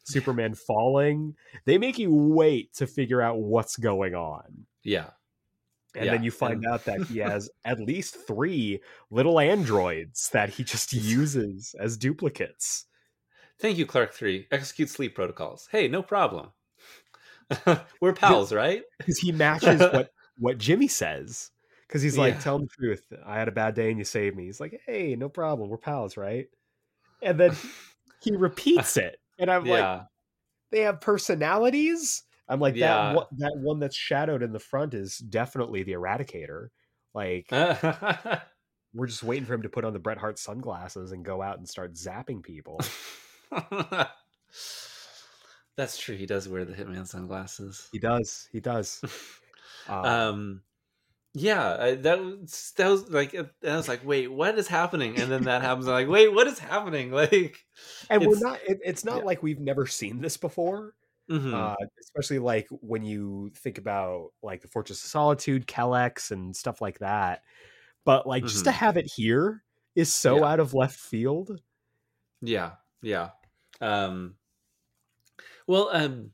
Superman 0.04 0.54
falling. 0.66 1.36
They 1.64 1.78
make 1.78 1.98
you 1.98 2.12
wait 2.12 2.74
to 2.74 2.86
figure 2.86 3.22
out 3.22 3.38
what's 3.38 3.76
going 3.76 4.14
on. 4.14 4.66
Yeah. 4.82 5.10
And 5.94 6.04
Yeah, 6.06 6.12
then 6.12 6.22
you 6.22 6.30
find 6.30 6.64
and- 6.64 6.66
out 6.66 6.84
that 6.84 7.02
he 7.02 7.18
has 7.18 7.50
at 7.64 7.80
least 7.80 8.16
three 8.26 8.80
little 9.10 9.40
androids 9.40 10.28
that 10.32 10.50
he 10.50 10.64
just 10.64 10.92
uses 10.92 11.74
as 11.78 11.96
duplicates. 11.96 12.86
Thank 13.58 13.76
you, 13.76 13.86
Clark 13.86 14.12
Three. 14.14 14.46
Execute 14.50 14.88
sleep 14.88 15.14
protocols. 15.14 15.68
Hey, 15.70 15.86
no 15.88 16.02
problem. 16.02 16.50
We're 18.00 18.12
pals, 18.12 18.52
right? 18.52 18.82
Because 18.98 19.18
he 19.18 19.32
matches 19.32 19.80
what 19.80 20.12
what 20.38 20.58
Jimmy 20.58 20.88
says. 20.88 21.50
Because 21.86 22.02
he's 22.02 22.16
like, 22.16 22.34
Yeah. 22.34 22.40
tell 22.40 22.58
the 22.60 22.68
truth. 22.68 23.02
I 23.26 23.36
had 23.38 23.48
a 23.48 23.52
bad 23.52 23.74
day 23.74 23.90
and 23.90 23.98
you 23.98 24.04
saved 24.04 24.36
me. 24.36 24.44
He's 24.44 24.60
like, 24.60 24.80
hey, 24.86 25.16
no 25.16 25.28
problem. 25.28 25.68
We're 25.68 25.76
pals, 25.76 26.16
right? 26.16 26.46
And 27.20 27.38
then 27.38 27.54
he 28.22 28.36
repeats 28.36 28.96
it. 28.96 29.18
And 29.40 29.50
I'm 29.50 29.64
like, 29.64 30.02
they 30.70 30.80
have 30.82 31.00
personalities. 31.00 32.22
I'm 32.50 32.60
like, 32.60 32.74
Yeah. 32.74 32.88
that 32.88 33.16
one, 33.16 33.26
that 33.38 33.52
one 33.56 33.78
that's 33.78 33.96
shadowed 33.96 34.42
in 34.42 34.52
the 34.52 34.58
front 34.58 34.92
is 34.92 35.18
definitely 35.18 35.84
the 35.84 35.92
Eradicator. 35.92 36.68
Like, 37.14 37.46
we're 38.92 39.06
just 39.06 39.22
waiting 39.22 39.46
for 39.46 39.54
him 39.54 39.62
to 39.62 39.68
put 39.68 39.84
on 39.84 39.92
the 39.92 39.98
Bret 40.00 40.18
Hart 40.18 40.38
sunglasses 40.38 41.12
and 41.12 41.24
go 41.24 41.40
out 41.40 41.58
and 41.58 41.68
start 41.68 41.94
zapping 41.94 42.42
people. 42.42 42.80
That's 45.76 45.96
true. 45.96 46.16
He 46.16 46.26
does 46.26 46.48
wear 46.48 46.64
the 46.64 46.74
Hitman 46.74 47.06
sunglasses. 47.06 47.88
He 47.92 47.98
does. 47.98 48.48
He 48.52 48.60
does. 48.60 49.00
Um, 49.88 50.04
Um, 50.04 50.62
yeah, 51.32 51.76
I, 51.80 51.94
that 51.94 52.20
was 52.20 52.72
that 52.76 52.88
was 52.88 53.08
like 53.08 53.34
I 53.34 53.76
was 53.76 53.88
like, 53.88 54.04
wait, 54.04 54.30
what 54.30 54.58
is 54.58 54.68
happening? 54.68 55.18
And 55.18 55.32
then 55.32 55.44
that 55.44 55.62
happens. 55.62 55.88
I'm 55.88 55.94
like, 55.94 56.08
wait, 56.08 56.32
what 56.32 56.46
is 56.46 56.58
happening? 56.58 57.10
Like, 57.12 57.56
and 58.10 58.26
we're 58.26 58.38
not. 58.38 58.58
It, 58.68 58.80
it's 58.84 59.04
not 59.04 59.18
yeah. 59.18 59.24
like 59.24 59.42
we've 59.42 59.58
never 59.58 59.86
seen 59.86 60.20
this 60.20 60.36
before. 60.36 60.94
Mhm. 61.30 61.72
uh, 61.72 61.76
especially 62.00 62.38
like 62.38 62.68
when 62.70 63.02
you 63.04 63.50
think 63.56 63.78
about 63.78 64.30
like 64.42 64.62
the 64.62 64.68
Fortress 64.68 65.04
of 65.04 65.10
Solitude, 65.10 65.66
Kelex, 65.66 66.30
and 66.30 66.54
stuff 66.56 66.80
like 66.80 66.98
that. 67.00 67.42
But 68.04 68.26
like 68.26 68.46
just 68.46 68.64
to 68.66 68.72
Mhm. 68.72 68.72
have 68.72 68.96
it 68.98 69.06
here 69.16 69.64
is 69.96 70.12
so 70.14 70.44
Yeah. 70.44 70.44
out 70.44 70.60
of 70.60 70.74
left 70.74 70.98
field. 70.98 71.60
Yeah, 72.42 72.76
yeah. 73.02 73.30
Um, 73.80 74.36
well, 75.66 75.88
um, 75.90 76.32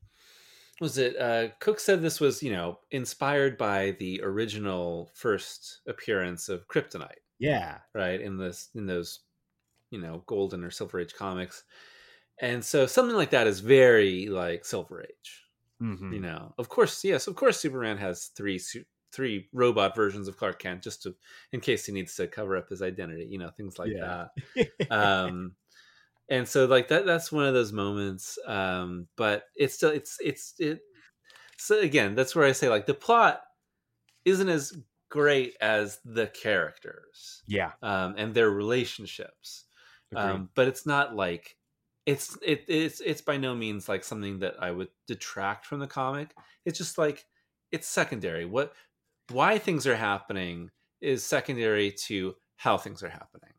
was 0.80 0.98
it 0.98 1.16
uh, 1.16 1.50
Cooke 1.60 1.80
said 1.80 2.02
this 2.02 2.20
was 2.20 2.42
you 2.42 2.52
know 2.52 2.80
inspired 2.92 3.58
by 3.58 3.92
the 3.92 4.22
original 4.22 5.10
first 5.14 5.82
appearance 5.88 6.50
of 6.50 6.68
Kryptonite, 6.68 7.20
Yeah, 7.38 7.80
right? 7.94 8.20
In 8.20 8.38
this 8.38 8.70
in 8.74 8.86
those 8.86 9.20
you 9.90 10.00
know 10.00 10.24
golden 10.26 10.64
or 10.64 10.70
silver 10.72 11.00
age 11.00 11.14
comics, 11.14 11.64
and 12.40 12.64
so 12.64 12.86
something 12.86 13.16
like 13.16 13.30
that 13.30 13.46
is 13.46 13.60
very 13.60 14.26
like 14.28 14.64
silver 14.64 15.02
age. 15.02 15.42
Mhm. 15.82 16.12
You 16.14 16.20
know, 16.20 16.54
of 16.58 16.68
course, 16.68 17.04
yes, 17.04 17.26
of 17.26 17.36
course, 17.36 17.58
Superman 17.60 17.98
has 17.98 18.26
three 18.36 18.58
su- 18.58 18.84
three 19.12 19.48
robot 19.52 19.94
versions 19.96 20.28
of 20.28 20.36
Clark 20.36 20.58
Kent 20.58 20.82
just 20.82 21.02
to 21.02 21.14
in 21.52 21.60
case 21.60 21.86
he 21.86 21.92
needs 21.92 22.14
to 22.16 22.26
cover 22.28 22.56
up 22.56 22.68
his 22.68 22.82
identity, 22.82 23.26
you 23.30 23.38
know, 23.38 23.50
things 23.50 23.78
like 23.78 23.90
Yeah. 23.92 24.28
that. 24.56 24.68
Um, 24.90 25.56
and 26.28 26.48
so 26.48 26.66
like 26.66 26.88
that 26.88 27.06
that's 27.06 27.30
one 27.32 27.46
of 27.46 27.54
those 27.54 27.72
moments. 27.72 28.38
Um, 28.46 29.08
but 29.16 29.44
it's 29.54 29.74
still 29.74 29.90
it's 29.90 30.16
it's 30.20 30.54
it. 30.58 30.80
So 31.58 31.78
again, 31.80 32.14
that's 32.14 32.34
where 32.34 32.46
I 32.46 32.52
say 32.52 32.68
like 32.68 32.86
the 32.86 32.94
plot 32.94 33.42
isn't 34.24 34.48
as 34.48 34.76
great 35.08 35.56
as 35.60 36.00
the 36.04 36.26
characters 36.26 37.42
yeah. 37.46 37.72
um, 37.82 38.14
and 38.18 38.34
their 38.34 38.50
relationships 38.50 39.66
Agreed. 40.12 40.22
um, 40.24 40.50
but 40.54 40.66
it's 40.68 40.84
not 40.86 41.14
like 41.14 41.55
it's 42.06 42.38
it, 42.40 42.64
it's 42.68 43.00
it's 43.00 43.20
by 43.20 43.36
no 43.36 43.54
means 43.54 43.88
like 43.88 44.04
something 44.04 44.38
that 44.38 44.54
I 44.60 44.70
would 44.70 44.88
detract 45.08 45.66
from 45.66 45.80
the 45.80 45.88
comic. 45.88 46.30
It's 46.64 46.78
just 46.78 46.98
like 46.98 47.26
it's 47.72 47.88
secondary. 47.88 48.44
What 48.44 48.72
why 49.30 49.58
things 49.58 49.86
are 49.86 49.96
happening 49.96 50.70
is 51.00 51.24
secondary 51.24 51.90
to 52.06 52.36
how 52.56 52.78
things 52.78 53.02
are 53.02 53.10
happening. 53.10 53.50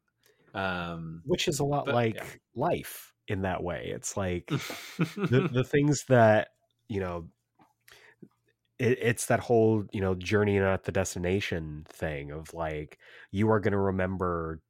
Um, 0.53 1.21
Which 1.25 1.47
is 1.47 1.59
a 1.59 1.65
lot 1.65 1.85
but, 1.85 1.93
like 1.93 2.15
yeah. 2.15 2.23
life 2.55 3.13
in 3.27 3.41
that 3.41 3.61
way. 3.61 3.91
It's 3.93 4.15
like 4.15 4.47
the, 4.97 5.49
the 5.51 5.65
things 5.65 6.05
that 6.07 6.47
you 6.87 7.01
know 7.01 7.27
it, 8.79 8.97
it's 9.01 9.25
that 9.25 9.41
whole 9.41 9.83
you 9.91 9.99
know 9.99 10.15
journey 10.15 10.57
not 10.57 10.85
the 10.85 10.91
destination 10.93 11.85
thing 11.89 12.31
of 12.31 12.53
like 12.53 12.97
you 13.31 13.49
are 13.51 13.59
going 13.59 13.73
to 13.73 13.77
remember 13.77 14.61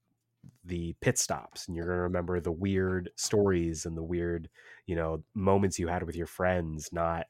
the 0.67 0.95
pit 1.01 1.17
stops 1.17 1.67
and 1.67 1.75
you're 1.75 1.85
going 1.85 1.97
to 1.97 2.03
remember 2.03 2.39
the 2.39 2.51
weird 2.51 3.09
stories 3.15 3.85
and 3.85 3.97
the 3.97 4.03
weird 4.03 4.49
you 4.85 4.95
know 4.95 5.23
moments 5.33 5.79
you 5.79 5.87
had 5.87 6.03
with 6.03 6.15
your 6.15 6.27
friends 6.27 6.89
not 6.91 7.25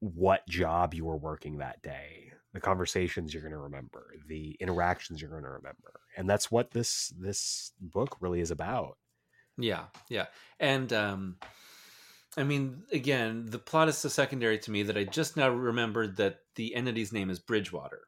what 0.00 0.46
job 0.48 0.94
you 0.94 1.04
were 1.04 1.16
working 1.16 1.58
that 1.58 1.80
day 1.82 2.32
the 2.52 2.60
conversations 2.60 3.32
you're 3.32 3.42
going 3.42 3.52
to 3.52 3.58
remember 3.58 4.14
the 4.26 4.56
interactions 4.60 5.20
you're 5.20 5.30
going 5.30 5.42
to 5.44 5.48
remember 5.48 6.00
and 6.16 6.28
that's 6.28 6.50
what 6.50 6.70
this 6.72 7.12
this 7.18 7.72
book 7.80 8.16
really 8.20 8.40
is 8.40 8.50
about 8.50 8.96
Yeah, 9.58 9.84
yeah. 10.08 10.26
And 10.58 10.92
um 10.92 11.36
I 12.36 12.44
mean, 12.44 12.84
again, 12.90 13.44
the 13.50 13.58
plot 13.58 13.88
is 13.88 13.98
so 13.98 14.08
secondary 14.08 14.58
to 14.60 14.70
me 14.70 14.84
that 14.84 14.96
I 14.96 15.04
just 15.04 15.36
now 15.36 15.50
remembered 15.50 16.16
that 16.16 16.38
the 16.54 16.74
entity's 16.74 17.12
name 17.12 17.28
is 17.28 17.38
Bridgewater. 17.38 18.00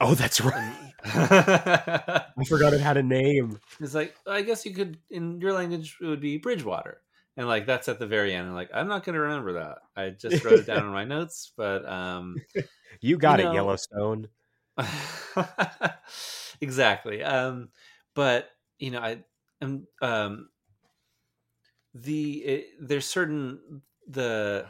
Oh 0.00 0.14
that's 0.14 0.40
right 0.40 0.92
i 1.04 2.44
forgot 2.48 2.72
it 2.72 2.80
had 2.80 2.96
a 2.96 3.02
name 3.02 3.58
it's 3.80 3.94
like, 3.94 4.14
I 4.26 4.42
guess 4.42 4.64
you 4.66 4.72
could, 4.74 4.98
in 5.10 5.40
your 5.40 5.52
language, 5.52 5.96
it 6.00 6.06
would 6.06 6.20
be 6.20 6.38
Bridgewater. 6.38 7.02
And 7.36 7.46
like, 7.46 7.66
that's 7.66 7.88
at 7.88 7.98
the 7.98 8.06
very 8.06 8.32
end. 8.34 8.48
I'm 8.48 8.54
like, 8.54 8.70
I'm 8.72 8.88
not 8.88 9.04
going 9.04 9.14
to 9.14 9.20
remember 9.20 9.52
that. 9.54 9.78
I 9.94 10.08
just 10.10 10.42
wrote 10.42 10.60
it 10.60 10.66
down 10.66 10.86
in 10.86 10.92
my 10.92 11.04
notes, 11.14 11.52
but 11.56 11.86
um, 11.86 12.36
you 13.02 13.18
got 13.18 13.38
You 13.38 13.44
it 13.44 13.48
know- 13.48 13.54
yellowstone 13.54 14.28
exactly. 16.60 17.22
Um, 17.22 17.68
but 18.14 18.48
you 18.78 18.90
know, 18.90 19.00
I 19.00 19.18
am 19.60 19.86
um, 20.02 20.48
the 21.94 22.32
it, 22.38 22.66
there's 22.80 23.06
certain 23.06 23.82
the. 24.08 24.66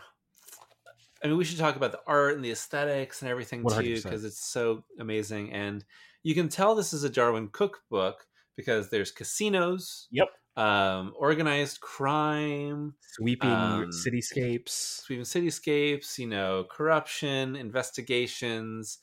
I 1.27 1.31
mean, 1.31 1.39
we 1.39 1.45
should 1.45 1.59
talk 1.59 1.77
about 1.77 1.93
the 1.93 2.03
art 2.07 2.37
and 2.37 2.45
the 2.45 2.53
aesthetics 2.53 3.21
and 3.23 3.31
everything 3.31 3.67
too, 3.67 3.67
100%. 3.67 4.03
because 4.05 4.25
it's 4.25 4.39
so 4.41 4.85
amazing. 4.99 5.53
And 5.53 5.85
you 6.23 6.35
can 6.35 6.49
tell 6.49 6.75
this 6.75 6.93
is 6.93 7.05
a 7.05 7.11
Darwyn 7.11 7.49
Cooke 7.53 7.83
book 7.91 8.27
because 8.57 8.91
there's 8.91 9.11
casinos. 9.11 10.09
Yep. 10.11 10.29
Um, 10.57 11.13
organized 11.19 11.81
crime, 11.81 12.95
sweeping 13.01 13.51
Um, 13.51 13.91
cityscapes 13.91 14.71
sweeping 14.71 15.25
cityscapes, 15.25 16.17
you 16.19 16.27
know, 16.27 16.65
corruption, 16.71 17.57
investigations. 17.57 18.99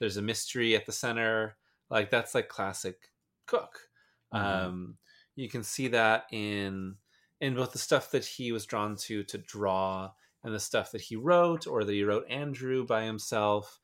There's 0.00 0.16
a 0.18 0.22
mystery 0.22 0.76
at 0.76 0.84
the 0.86 0.92
center. 0.92 1.56
Like 1.90 2.10
that's 2.10 2.34
like 2.34 2.48
classic 2.48 3.10
Cooke. 3.46 3.88
Mhm. 4.34 4.38
Um, 4.38 4.98
you 5.36 5.48
can 5.48 5.62
see 5.62 5.88
that 5.88 6.26
in 6.32 6.98
in 7.40 7.54
both 7.54 7.72
the 7.72 7.78
stuff 7.78 8.10
that 8.10 8.24
he 8.26 8.52
was 8.52 8.66
drawn 8.66 8.96
to 8.96 9.22
to 9.24 9.38
draw 9.38 10.12
and 10.48 10.54
the 10.54 10.60
stuff 10.60 10.90
that 10.92 11.00
he 11.02 11.14
wrote 11.16 11.66
or 11.66 11.84
that 11.84 11.92
he 11.92 12.02
wrote 12.02 12.24
Andrew 12.30 12.84
by 12.86 13.04
himself 13.04 13.78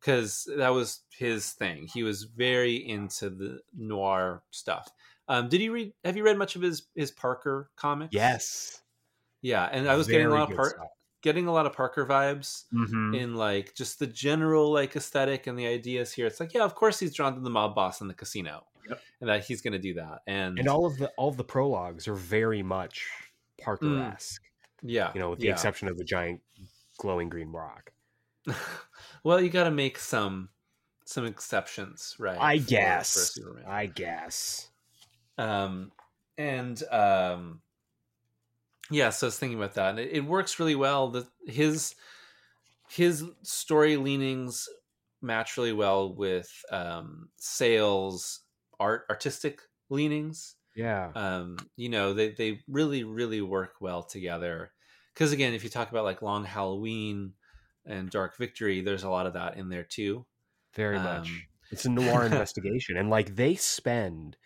because 0.00 0.46
that 0.56 0.70
was 0.70 1.00
his 1.16 1.52
thing. 1.52 1.88
He 1.92 2.02
was 2.02 2.24
very 2.24 2.74
into 2.76 3.30
the 3.30 3.60
noir 3.76 4.42
stuff. 4.50 4.88
Um, 5.28 5.48
did 5.48 5.60
you 5.60 5.72
read? 5.72 5.92
Have 6.04 6.16
you 6.16 6.24
read 6.24 6.36
much 6.38 6.56
of 6.56 6.62
his 6.62 6.86
his 6.94 7.10
Parker 7.10 7.70
comics? 7.76 8.12
yes 8.14 8.82
Yeah, 9.42 9.64
and 9.70 9.88
I 9.88 9.94
was 9.94 10.06
getting 10.08 10.26
a 10.26 10.30
lot 10.30 10.42
of 10.42 10.48
good 10.48 10.56
Par- 10.56 10.70
stuff. 10.70 10.88
getting 11.22 11.46
a 11.46 11.52
lot 11.52 11.66
of 11.66 11.72
Parker 11.72 12.06
vibes 12.06 12.64
Mhm. 12.72 13.16
in 13.16 13.34
like 13.36 13.74
just 13.74 13.98
the 13.98 14.06
general 14.06 14.72
like 14.72 14.96
aesthetic 14.96 15.46
and 15.46 15.58
the 15.58 15.66
ideas 15.66 16.12
here. 16.12 16.26
It's 16.26 16.40
like, 16.40 16.54
yeah, 16.54 16.64
of 16.64 16.74
course 16.74 16.98
he's 17.00 17.14
drawn 17.14 17.34
to 17.34 17.40
the 17.40 17.50
mob 17.50 17.74
boss 17.74 18.00
in 18.00 18.08
the 18.08 18.14
casino, 18.14 18.64
Yep. 18.88 19.00
and 19.20 19.28
that 19.30 19.44
he's 19.44 19.60
going 19.60 19.72
to 19.74 19.78
do 19.78 19.94
that. 19.94 20.22
And, 20.26 20.58
and 20.58 20.68
all 20.68 20.86
of 20.86 20.96
the 20.96 21.08
all 21.18 21.28
of 21.28 21.36
the 21.36 21.44
prologues 21.44 22.08
are 22.08 22.14
very 22.14 22.62
much 22.62 23.06
Parker-esque, 23.60 24.42
yeah, 24.82 25.10
you 25.14 25.20
know, 25.20 25.30
with 25.30 25.40
the 25.40 25.46
yeah. 25.46 25.52
exception 25.52 25.88
of 25.88 25.96
the 25.96 26.04
giant 26.04 26.40
glowing 26.98 27.28
green 27.28 27.50
rock. 27.50 27.92
well, 29.24 29.40
you 29.40 29.50
got 29.50 29.64
to 29.64 29.70
make 29.70 29.98
some 29.98 30.48
some 31.04 31.24
exceptions, 31.24 32.14
right? 32.18 32.38
I 32.38 32.58
guess. 32.58 33.38
I 33.66 33.86
guess. 33.86 34.68
um 35.38 35.92
and 36.38 36.82
um 36.90 37.60
yeah 38.90 39.10
so 39.10 39.26
i 39.26 39.28
was 39.28 39.38
thinking 39.38 39.58
about 39.58 39.74
that 39.74 39.90
and 39.90 39.98
it, 39.98 40.10
it 40.12 40.24
works 40.24 40.58
really 40.58 40.76
well 40.76 41.08
the 41.08 41.26
his 41.46 41.94
his 42.88 43.24
story 43.42 43.96
leanings 43.96 44.68
match 45.20 45.56
really 45.56 45.72
well 45.72 46.14
with 46.14 46.50
um 46.70 47.28
sales 47.36 48.40
art 48.80 49.04
artistic 49.10 49.60
leanings 49.90 50.54
Yeah. 50.78 51.14
um 51.14 51.56
you 51.76 51.88
know 51.88 52.12
they 52.14 52.32
they 52.32 52.62
really 52.68 53.04
really 53.04 53.40
work 53.42 53.76
well 53.80 54.02
together 54.02 54.72
because 55.14 55.32
again 55.32 55.54
if 55.54 55.64
you 55.64 55.70
talk 55.70 55.90
about 55.90 56.04
like 56.04 56.22
long 56.22 56.44
halloween 56.44 57.34
and 57.86 58.10
dark 58.10 58.36
victory 58.36 58.80
there's 58.82 59.04
a 59.04 59.10
lot 59.10 59.26
of 59.26 59.32
that 59.34 59.56
in 59.56 59.68
there 59.70 59.84
too 59.84 60.26
Very 60.74 60.98
much. 60.98 61.30
um, 61.30 61.48
It's 61.70 61.84
a 61.84 61.90
noir 61.90 62.24
investigation, 62.26 62.96
and 62.96 63.10
like 63.10 63.36
they 63.36 63.54
spend 63.54 64.38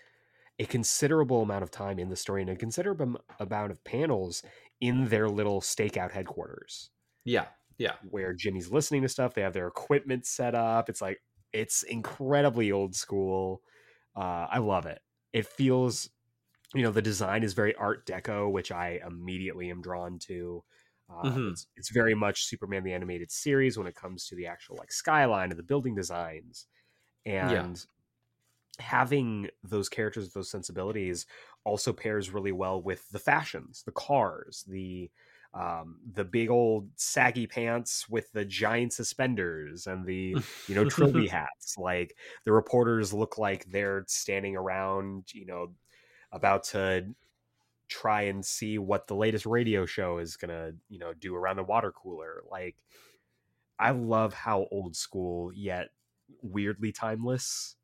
a 0.59 0.67
considerable 0.67 1.43
amount 1.43 1.63
of 1.65 1.71
time 1.73 1.99
in 1.99 2.09
the 2.11 2.17
story 2.17 2.43
and 2.43 2.51
a 2.51 2.57
considerable 2.57 3.21
amount 3.41 3.73
of 3.73 3.85
panels 3.85 4.43
in 4.81 5.07
their 5.07 5.29
little 5.31 5.61
stakeout 5.63 6.13
headquarters. 6.13 6.91
yeah 7.25 7.49
yeah 7.79 7.97
where 8.01 8.33
Jimmy's 8.35 8.71
listening 8.71 9.03
to 9.03 9.09
stuff. 9.09 9.35
They 9.35 9.43
have 9.43 9.53
their 9.53 9.69
equipment 9.69 10.27
set 10.27 10.55
up. 10.55 10.89
It's 10.89 11.01
like 11.01 11.23
it's 11.53 11.83
incredibly 11.83 12.73
old 12.73 12.95
school. 12.95 13.63
Uh, 14.17 14.47
I 14.51 14.59
love 14.59 14.87
it. 14.87 15.01
It 15.33 15.47
feels, 15.47 16.11
you 16.75 16.83
know, 16.83 16.91
the 16.93 17.03
design 17.03 17.43
is 17.43 17.55
very 17.55 17.75
Art 17.77 18.07
Deco, 18.07 18.51
which 18.51 18.73
I 18.73 19.01
immediately 19.07 19.71
am 19.71 19.83
drawn 19.83 20.19
to. 20.21 20.65
Uh, 21.09 21.39
Mhm. 21.39 21.43
it's, 21.47 21.67
it's 21.77 21.91
very 21.93 22.15
much 22.15 22.45
Superman 22.47 22.85
the 22.85 22.95
animated 22.95 23.31
series 23.31 23.77
when 23.77 23.87
it 23.87 23.95
comes 23.95 24.27
to 24.29 24.37
the 24.37 24.47
actual 24.47 24.77
like 24.77 24.93
skyline 24.93 25.51
and 25.51 25.59
the 25.59 25.63
building 25.65 25.95
designs, 25.95 26.67
and 27.27 27.85
having 28.79 29.49
those 29.63 29.89
characters 29.89 30.25
with 30.25 30.35
those 30.35 30.51
sensibilities 30.51 31.27
also 31.65 31.93
pairs 31.93 32.31
really 32.31 32.53
well 32.53 32.83
with 32.83 33.09
the 33.11 33.19
fashions, 33.19 33.83
the 33.85 33.93
cars, 33.93 34.65
the 34.69 35.11
um, 35.55 36.01
the 36.11 36.25
big 36.25 36.49
old 36.49 36.89
saggy 36.97 37.47
pants 37.47 38.09
with 38.09 38.33
the 38.33 38.45
giant 38.45 38.93
suspenders 38.95 39.87
and 39.87 40.07
the 40.07 40.41
you 40.67 40.75
know 40.75 40.85
trilby 40.87 41.27
hats. 41.29 41.77
Like 41.77 42.17
the 42.45 42.53
reporters 42.53 43.13
look 43.13 43.37
like 43.37 43.67
they're 43.67 44.05
standing 44.09 44.57
around, 44.57 45.33
you 45.35 45.45
know, 45.45 45.75
about 46.33 46.65
to 46.65 47.15
try 47.89 48.23
and 48.23 48.45
see 48.45 48.79
what 48.79 49.07
the 49.07 49.15
latest 49.15 49.45
radio 49.45 49.85
show 49.85 50.19
is 50.19 50.37
gonna 50.37 50.73
you 50.89 50.99
know 50.99 51.13
do 51.15 51.35
around 51.37 51.57
the 51.57 51.63
water 51.65 51.93
cooler. 51.93 52.43
Like 52.51 52.77
I 53.79 53.91
love 53.91 54.33
how 54.35 54.67
old 54.71 54.97
school 54.97 55.53
yet 55.53 55.91
weirdly 56.43 56.93
timeless 56.93 57.77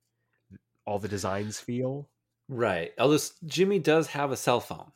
all 0.86 0.98
the 0.98 1.08
designs 1.08 1.60
feel. 1.60 2.08
Right. 2.48 2.92
Although 2.98 3.18
Jimmy 3.44 3.78
does 3.78 4.08
have 4.08 4.32
a 4.32 4.36
cell 4.36 4.60
phone. 4.60 4.92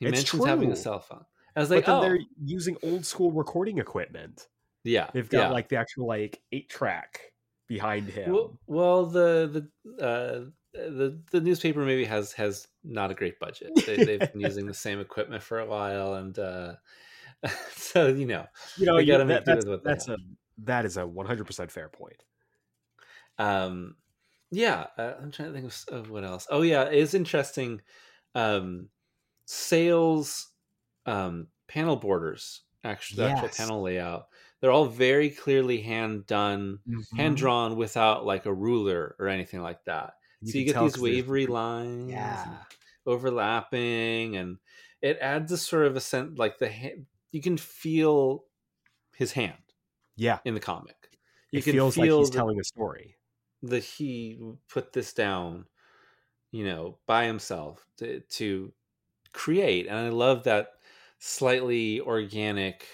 He 0.00 0.06
It's 0.06 0.16
mentions 0.16 0.44
having 0.44 0.72
a 0.72 0.76
cell 0.76 0.98
phone. 1.00 1.24
I 1.54 1.60
was 1.60 1.68
But 1.68 1.76
like, 1.76 1.86
then 1.86 1.94
oh, 1.94 2.00
they're 2.00 2.18
using 2.44 2.76
old 2.82 3.04
school 3.06 3.30
recording 3.32 3.78
equipment. 3.78 4.48
yeah. 4.84 5.10
They've 5.12 5.28
got 5.28 5.38
yeah. 5.38 5.50
like 5.50 5.68
the 5.68 5.76
actual 5.76 6.06
like 6.06 6.40
eight 6.52 6.68
track 6.68 7.32
behind 7.68 8.08
him. 8.08 8.32
well, 8.32 8.58
well, 8.66 9.06
the 9.06 9.68
the 9.96 10.04
uh, 10.04 10.50
the 10.72 11.22
the 11.30 11.40
newspaper 11.40 11.84
maybe 11.84 12.04
has 12.04 12.32
has 12.34 12.68
not 12.84 13.10
a 13.10 13.14
great 13.14 13.38
budget. 13.40 13.74
They, 13.86 13.98
they've 14.00 14.30
been 14.32 14.40
using 14.40 14.66
the 14.66 14.74
same 14.74 15.00
equipment 15.00 15.42
for 15.42 15.60
a 15.60 15.66
while, 15.66 16.14
and 16.14 16.38
uh, 16.38 16.76
so 17.72 18.08
you 18.08 18.26
know, 18.26 18.46
you 18.76 18.86
know, 18.86 18.98
you- 18.98 19.06
gotta 19.06 19.24
make 19.26 19.44
that, 19.44 19.44
do 19.44 19.56
that's, 19.56 19.64
with 19.64 19.66
what 19.68 19.84
that's 19.84 20.08
a 20.08 20.18
that 20.58 20.84
is 20.84 20.96
a 20.96 21.06
one 21.06 21.26
hundred 21.26 21.46
percent 21.46 21.70
fair 21.70 21.88
point. 21.88 22.24
um 23.38 23.96
yeah 24.50 24.86
uh, 24.96 25.14
i'm 25.20 25.30
trying 25.30 25.52
to 25.52 25.60
think 25.60 25.66
of, 25.66 25.84
of 25.94 26.10
what 26.10 26.24
else 26.24 26.46
oh 26.50 26.62
yeah 26.62 26.84
it's 26.84 27.14
interesting 27.14 27.80
um 28.34 28.88
sales 29.46 30.52
um 31.06 31.48
panel 31.68 31.96
borders 31.96 32.62
Actually, 32.84 33.24
the 33.24 33.28
actual 33.28 33.48
panel 33.50 33.82
layout. 33.82 34.28
They're 34.60 34.70
all 34.72 34.86
very 34.86 35.30
clearly 35.30 35.82
hand 35.82 36.26
done, 36.26 36.80
hand 37.12 37.36
Mhm. 37.36 37.38
drawn 37.38 37.76
without 37.76 38.24
like 38.26 38.46
a 38.46 38.54
ruler 38.54 39.16
or 39.18 39.28
anything 39.28 39.62
like 39.62 39.84
that. 39.84 40.14
So 40.44 40.58
you 40.58 40.64
get 40.64 40.78
these 40.78 40.94
these 40.94 40.96
'cause 41.00 41.04
there's 41.04 41.22
wavery 41.22 41.46
lines, 41.46 42.46
Yeah. 42.46 42.64
overlapping, 43.06 44.36
and 44.36 44.58
it 45.02 45.18
adds 45.20 45.52
a 45.52 45.58
sort 45.58 45.86
of 45.86 45.96
a 45.96 46.00
sense 46.00 46.38
like 46.38 46.58
the 46.58 46.70
hand, 46.70 47.06
you 47.32 47.42
can 47.42 47.56
feel 47.58 48.46
his 49.16 49.32
hand 49.32 49.62
Yeah. 50.16 50.40
in 50.44 50.54
the 50.54 50.60
comic. 50.60 51.10
You 51.52 51.60
It 51.60 51.62
can 51.62 51.80
feels 51.80 51.98
like 51.98 52.12
feel 52.12 52.12
he's 52.12 52.30
the- 52.30 52.44
telling 52.44 52.58
a 52.60 52.64
story. 52.64 53.18
that 53.62 53.82
he 53.84 54.40
put 54.68 54.92
this 54.92 55.12
down, 55.12 55.66
you 56.52 56.64
know, 56.64 57.00
by 57.06 57.26
himself 57.26 57.86
to, 57.98 58.20
to 58.20 58.72
create. 59.32 59.86
And 59.88 59.96
I 59.96 60.08
love 60.10 60.44
that 60.44 60.72
slightly 61.20 62.00
organic 62.00 62.86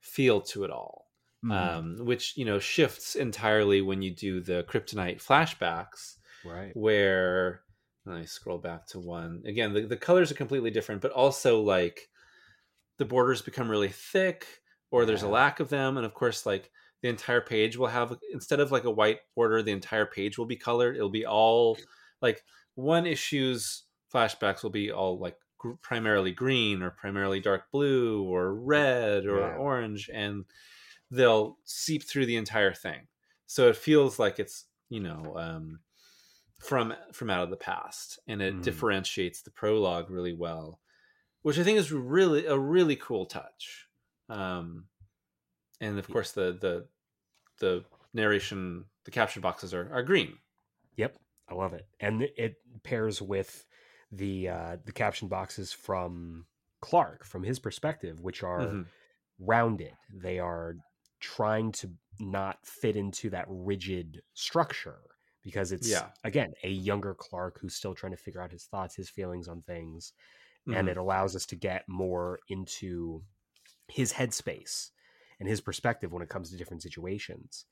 feel 0.00 0.40
to 0.42 0.64
it 0.64 0.70
all, 0.72 1.10
Mhm. 1.42 1.78
um, 1.78 1.96
which, 2.00 2.36
you 2.36 2.44
know, 2.46 2.58
shifts 2.60 3.16
entirely 3.16 3.82
when 3.82 4.02
you 4.02 4.14
do 4.14 4.40
the 4.40 4.64
kryptonite 4.68 5.16
flashbacks, 5.22 6.18
right. 6.44 6.74
where 6.74 7.62
let 8.06 8.18
me 8.20 8.26
scroll 8.26 8.58
back 8.58 8.86
to 8.88 8.98
one 9.00 9.42
again. 9.46 9.72
The, 9.72 9.86
the 9.86 9.96
colors 9.96 10.30
are 10.30 10.36
completely 10.36 10.70
different, 10.70 11.00
but 11.00 11.12
also 11.12 11.60
like 11.60 12.10
the 12.98 13.04
borders 13.04 13.42
become 13.42 13.70
really 13.70 13.88
thick, 13.88 14.62
or 14.90 15.04
there's 15.04 15.22
a 15.22 15.28
lack 15.28 15.60
of 15.60 15.68
them, 15.68 15.96
and 15.96 16.06
of 16.06 16.14
course, 16.14 16.46
like 16.46 16.70
the 17.02 17.08
entire 17.08 17.40
page 17.40 17.76
will 17.76 17.88
have 17.88 18.18
instead 18.32 18.60
of 18.60 18.72
like 18.72 18.84
a 18.84 18.90
white 18.90 19.20
border, 19.34 19.62
the 19.62 19.72
entire 19.72 20.06
page 20.06 20.38
will 20.38 20.46
be 20.46 20.56
colored. 20.56 20.96
It'll 20.96 21.10
be 21.10 21.26
all 21.26 21.78
like 22.22 22.44
one 22.74 23.06
issue's 23.06 23.84
flashbacks 24.12 24.62
will 24.62 24.70
be 24.70 24.92
all 24.92 25.18
like 25.18 25.38
gr- 25.58 25.72
primarily 25.82 26.32
green 26.32 26.82
or 26.82 26.90
primarily 26.90 27.40
dark 27.40 27.70
blue 27.72 28.22
or 28.24 28.54
red 28.54 29.26
or 29.26 29.38
Yeah. 29.38 29.56
orange, 29.56 30.08
and 30.12 30.44
they'll 31.10 31.58
seep 31.64 32.04
through 32.04 32.26
the 32.26 32.36
entire 32.36 32.74
thing. 32.74 33.08
So 33.46 33.68
it 33.68 33.76
feels 33.76 34.18
like 34.18 34.38
it's 34.38 34.66
you 34.88 35.00
know 35.00 35.36
um, 35.36 35.80
from 36.64 36.94
from 37.12 37.30
out 37.30 37.44
of 37.44 37.50
the 37.50 37.56
past, 37.56 38.18
and 38.26 38.42
it 38.42 38.62
Mhm. 38.62 38.62
differentiates 38.62 39.42
the 39.42 39.50
prologue 39.50 40.10
really 40.10 40.32
well, 40.34 40.80
which 41.42 41.58
I 41.58 41.64
think 41.64 41.78
is 41.78 41.92
really 41.92 42.46
a 42.46 42.58
really 42.58 42.96
cool 42.96 43.26
touch. 43.26 43.88
Um, 44.28 44.88
and 45.80 45.98
of 45.98 46.10
course, 46.10 46.32
the 46.32 46.52
the 46.60 46.88
the 47.58 47.86
narration, 48.14 48.86
the 49.04 49.12
caption 49.12 49.42
boxes 49.42 49.74
are 49.74 49.92
are 49.92 50.02
green. 50.04 50.38
Yep, 50.96 51.18
I 51.48 51.54
love 51.54 51.72
it, 51.74 51.88
and 52.00 52.22
it 52.22 52.56
pairs 52.82 53.20
with 53.20 53.66
the 54.12 54.48
uh, 54.48 54.76
the 54.84 54.92
caption 54.92 55.28
boxes 55.28 55.72
from 55.72 56.46
Clark 56.80 57.24
from 57.24 57.42
his 57.42 57.58
perspective, 57.58 58.20
which 58.20 58.42
are 58.42 58.78
Mhm. 58.78 58.92
rounded. 59.38 59.94
They 60.12 60.38
are 60.38 60.76
trying 61.20 61.72
to 61.72 61.94
not 62.20 62.66
fit 62.66 62.96
into 62.96 63.30
that 63.30 63.46
rigid 63.48 64.22
structure 64.34 65.13
because 65.44 65.70
it's 65.72 65.88
Yeah. 65.90 66.10
again 66.24 66.54
a 66.64 66.68
younger 66.70 67.14
Clark 67.14 67.60
who's 67.60 67.74
still 67.76 67.94
trying 67.94 68.12
to 68.12 68.16
figure 68.16 68.40
out 68.40 68.50
his 68.50 68.64
thoughts, 68.64 68.96
his 68.96 69.08
feelings 69.10 69.46
on 69.46 69.62
things, 69.62 70.12
and 70.66 70.88
Mhm. 70.88 70.92
it 70.92 70.96
allows 70.96 71.36
us 71.36 71.46
to 71.46 71.56
get 71.56 71.88
more 71.88 72.40
into 72.48 73.22
his 73.88 74.12
headspace 74.14 74.90
and 75.38 75.48
his 75.48 75.60
perspective 75.60 76.12
when 76.12 76.22
it 76.22 76.28
comes 76.30 76.50
to 76.50 76.56
different 76.56 76.82
situations. 76.82 77.66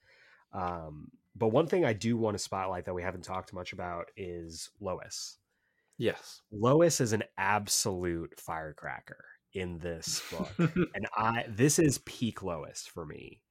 Um, 0.52 1.10
but 1.34 1.48
one 1.48 1.66
thing 1.66 1.84
I 1.84 1.94
do 1.94 2.16
want 2.18 2.34
to 2.34 2.38
spotlight 2.38 2.84
that 2.84 2.94
we 2.94 3.02
haven't 3.02 3.24
talked 3.24 3.52
much 3.54 3.72
about 3.72 4.10
is 4.16 4.70
Lois. 4.80 5.38
yes. 5.96 6.42
Lois 6.50 7.00
is 7.00 7.12
an 7.14 7.22
absolute 7.38 8.38
firecracker 8.38 9.24
in 9.54 9.78
this 9.78 10.22
book, 10.30 10.54
and 10.94 11.06
I 11.16 11.46
this 11.48 11.78
is 11.78 11.98
peak 11.98 12.42
Lois 12.42 12.86
for 12.86 13.06
me. 13.06 13.41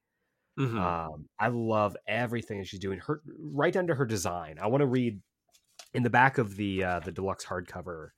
Mhm. 0.58 0.78
Um, 0.78 1.28
I 1.38 1.48
love 1.48 1.96
everything 2.06 2.58
that 2.58 2.66
she's 2.66 2.80
doing. 2.80 2.98
Her 3.00 3.22
right 3.38 3.72
down 3.72 3.86
to 3.86 3.94
her 3.94 4.04
design. 4.04 4.58
I 4.60 4.66
want 4.66 4.82
to 4.82 4.86
read 4.86 5.20
in 5.94 6.02
the 6.02 6.10
back 6.10 6.38
of 6.38 6.56
the 6.56 6.84
uh, 6.84 7.00
the 7.00 7.12
deluxe 7.12 7.44
hardcover 7.44 8.10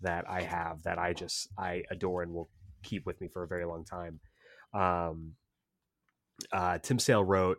that 0.00 0.28
I 0.28 0.42
have 0.42 0.82
that 0.84 0.98
I 0.98 1.12
just 1.14 1.48
I 1.58 1.84
adore 1.90 2.22
and 2.22 2.32
will 2.34 2.50
keep 2.82 3.06
with 3.06 3.20
me 3.20 3.28
for 3.28 3.42
a 3.44 3.48
very 3.48 3.64
long 3.66 3.84
time. 3.84 4.20
Um, 4.74 5.36
uh, 6.52 6.78
Tim 6.78 6.98
Sale 6.98 7.24
wrote. 7.24 7.58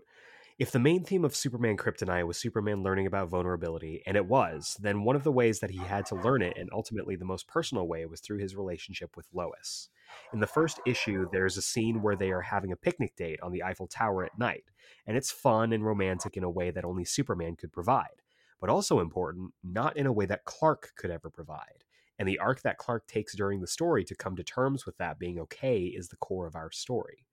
If 0.60 0.72
the 0.72 0.80
main 0.80 1.04
theme 1.04 1.26
of 1.26 1.36
Superman 1.36 1.78
Kryptonite 1.78 2.28
was 2.28 2.38
Superman 2.38 2.84
learning 2.84 3.08
about 3.08 3.30
vulnerability, 3.30 4.04
and 4.06 4.16
it 4.16 4.28
was, 4.28 4.78
then 4.80 5.04
one 5.04 5.16
of 5.16 5.24
the 5.24 5.32
ways 5.32 5.60
that 5.60 5.72
he 5.72 5.80
had 5.80 6.06
to 6.08 6.16
learn 6.16 6.44
it, 6.44 6.56
and 6.58 6.70
ultimately 6.72 7.16
the 7.16 7.26
most 7.26 7.48
personal 7.48 7.88
way, 7.88 8.06
was 8.06 8.22
through 8.22 8.38
his 8.38 8.56
relationship 8.56 9.18
with 9.18 9.28
Lois. 9.34 9.90
In 10.34 10.40
the 10.40 10.48
first 10.48 10.80
issue, 10.86 11.28
there's 11.32 11.58
a 11.58 11.62
scene 11.62 12.02
where 12.02 12.16
they 12.16 12.32
are 12.32 12.42
having 12.42 12.72
a 12.72 12.78
picnic 12.78 13.16
date 13.16 13.40
on 13.42 13.52
the 13.52 13.64
Eiffel 13.64 13.88
Tower 13.88 14.26
at 14.26 14.38
night, 14.38 14.66
and 15.06 15.16
it's 15.16 15.32
fun 15.32 15.74
and 15.74 15.86
romantic 15.86 16.38
in 16.38 16.44
a 16.44 16.50
way 16.50 16.72
that 16.72 16.86
only 16.86 17.06
Superman 17.06 17.56
could 17.56 17.72
provide, 17.72 18.22
but 18.60 18.70
also 18.70 19.00
important, 19.00 19.54
not 19.64 19.98
in 19.98 20.06
a 20.06 20.14
way 20.14 20.26
that 20.26 20.46
Clark 20.46 20.92
could 20.98 21.12
ever 21.12 21.30
provide. 21.30 21.84
And 22.20 22.28
the 22.28 22.40
arc 22.40 22.62
that 22.62 22.78
Clark 22.78 23.08
takes 23.08 23.36
during 23.36 23.62
the 23.62 23.68
story 23.68 24.04
to 24.06 24.16
come 24.16 24.36
to 24.36 24.44
terms 24.44 24.86
with 24.86 24.98
that 24.98 25.20
being 25.20 25.40
okay 25.40 25.82
is 25.84 26.10
the 26.10 26.16
core 26.16 26.48
of 26.48 26.56
our 26.56 26.72
story. 26.72 27.26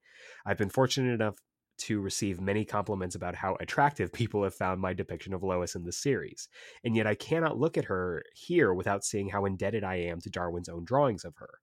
I've 0.44 0.59
been 0.59 0.70
fortunate 0.70 1.12
enough 1.12 1.36
to 1.81 2.01
receive 2.01 2.40
many 2.40 2.65
compliments 2.65 3.15
about 3.15 3.35
how 3.35 3.57
attractive 3.61 4.12
people 4.12 4.44
have 4.44 4.55
found 4.55 4.81
my 4.81 4.93
depiction 4.93 5.32
of 5.32 5.43
Lois 5.43 5.74
in 5.74 5.85
the 5.85 5.93
series, 5.93 6.48
and 6.85 6.94
yet 6.94 7.07
I 7.07 7.15
cannot 7.15 7.59
look 7.59 7.78
at 7.78 7.86
her 7.86 8.23
here 8.35 8.74
without 8.74 9.05
seeing 9.05 9.28
how 9.28 9.44
indebted 9.44 9.82
I 9.82 9.97
am 9.97 10.20
to 10.20 10.31
Darwyn's 10.31 10.69
own 10.69 10.85
drawings 10.85 11.24
of 11.24 11.36
her. 11.36 11.60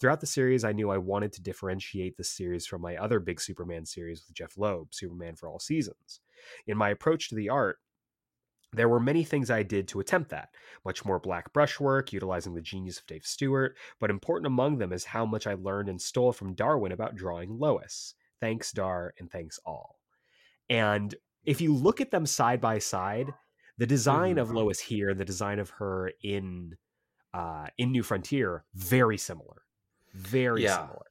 Throughout 0.00 0.20
the 0.20 0.26
series, 0.26 0.64
I 0.64 0.72
knew 0.72 0.90
I 0.90 0.98
wanted 0.98 1.32
to 1.34 1.42
differentiate 1.42 2.16
the 2.16 2.24
series 2.24 2.66
from 2.66 2.82
my 2.82 2.96
other 2.96 3.20
big 3.20 3.40
Superman 3.40 3.86
series 3.86 4.24
with 4.26 4.34
Jeph 4.34 4.56
Loeb, 4.56 4.94
Superman 4.94 5.36
for 5.36 5.48
All 5.48 5.58
Seasons. 5.58 6.20
In 6.66 6.76
my 6.76 6.90
approach 6.90 7.28
to 7.28 7.34
the 7.34 7.48
art, 7.48 7.78
there 8.72 8.88
were 8.88 9.00
many 9.00 9.22
things 9.22 9.50
I 9.50 9.62
did 9.62 9.86
to 9.88 10.00
attempt 10.00 10.30
that. 10.30 10.48
Much 10.84 11.04
more 11.04 11.20
black 11.20 11.52
brushwork, 11.52 12.12
utilizing 12.12 12.54
the 12.54 12.60
genius 12.60 12.98
of 12.98 13.06
Dave 13.06 13.24
Stewart, 13.24 13.76
but 14.00 14.10
important 14.10 14.46
among 14.48 14.78
them 14.78 14.92
is 14.92 15.04
how 15.04 15.24
much 15.24 15.46
I 15.46 15.54
learned 15.54 15.88
and 15.88 16.00
stole 16.00 16.32
from 16.32 16.54
Darwyn 16.54 16.92
about 16.92 17.14
drawing 17.14 17.58
Lois. 17.58 18.14
Thanks, 18.40 18.72
Dar, 18.72 19.14
and 19.18 19.30
thanks 19.30 19.60
all. 19.64 20.00
And 20.68 21.14
if 21.44 21.60
you 21.60 21.72
look 21.72 22.00
at 22.00 22.10
them 22.10 22.26
side 22.26 22.60
by 22.60 22.78
side, 22.78 23.32
the 23.78 23.86
design 23.86 24.36
Mhm. 24.36 24.40
of 24.40 24.50
Lois 24.50 24.80
here 24.80 25.10
and 25.10 25.20
the 25.20 25.24
design 25.24 25.58
of 25.58 25.70
her 25.70 26.12
in 26.22 26.76
uh, 27.34 27.68
in 27.78 27.92
New 27.92 28.04
Frontier 28.04 28.66
very 28.74 29.18
similar, 29.18 29.66
very 30.14 30.66
Yeah. 30.66 30.68
similar 30.68 31.06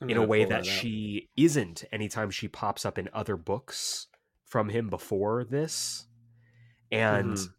I'm 0.00 0.08
in 0.08 0.16
a 0.16 0.24
way 0.24 0.44
pull 0.44 0.44
that 0.44 0.64
she 0.64 1.28
isn't 1.36 1.84
anytime 1.92 2.30
she 2.30 2.48
pops 2.48 2.84
up 2.86 2.98
in 2.98 3.08
other 3.12 3.36
books 3.36 4.08
from 4.44 4.70
him 4.70 4.88
before 4.88 5.44
this 5.44 6.06
and 6.92 7.38
Mhm. 7.38 7.54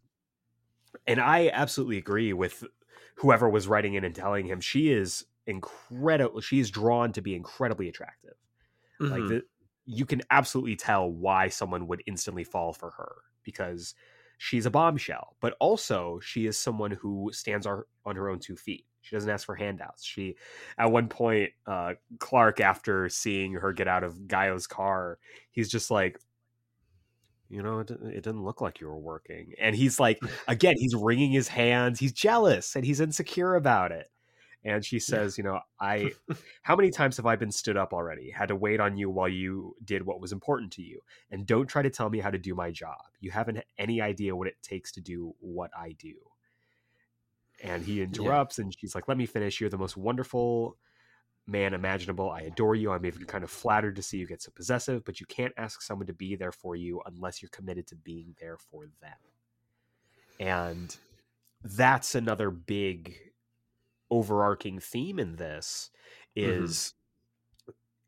and 1.06 1.20
i 1.20 1.48
absolutely 1.50 1.98
agree 1.98 2.32
with 2.32 2.64
whoever 3.16 3.48
was 3.48 3.68
writing 3.68 3.94
in 3.94 4.04
and 4.04 4.14
telling 4.14 4.46
him 4.46 4.60
she 4.60 4.90
is 4.90 5.26
incredible 5.46 6.40
she 6.40 6.58
is 6.58 6.70
drawn 6.70 7.12
to 7.12 7.20
be 7.22 7.34
incredibly 7.34 7.88
attractive 7.88 8.34
like 9.10 9.26
Mhm. 9.26 9.28
the, 9.28 9.42
you 9.86 10.06
can 10.06 10.22
absolutely 10.30 10.76
tell 10.76 11.10
why 11.10 11.48
someone 11.48 11.86
would 11.88 12.02
instantly 12.06 12.44
fall 12.44 12.72
for 12.72 12.90
her 12.92 13.22
because 13.44 13.94
she's 14.42 14.64
a 14.64 14.70
bombshell 14.70 15.36
but 15.40 15.54
also 15.60 16.18
she 16.20 16.46
is 16.46 16.56
someone 16.56 16.90
who 16.90 17.30
stands 17.30 17.66
on 17.66 17.84
her 18.16 18.30
own 18.30 18.38
two 18.38 18.56
feet. 18.56 18.86
She 19.02 19.14
doesn't 19.14 19.28
ask 19.28 19.44
for 19.44 19.54
handouts. 19.54 20.02
She 20.02 20.34
at 20.78 20.90
one 20.90 21.08
point 21.08 21.50
uh 21.66 21.92
clark 22.18 22.58
after 22.58 23.10
seeing 23.10 23.52
her 23.52 23.74
get 23.74 23.86
out 23.86 24.02
of 24.02 24.26
gaio's 24.26 24.66
car 24.66 25.18
he's 25.50 25.68
just 25.68 25.90
like 25.90 26.18
you 27.50 27.62
know 27.62 27.80
it, 27.80 27.90
it 27.90 28.22
didn't 28.22 28.42
look 28.42 28.62
like 28.62 28.80
you 28.80 28.86
were 28.86 28.98
working. 28.98 29.52
And 29.60 29.76
he's 29.76 30.00
like 30.00 30.18
again 30.48 30.74
he's 30.78 30.94
wringing 30.94 31.32
his 31.32 31.48
hands. 31.48 32.00
He's 32.00 32.12
jealous 32.12 32.76
and 32.76 32.84
he's 32.84 33.00
insecure 33.00 33.56
about 33.56 33.92
it 33.92 34.08
and 34.64 34.84
she 34.84 34.98
says 34.98 35.38
you 35.38 35.44
know 35.44 35.60
i 35.80 36.10
how 36.62 36.76
many 36.76 36.90
times 36.90 37.16
have 37.16 37.26
I 37.26 37.36
been 37.36 37.50
stood 37.50 37.76
up 37.76 37.92
already? 37.92 38.30
Had 38.30 38.48
to 38.48 38.56
wait 38.56 38.80
on 38.80 38.96
you 38.96 39.10
while 39.10 39.28
you 39.28 39.74
did 39.84 40.04
what 40.04 40.20
was 40.20 40.32
important 40.32 40.72
to 40.72 40.82
you. 40.82 41.00
And 41.30 41.46
don't 41.46 41.66
try 41.66 41.82
to 41.82 41.90
tell 41.90 42.10
me 42.10 42.20
how 42.20 42.30
to 42.30 42.38
do 42.38 42.54
my 42.54 42.70
job. 42.70 43.00
You 43.20 43.30
haven't 43.30 43.64
any 43.78 44.00
idea 44.00 44.36
what 44.36 44.48
it 44.48 44.62
takes 44.62 44.92
to 44.92 45.00
do 45.00 45.34
what 45.40 45.70
I 45.76 45.96
do. 45.98 46.14
And 47.62 47.84
he 47.84 48.02
interrupts 48.02 48.58
and 48.58 48.74
she's 48.78 48.94
like, 48.94 49.08
Let 49.08 49.16
me 49.16 49.26
finish. 49.26 49.60
You're 49.60 49.70
the 49.70 49.78
most 49.78 49.96
wonderful 49.96 50.76
man 51.46 51.74
imaginable. 51.74 52.30
I 52.30 52.42
adore 52.42 52.74
you. 52.74 52.92
I'm 52.92 53.04
even 53.04 53.24
kind 53.24 53.44
of 53.44 53.50
flattered 53.50 53.96
to 53.96 54.02
see 54.02 54.18
you 54.18 54.26
get 54.26 54.42
so 54.42 54.52
possessive, 54.54 55.04
but 55.04 55.20
you 55.20 55.26
can't 55.26 55.52
ask 55.56 55.82
someone 55.82 56.06
to 56.06 56.12
be 56.12 56.36
there 56.36 56.52
for 56.52 56.76
you 56.76 57.02
unless 57.06 57.42
you're 57.42 57.50
committed 57.50 57.86
to 57.88 57.96
being 57.96 58.34
there 58.40 58.56
for 58.56 58.86
them. 59.00 59.12
And 60.38 60.96
that's 61.62 62.14
another 62.14 62.50
big 62.50 63.16
overarching 64.10 64.78
theme 64.80 65.18
in 65.18 65.36
this 65.36 65.90
mm-hmm. 66.42 66.64
is 66.64 66.94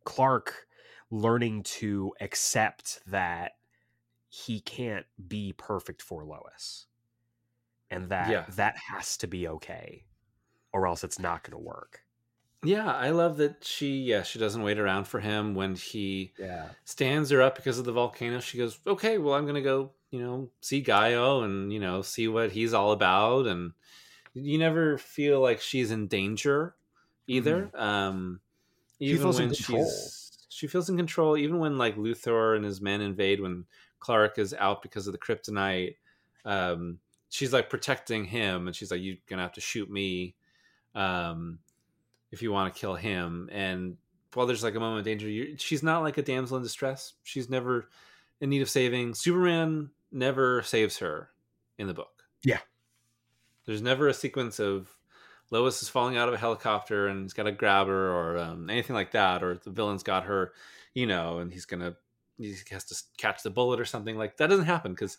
Clark 0.04 0.66
learning 1.10 1.62
to 1.62 2.12
accept 2.20 3.00
that 3.06 3.52
he 4.28 4.60
can't 4.60 5.06
be 5.28 5.52
perfect 5.52 6.02
for 6.02 6.24
Lois 6.24 6.86
and 7.90 8.08
that 8.08 8.30
Yeah. 8.30 8.46
that 8.48 8.76
has 8.76 9.16
to 9.18 9.26
be 9.26 9.46
okay 9.48 10.06
or 10.72 10.86
else 10.86 11.04
it's 11.04 11.18
not 11.18 11.42
going 11.44 11.52
to 11.52 11.58
work. 11.58 12.04
Yeah, 12.64 12.92
I 12.94 13.10
love 13.10 13.38
that 13.38 13.64
she 13.64 14.02
yeah, 14.02 14.22
she 14.22 14.38
doesn't 14.38 14.62
wait 14.62 14.78
around 14.78 15.04
for 15.06 15.20
him 15.20 15.54
when 15.54 15.74
he 15.74 16.34
Yeah. 16.38 16.70
stands 16.84 17.30
her 17.30 17.42
up 17.42 17.56
because 17.56 17.78
of 17.78 17.84
the 17.84 17.92
volcano. 17.92 18.40
She 18.40 18.58
goes, 18.58 18.80
"Okay, 18.86 19.18
well 19.18 19.34
I'm 19.34 19.44
going 19.44 19.56
to 19.56 19.62
go, 19.62 19.92
you 20.10 20.20
know, 20.20 20.50
see 20.60 20.82
Gaio 20.82 21.44
and, 21.44 21.72
you 21.72 21.80
know, 21.80 22.02
see 22.02 22.28
what 22.28 22.52
he's 22.52 22.72
all 22.72 22.92
about 22.92 23.46
and 23.46 23.72
you 24.34 24.58
never 24.58 24.98
feel 24.98 25.40
like 25.40 25.60
she's 25.60 25.90
in 25.90 26.06
danger 26.08 26.74
either. 27.26 27.70
Um 27.74 28.40
even 28.98 29.22
feels 29.22 29.38
in 29.38 29.46
when 29.48 29.54
control. 29.54 29.84
she's 29.84 30.30
she 30.48 30.66
feels 30.66 30.88
in 30.88 30.96
control 30.96 31.36
even 31.36 31.58
when 31.58 31.78
like 31.78 31.96
Luthor 31.96 32.56
and 32.56 32.64
his 32.64 32.80
men 32.80 33.00
invade 33.00 33.40
when 33.40 33.64
Clark 34.00 34.38
is 34.38 34.54
out 34.54 34.82
because 34.82 35.06
of 35.06 35.12
the 35.12 35.18
kryptonite. 35.18 35.96
Um 36.44 36.98
she's 37.30 37.52
like 37.52 37.70
protecting 37.70 38.24
him 38.24 38.66
and 38.66 38.76
she's 38.76 38.90
like 38.90 39.00
you're 39.02 39.16
to 39.28 39.36
have 39.36 39.52
to 39.52 39.60
shoot 39.60 39.90
me. 39.90 40.34
Um 40.94 41.58
if 42.30 42.42
you 42.42 42.50
want 42.50 42.72
to 42.72 42.80
kill 42.80 42.94
him. 42.94 43.48
And 43.52 43.96
while 44.34 44.46
there's 44.46 44.64
like 44.64 44.74
a 44.74 44.80
moment 44.80 45.00
of 45.00 45.04
danger, 45.04 45.56
she's 45.58 45.82
not 45.82 46.02
like 46.02 46.16
a 46.18 46.22
damsel 46.22 46.56
in 46.56 46.62
distress. 46.62 47.14
She's 47.22 47.50
never 47.50 47.88
in 48.40 48.48
need 48.50 48.62
of 48.62 48.70
saving. 48.70 49.14
Superman 49.14 49.90
never 50.10 50.62
saves 50.62 50.98
her 50.98 51.28
in 51.78 51.86
the 51.86 51.94
book. 51.94 52.24
Yeah. 52.42 52.60
There's 53.64 53.82
never 53.82 54.08
a 54.08 54.14
sequence 54.14 54.58
of 54.58 54.88
Lois 55.50 55.82
is 55.82 55.88
falling 55.88 56.16
out 56.16 56.28
of 56.28 56.34
a 56.34 56.38
helicopter 56.38 57.08
and 57.08 57.22
he's 57.22 57.34
got 57.34 57.44
to 57.44 57.52
grab 57.52 57.86
her 57.86 58.10
or 58.10 58.38
um, 58.38 58.70
anything 58.70 58.94
like 58.94 59.12
that, 59.12 59.42
or 59.42 59.56
the 59.56 59.70
villain's 59.70 60.02
got 60.02 60.24
her, 60.24 60.52
you 60.94 61.06
know, 61.06 61.38
and 61.38 61.52
he's 61.52 61.66
gonna 61.66 61.94
he 62.38 62.56
has 62.70 62.84
to 62.84 62.96
catch 63.18 63.42
the 63.42 63.50
bullet 63.50 63.78
or 63.78 63.84
something 63.84 64.16
like 64.16 64.36
that. 64.36 64.48
Doesn't 64.48 64.64
happen 64.64 64.92
because 64.92 65.18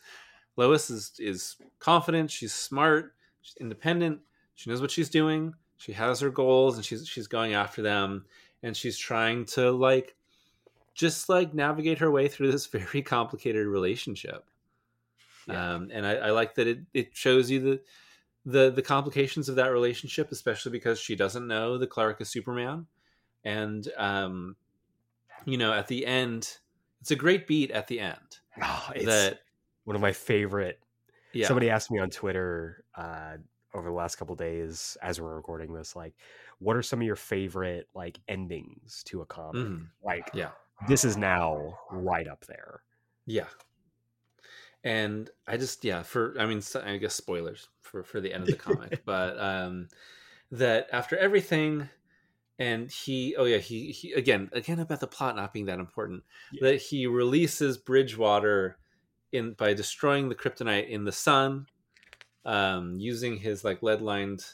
Lois 0.57 0.89
is 0.89 1.13
is 1.19 1.55
confident. 1.79 2.31
She's 2.31 2.53
smart. 2.53 3.13
She's 3.41 3.55
independent. 3.59 4.21
She 4.55 4.69
knows 4.69 4.81
what 4.81 4.91
she's 4.91 5.09
doing. 5.09 5.53
She 5.77 5.93
has 5.93 6.19
her 6.19 6.29
goals 6.29 6.75
and 6.75 6.85
she's 6.85 7.07
she's 7.07 7.27
going 7.27 7.53
after 7.53 7.81
them 7.81 8.25
and 8.63 8.75
she's 8.75 8.97
trying 8.97 9.45
to 9.45 9.71
like 9.71 10.15
just 10.93 11.29
like 11.29 11.53
navigate 11.53 11.99
her 11.99 12.11
way 12.11 12.27
through 12.27 12.51
this 12.51 12.65
very 12.67 13.01
complicated 13.01 13.67
relationship. 13.67 14.45
Yeah. 15.47 15.73
Um, 15.73 15.89
and 15.91 16.05
I, 16.05 16.13
I 16.15 16.29
like 16.31 16.55
that 16.55 16.67
it, 16.67 16.79
it 16.93 17.15
shows 17.15 17.51
you 17.51 17.59
the, 17.59 17.81
the 18.45 18.71
the 18.71 18.81
complications 18.81 19.49
of 19.49 19.55
that 19.55 19.71
relationship, 19.71 20.31
especially 20.31 20.71
because 20.71 20.99
she 20.99 21.15
doesn't 21.15 21.47
know 21.47 21.77
the 21.77 21.87
Clark 21.87 22.21
is 22.21 22.29
Superman. 22.29 22.87
And 23.43 23.87
um, 23.97 24.55
you 25.45 25.57
know, 25.57 25.73
at 25.73 25.87
the 25.87 26.05
end, 26.05 26.57
it's 27.01 27.11
a 27.11 27.15
great 27.15 27.47
beat 27.47 27.71
at 27.71 27.87
the 27.87 27.99
end. 27.99 28.39
Oh, 28.61 28.89
it's 28.95 29.05
that 29.05 29.39
one 29.85 29.95
of 29.95 30.01
my 30.01 30.13
favorite. 30.13 30.79
yeah, 31.33 31.47
Somebody 31.47 31.69
asked 31.69 31.91
me 31.91 31.99
on 31.99 32.09
Twitter 32.09 32.83
uh, 32.95 33.37
over 33.73 33.89
the 33.89 33.95
last 33.95 34.15
couple 34.15 34.35
days 34.35 34.97
as 35.01 35.19
we're 35.19 35.35
recording 35.35 35.73
this, 35.73 35.95
like, 35.95 36.13
what 36.59 36.75
are 36.75 36.83
some 36.83 37.01
of 37.01 37.05
your 37.05 37.15
favorite 37.15 37.87
like 37.93 38.19
endings 38.27 39.03
to 39.07 39.21
a 39.21 39.25
comic? 39.25 39.65
Mhm. 39.67 39.87
Like, 40.03 40.29
yeah. 40.33 40.51
this 40.87 41.03
is 41.03 41.17
now 41.17 41.77
right 41.91 42.27
up 42.27 42.45
there. 42.45 42.81
Yeah. 43.25 43.47
And 44.83 45.29
I 45.47 45.57
just 45.57 45.83
yeah, 45.85 46.03
for 46.03 46.35
I 46.39 46.45
mean 46.45 46.61
I 46.83 46.97
guess 46.97 47.15
spoilers 47.15 47.69
for 47.81 48.03
for 48.03 48.19
the 48.19 48.33
end 48.33 48.43
of 48.43 48.49
the 48.49 48.55
comic, 48.55 49.01
but 49.05 49.39
um 49.39 49.87
that 50.51 50.87
after 50.91 51.17
everything 51.17 51.89
and 52.59 52.91
he 52.91 53.35
oh 53.37 53.45
yeah, 53.45 53.57
he 53.57 53.91
he 53.91 54.13
again 54.13 54.49
again 54.53 54.79
about 54.79 54.99
the 54.99 55.07
plot 55.07 55.35
not 55.35 55.53
being 55.53 55.65
that 55.67 55.79
important, 55.79 56.23
Yeah. 56.51 56.69
that 56.69 56.81
he 56.81 57.07
releases 57.07 57.77
Bridgewater 57.77 58.77
in 59.31 59.53
by 59.53 59.73
destroying 59.73 60.29
the 60.29 60.35
kryptonite 60.35 60.89
in 60.89 61.05
the 61.05 61.11
sun 61.11 61.65
um 62.45 62.99
using 62.99 63.37
his 63.37 63.63
like 63.63 63.81
lead-lined 63.81 64.45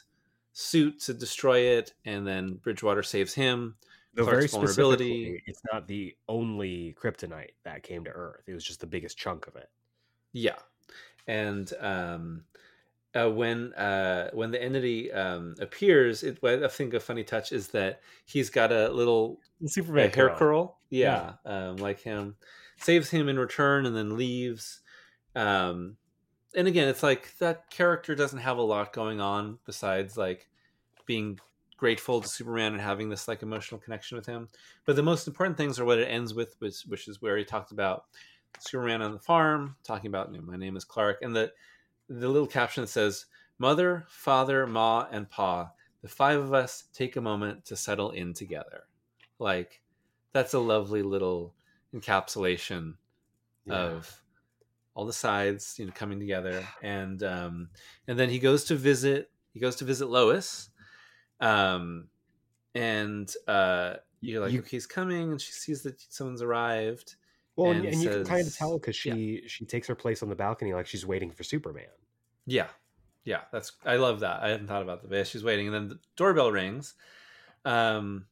suit 0.52 1.00
to 1.00 1.12
destroy 1.12 1.58
it 1.58 1.92
and 2.04 2.26
then 2.26 2.54
Bridgewater 2.62 3.02
saves 3.02 3.34
him. 3.34 3.76
the 4.14 4.24
very 4.24 4.46
vulnerability. 4.46 5.42
it's 5.46 5.60
not 5.72 5.86
the 5.88 6.14
only 6.28 6.94
kryptonite 7.00 7.50
that 7.64 7.82
came 7.82 8.04
to 8.04 8.10
Earth. 8.10 8.42
It 8.46 8.54
was 8.54 8.64
just 8.64 8.80
the 8.80 8.86
biggest 8.86 9.18
chunk 9.18 9.46
of 9.48 9.56
it. 9.56 9.68
Yeah, 10.32 10.56
and 11.26 11.72
um, 11.80 12.44
uh, 13.14 13.28
when 13.28 13.72
uh, 13.74 14.30
when 14.32 14.50
the 14.50 14.62
entity 14.62 15.12
um, 15.12 15.54
appears, 15.60 16.22
it, 16.22 16.38
I 16.44 16.68
think 16.68 16.94
a 16.94 17.00
funny 17.00 17.24
touch 17.24 17.52
is 17.52 17.68
that 17.68 18.00
he's 18.24 18.50
got 18.50 18.72
a 18.72 18.88
little 18.88 19.40
Superman 19.66 20.10
a 20.10 20.14
hair 20.14 20.28
curl. 20.28 20.36
curl, 20.38 20.78
yeah, 20.90 21.32
Um, 21.44 21.76
like 21.76 22.00
him, 22.00 22.36
saves 22.78 23.10
him 23.10 23.28
in 23.28 23.38
return, 23.38 23.86
and 23.86 23.96
then 23.96 24.16
leaves. 24.16 24.80
Um, 25.34 25.96
and 26.54 26.66
again, 26.68 26.88
it's 26.88 27.02
like 27.02 27.36
that 27.38 27.70
character 27.70 28.14
doesn't 28.14 28.40
have 28.40 28.58
a 28.58 28.62
lot 28.62 28.92
going 28.92 29.20
on 29.20 29.58
besides 29.66 30.16
like 30.16 30.48
being 31.06 31.38
grateful 31.76 32.20
to 32.20 32.28
Superman 32.28 32.72
and 32.72 32.80
having 32.80 33.08
this 33.08 33.26
like 33.26 33.42
emotional 33.42 33.80
connection 33.80 34.16
with 34.16 34.26
him. 34.26 34.48
But 34.84 34.96
the 34.96 35.02
most 35.02 35.26
important 35.26 35.56
things 35.56 35.80
are 35.80 35.84
what 35.84 35.98
it 35.98 36.08
ends 36.08 36.34
with, 36.34 36.54
which, 36.58 36.82
which 36.86 37.08
is 37.08 37.22
where 37.22 37.36
he 37.36 37.44
talked 37.44 37.72
about 37.72 38.04
Superman 38.58 39.02
on 39.02 39.12
the 39.12 39.18
farm, 39.18 39.76
talking 39.82 40.08
about 40.08 40.32
you 40.32 40.38
know, 40.40 40.44
my 40.46 40.56
name 40.56 40.76
is 40.76 40.84
Clark, 40.84 41.22
and 41.22 41.34
the 41.34 41.52
the 42.08 42.28
little 42.28 42.46
caption 42.48 42.86
says, 42.86 43.26
"Mother, 43.58 44.04
Father, 44.08 44.66
Ma, 44.66 45.06
and 45.10 45.28
Pa, 45.30 45.70
the 46.02 46.08
five 46.08 46.38
of 46.40 46.52
us 46.52 46.84
take 46.92 47.16
a 47.16 47.20
moment 47.20 47.64
to 47.66 47.76
settle 47.76 48.10
in 48.10 48.34
together." 48.34 48.84
Like 49.38 49.82
that's 50.32 50.54
a 50.54 50.58
lovely 50.58 51.02
little 51.02 51.54
encapsulation 51.94 52.94
Yeah. 53.64 53.74
of 53.74 54.22
all 54.94 55.06
the 55.06 55.12
sides 55.12 55.78
you 55.78 55.86
know 55.86 55.92
coming 55.92 56.18
together 56.18 56.64
and 56.82 57.22
um 57.22 57.70
and 58.08 58.18
then 58.18 58.28
he 58.28 58.38
goes 58.38 58.64
to 58.64 58.74
visit 58.74 59.30
he 59.54 59.60
goes 59.60 59.76
to 59.76 59.84
visit 59.84 60.06
lois 60.08 60.70
um 61.40 62.08
and 62.74 63.34
uh 63.46 63.94
you're 64.20 64.40
like 64.42 64.52
You- 64.52 64.60
okay 64.60 64.70
he's 64.70 64.86
coming 64.86 65.30
and 65.30 65.40
she 65.40 65.52
sees 65.52 65.82
that 65.82 66.00
someone's 66.12 66.42
arrived 66.42 67.16
Well, 67.60 67.72
and, 67.72 67.84
and 67.84 67.94
and 67.94 68.02
you 68.02 68.08
can 68.08 68.24
kind 68.24 68.46
of 68.46 68.56
tell 68.56 68.78
because 68.78 69.04
yeah. 69.04 69.14
she 69.14 69.42
she 69.46 69.64
takes 69.64 69.86
her 69.88 69.94
place 69.94 70.22
on 70.22 70.28
the 70.28 70.34
balcony 70.34 70.72
like 70.72 70.86
she's 70.86 71.04
waiting 71.06 71.30
for 71.30 71.42
Superman. 71.42 71.84
yeah. 72.46 72.68
Yeah 73.24 73.42
that's 73.52 73.72
i 73.84 73.96
love 73.96 74.20
that. 74.20 74.42
I 74.42 74.48
hadn't 74.48 74.66
thought 74.66 74.82
about 74.82 75.02
that 75.02 75.08
but 75.08 75.16
yeah, 75.16 75.24
she's 75.24 75.44
waiting 75.44 75.66
and 75.66 75.74
then 75.74 75.88
the 75.88 75.98
doorbell 76.16 76.50
rings 76.50 76.94
um 77.66 78.24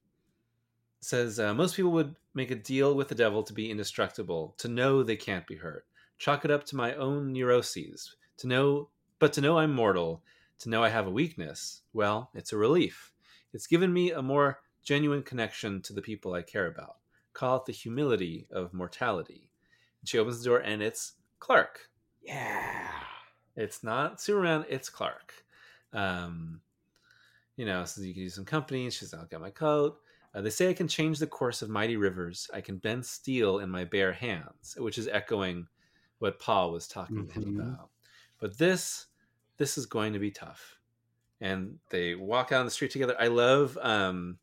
says 1.01 1.39
uh, 1.39 1.53
most 1.55 1.77
people 1.77 1.93
would 1.93 2.17
make 2.35 2.51
a 2.51 2.55
deal 2.55 2.95
with 2.95 3.09
the 3.09 3.15
devil 3.15 3.43
to 3.43 3.53
be 3.53 3.71
indestructible 3.71 4.55
to 4.59 4.67
know 4.69 5.03
they 5.03 5.17
can't 5.17 5.47
be 5.47 5.57
hurt. 5.57 5.85
Chalk 6.19 6.45
it 6.45 6.51
up 6.51 6.65
to 6.67 6.77
my 6.77 6.95
own 6.95 7.33
neuroses 7.33 8.17
to 8.39 8.47
know 8.47 8.89
but 9.19 9.33
to 9.35 9.41
know 9.41 9.59
i'm 9.59 9.75
mortal 9.75 10.23
to 10.59 10.71
know 10.71 10.83
i 10.83 10.89
have 10.89 11.07
a 11.07 11.11
weakness 11.11 11.83
well 11.93 12.31
it's 12.35 12.53
a 12.53 12.57
relief. 12.57 13.13
It's 13.53 13.67
given 13.67 13.93
me 13.93 14.11
a 14.13 14.23
more 14.23 14.61
genuine 14.83 15.23
connection 15.23 15.83
to 15.83 15.93
the 15.93 16.03
people 16.03 16.33
i 16.33 16.43
care 16.43 16.67
about 16.67 16.97
call 17.39 17.57
it 17.59 17.65
the 17.67 17.73
humility 17.73 18.47
of 18.51 18.73
mortality 18.75 19.49
she 20.05 20.19
opens 20.19 20.39
the 20.39 20.49
door 20.49 20.59
and 20.59 20.83
it's 20.83 21.15
clark 21.39 21.89
Yeah. 22.23 22.89
it's 23.57 23.83
not 23.83 24.21
Superman, 24.21 24.65
it's 24.69 24.89
Clark. 24.89 25.33
Um, 25.93 26.61
you 27.57 27.67
know, 27.67 27.85
so 27.85 28.03
you 28.03 28.15
can 28.15 28.23
use 28.23 28.35
some 28.37 28.45
company. 28.45 28.89
She's 28.91 29.13
I'll 29.13 29.27
get 29.27 29.41
my 29.41 29.51
coat. 29.51 29.99
Uh, 30.35 30.43
they 30.43 30.51
say 30.51 30.69
I 30.71 30.75
can 30.75 30.87
change 30.87 31.19
the 31.19 31.27
course 31.27 31.63
of 31.63 31.69
mighty 31.69 31.97
rivers. 31.97 32.49
I 32.55 32.61
can 32.61 32.77
bend 32.77 33.05
steel 33.05 33.59
in 33.59 33.69
my 33.71 33.85
bare 33.85 34.13
hands, 34.13 34.77
which 34.79 34.99
is 34.99 35.09
echoing 35.09 35.67
what 36.21 36.39
Paul 36.39 36.71
was 36.71 36.87
talking 36.87 37.27
to 37.27 37.41
him 37.41 37.59
about. 37.61 37.89
But 38.39 38.57
this, 38.59 39.07
this 39.57 39.77
is 39.79 39.87
going 39.87 40.13
to 40.13 40.19
be 40.21 40.31
tough. 40.31 40.79
And 41.41 41.79
they 41.91 42.15
walk 42.15 42.53
out 42.53 42.61
on 42.61 42.67
the 42.67 42.71
street 42.71 42.93
together. 42.93 43.17
I 43.19 43.27
love 43.29 43.77
um, 43.81 44.39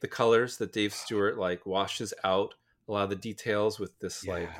the 0.00 0.08
colors 0.08 0.56
that 0.58 0.72
Dave 0.72 0.92
Stewart 0.92 1.38
like 1.38 1.66
washes 1.66 2.14
out 2.24 2.54
a 2.88 2.92
lot 2.92 3.04
of 3.04 3.10
the 3.10 3.16
details 3.16 3.78
with 3.78 3.98
this 3.98 4.26
like 4.26 4.50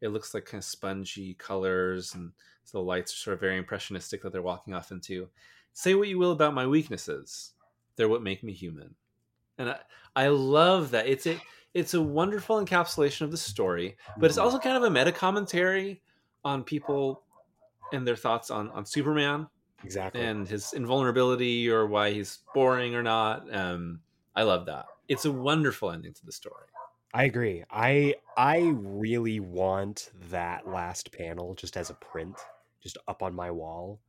it 0.00 0.08
looks 0.08 0.34
like 0.34 0.44
kind 0.46 0.60
of 0.60 0.64
spongy 0.64 1.34
colors 1.34 2.14
and 2.14 2.32
so 2.64 2.78
the 2.78 2.84
lights 2.84 3.12
are 3.12 3.16
sort 3.16 3.34
of 3.34 3.40
very 3.40 3.56
impressionistic 3.56 4.22
that 4.22 4.32
they're 4.32 4.42
walking 4.42 4.74
off 4.74 4.90
into. 4.90 5.28
Say 5.72 5.94
what 5.94 6.08
you 6.08 6.18
will 6.18 6.32
about 6.32 6.54
my 6.54 6.66
weaknesses 6.66 7.52
they're 7.96 8.08
what 8.08 8.22
make 8.22 8.44
me 8.44 8.52
human. 8.52 8.94
And 9.58 9.70
i, 9.70 9.78
I 10.14 10.28
love 10.28 10.92
that. 10.92 11.06
It's 11.06 11.26
a 11.26 11.40
it's 11.74 11.94
a 11.94 12.00
wonderful 12.00 12.64
encapsulation 12.64 13.22
of 13.22 13.30
the 13.30 13.36
story 13.36 13.96
but 14.16 14.30
it's 14.30 14.38
also 14.38 14.58
kind 14.58 14.78
of 14.78 14.82
a 14.84 14.90
meta 14.90 15.12
commentary 15.12 16.00
on 16.42 16.64
people 16.64 17.22
and 17.92 18.06
their 18.06 18.16
thoughts 18.16 18.50
on 18.50 18.70
on 18.70 18.86
superman 18.86 19.46
exactly. 19.84 20.22
and 20.22 20.48
his 20.48 20.72
invulnerability 20.72 21.68
or 21.68 21.86
why 21.86 22.12
he's 22.12 22.38
boring 22.54 22.94
or 22.94 23.02
not 23.02 23.54
um 23.54 24.00
i 24.36 24.42
love 24.42 24.66
that 24.66 24.90
it's 25.08 25.24
a 25.24 25.32
wonderful 25.32 25.90
ending 25.90 26.12
to 26.14 26.24
the 26.24 26.32
story 26.32 26.68
I 27.12 27.24
agree. 27.24 27.64
I 27.70 28.16
I 28.36 28.68
really 28.74 29.40
want 29.40 30.10
that 30.14 30.66
last 30.66 31.12
panel 31.12 31.54
just 31.54 31.76
as 31.76 31.88
a 31.90 31.94
print, 31.94 32.48
just 32.80 32.98
up 33.08 33.22
on 33.22 33.34
my 33.34 33.50
wall 33.50 34.00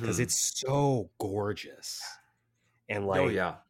because 0.00 0.18
Mhm. 0.18 0.20
it's 0.20 0.36
so 0.60 1.10
gorgeous. 1.18 2.20
And 2.88 3.06
like 3.06 3.20
oh 3.20 3.28
yeah 3.28 3.60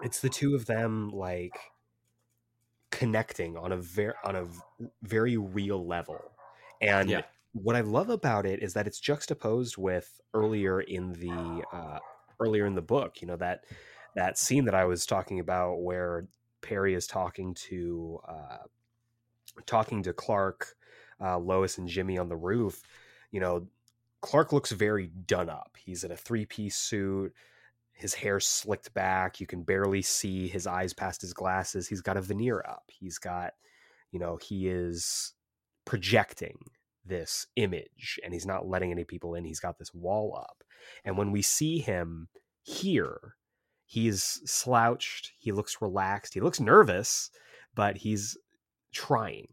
it's 0.00 0.20
the 0.20 0.30
two 0.30 0.54
of 0.54 0.66
them 0.66 1.10
like 1.10 1.74
connecting 2.90 3.56
on 3.56 3.72
a 3.72 3.76
very 3.76 4.14
on 4.24 4.36
a 4.36 4.46
very 5.02 5.36
real 5.36 5.86
level. 5.86 6.38
And 6.80 7.20
Yeah. 7.20 7.26
what 7.52 7.76
I 7.76 7.80
love 7.80 8.08
about 8.08 8.46
it 8.46 8.62
is 8.62 8.74
that 8.74 8.86
it's 8.86 9.00
juxtaposed 9.00 9.76
with 9.76 10.20
earlier 10.34 10.80
in 10.80 11.12
the 11.12 11.64
uh 11.70 12.00
earlier 12.40 12.66
in 12.66 12.74
the 12.74 12.82
book, 12.82 13.20
you 13.20 13.26
know, 13.26 13.36
that 13.36 13.64
that 14.14 14.38
scene 14.38 14.64
that 14.66 14.74
I 14.74 14.84
was 14.84 15.06
talking 15.06 15.40
about 15.40 15.82
where 15.82 16.26
Perry 16.60 16.94
is 16.94 17.06
talking 17.06 17.54
to 17.54 18.20
uh, 18.26 18.58
talking 19.66 20.02
to 20.04 20.12
Clark, 20.12 20.74
uh, 21.20 21.38
Lois, 21.38 21.78
and 21.78 21.88
Jimmy 21.88 22.18
on 22.18 22.28
the 22.28 22.36
roof. 22.36 22.82
You 23.30 23.40
know, 23.40 23.66
Clark 24.20 24.52
looks 24.52 24.72
very 24.72 25.06
done 25.06 25.48
up. 25.48 25.76
He's 25.78 26.04
in 26.04 26.12
a 26.12 26.16
three 26.16 26.46
piece 26.46 26.76
suit. 26.76 27.32
His 27.92 28.14
hair 28.14 28.38
slicked 28.38 28.94
back. 28.94 29.40
You 29.40 29.46
can 29.46 29.62
barely 29.62 30.02
see 30.02 30.46
his 30.46 30.66
eyes 30.66 30.92
past 30.92 31.20
his 31.20 31.34
glasses. 31.34 31.88
He's 31.88 32.00
got 32.00 32.16
a 32.16 32.20
veneer 32.20 32.64
up. 32.68 32.84
He's 32.88 33.18
got, 33.18 33.54
you 34.12 34.20
know, 34.20 34.36
he 34.36 34.68
is 34.68 35.34
projecting 35.84 36.58
this 37.04 37.46
image 37.56 38.20
and 38.22 38.32
he's 38.32 38.46
not 38.46 38.68
letting 38.68 38.92
any 38.92 39.04
people 39.04 39.34
in. 39.34 39.44
He's 39.44 39.58
got 39.58 39.78
this 39.78 39.92
wall 39.92 40.38
up. 40.38 40.62
And 41.04 41.16
when 41.18 41.32
we 41.32 41.42
see 41.42 41.78
him 41.78 42.28
here, 42.62 43.34
he's 43.88 44.42
slouched. 44.44 45.32
He 45.38 45.50
looks 45.50 45.80
relaxed. 45.80 46.34
He 46.34 46.40
looks 46.40 46.60
nervous, 46.60 47.30
but 47.74 47.96
he's 47.96 48.36
trying. 48.92 49.48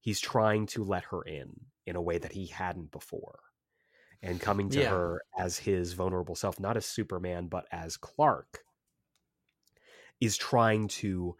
He's 0.00 0.20
trying 0.20 0.66
to 0.68 0.82
let 0.82 1.04
her 1.04 1.22
in 1.22 1.66
in 1.86 1.94
a 1.94 2.02
way 2.02 2.16
that 2.16 2.32
he 2.32 2.46
hadn't 2.46 2.90
before. 2.90 3.40
And 4.22 4.40
coming 4.40 4.70
to 4.70 4.80
yeah. 4.80 4.88
her 4.88 5.22
as 5.38 5.58
his 5.58 5.92
vulnerable 5.92 6.34
self, 6.34 6.58
not 6.58 6.76
as 6.76 6.86
Superman, 6.86 7.46
but 7.46 7.66
as 7.70 7.96
Clark, 7.96 8.60
is 10.20 10.36
trying 10.36 10.88
to 10.88 11.36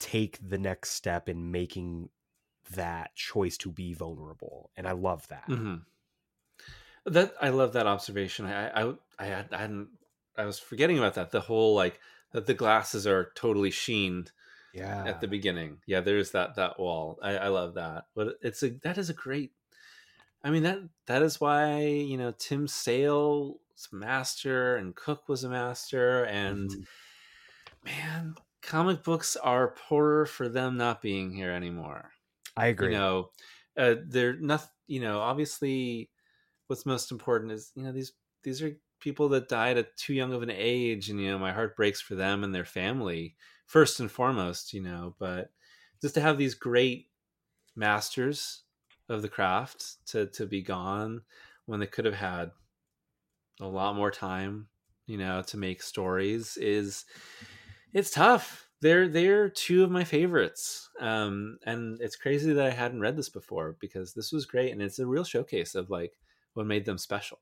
take 0.00 0.38
the 0.42 0.58
next 0.58 0.92
step 0.92 1.28
in 1.28 1.52
making 1.52 2.08
that 2.72 3.14
choice 3.14 3.58
to 3.58 3.70
be 3.70 3.92
vulnerable. 3.92 4.70
And 4.76 4.88
I 4.88 4.92
love 4.92 5.28
that. 5.28 5.48
Mm-hmm. 5.48 7.12
That 7.12 7.34
I 7.40 7.50
love 7.50 7.74
that 7.74 7.86
observation. 7.86 8.46
I 8.46 8.68
I 8.68 8.94
I, 9.18 9.24
had, 9.26 9.52
I 9.52 9.58
hadn't 9.58 9.88
I 10.38 10.44
was 10.44 10.58
forgetting 10.58 10.98
about 10.98 11.14
that. 11.14 11.30
The 11.30 11.40
whole 11.40 11.74
like 11.74 12.00
that 12.32 12.46
the 12.46 12.54
glasses 12.54 13.06
are 13.06 13.32
totally 13.34 13.70
sheened. 13.70 14.30
Yeah. 14.74 15.04
At 15.06 15.20
the 15.20 15.28
beginning, 15.28 15.78
yeah, 15.86 16.00
there's 16.00 16.32
that 16.32 16.54
that 16.56 16.78
wall. 16.78 17.18
I, 17.22 17.36
I 17.36 17.48
love 17.48 17.74
that, 17.74 18.04
but 18.14 18.36
it's 18.42 18.62
a 18.62 18.70
that 18.82 18.98
is 18.98 19.10
a 19.10 19.14
great. 19.14 19.52
I 20.44 20.50
mean 20.50 20.62
that 20.62 20.78
that 21.06 21.22
is 21.22 21.40
why 21.40 21.80
you 21.80 22.16
know 22.16 22.32
Tim 22.38 22.68
Sale's 22.68 23.56
master 23.90 24.76
and 24.76 24.94
Cooke 24.94 25.28
was 25.28 25.42
a 25.42 25.48
master, 25.48 26.24
and 26.24 26.70
mm-hmm. 26.70 26.82
man, 27.84 28.34
comic 28.62 29.02
books 29.02 29.36
are 29.36 29.74
poorer 29.88 30.26
for 30.26 30.48
them 30.48 30.76
not 30.76 31.02
being 31.02 31.32
here 31.32 31.50
anymore. 31.50 32.10
I 32.56 32.66
agree. 32.66 32.92
You 32.92 32.98
know, 32.98 33.30
uh, 33.76 33.94
they're 34.06 34.38
nothing. 34.38 34.70
You 34.86 35.00
know, 35.00 35.20
obviously, 35.20 36.10
what's 36.66 36.86
most 36.86 37.10
important 37.10 37.52
is 37.52 37.72
you 37.74 37.82
know 37.82 37.92
these 37.92 38.12
these 38.44 38.62
are 38.62 38.76
people 39.00 39.28
that 39.28 39.48
died 39.48 39.78
at 39.78 39.96
too 39.96 40.14
young 40.14 40.32
of 40.32 40.42
an 40.42 40.50
age 40.50 41.08
and 41.08 41.20
you 41.20 41.30
know 41.30 41.38
my 41.38 41.52
heart 41.52 41.76
breaks 41.76 42.00
for 42.00 42.14
them 42.14 42.44
and 42.44 42.54
their 42.54 42.64
family 42.64 43.36
first 43.66 44.00
and 44.00 44.10
foremost 44.10 44.72
you 44.72 44.80
know 44.80 45.14
but 45.18 45.50
just 46.00 46.14
to 46.14 46.20
have 46.20 46.38
these 46.38 46.54
great 46.54 47.06
masters 47.76 48.62
of 49.08 49.22
the 49.22 49.28
craft 49.28 50.06
to 50.06 50.26
to 50.26 50.46
be 50.46 50.62
gone 50.62 51.22
when 51.66 51.80
they 51.80 51.86
could 51.86 52.04
have 52.04 52.14
had 52.14 52.50
a 53.60 53.66
lot 53.66 53.96
more 53.96 54.10
time 54.10 54.68
you 55.06 55.16
know 55.18 55.42
to 55.42 55.56
make 55.56 55.82
stories 55.82 56.56
is 56.56 57.04
it's 57.92 58.10
tough. 58.10 58.68
They're 58.80 59.08
they're 59.08 59.48
two 59.48 59.82
of 59.82 59.90
my 59.90 60.04
favorites 60.04 60.88
um 61.00 61.58
and 61.64 62.00
it's 62.00 62.14
crazy 62.14 62.52
that 62.52 62.64
i 62.64 62.70
hadn't 62.70 63.00
read 63.00 63.16
this 63.16 63.28
before 63.28 63.76
because 63.80 64.14
this 64.14 64.30
was 64.30 64.46
great 64.46 64.70
and 64.70 64.80
it's 64.80 65.00
a 65.00 65.06
real 65.06 65.24
showcase 65.24 65.74
of 65.74 65.90
like 65.90 66.12
what 66.54 66.64
made 66.66 66.84
them 66.84 66.96
special 66.96 67.40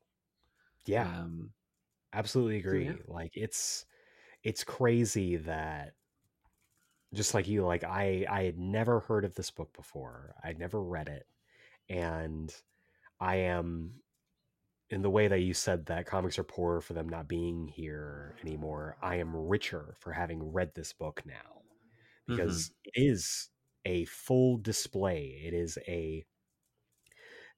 yeah. 0.87 1.07
Um, 1.07 1.51
absolutely 2.13 2.57
agree. 2.57 2.85
Yeah. 2.85 2.93
Like 3.07 3.31
it's 3.35 3.85
it's 4.43 4.63
crazy 4.63 5.37
that 5.37 5.93
just 7.13 7.33
like 7.33 7.47
you 7.47 7.65
like 7.65 7.83
I 7.83 8.25
I 8.29 8.43
had 8.43 8.57
never 8.57 9.01
heard 9.01 9.25
of 9.25 9.35
this 9.35 9.51
book 9.51 9.73
before. 9.75 10.35
I'd 10.43 10.59
never 10.59 10.81
read 10.81 11.09
it. 11.09 11.25
And 11.89 12.53
I 13.19 13.37
am 13.37 13.93
in 14.89 15.01
the 15.01 15.09
way 15.09 15.27
that 15.27 15.39
you 15.39 15.53
said 15.53 15.85
that 15.87 16.05
comics 16.05 16.39
are 16.39 16.43
poor 16.43 16.79
for 16.79 16.93
them 16.93 17.09
not 17.09 17.27
being 17.27 17.67
here 17.67 18.35
anymore. 18.41 18.97
I 19.01 19.15
am 19.15 19.35
richer 19.35 19.95
for 19.99 20.13
having 20.13 20.51
read 20.51 20.71
this 20.75 20.93
book 20.93 21.23
now 21.25 21.61
because 22.27 22.69
mm-hmm. 22.69 22.89
it 22.93 23.11
is 23.11 23.49
a 23.85 24.05
full 24.05 24.57
display. 24.57 25.41
It 25.45 25.53
is 25.53 25.77
a 25.87 26.25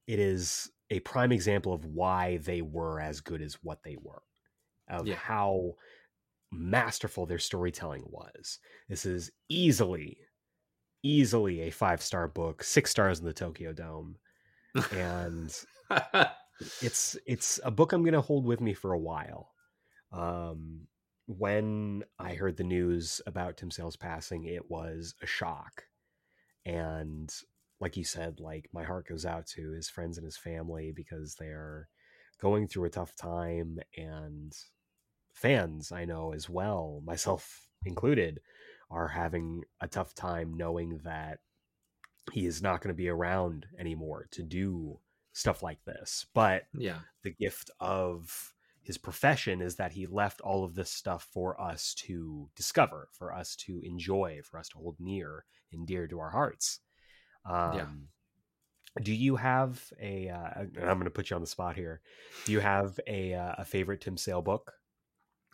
it 0.07 0.19
is 0.19 0.71
a 0.89 0.99
prime 1.01 1.31
example 1.31 1.73
of 1.73 1.85
why 1.85 2.37
they 2.37 2.61
were 2.61 2.99
as 2.99 3.21
good 3.21 3.41
as 3.41 3.55
what 3.61 3.83
they 3.83 3.97
were, 4.01 4.21
of 4.89 5.07
yeah. 5.07 5.15
how 5.15 5.75
masterful 6.51 7.25
their 7.25 7.39
storytelling 7.39 8.03
was. 8.07 8.59
This 8.87 9.05
is 9.05 9.31
easily, 9.49 10.17
easily 11.03 11.61
a 11.61 11.71
five 11.71 12.01
star 12.01 12.27
book, 12.27 12.63
six 12.63 12.91
stars 12.91 13.19
in 13.19 13.25
the 13.25 13.33
Tokyo 13.33 13.73
Dome, 13.73 14.15
and 14.91 15.55
it's 16.81 17.17
it's 17.25 17.59
a 17.63 17.71
book 17.71 17.93
I'm 17.93 18.03
going 18.03 18.13
to 18.13 18.21
hold 18.21 18.45
with 18.45 18.61
me 18.61 18.73
for 18.73 18.93
a 18.93 18.99
while. 18.99 19.51
Um, 20.11 20.87
when 21.27 22.03
I 22.17 22.33
heard 22.33 22.57
the 22.57 22.63
news 22.63 23.21
about 23.27 23.57
Tim 23.57 23.69
Sale's 23.69 23.95
passing, 23.95 24.45
it 24.45 24.69
was 24.69 25.13
a 25.21 25.27
shock, 25.27 25.83
and 26.65 27.31
like 27.79 27.95
you 27.95 28.03
said, 28.03 28.39
like 28.39 28.69
my 28.73 28.83
heart 28.83 29.07
goes 29.07 29.25
out 29.25 29.47
to 29.47 29.71
his 29.71 29.89
friends 29.89 30.17
and 30.17 30.25
his 30.25 30.37
family 30.37 30.91
because 30.93 31.35
they're 31.35 31.87
going 32.41 32.67
through 32.67 32.85
a 32.85 32.89
tough 32.89 33.15
time 33.15 33.79
and 33.97 34.53
fans 35.33 35.91
I 35.91 36.05
know 36.05 36.33
as 36.33 36.49
well, 36.49 37.01
myself 37.05 37.67
included, 37.85 38.41
are 38.91 39.07
having 39.07 39.63
a 39.81 39.87
tough 39.87 40.13
time 40.13 40.53
knowing 40.55 40.99
that 41.03 41.39
he 42.31 42.45
is 42.45 42.61
not 42.61 42.81
going 42.81 42.93
to 42.93 42.97
be 42.97 43.09
around 43.09 43.65
anymore 43.79 44.27
to 44.31 44.43
do 44.43 44.99
stuff 45.33 45.63
like 45.63 45.83
this. 45.85 46.25
But 46.33 46.63
yeah, 46.73 46.99
the 47.23 47.31
gift 47.31 47.71
of 47.79 48.53
his 48.81 48.97
profession 48.97 49.61
is 49.61 49.75
that 49.75 49.91
he 49.91 50.05
left 50.07 50.41
all 50.41 50.63
of 50.63 50.75
this 50.75 50.89
stuff 50.89 51.27
for 51.31 51.59
us 51.61 51.93
to 51.93 52.49
discover, 52.55 53.07
for 53.11 53.33
us 53.33 53.55
to 53.55 53.81
enjoy, 53.83 54.39
for 54.43 54.59
us 54.59 54.69
to 54.69 54.77
hold 54.77 54.95
near 54.99 55.45
and 55.71 55.85
dear 55.85 56.07
to 56.07 56.19
our 56.19 56.31
hearts. 56.31 56.79
Um, 57.49 57.75
yeah. 57.75 57.85
Do 59.01 59.13
you 59.13 59.35
have 59.35 59.81
a? 60.01 60.29
Uh, 60.29 60.59
I'm 60.59 60.97
going 60.97 61.03
to 61.05 61.09
put 61.09 61.29
you 61.29 61.35
on 61.35 61.41
the 61.41 61.47
spot 61.47 61.75
here. 61.75 62.01
Do 62.45 62.51
you 62.51 62.59
have 62.59 62.99
a 63.07 63.33
uh, 63.33 63.55
a 63.57 63.65
favorite 63.65 64.01
Tim 64.01 64.17
Sale 64.17 64.41
book? 64.41 64.73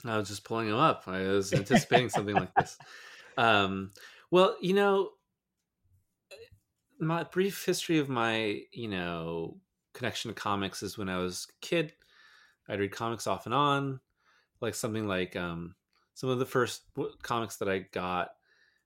I 0.03 0.17
was 0.17 0.29
just 0.29 0.43
pulling 0.43 0.67
him 0.67 0.75
up. 0.75 1.03
I 1.07 1.21
was 1.21 1.53
anticipating 1.53 2.09
something 2.09 2.35
like 2.35 2.53
this. 2.57 2.77
Um, 3.37 3.91
well, 4.31 4.55
you 4.61 4.73
know, 4.73 5.09
my 6.99 7.23
brief 7.23 7.65
history 7.65 7.99
of 7.99 8.09
my 8.09 8.61
you 8.71 8.87
know 8.87 9.57
connection 9.93 10.29
to 10.29 10.35
comics 10.35 10.81
is 10.83 10.97
when 10.97 11.09
I 11.09 11.17
was 11.17 11.47
a 11.49 11.65
kid. 11.65 11.93
I'd 12.67 12.79
read 12.79 12.91
comics 12.91 13.27
off 13.27 13.45
and 13.45 13.53
on, 13.53 13.99
like 14.59 14.73
something 14.73 15.07
like 15.07 15.35
um, 15.35 15.75
some 16.15 16.29
of 16.29 16.39
the 16.39 16.45
first 16.45 16.83
comics 17.21 17.57
that 17.57 17.69
I 17.69 17.79
got 17.91 18.29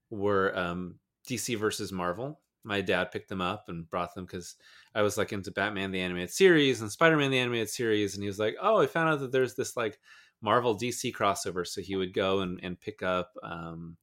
were 0.10 0.58
um, 0.58 0.96
DC 1.30 1.58
versus 1.58 1.92
Marvel 1.92 2.42
my 2.64 2.82
dad 2.82 3.12
picked 3.12 3.30
them 3.30 3.42
up 3.42 3.70
and 3.70 3.90
brought 3.90 4.14
them 4.16 4.26
because 4.26 4.56
I 4.96 5.02
was 5.02 5.18
like 5.18 5.32
into 5.34 5.52
Batman 5.52 5.92
the 5.92 6.02
animated 6.02 6.32
series 6.32 6.82
and 6.82 6.92
Spider 6.92 7.18
Man 7.18 7.32
the 7.32 7.40
animated 7.40 7.70
series, 7.70 8.16
and 8.16 8.24
he 8.24 8.28
was 8.28 8.40
like, 8.40 8.56
"Oh, 8.62 8.80
I 8.82 8.88
found 8.88 9.10
out 9.10 9.20
that 9.22 9.32
there's 9.32 9.56
this 9.56 9.78
like 9.78 10.00
Marvel 10.42 10.76
DC 10.78 11.14
crossover," 11.14 11.66
so 11.66 11.82
he 11.82 11.96
would 11.96 12.14
go 12.14 12.42
and, 12.42 12.60
and 12.64 12.80
pick 12.80 13.04
up 13.04 13.32
um, 13.44 13.98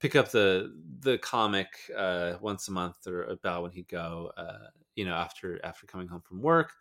pick 0.00 0.16
up 0.16 0.30
the 0.30 0.74
the 1.00 1.18
comic 1.18 1.68
uh, 1.96 2.34
once 2.40 2.68
a 2.68 2.72
month 2.72 3.06
or 3.06 3.22
about 3.24 3.62
when 3.62 3.72
he'd 3.72 3.88
go, 3.88 4.32
uh, 4.36 4.68
you 4.94 5.04
know, 5.04 5.14
after 5.14 5.64
after 5.64 5.86
coming 5.86 6.08
home 6.08 6.22
from 6.22 6.42
work 6.42 6.72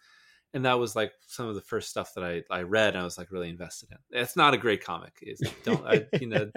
and 0.56 0.64
that 0.64 0.80
was 0.80 0.96
like 0.96 1.12
some 1.28 1.48
of 1.48 1.54
the 1.54 1.62
first 1.62 1.90
stuff 1.90 2.14
that 2.14 2.24
I, 2.24 2.42
I 2.50 2.62
read 2.62 2.94
and 2.94 3.02
I 3.02 3.04
was 3.04 3.18
like 3.18 3.30
really 3.30 3.50
invested 3.50 3.90
in. 3.92 3.98
It's 4.22 4.38
not 4.38 4.54
a 4.54 4.58
great 4.58 4.84
comic. 4.84 5.14
It's, 5.22 5.42
don't 5.64 5.86
I, 5.86 6.06
you 6.20 6.28
know 6.28 6.50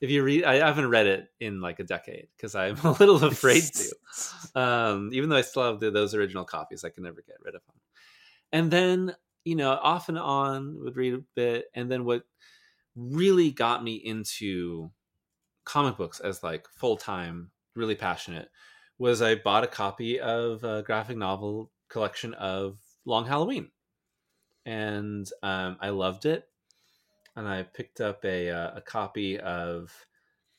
if 0.00 0.10
you 0.10 0.24
read 0.24 0.44
I 0.44 0.56
haven't 0.56 0.90
read 0.90 1.06
it 1.06 1.28
in 1.38 1.60
like 1.60 1.78
a 1.78 1.84
decade 1.84 2.26
because 2.36 2.56
I'm 2.56 2.76
a 2.84 2.90
little 2.90 3.24
afraid 3.24 3.62
to. 3.62 3.96
Um, 4.54 5.10
even 5.12 5.28
though 5.28 5.36
I 5.36 5.42
still 5.42 5.64
have 5.64 5.80
the, 5.80 5.90
those 5.90 6.14
original 6.14 6.44
copies, 6.44 6.82
I 6.82 6.88
can 6.88 7.02
never 7.02 7.20
get 7.26 7.36
rid 7.42 7.54
of 7.54 7.60
them. 7.66 7.76
And 8.50 8.70
then 8.70 9.14
you 9.44 9.54
know 9.54 9.72
off 9.72 10.08
and 10.08 10.18
on 10.18 10.82
would 10.82 10.96
read 10.96 11.12
a 11.12 11.22
bit, 11.34 11.66
and 11.74 11.90
then 11.90 12.06
what 12.06 12.22
really 12.94 13.50
got 13.50 13.84
me 13.84 13.96
into 13.96 14.90
comic 15.64 15.98
books 15.98 16.20
as 16.20 16.42
like 16.42 16.66
full 16.70 16.96
time, 16.96 17.50
really 17.74 17.94
passionate 17.94 18.48
was 18.98 19.20
I 19.20 19.34
bought 19.34 19.64
a 19.64 19.68
copy 19.68 20.18
of 20.18 20.64
a 20.64 20.82
graphic 20.82 21.18
novel 21.18 21.70
collection 21.90 22.32
of 22.34 22.78
Long 23.06 23.24
Halloween, 23.24 23.70
and 24.66 25.26
um, 25.42 25.78
I 25.80 25.90
loved 25.90 26.26
it. 26.26 26.44
And 27.36 27.46
I 27.46 27.62
picked 27.62 28.00
up 28.00 28.24
a 28.24 28.50
uh, 28.50 28.76
a 28.76 28.80
copy 28.80 29.38
of 29.38 29.92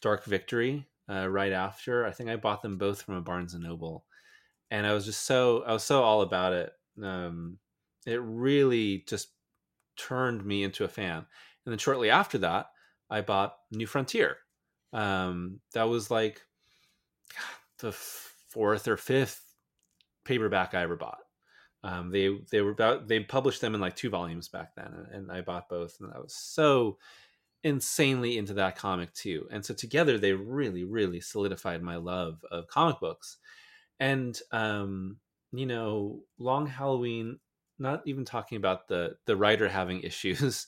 Dark 0.02 0.26
Victory 0.26 0.88
uh, 1.10 1.28
right 1.30 1.52
after. 1.52 2.06
I 2.06 2.11
think 2.11 2.30
I 2.30 2.36
bought 2.36 2.61
them 2.61 2.78
both 2.78 3.02
from 3.02 3.15
a 3.15 3.22
Barnes 3.22 3.53
and 3.53 3.64
Noble, 3.64 4.06
and 4.72 4.86
I 4.86 4.94
was 4.94 5.06
just 5.06 5.26
so 5.26 5.64
I 5.64 5.74
was 5.74 5.84
so 5.84 6.02
all 6.03 6.22
about 6.22 6.53
it. 6.53 6.72
Um, 7.03 7.57
it 8.06 8.22
really 8.22 9.03
just 9.07 9.30
turned 9.98 10.45
me 10.45 10.64
into 10.64 10.86
a 10.86 10.88
fan. 10.88 11.18
And 11.18 11.72
then 11.72 11.78
shortly 11.78 12.10
after 12.10 12.38
that, 12.40 12.68
I 13.10 13.22
bought 13.22 13.57
New 13.72 13.88
Frontier. 13.88 14.38
Um, 14.94 15.60
that 15.74 15.84
was 15.84 16.10
like 16.10 16.41
the 17.80 17.91
fourth 17.91 18.88
or 18.88 18.98
fifth 18.98 19.44
paperback 20.24 20.74
I 20.74 20.84
ever 20.84 20.95
bought. 20.95 21.19
Um, 21.88 22.11
they 22.11 22.38
they 22.51 22.59
were 22.59 22.72
about 22.72 23.07
they 23.07 23.22
published 23.22 23.61
them 23.61 23.73
in 23.73 23.80
like 23.80 23.95
two 23.95 24.09
volumes 24.09 24.49
back 24.49 24.76
then, 24.76 24.93
and, 24.93 25.07
and 25.15 25.31
I 25.31 25.39
bought 25.39 25.69
both, 25.69 25.95
and 26.01 26.11
I 26.14 26.19
was 26.19 26.35
so 26.35 26.97
insanely 27.64 28.38
into 28.38 28.53
that 28.55 28.76
comic 28.76 29.14
too. 29.14 29.47
And 29.51 29.64
so 29.64 29.73
together 29.73 30.18
they 30.18 30.34
really 30.34 30.84
really 30.84 31.22
solidified 31.22 31.81
my 31.81 31.95
love 31.95 32.43
of 32.51 32.68
comic 32.68 32.99
books. 32.99 33.38
And 34.01 34.38
um, 34.51 35.18
you 35.53 35.65
know, 35.65 36.23
Long 36.38 36.68
Halloween. 36.68 37.39
Not 37.80 38.01
even 38.07 38.26
talking 38.26 38.57
about 38.57 38.88
the 38.88 39.18
the 39.27 39.38
writer 39.38 39.69
having 39.69 40.01
issues. 40.03 40.65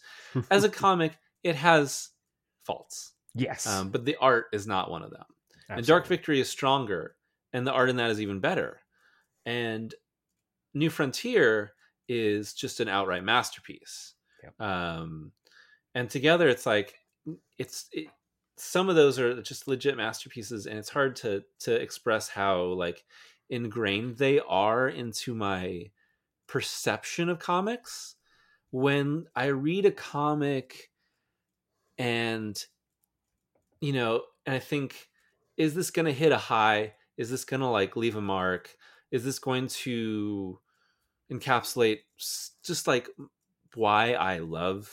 As 0.51 0.63
a 0.63 0.69
comic, 0.85 1.17
it 1.43 1.55
has 1.55 2.09
faults. 2.63 3.13
Yes, 3.33 3.65
um, 3.65 3.89
but 3.89 4.05
the 4.05 4.15
art 4.21 4.45
is 4.53 4.67
not 4.67 4.91
one 4.91 5.01
of 5.01 5.09
them. 5.09 5.25
Absolutely. 5.63 5.79
And 5.79 5.87
Dark 5.87 6.05
Victory 6.05 6.39
is 6.39 6.49
stronger, 6.49 7.15
and 7.51 7.65
the 7.65 7.73
art 7.73 7.89
in 7.89 7.95
that 7.95 8.11
is 8.11 8.21
even 8.21 8.39
better. 8.39 8.79
And 9.43 9.93
New 10.73 10.89
Frontier 10.89 11.73
is 12.07 12.53
just 12.53 12.79
an 12.79 12.87
outright 12.87 13.23
masterpiece. 13.23 14.13
Yep. 14.43 14.61
Um, 14.61 15.31
and 15.95 16.09
together, 16.09 16.47
it's 16.47 16.65
like 16.65 16.95
it's 17.57 17.87
it, 17.91 18.07
some 18.57 18.89
of 18.89 18.95
those 18.95 19.19
are 19.19 19.41
just 19.41 19.67
legit 19.67 19.97
masterpieces, 19.97 20.65
and 20.65 20.77
it's 20.77 20.89
hard 20.89 21.15
to 21.17 21.43
to 21.61 21.73
express 21.73 22.29
how 22.29 22.63
like 22.63 23.03
ingrained 23.49 24.17
they 24.17 24.39
are 24.39 24.87
into 24.87 25.33
my 25.33 25.85
perception 26.47 27.29
of 27.29 27.39
comics. 27.39 28.15
When 28.71 29.25
I 29.35 29.45
read 29.45 29.85
a 29.85 29.91
comic, 29.91 30.91
and 31.97 32.63
you 33.81 33.93
know, 33.93 34.23
and 34.45 34.55
I 34.55 34.59
think, 34.59 35.09
is 35.57 35.73
this 35.73 35.91
going 35.91 36.05
to 36.05 36.13
hit 36.13 36.31
a 36.31 36.37
high? 36.37 36.93
Is 37.17 37.29
this 37.29 37.45
going 37.45 37.61
to 37.61 37.67
like 37.67 37.95
leave 37.95 38.15
a 38.15 38.21
mark? 38.21 38.75
Is 39.11 39.23
this 39.23 39.39
going 39.39 39.67
to 39.67 40.59
encapsulate 41.31 41.99
just 42.63 42.87
like 42.87 43.09
why 43.75 44.13
I 44.13 44.39
love 44.39 44.91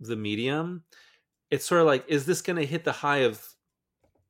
the 0.00 0.16
medium? 0.16 0.84
It's 1.50 1.64
sort 1.64 1.80
of 1.80 1.86
like, 1.86 2.04
is 2.08 2.26
this 2.26 2.42
going 2.42 2.58
to 2.58 2.66
hit 2.66 2.84
the 2.84 2.92
high 2.92 3.18
of, 3.18 3.42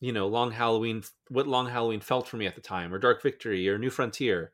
you 0.00 0.12
know, 0.12 0.28
Long 0.28 0.52
Halloween, 0.52 1.02
what 1.28 1.48
Long 1.48 1.68
Halloween 1.68 2.00
felt 2.00 2.28
for 2.28 2.36
me 2.36 2.46
at 2.46 2.54
the 2.54 2.60
time, 2.60 2.94
or 2.94 2.98
Dark 2.98 3.22
Victory, 3.22 3.68
or 3.68 3.78
New 3.78 3.90
Frontier? 3.90 4.52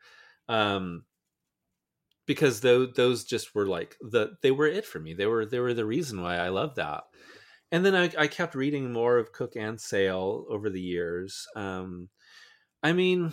Um, 0.48 1.04
because 2.26 2.60
those 2.60 2.94
those 2.94 3.24
just 3.24 3.54
were 3.54 3.66
like 3.66 3.96
the 4.00 4.36
they 4.42 4.50
were 4.50 4.66
it 4.66 4.86
for 4.86 4.98
me. 4.98 5.12
They 5.12 5.26
were 5.26 5.44
they 5.44 5.58
were 5.58 5.74
the 5.74 5.84
reason 5.84 6.22
why 6.22 6.36
I 6.36 6.48
love 6.48 6.74
that 6.76 7.04
and 7.74 7.84
then 7.84 7.96
I, 7.96 8.10
I, 8.16 8.26
kept 8.28 8.54
reading 8.54 8.92
more 8.92 9.18
of 9.18 9.32
Cooke 9.32 9.56
and 9.56 9.80
Sale 9.80 10.46
over 10.48 10.70
the 10.70 10.80
years. 10.80 11.44
Um, 11.56 12.08
I 12.84 12.92
mean, 12.92 13.32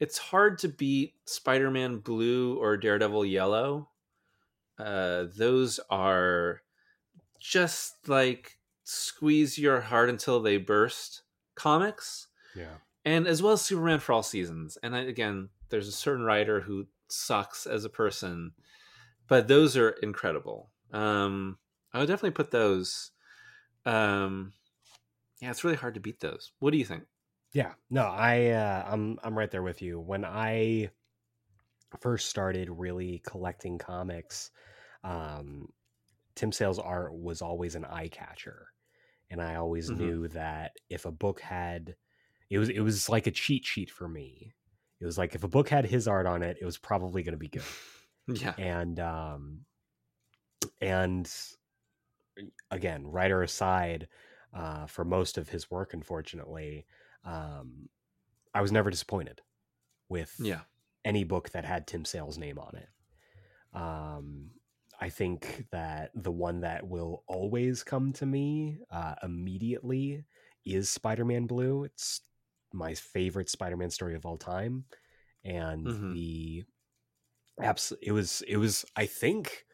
it's 0.00 0.18
hard 0.18 0.58
to 0.58 0.68
beat 0.68 1.14
Spider-Man 1.26 1.98
Blue 1.98 2.56
or 2.58 2.76
Daredevil 2.76 3.24
Yellow. 3.24 3.88
Uh, 4.78 5.24
those 5.36 5.80
are 5.90 6.62
just 7.40 8.08
like 8.08 8.58
squeeze 8.84 9.58
your 9.58 9.80
heart 9.80 10.08
until 10.08 10.40
they 10.40 10.56
burst 10.56 11.22
comics. 11.54 12.28
Yeah. 12.54 12.76
And 13.04 13.26
as 13.26 13.42
well 13.42 13.54
as 13.54 13.62
Superman 13.62 14.00
for 14.00 14.12
all 14.12 14.22
seasons. 14.22 14.78
And 14.82 14.94
I, 14.94 15.00
again, 15.00 15.48
there's 15.70 15.88
a 15.88 15.92
certain 15.92 16.24
writer 16.24 16.60
who 16.60 16.86
sucks 17.08 17.66
as 17.66 17.84
a 17.84 17.90
person, 17.90 18.52
but 19.28 19.48
those 19.48 19.76
are 19.76 19.90
incredible. 19.90 20.70
Um, 20.92 21.58
I 21.92 21.98
would 21.98 22.08
definitely 22.08 22.30
put 22.32 22.50
those. 22.50 23.10
Um, 23.84 24.52
yeah, 25.40 25.50
it's 25.50 25.64
really 25.64 25.76
hard 25.76 25.94
to 25.94 26.00
beat 26.00 26.20
those. 26.20 26.52
What 26.58 26.70
do 26.70 26.78
you 26.78 26.84
think? 26.84 27.04
Yeah, 27.52 27.72
no, 27.90 28.02
I 28.02 28.48
uh, 28.48 28.86
I'm 28.90 29.18
I'm 29.22 29.36
right 29.36 29.50
there 29.50 29.62
with 29.62 29.80
you. 29.80 30.00
When 30.00 30.24
I 30.24 30.90
first 32.00 32.28
started 32.28 32.68
really 32.68 33.22
collecting 33.26 33.78
comics, 33.78 34.50
um, 35.02 35.68
Tim 36.34 36.52
Sale's 36.52 36.78
art 36.78 37.14
was 37.14 37.40
always 37.40 37.74
an 37.74 37.86
eye 37.86 38.08
catcher, 38.08 38.68
and 39.30 39.40
I 39.40 39.54
always 39.54 39.90
mm-hmm. 39.90 40.00
knew 40.00 40.28
that 40.28 40.72
if 40.90 41.06
a 41.06 41.10
book 41.10 41.40
had, 41.40 41.96
it 42.50 42.58
was 42.58 42.68
it 42.68 42.80
was 42.80 43.08
like 43.08 43.26
a 43.26 43.32
cheat 43.32 43.64
sheet 43.64 43.90
for 43.90 44.08
me. 44.08 44.52
It 45.00 45.06
was 45.06 45.16
like 45.16 45.34
if 45.34 45.44
a 45.44 45.48
book 45.48 45.68
had 45.68 45.86
his 45.86 46.06
art 46.06 46.26
on 46.26 46.42
it, 46.42 46.58
it 46.60 46.64
was 46.64 46.76
probably 46.76 47.22
going 47.22 47.32
to 47.32 47.38
be 47.38 47.48
good. 47.48 47.62
yeah, 48.26 48.54
and 48.58 49.00
um, 49.00 49.60
and 50.82 51.32
again, 52.70 53.06
writer 53.06 53.42
aside, 53.42 54.08
uh, 54.52 54.86
for 54.86 55.04
most 55.04 55.38
of 55.38 55.48
his 55.48 55.70
work, 55.70 55.94
unfortunately, 55.94 56.84
um, 57.28 57.88
I 58.54 58.62
was 58.62 58.72
never 58.72 58.90
disappointed 58.90 59.40
with 60.08 60.34
yeah. 60.38 60.60
any 61.04 61.24
book 61.24 61.50
that 61.50 61.64
had 61.64 61.86
Tim 61.86 62.04
Sale's 62.04 62.38
name 62.38 62.58
on 62.58 62.74
it. 62.76 62.88
Um, 63.74 64.50
I 65.00 65.10
think 65.10 65.66
that 65.70 66.10
the 66.14 66.32
one 66.32 66.62
that 66.62 66.88
will 66.88 67.22
always 67.28 67.84
come 67.84 68.12
to 68.14 68.26
me 68.26 68.78
uh, 68.90 69.14
immediately 69.22 70.24
is 70.64 70.90
Spider-Man 70.90 71.46
Blue. 71.46 71.84
It's 71.84 72.20
my 72.72 72.94
favorite 72.94 73.50
Spider-Man 73.50 73.90
story 73.90 74.14
of 74.14 74.26
all 74.26 74.38
time, 74.38 74.84
and 75.44 75.86
mm-hmm. 75.86 76.12
the 76.14 76.64
abs- 77.62 77.92
it 78.02 78.12
was 78.12 78.42
it 78.48 78.56
was 78.56 78.84
I 78.96 79.06
think, 79.06 79.66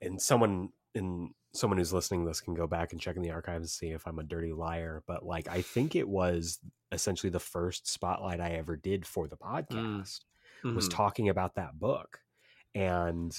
and 0.00 0.20
someone 0.22 0.70
in 0.94 1.34
someone 1.54 1.78
who's 1.78 1.92
listening 1.92 2.22
to 2.22 2.28
this 2.28 2.40
can 2.40 2.54
go 2.54 2.66
back 2.66 2.92
and 2.92 3.00
check 3.00 3.16
in 3.16 3.22
the 3.22 3.30
archives 3.30 3.62
and 3.62 3.70
see 3.70 3.90
if 3.90 4.06
I'm 4.06 4.18
a 4.18 4.24
dirty 4.24 4.52
liar. 4.52 5.02
But 5.06 5.24
like, 5.24 5.48
I 5.48 5.62
think 5.62 5.94
it 5.94 6.08
was 6.08 6.58
essentially 6.92 7.30
the 7.30 7.38
first 7.38 7.88
spotlight 7.88 8.40
I 8.40 8.50
ever 8.50 8.76
did 8.76 9.06
for 9.06 9.28
the 9.28 9.36
mm. 9.36 9.48
podcast 9.48 10.20
mm-hmm. 10.64 10.74
was 10.74 10.88
talking 10.88 11.28
about 11.28 11.54
that 11.54 11.78
book. 11.78 12.18
And 12.74 13.36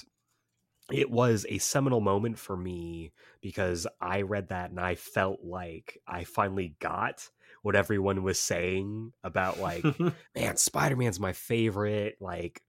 it 0.91 1.11
was 1.11 1.45
a 1.49 1.57
seminal 1.57 1.99
moment 1.99 2.39
for 2.39 2.55
me 2.55 3.11
because 3.41 3.85
I 3.99 4.21
read 4.21 4.49
that 4.49 4.69
and 4.69 4.79
I 4.79 4.95
felt 4.95 5.39
like 5.43 5.99
I 6.07 6.23
finally 6.23 6.75
got 6.79 7.27
what 7.63 7.75
everyone 7.75 8.23
was 8.23 8.39
saying 8.39 9.11
about 9.23 9.59
like, 9.59 9.83
man, 10.35 10.55
Spider 10.55 10.95
Man's 10.95 11.19
my 11.19 11.33
favorite. 11.33 12.15
Like, 12.21 12.61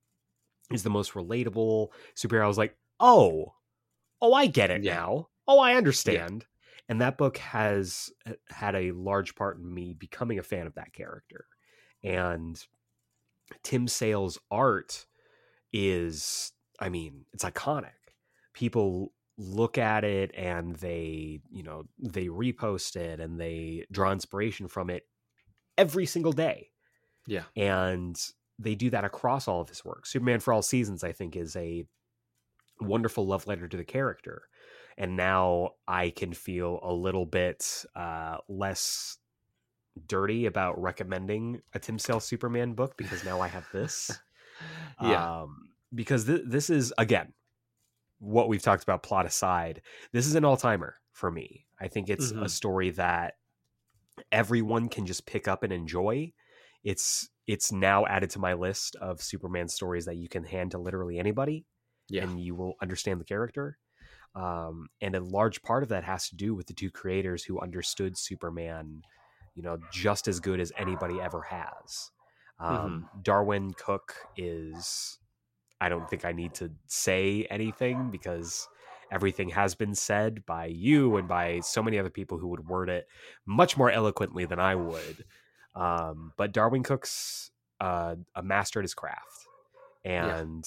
he's 0.70 0.82
the 0.82 0.90
most 0.90 1.12
relatable 1.12 1.88
superhero. 2.16 2.42
I 2.42 2.48
was 2.48 2.58
like, 2.58 2.74
oh, 2.98 3.52
oh, 4.20 4.32
I 4.32 4.46
get 4.46 4.72
it 4.72 4.82
yeah. 4.82 4.94
now 4.94 5.28
oh, 5.48 5.58
I 5.58 5.74
understand. 5.74 6.44
Yeah. 6.44 6.82
And 6.88 7.00
that 7.00 7.18
book 7.18 7.38
has 7.38 8.10
uh, 8.28 8.32
had 8.48 8.74
a 8.76 8.92
large 8.92 9.34
part 9.34 9.58
in 9.58 9.72
me 9.72 9.94
becoming 9.94 10.38
a 10.38 10.44
fan 10.44 10.66
of 10.66 10.74
that 10.74 10.92
character. 10.92 11.46
And 12.04 12.62
Tim 13.62 13.88
Sale's 13.88 14.38
art 14.50 15.06
is, 15.72 16.52
I 16.78 16.88
mean, 16.88 17.24
it's 17.32 17.44
iconic. 17.44 17.90
People 18.54 19.12
look 19.38 19.78
at 19.78 20.04
it 20.04 20.32
and 20.34 20.76
they, 20.76 21.40
you 21.50 21.62
know, 21.62 21.84
they 21.98 22.26
repost 22.26 22.96
it 22.96 23.20
and 23.20 23.38
they 23.38 23.84
draw 23.90 24.12
inspiration 24.12 24.68
from 24.68 24.90
it 24.90 25.06
every 25.76 26.06
single 26.06 26.32
day. 26.32 26.70
Yeah. 27.26 27.42
And 27.56 28.16
they 28.58 28.74
do 28.74 28.90
that 28.90 29.04
across 29.04 29.48
all 29.48 29.60
of 29.60 29.68
his 29.68 29.84
work. 29.84 30.06
Superman 30.06 30.40
for 30.40 30.52
All 30.52 30.62
Seasons, 30.62 31.04
I 31.04 31.12
think, 31.12 31.36
is 31.36 31.56
a 31.56 31.84
wonderful 32.80 33.26
love 33.26 33.46
letter 33.46 33.68
to 33.68 33.76
the 33.76 33.84
character 33.84 34.42
and 34.98 35.16
now 35.16 35.70
I 35.86 36.10
can 36.10 36.32
feel 36.32 36.80
a 36.82 36.92
little 36.92 37.26
bit 37.26 37.84
uh, 37.94 38.38
less 38.48 39.18
dirty 40.06 40.46
about 40.46 40.80
recommending 40.80 41.60
a 41.74 41.78
Tim 41.78 41.98
Sale 41.98 42.20
Superman 42.20 42.72
book 42.74 42.96
because 42.96 43.24
now 43.24 43.40
I 43.40 43.48
have 43.48 43.66
this. 43.72 44.10
yeah. 45.02 45.42
Um, 45.42 45.70
because 45.94 46.24
th- 46.24 46.42
this 46.46 46.70
is 46.70 46.92
again 46.98 47.32
what 48.18 48.48
we've 48.48 48.62
talked 48.62 48.82
about 48.82 49.02
plot 49.02 49.26
aside. 49.26 49.82
This 50.12 50.26
is 50.26 50.34
an 50.34 50.44
all 50.44 50.56
timer 50.56 50.96
for 51.12 51.30
me. 51.30 51.66
I 51.80 51.88
think 51.88 52.08
it's 52.08 52.32
mm-hmm. 52.32 52.44
a 52.44 52.48
story 52.48 52.90
that 52.90 53.34
everyone 54.32 54.88
can 54.88 55.06
just 55.06 55.26
pick 55.26 55.46
up 55.46 55.62
and 55.62 55.72
enjoy. 55.72 56.32
It's 56.84 57.28
it's 57.46 57.70
now 57.70 58.06
added 58.06 58.30
to 58.30 58.38
my 58.38 58.54
list 58.54 58.96
of 58.96 59.22
Superman 59.22 59.68
stories 59.68 60.06
that 60.06 60.16
you 60.16 60.28
can 60.28 60.44
hand 60.44 60.72
to 60.72 60.78
literally 60.78 61.18
anybody, 61.18 61.64
yeah. 62.08 62.22
and 62.22 62.40
you 62.40 62.54
will 62.54 62.74
understand 62.82 63.20
the 63.20 63.24
character. 63.24 63.78
Um, 64.36 64.88
and 65.00 65.16
a 65.16 65.20
large 65.20 65.62
part 65.62 65.82
of 65.82 65.88
that 65.88 66.04
has 66.04 66.28
to 66.28 66.36
do 66.36 66.54
with 66.54 66.66
the 66.66 66.74
two 66.74 66.90
creators 66.90 67.42
who 67.42 67.58
understood 67.58 68.18
Superman, 68.18 69.02
you 69.54 69.62
know, 69.62 69.78
just 69.90 70.28
as 70.28 70.40
good 70.40 70.60
as 70.60 70.72
anybody 70.76 71.20
ever 71.20 71.40
has. 71.42 72.10
Um, 72.60 72.76
mm-hmm. 72.76 73.22
Darwyn 73.22 73.72
Cooke 73.76 74.14
is, 74.36 75.18
I 75.80 75.88
don't 75.88 76.08
think 76.08 76.24
I 76.24 76.32
need 76.32 76.54
to 76.54 76.70
say 76.86 77.46
anything 77.50 78.10
because 78.10 78.68
everything 79.10 79.48
has 79.50 79.74
been 79.74 79.94
said 79.94 80.44
by 80.44 80.66
you 80.66 81.16
and 81.16 81.26
by 81.26 81.60
so 81.60 81.82
many 81.82 81.98
other 81.98 82.10
people 82.10 82.38
who 82.38 82.48
would 82.48 82.68
word 82.68 82.90
it 82.90 83.06
much 83.46 83.76
more 83.76 83.90
eloquently 83.90 84.44
than 84.44 84.58
I 84.58 84.74
would. 84.74 85.24
Um, 85.74 86.32
but 86.36 86.52
Darwyn 86.52 86.82
Cooke's 86.82 87.50
uh, 87.80 88.16
a 88.34 88.42
master 88.42 88.80
at 88.80 88.84
his 88.84 88.94
craft. 88.94 89.46
And 90.04 90.64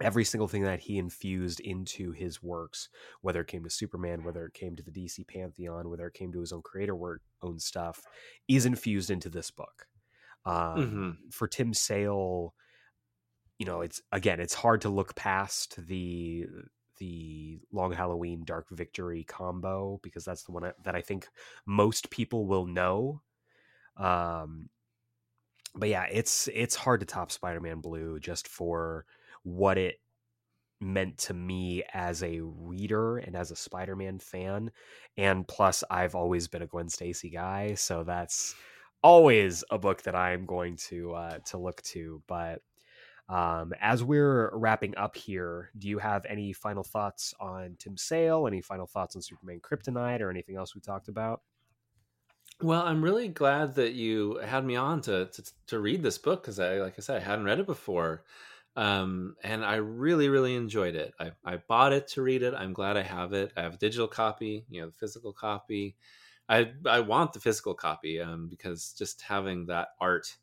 every 0.00 0.24
single 0.24 0.48
thing 0.48 0.62
that 0.62 0.80
he 0.80 0.98
infused 0.98 1.60
into 1.60 2.12
his 2.12 2.42
works, 2.42 2.88
whether 3.22 3.40
it 3.40 3.46
came 3.46 3.64
to 3.64 3.70
Superman, 3.70 4.24
whether 4.24 4.44
it 4.46 4.54
came 4.54 4.76
to 4.76 4.82
the 4.82 4.90
DC 4.90 5.26
Pantheon, 5.26 5.88
whether 5.88 6.06
it 6.06 6.14
came 6.14 6.32
to 6.32 6.40
his 6.40 6.52
own 6.52 6.62
creator 6.62 6.94
work, 6.94 7.22
own 7.42 7.58
stuff, 7.58 8.02
is 8.48 8.66
infused 8.66 9.10
into 9.10 9.28
this 9.28 9.50
book. 9.50 9.86
Um, 10.44 10.54
mm-hmm. 10.54 11.10
For 11.30 11.48
Tim 11.48 11.72
Sale, 11.74 12.54
you 13.58 13.66
know, 13.66 13.80
it's 13.80 14.02
again, 14.12 14.40
it's 14.40 14.54
hard 14.54 14.82
to 14.82 14.88
look 14.88 15.14
past 15.14 15.76
the 15.86 16.46
the 16.98 17.60
Long 17.72 17.92
Halloween 17.92 18.42
Dark 18.44 18.68
Victory 18.70 19.24
combo 19.24 20.00
because 20.02 20.24
that's 20.24 20.44
the 20.44 20.52
one 20.52 20.72
that 20.82 20.94
I 20.94 21.00
think 21.00 21.28
most 21.66 22.10
people 22.10 22.46
will 22.46 22.66
know. 22.66 23.22
Um, 23.96 24.68
but 25.74 25.88
yeah, 25.88 26.06
it's 26.10 26.48
it's 26.54 26.74
hard 26.74 27.00
to 27.00 27.06
top 27.06 27.30
Spider-Man 27.30 27.80
Blue 27.80 28.18
just 28.18 28.48
for 28.48 29.04
what 29.46 29.78
it 29.78 30.00
meant 30.80 31.16
to 31.16 31.32
me 31.32 31.84
as 31.94 32.22
a 32.22 32.40
reader 32.40 33.18
and 33.18 33.36
as 33.36 33.50
a 33.50 33.56
Spider-Man 33.56 34.18
fan. 34.18 34.70
And 35.16 35.46
plus 35.46 35.84
I've 35.88 36.14
always 36.14 36.48
been 36.48 36.62
a 36.62 36.66
Gwen 36.66 36.88
Stacy 36.88 37.30
guy, 37.30 37.74
so 37.74 38.02
that's 38.04 38.54
always 39.02 39.62
a 39.70 39.78
book 39.78 40.02
that 40.02 40.16
I'm 40.16 40.46
going 40.46 40.76
to 40.88 41.12
uh 41.14 41.38
to 41.46 41.58
look 41.58 41.80
to, 41.82 42.22
but 42.26 42.60
um, 43.28 43.72
as 43.80 44.04
we're 44.04 44.56
wrapping 44.56 44.96
up 44.96 45.16
here, 45.16 45.70
do 45.76 45.88
you 45.88 45.98
have 45.98 46.24
any 46.26 46.52
final 46.52 46.84
thoughts 46.84 47.34
on 47.40 47.76
Tim 47.78 47.96
Sale? 47.96 48.46
Any 48.46 48.60
final 48.60 48.86
thoughts 48.86 49.16
on 49.16 49.22
Superman 49.22 49.60
Kryptonite 49.60 50.20
or 50.20 50.30
anything 50.30 50.56
else 50.56 50.74
we 50.74 50.80
talked 50.80 51.08
about? 51.08 51.42
Well, 52.62 52.82
I'm 52.82 53.02
really 53.02 53.28
glad 53.28 53.74
that 53.74 53.92
you 53.92 54.36
had 54.38 54.64
me 54.64 54.76
on 54.76 55.02
to 55.02 55.26
to, 55.26 55.52
to 55.66 55.78
read 55.78 56.02
this 56.02 56.18
book 56.18 56.42
because 56.42 56.58
I, 56.58 56.76
like 56.76 56.94
I 56.96 57.00
said, 57.02 57.20
I 57.20 57.24
hadn't 57.24 57.44
read 57.44 57.60
it 57.60 57.66
before, 57.66 58.24
um, 58.76 59.36
and 59.42 59.64
I 59.64 59.76
really, 59.76 60.28
really 60.28 60.54
enjoyed 60.54 60.94
it. 60.94 61.14
I, 61.18 61.32
I 61.44 61.56
bought 61.56 61.92
it 61.92 62.08
to 62.08 62.22
read 62.22 62.42
it. 62.42 62.54
I'm 62.54 62.72
glad 62.72 62.96
I 62.96 63.02
have 63.02 63.32
it. 63.32 63.52
I 63.56 63.62
have 63.62 63.74
a 63.74 63.78
digital 63.78 64.08
copy, 64.08 64.66
you 64.68 64.80
know, 64.80 64.88
the 64.88 64.96
physical 64.96 65.32
copy. 65.32 65.96
I 66.48 66.72
I 66.86 67.00
want 67.00 67.32
the 67.32 67.40
physical 67.40 67.74
copy 67.74 68.20
um, 68.20 68.48
because 68.48 68.92
just 68.92 69.22
having 69.22 69.66
that 69.66 69.88
art 70.00 70.36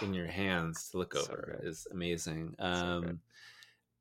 in 0.00 0.14
your 0.14 0.26
hands 0.26 0.90
to 0.90 0.98
look 0.98 1.14
over 1.14 1.60
is 1.62 1.86
amazing. 1.90 2.54
Um, 2.58 3.20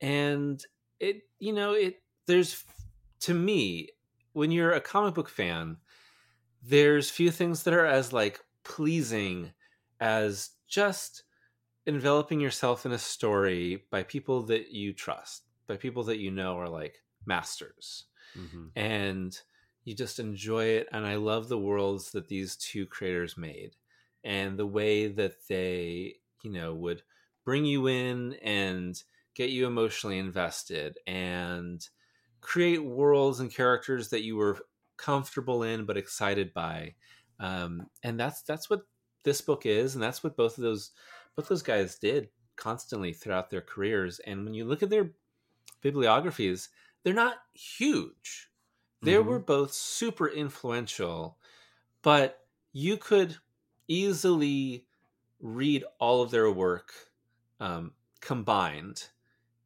so 0.01 0.07
and 0.07 0.65
it, 0.99 1.23
you 1.39 1.53
know, 1.53 1.73
it 1.73 2.03
there's 2.27 2.63
to 3.21 3.33
me 3.33 3.89
when 4.33 4.51
you're 4.51 4.71
a 4.73 4.81
comic 4.81 5.15
book 5.15 5.29
fan 5.29 5.77
there's 6.63 7.09
few 7.09 7.31
things 7.31 7.63
that 7.63 7.73
are 7.73 7.85
as 7.85 8.11
like 8.11 8.39
pleasing 8.63 9.53
as 9.99 10.51
just 10.67 11.23
enveloping 11.85 12.39
yourself 12.39 12.85
in 12.85 12.91
a 12.91 12.97
story 12.97 13.83
by 13.91 14.03
people 14.03 14.43
that 14.43 14.71
you 14.71 14.93
trust, 14.93 15.43
by 15.67 15.77
people 15.77 16.03
that 16.05 16.19
you 16.19 16.31
know 16.31 16.57
are 16.57 16.69
like 16.69 17.03
masters. 17.25 18.05
Mm-hmm. 18.37 18.67
And 18.75 19.39
you 19.83 19.95
just 19.95 20.19
enjoy 20.19 20.65
it. 20.65 20.87
And 20.91 21.05
I 21.05 21.15
love 21.15 21.47
the 21.47 21.59
worlds 21.59 22.11
that 22.11 22.27
these 22.27 22.55
two 22.55 22.85
creators 22.85 23.37
made 23.37 23.75
and 24.23 24.57
the 24.57 24.65
way 24.65 25.07
that 25.07 25.47
they, 25.47 26.15
you 26.43 26.51
know, 26.51 26.73
would 26.73 27.03
bring 27.45 27.65
you 27.65 27.87
in 27.87 28.33
and 28.43 29.01
get 29.35 29.51
you 29.51 29.67
emotionally 29.67 30.17
invested 30.17 30.97
and 31.05 31.87
create 32.41 32.83
worlds 32.83 33.39
and 33.39 33.53
characters 33.53 34.09
that 34.09 34.23
you 34.23 34.35
were 34.35 34.59
comfortable 34.97 35.63
in 35.63 35.85
but 35.85 35.97
excited 35.97 36.53
by 36.53 36.95
um, 37.39 37.87
and 38.01 38.19
that's 38.19 38.41
that's 38.43 38.69
what 38.69 38.83
this 39.23 39.41
book 39.41 39.65
is 39.65 39.93
and 39.93 40.03
that's 40.03 40.23
what 40.23 40.37
both 40.37 40.57
of 40.57 40.63
those 40.63 40.91
both 41.35 41.47
those 41.47 41.61
guys 41.61 41.97
did 41.97 42.29
constantly 42.55 43.11
throughout 43.13 43.49
their 43.49 43.61
careers 43.61 44.19
and 44.19 44.43
when 44.43 44.53
you 44.53 44.65
look 44.65 44.81
at 44.81 44.89
their 44.89 45.11
bibliographies 45.81 46.69
they're 47.03 47.13
not 47.13 47.37
huge 47.53 48.49
they 49.01 49.13
mm-hmm. 49.13 49.29
were 49.29 49.39
both 49.39 49.73
super 49.73 50.27
influential 50.27 51.37
but 52.01 52.39
you 52.71 52.97
could 52.97 53.35
easily 53.87 54.85
read 55.41 55.83
all 55.99 56.21
of 56.21 56.31
their 56.31 56.49
work 56.49 56.93
um, 57.59 57.91
combined 58.21 59.07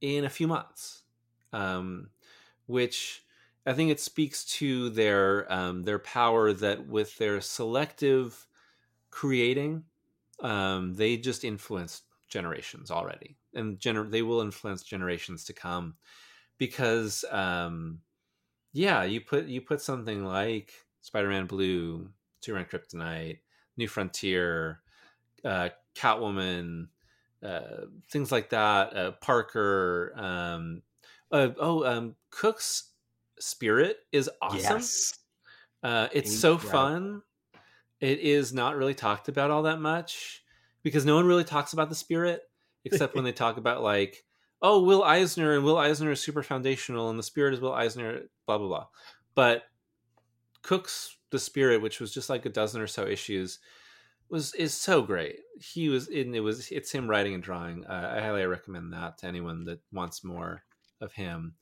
in 0.01 0.25
a 0.25 0.29
few 0.29 0.47
months 0.47 1.03
um, 1.53 2.09
which 2.65 3.23
I 3.65 3.73
think 3.73 3.91
it 3.91 3.99
speaks 3.99 4.45
to 4.45 4.89
their 4.89 5.51
um, 5.51 5.83
their 5.83 5.99
power 5.99 6.53
that 6.53 6.87
with 6.87 7.17
their 7.17 7.41
selective 7.41 8.47
creating, 9.11 9.83
um, 10.41 10.93
they 10.93 11.17
just 11.17 11.43
influence 11.43 12.03
generations 12.29 12.91
already, 12.91 13.37
and 13.53 13.79
gener- 13.79 14.09
they 14.09 14.21
will 14.21 14.41
influence 14.41 14.83
generations 14.83 15.43
to 15.45 15.53
come. 15.53 15.95
Because, 16.57 17.23
um, 17.31 18.01
yeah, 18.73 19.03
you 19.03 19.21
put 19.21 19.45
you 19.45 19.61
put 19.61 19.81
something 19.81 20.25
like 20.25 20.73
Spider-Man 21.01 21.45
Blue, 21.45 22.09
Superman 22.41 22.67
Kryptonite, 22.69 23.39
New 23.77 23.87
Frontier, 23.87 24.81
uh, 25.45 25.69
Catwoman, 25.95 26.87
uh, 27.43 27.85
things 28.11 28.31
like 28.31 28.49
that. 28.49 28.95
Uh, 28.95 29.11
Parker, 29.21 30.13
um, 30.15 30.81
uh, 31.31 31.49
oh, 31.57 31.85
um, 31.85 32.15
Cooke's 32.29 32.91
spirit 33.39 33.99
is 34.11 34.29
awesome. 34.41 34.77
Yes. 34.77 35.19
Uh, 35.81 36.09
it's 36.11 36.31
Incredible. 36.31 36.59
so 36.61 36.69
fun. 36.69 37.21
It 37.99 38.19
is 38.19 38.53
not 38.53 38.75
really 38.75 38.93
talked 38.93 39.27
about 39.27 39.51
all 39.51 39.63
that 39.63 39.79
much 39.81 40.43
because 40.83 41.05
no 41.05 41.15
one 41.15 41.25
really 41.25 41.43
talks 41.43 41.73
about 41.73 41.89
the 41.89 41.95
spirit 41.95 42.41
except 42.85 43.15
when 43.15 43.25
they 43.25 43.31
talk 43.31 43.57
about 43.57 43.83
like, 43.83 44.23
oh, 44.61 44.83
Will 44.83 45.03
Eisner 45.03 45.53
and 45.53 45.63
Will 45.63 45.77
Eisner 45.77 46.11
is 46.11 46.21
super 46.21 46.43
foundational 46.43 47.09
and 47.09 47.19
the 47.19 47.23
spirit 47.23 47.53
is 47.53 47.59
Will 47.59 47.73
Eisner, 47.73 48.21
blah 48.45 48.57
blah 48.57 48.67
blah. 48.67 48.87
But 49.35 49.63
Cooke's 50.61 51.17
the 51.31 51.39
spirit, 51.39 51.81
which 51.81 51.99
was 51.99 52.13
just 52.13 52.29
like 52.29 52.45
a 52.45 52.49
dozen 52.49 52.81
or 52.81 52.87
so 52.87 53.05
issues, 53.05 53.59
was 54.29 54.53
is 54.55 54.73
so 54.73 55.01
great. 55.01 55.39
He 55.59 55.89
was 55.89 56.07
in 56.07 56.33
it 56.33 56.39
was 56.39 56.71
it's 56.71 56.91
him 56.91 57.09
writing 57.09 57.33
and 57.33 57.43
drawing. 57.43 57.85
Uh, 57.85 58.13
I 58.15 58.21
highly 58.21 58.45
recommend 58.45 58.93
that 58.93 59.17
to 59.19 59.27
anyone 59.27 59.65
that 59.65 59.79
wants 59.91 60.23
more 60.23 60.63
of 61.01 61.13
him 61.13 61.55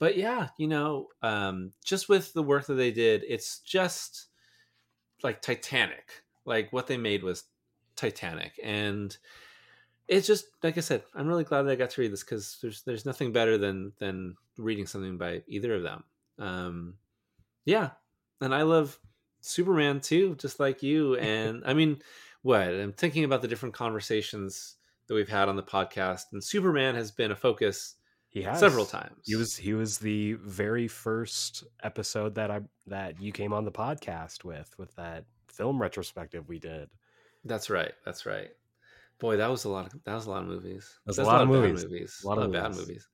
but 0.00 0.16
yeah, 0.16 0.48
you 0.56 0.66
know, 0.66 1.08
um, 1.22 1.72
just 1.84 2.08
with 2.08 2.32
the 2.32 2.42
work 2.42 2.66
that 2.66 2.74
they 2.74 2.90
did, 2.90 3.22
it's 3.28 3.58
just 3.60 4.28
like 5.22 5.42
Titanic. 5.42 6.22
Like 6.44 6.72
what 6.72 6.86
they 6.86 6.96
made 6.96 7.22
was 7.22 7.44
Titanic, 7.96 8.58
and 8.62 9.16
it's 10.08 10.26
just 10.26 10.46
like 10.62 10.76
I 10.76 10.80
said. 10.80 11.02
I'm 11.14 11.26
really 11.26 11.44
glad 11.44 11.62
that 11.62 11.72
I 11.72 11.76
got 11.76 11.90
to 11.90 12.00
read 12.00 12.12
this 12.12 12.24
because 12.24 12.58
there's 12.60 12.82
there's 12.82 13.06
nothing 13.06 13.32
better 13.32 13.58
than 13.58 13.92
than 13.98 14.36
reading 14.56 14.86
something 14.86 15.18
by 15.18 15.42
either 15.46 15.74
of 15.74 15.82
them. 15.82 16.04
Um, 16.38 16.94
yeah, 17.64 17.90
and 18.40 18.54
I 18.54 18.62
love 18.62 18.98
Superman 19.40 20.00
too, 20.00 20.34
just 20.36 20.60
like 20.60 20.82
you. 20.82 21.16
And 21.20 21.62
I 21.64 21.74
mean, 21.74 22.02
what 22.42 22.62
I'm 22.62 22.92
thinking 22.92 23.24
about 23.24 23.42
the 23.42 23.48
different 23.48 23.74
conversations 23.74 24.76
that 25.06 25.14
we've 25.14 25.28
had 25.28 25.48
on 25.48 25.56
the 25.56 25.62
podcast, 25.62 26.32
and 26.32 26.42
Superman 26.42 26.94
has 26.94 27.10
been 27.10 27.32
a 27.32 27.36
focus 27.36 27.96
he 28.30 28.42
has 28.42 28.60
several 28.60 28.86
times. 28.86 29.16
He 29.24 29.34
was 29.34 29.56
he 29.56 29.74
was 29.74 29.98
the 29.98 30.34
very 30.34 30.86
first 30.86 31.64
episode 31.82 32.36
that 32.36 32.50
I 32.50 32.60
that 32.86 33.20
you 33.20 33.32
came 33.32 33.52
on 33.52 33.64
the 33.64 33.72
podcast 33.72 34.44
with 34.44 34.72
with 34.78 34.94
that 34.94 35.24
film 35.48 35.82
retrospective 35.82 36.48
we 36.48 36.60
did. 36.60 36.88
That's 37.44 37.70
right. 37.70 37.92
That's 38.04 38.26
right. 38.26 38.50
Boy, 39.18 39.36
that 39.38 39.50
was 39.50 39.64
a 39.64 39.68
lot 39.68 39.86
of 39.86 40.04
that 40.04 40.14
was 40.14 40.26
a 40.26 40.30
lot 40.30 40.42
of 40.42 40.48
movies. 40.48 40.88
That's 41.04 41.18
a 41.18 41.24
lot, 41.24 41.32
lot 41.32 41.42
of 41.42 41.48
movies. 41.48 41.84
movies. 41.84 42.20
A 42.24 42.28
lot, 42.28 42.38
a 42.38 42.40
lot 42.40 42.46
of, 42.46 42.52
bad 42.52 42.76
movies. 42.76 43.08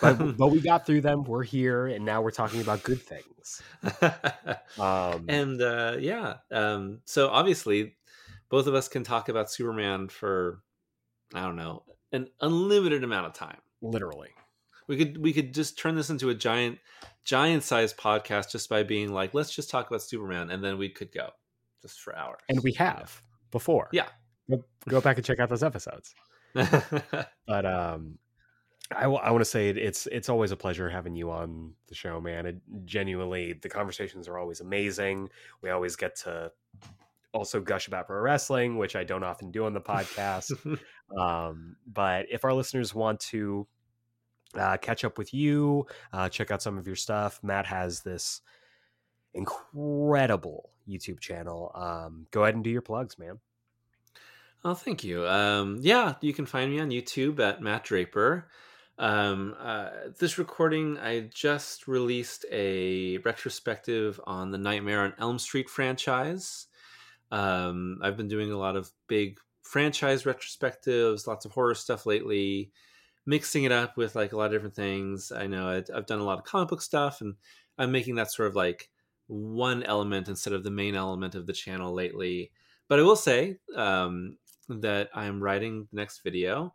but, 0.00 0.36
but, 0.38 0.48
we 0.48 0.60
got 0.60 0.86
through 0.86 1.00
them. 1.00 1.24
We're 1.24 1.42
here, 1.42 1.88
and 1.88 2.04
now 2.04 2.22
we're 2.22 2.30
talking 2.30 2.60
about 2.60 2.84
good 2.84 3.02
things. 3.02 3.60
um, 4.78 5.24
and 5.28 5.60
uh, 5.60 5.96
yeah, 5.98 6.34
um, 6.52 7.00
so 7.06 7.28
obviously, 7.28 7.96
both 8.50 8.68
of 8.68 8.74
us 8.74 8.86
can 8.86 9.02
talk 9.02 9.28
about 9.28 9.50
Superman 9.50 10.06
for 10.06 10.60
I 11.34 11.42
don't 11.42 11.56
know 11.56 11.82
an 12.12 12.28
unlimited 12.40 13.02
amount 13.02 13.26
of 13.26 13.32
time. 13.32 13.58
Literally, 13.82 14.30
we 14.86 14.96
could 14.96 15.18
we 15.18 15.32
could 15.32 15.54
just 15.54 15.78
turn 15.78 15.94
this 15.94 16.10
into 16.10 16.30
a 16.30 16.34
giant 16.34 16.78
giant 17.24 17.62
sized 17.62 17.96
podcast 17.96 18.50
just 18.50 18.68
by 18.68 18.82
being 18.82 19.12
like, 19.12 19.34
let's 19.34 19.54
just 19.54 19.70
talk 19.70 19.88
about 19.88 20.02
Superman, 20.02 20.50
and 20.50 20.62
then 20.62 20.78
we 20.78 20.88
could 20.88 21.12
go 21.12 21.30
just 21.82 22.00
for 22.00 22.16
hours. 22.16 22.40
And 22.48 22.60
we 22.62 22.72
have 22.74 23.20
before. 23.50 23.88
Yeah. 23.92 24.06
Go, 24.50 24.62
go 24.88 25.00
back 25.00 25.16
and 25.16 25.24
check 25.24 25.40
out 25.40 25.48
those 25.48 25.62
episodes. 25.62 26.14
but 26.54 27.66
um 27.66 28.18
I, 28.94 29.04
I 29.04 29.30
want 29.30 29.40
to 29.40 29.46
say 29.46 29.70
it, 29.70 29.78
it's 29.78 30.06
it's 30.12 30.28
always 30.28 30.50
a 30.50 30.56
pleasure 30.56 30.90
having 30.90 31.16
you 31.16 31.30
on 31.30 31.72
the 31.88 31.94
show, 31.94 32.20
man. 32.20 32.46
It, 32.46 32.56
genuinely, 32.84 33.54
the 33.54 33.68
conversations 33.68 34.28
are 34.28 34.38
always 34.38 34.60
amazing. 34.60 35.30
We 35.62 35.70
always 35.70 35.96
get 35.96 36.16
to 36.16 36.52
also 37.32 37.60
gush 37.60 37.88
about 37.88 38.06
pro 38.06 38.20
wrestling, 38.20 38.76
which 38.76 38.94
I 38.94 39.04
don't 39.04 39.24
often 39.24 39.50
do 39.50 39.64
on 39.64 39.72
the 39.72 39.80
podcast. 39.80 40.52
um, 41.18 41.76
but 41.86 42.26
if 42.30 42.44
our 42.44 42.52
listeners 42.52 42.94
want 42.94 43.20
to 43.20 43.66
uh, 44.56 44.76
catch 44.76 45.04
up 45.04 45.18
with 45.18 45.34
you, 45.34 45.86
uh, 46.12 46.28
check 46.28 46.50
out 46.50 46.62
some 46.62 46.78
of 46.78 46.86
your 46.86 46.96
stuff. 46.96 47.40
Matt 47.42 47.66
has 47.66 48.00
this 48.00 48.40
incredible 49.32 50.70
YouTube 50.88 51.20
channel. 51.20 51.72
Um, 51.74 52.26
go 52.30 52.42
ahead 52.42 52.54
and 52.54 52.64
do 52.64 52.70
your 52.70 52.82
plugs, 52.82 53.18
man. 53.18 53.40
Oh, 54.64 54.74
thank 54.74 55.04
you. 55.04 55.26
Um, 55.26 55.78
yeah, 55.82 56.14
you 56.20 56.32
can 56.32 56.46
find 56.46 56.70
me 56.70 56.80
on 56.80 56.90
YouTube 56.90 57.38
at 57.40 57.60
Matt 57.60 57.84
Draper. 57.84 58.48
Um, 58.98 59.54
uh, 59.58 59.90
this 60.18 60.38
recording, 60.38 60.98
I 60.98 61.28
just 61.32 61.88
released 61.88 62.46
a 62.50 63.18
retrospective 63.18 64.20
on 64.24 64.52
the 64.52 64.58
Nightmare 64.58 65.00
on 65.02 65.14
Elm 65.18 65.38
Street 65.38 65.68
franchise. 65.68 66.66
Um, 67.30 67.98
I've 68.02 68.16
been 68.16 68.28
doing 68.28 68.52
a 68.52 68.58
lot 68.58 68.76
of 68.76 68.90
big 69.08 69.38
franchise 69.62 70.22
retrospectives, 70.22 71.26
lots 71.26 71.44
of 71.44 71.52
horror 71.52 71.74
stuff 71.74 72.06
lately, 72.06 72.70
mixing 73.26 73.64
it 73.64 73.72
up 73.72 73.96
with 73.96 74.14
like 74.14 74.32
a 74.32 74.36
lot 74.36 74.46
of 74.46 74.52
different 74.52 74.74
things. 74.74 75.32
I 75.32 75.46
know 75.46 75.68
i 75.68 75.82
I've 75.96 76.06
done 76.06 76.20
a 76.20 76.24
lot 76.24 76.38
of 76.38 76.44
comic 76.44 76.68
book 76.68 76.82
stuff, 76.82 77.20
and 77.20 77.34
I'm 77.78 77.92
making 77.92 78.16
that 78.16 78.30
sort 78.30 78.48
of 78.48 78.56
like 78.56 78.90
one 79.26 79.82
element 79.82 80.28
instead 80.28 80.52
of 80.52 80.64
the 80.64 80.70
main 80.70 80.94
element 80.94 81.34
of 81.34 81.46
the 81.46 81.52
channel 81.52 81.92
lately. 81.92 82.50
But 82.88 82.98
I 82.98 83.02
will 83.02 83.16
say 83.16 83.58
um, 83.74 84.36
that 84.68 85.10
I'm 85.14 85.42
writing 85.42 85.88
the 85.90 85.96
next 85.96 86.22
video. 86.22 86.74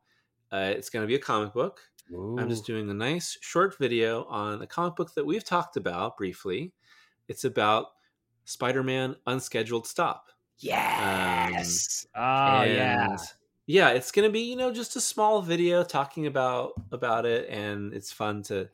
Uh, 0.51 0.73
it's 0.75 0.89
going 0.89 1.03
to 1.03 1.07
be 1.07 1.15
a 1.15 1.19
comic 1.19 1.53
book. 1.53 1.81
Ooh. 2.11 2.37
I'm 2.39 2.49
just 2.49 2.65
doing 2.65 2.89
a 2.89 2.93
nice 2.93 3.37
short 3.41 3.77
video 3.77 4.23
on 4.25 4.61
a 4.63 4.67
comic 4.67 4.95
book 4.95 5.13
that 5.13 5.25
we've 5.25 5.43
talked 5.43 5.77
about 5.77 6.17
briefly. 6.17 6.73
It's 7.27 7.43
about 7.43 7.87
Spider-Man 8.45 9.15
Unscheduled 9.27 9.85
Stop. 9.85 10.29
Yes. 10.57 12.07
oh 12.15 12.63
yeah. 12.63 13.15
Yeah, 13.69 13.89
it's 13.89 14.11
gonna 14.11 14.31
be 14.31 14.39
you 14.39 14.55
know 14.55 14.73
just 14.73 14.95
a 14.95 14.99
small 14.99 15.43
video 15.43 15.83
talking 15.83 16.25
about 16.25 16.73
about 16.91 17.27
it, 17.27 17.47
and 17.49 17.93
it's 17.93 18.11
fun 18.11 18.41
to. 18.43 18.67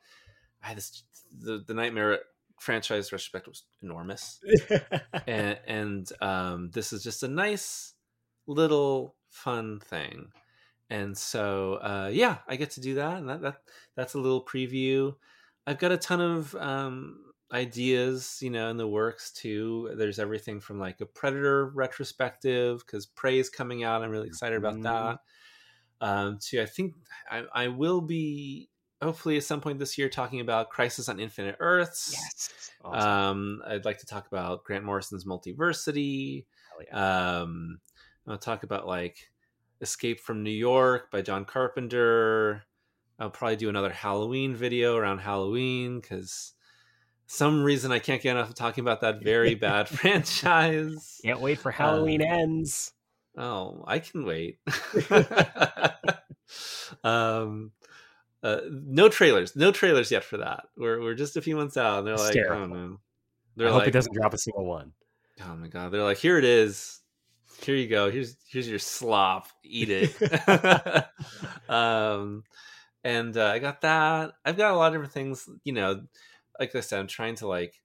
I 0.64 0.74
this 0.74 1.04
the 1.38 1.62
the 1.68 1.74
Nightmare 1.74 2.20
franchise 2.62 3.12
retrospective 3.12 3.52
was 3.52 3.64
enormous, 3.84 4.40
and 5.28 5.60
and 5.68 6.10
um, 6.22 6.72
this 6.72 6.94
is 6.94 7.04
just 7.04 7.24
a 7.24 7.28
nice 7.28 7.94
little 8.48 9.16
fun 9.28 9.82
thing, 9.82 10.30
and 10.90 11.18
so 11.18 11.74
uh, 11.82 12.10
yeah, 12.14 12.38
I 12.48 12.56
get 12.56 12.70
to 12.72 12.80
do 12.80 12.94
that, 12.94 13.18
and 13.18 13.28
that, 13.28 13.42
that 13.42 13.58
that's 13.98 14.14
a 14.14 14.20
little 14.20 14.46
preview. 14.46 15.14
I've 15.68 15.78
got 15.78 15.92
a 15.92 15.98
ton 15.98 16.22
of 16.22 16.56
um, 16.56 17.25
ideas, 17.52 18.40
you 18.42 18.50
know, 18.50 18.70
in 18.70 18.78
the 18.78 18.88
works 18.88 19.32
too. 19.32 19.94
There's 19.98 20.20
everything 20.20 20.60
from 20.60 20.80
like 20.80 21.00
a 21.02 21.06
Predator 21.06 21.68
retrospective 21.70 22.80
because 22.80 23.06
Prey 23.06 23.40
is 23.40 23.50
coming 23.50 23.84
out. 23.84 24.04
I'm 24.04 24.10
really 24.10 24.28
excited 24.28 24.58
about 24.58 24.76
Mhm. 24.76 24.84
that. 24.84 25.20
Um, 26.02 26.38
to 26.40 26.62
I 26.62 26.66
think 26.66 26.96
I, 27.30 27.44
I 27.54 27.68
will 27.70 28.02
be 28.02 28.70
hopefully 29.02 29.38
at 29.38 29.44
some 29.44 29.62
point 29.62 29.80
this 29.80 29.98
year 29.98 30.10
talking 30.10 30.40
about 30.40 30.70
Crisis 30.70 31.08
on 31.10 31.20
Infinite 31.20 31.58
Earths. 31.60 32.12
yes. 32.14 32.72
Awesome. 32.84 33.10
Um, 33.10 33.62
I'd 33.66 33.86
like 33.86 34.00
to 34.00 34.06
talk 34.06 34.28
about 34.28 34.64
Grant 34.64 34.84
Morrison's 34.84 35.26
Multiversity. 35.26 36.46
Yeah. 36.88 37.40
Um, 37.42 37.80
I'll 38.28 38.38
talk 38.38 38.64
about 38.64 38.88
like 38.88 39.32
Escape 39.82 40.20
from 40.20 40.44
New 40.44 40.50
York 40.52 41.12
by 41.12 41.22
John 41.22 41.46
Carpenter. 41.46 42.64
I'll 43.20 43.30
probably 43.30 43.56
do 43.56 43.70
another 43.70 43.92
Halloween 43.92 44.56
video 44.56 44.96
around 44.98 45.20
Halloween 45.20 46.00
because 46.02 46.54
some 47.28 47.64
reason 47.64 47.92
I 47.92 48.00
can't 48.00 48.22
get 48.22 48.32
enough 48.32 48.50
of 48.50 48.56
talking 48.56 48.84
about 48.84 49.02
that 49.02 49.24
very 49.24 49.56
bad 49.56 49.88
franchise. 49.88 51.20
Can't 51.24 51.42
wait 51.42 51.60
for 51.60 51.72
Halloween 51.72 52.22
ends. 52.22 52.94
Oh, 53.38 53.84
I 53.88 54.00
can 54.00 54.26
wait. 54.26 54.60
um, 57.04 57.72
uh, 58.44 58.60
no 58.70 59.10
trailers, 59.10 59.56
no 59.56 59.72
trailers 59.72 60.12
yet 60.12 60.24
for 60.24 60.38
that. 60.38 60.66
We're 60.78 61.02
we're 61.02 61.16
just 61.16 61.36
a 61.38 61.42
few 61.42 61.56
months 61.56 61.78
out, 61.78 62.00
and 62.00 62.08
they're 62.08 62.16
like, 62.16 62.34
Hysterical. 62.36 62.64
oh 62.64 62.68
no, 62.68 62.94
I 62.94 62.98
they're 63.56 63.70
hope 63.70 63.80
like, 63.80 63.88
it 63.90 63.92
doesn't 63.92 64.14
drop 64.14 64.34
a 64.34 64.38
single 64.38 64.66
one. 64.66 64.94
oh 65.42 65.56
my 65.56 65.68
god, 65.68 65.92
they're 65.92 66.04
like, 66.04 66.18
here 66.18 66.38
it 66.38 66.46
is, 66.46 67.02
here 67.62 67.76
you 67.76 67.88
go, 67.88 68.12
here's 68.12 68.38
here's 68.48 68.70
your 68.70 68.80
slop, 68.80 69.48
eat 69.64 69.90
it. 69.90 71.06
um, 71.70 72.44
and 73.04 73.36
uh, 73.36 73.48
I 73.48 73.60
got 73.60 73.82
that. 73.82 74.34
I've 74.46 74.58
got 74.58 74.74
a 74.74 74.76
lot 74.76 74.88
of 74.88 74.94
different 74.94 75.14
things, 75.14 75.50
you 75.64 75.74
know. 75.74 76.02
Like 76.60 76.76
I 76.76 76.80
said, 76.80 77.00
I'm 77.00 77.08
trying 77.08 77.36
to 77.36 77.48
like, 77.48 77.82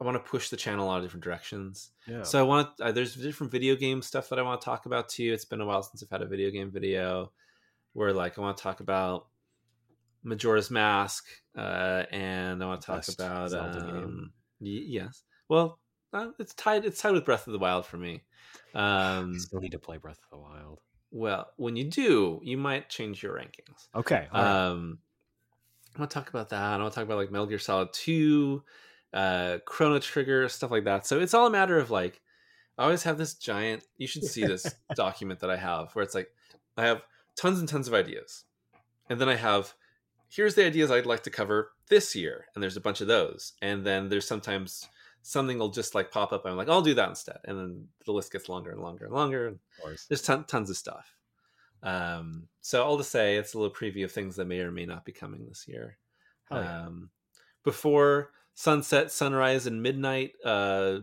I 0.00 0.04
want 0.04 0.16
to 0.16 0.30
push 0.30 0.48
the 0.48 0.56
channel 0.56 0.86
a 0.86 0.88
lot 0.88 0.98
of 0.98 1.04
different 1.04 1.24
directions. 1.24 1.90
Yeah. 2.06 2.22
So 2.22 2.38
I 2.38 2.42
want 2.42 2.68
uh, 2.80 2.92
there's 2.92 3.14
different 3.14 3.52
video 3.52 3.76
game 3.76 4.00
stuff 4.02 4.28
that 4.30 4.38
I 4.38 4.42
want 4.42 4.60
to 4.60 4.64
talk 4.64 4.86
about 4.86 5.08
too. 5.08 5.32
It's 5.32 5.44
been 5.44 5.60
a 5.60 5.66
while 5.66 5.82
since 5.82 6.02
I've 6.02 6.10
had 6.10 6.22
a 6.22 6.26
video 6.26 6.50
game 6.50 6.70
video 6.70 7.32
where 7.92 8.12
like 8.12 8.38
I 8.38 8.40
want 8.40 8.56
to 8.56 8.62
talk 8.62 8.80
about 8.80 9.26
Majora's 10.22 10.70
Mask, 10.70 11.26
uh, 11.56 12.04
and 12.10 12.62
I 12.62 12.66
want 12.66 12.80
to 12.80 12.86
talk 12.86 12.96
Best 12.96 13.20
about 13.20 13.52
um, 13.54 14.32
y- 14.60 14.84
yes. 14.86 15.22
Well, 15.48 15.78
uh, 16.12 16.28
it's 16.38 16.54
tied. 16.54 16.84
It's 16.84 17.00
tied 17.00 17.12
with 17.12 17.24
Breath 17.24 17.46
of 17.46 17.52
the 17.52 17.58
Wild 17.58 17.86
for 17.86 17.96
me. 17.96 18.22
Um, 18.74 19.32
I 19.34 19.38
still 19.38 19.60
need 19.60 19.72
to 19.72 19.78
play 19.78 19.96
Breath 19.98 20.18
of 20.24 20.30
the 20.30 20.38
Wild. 20.38 20.80
well, 21.10 21.48
when 21.56 21.76
you 21.76 21.84
do, 21.84 22.40
you 22.42 22.56
might 22.56 22.88
change 22.88 23.22
your 23.22 23.34
rankings. 23.34 23.88
Okay. 23.94 24.28
Um, 24.32 24.98
I 25.94 25.98
want 25.98 26.10
to 26.10 26.14
talk 26.14 26.28
about 26.28 26.50
that. 26.50 26.62
I 26.62 26.78
want 26.78 26.92
to 26.92 26.94
talk 26.94 27.04
about 27.04 27.18
like 27.18 27.30
Metal 27.30 27.46
Gear 27.46 27.58
Solid 27.58 27.92
Two, 27.92 28.62
uh, 29.12 29.58
Chrono 29.64 29.98
Trigger, 29.98 30.48
stuff 30.48 30.70
like 30.70 30.84
that. 30.84 31.06
So 31.06 31.20
it's 31.20 31.34
all 31.34 31.46
a 31.46 31.50
matter 31.50 31.78
of 31.78 31.90
like, 31.90 32.20
I 32.78 32.84
always 32.84 33.02
have 33.02 33.18
this 33.18 33.34
giant. 33.34 33.82
You 33.98 34.06
should 34.06 34.24
see 34.24 34.44
this 34.44 34.74
document 34.94 35.40
that 35.40 35.50
I 35.50 35.56
have 35.56 35.92
where 35.92 36.04
it's 36.04 36.14
like, 36.14 36.30
I 36.76 36.84
have 36.84 37.02
tons 37.36 37.58
and 37.58 37.68
tons 37.68 37.88
of 37.88 37.94
ideas, 37.94 38.44
and 39.08 39.20
then 39.20 39.28
I 39.28 39.36
have, 39.36 39.74
here's 40.28 40.54
the 40.54 40.64
ideas 40.64 40.90
I'd 40.90 41.06
like 41.06 41.24
to 41.24 41.30
cover 41.30 41.72
this 41.88 42.14
year, 42.14 42.46
and 42.54 42.62
there's 42.62 42.76
a 42.76 42.80
bunch 42.80 43.00
of 43.00 43.08
those, 43.08 43.54
and 43.60 43.84
then 43.84 44.08
there's 44.08 44.26
sometimes 44.26 44.88
something 45.22 45.58
will 45.58 45.68
just 45.70 45.94
like 45.94 46.10
pop 46.10 46.32
up. 46.32 46.44
And 46.44 46.52
I'm 46.52 46.56
like, 46.56 46.68
I'll 46.68 46.80
do 46.82 46.94
that 46.94 47.08
instead, 47.08 47.38
and 47.44 47.58
then 47.58 47.88
the 48.06 48.12
list 48.12 48.32
gets 48.32 48.48
longer 48.48 48.70
and 48.70 48.80
longer 48.80 49.06
and 49.06 49.14
longer. 49.14 49.48
And 49.48 49.58
there's 50.08 50.22
ton, 50.22 50.44
tons 50.44 50.70
of 50.70 50.76
stuff. 50.76 51.16
Um, 51.82 52.48
so 52.60 52.84
all 52.84 52.98
to 52.98 53.04
say, 53.04 53.36
it's 53.36 53.54
a 53.54 53.58
little 53.58 53.74
preview 53.74 54.04
of 54.04 54.12
things 54.12 54.36
that 54.36 54.46
may 54.46 54.60
or 54.60 54.70
may 54.70 54.86
not 54.86 55.04
be 55.04 55.12
coming 55.12 55.46
this 55.46 55.66
year. 55.66 55.96
Yeah. 56.50 56.84
Um, 56.84 57.10
before 57.64 58.30
sunset, 58.54 59.10
sunrise, 59.12 59.66
and 59.66 59.82
midnight 59.82 60.32
uh, 60.44 60.98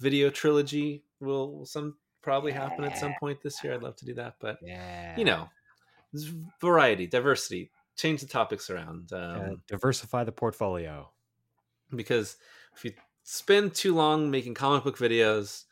video 0.00 0.30
trilogy 0.30 1.04
will, 1.20 1.66
some 1.66 1.96
probably 2.22 2.52
happen 2.52 2.84
at 2.84 2.98
some 2.98 3.14
point 3.20 3.42
this 3.42 3.62
year. 3.62 3.74
I'd 3.74 3.82
love 3.82 3.96
to 3.96 4.06
do 4.06 4.14
that, 4.14 4.36
but 4.40 4.58
yeah. 4.62 5.16
you 5.16 5.24
know, 5.24 5.48
there's 6.12 6.32
variety, 6.60 7.06
diversity, 7.06 7.70
change 7.96 8.20
the 8.20 8.26
topics 8.26 8.70
around. 8.70 9.12
Um, 9.12 9.62
diversify 9.68 10.24
the 10.24 10.32
portfolio. 10.32 11.10
because 11.94 12.36
if 12.74 12.84
you 12.84 12.92
spend 13.22 13.74
too 13.74 13.94
long 13.94 14.30
making 14.30 14.54
comic 14.54 14.84
book 14.84 14.98
videos 14.98 15.64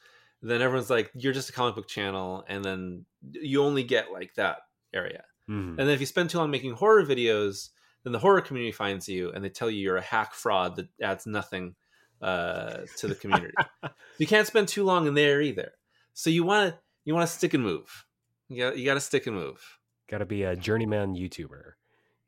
then 0.43 0.61
everyone's 0.61 0.91
like 0.91 1.11
you're 1.15 1.33
just 1.33 1.51
a 1.51 1.53
comic 1.53 1.74
book 1.74 1.87
channel 1.87 2.45
and 2.49 2.65
then 2.65 3.05
you 3.31 3.62
only 3.62 3.82
get 3.85 4.12
like 4.12 4.35
that 4.35 4.59
area 4.94 5.24
Mhm. 5.49 5.70
and 5.70 5.78
then 5.78 5.89
if 5.90 6.01
you 6.01 6.07
spend 6.07 6.31
too 6.31 6.39
long 6.39 6.51
making 6.51 6.73
horror 6.73 7.05
videos 7.05 7.70
then 8.05 8.12
the 8.12 8.19
horror 8.19 8.40
community 8.40 8.73
finds 8.73 9.09
you 9.09 9.31
and 9.32 9.44
they 9.44 9.49
tell 9.49 9.70
you 9.70 9.78
you're 9.81 9.97
a 9.97 10.03
hack 10.03 10.35
fraud 10.35 10.77
that 10.77 10.89
adds 11.01 11.27
nothing 11.27 11.74
uh, 12.20 12.78
to 12.99 13.09
the 13.09 13.15
community 13.15 13.55
you 14.19 14.27
can't 14.27 14.47
spend 14.47 14.69
too 14.69 14.85
long 14.85 15.07
in 15.07 15.15
there 15.15 15.40
either 15.40 15.73
so 16.15 16.31
you 16.31 16.44
want 16.44 16.73
to 16.73 16.78
you 17.05 17.15
want 17.15 17.27
to 17.28 17.32
stick 17.35 17.55
and 17.55 17.62
move 17.65 18.05
you 18.49 18.59
got 18.59 18.77
you 18.78 18.85
got 18.85 18.94
to 18.94 19.01
stick 19.01 19.27
and 19.27 19.36
move 19.36 19.78
Got 20.11 20.19
to 20.19 20.27
be 20.27 20.43
a 20.43 20.55
journeyman 20.55 21.15
YouTuber. 21.15 21.73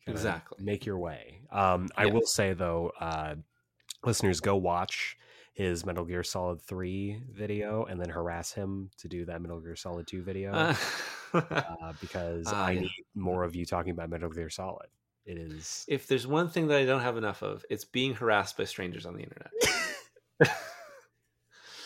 Exactly. 0.07 0.57
Make 0.65 0.87
your 0.87 0.97
way. 0.97 1.41
Um, 1.53 1.89
I 1.97 2.07
will 2.07 2.25
say 2.25 2.55
though, 2.55 2.93
uh, 2.99 3.35
listeners, 4.03 4.41
go 4.41 4.57
watch 4.57 5.19
his 5.55 5.87
Metal 5.87 6.05
Gear 6.05 6.23
Solid 6.23 6.61
Three 6.61 7.23
video 7.33 7.85
and 7.85 8.01
then 8.01 8.11
harass 8.11 8.53
him 8.53 8.91
to 8.99 9.09
do 9.09 9.25
that 9.25 9.41
Metal 9.41 9.61
Gear 9.61 9.77
Solid 9.77 10.07
Two 10.07 10.23
video 10.23 10.53
Uh, 10.53 10.75
uh, 11.35 11.93
because 12.01 12.47
ah, 12.49 12.67
I 12.67 12.73
yeah. 12.73 12.81
need 12.83 13.05
more 13.15 13.45
of 13.45 13.57
you 13.57 13.65
talking 13.65 13.93
about 13.93 14.11
Metal 14.11 14.31
Gear 14.31 14.51
Solid. 14.51 14.89
It 15.25 15.39
is 15.39 15.87
if 15.89 16.07
there's 16.07 16.27
one 16.27 16.49
thing 16.49 16.69
that 16.69 16.79
I 16.79 16.85
don't 16.85 17.01
have 17.01 17.17
enough 17.17 17.43
of, 17.43 17.65
it's 17.71 17.85
being 17.85 18.15
harassed 18.15 18.59
by 18.59 18.65
strangers 18.65 19.07
on 19.07 19.15
the 19.15 19.23
internet. 19.23 19.51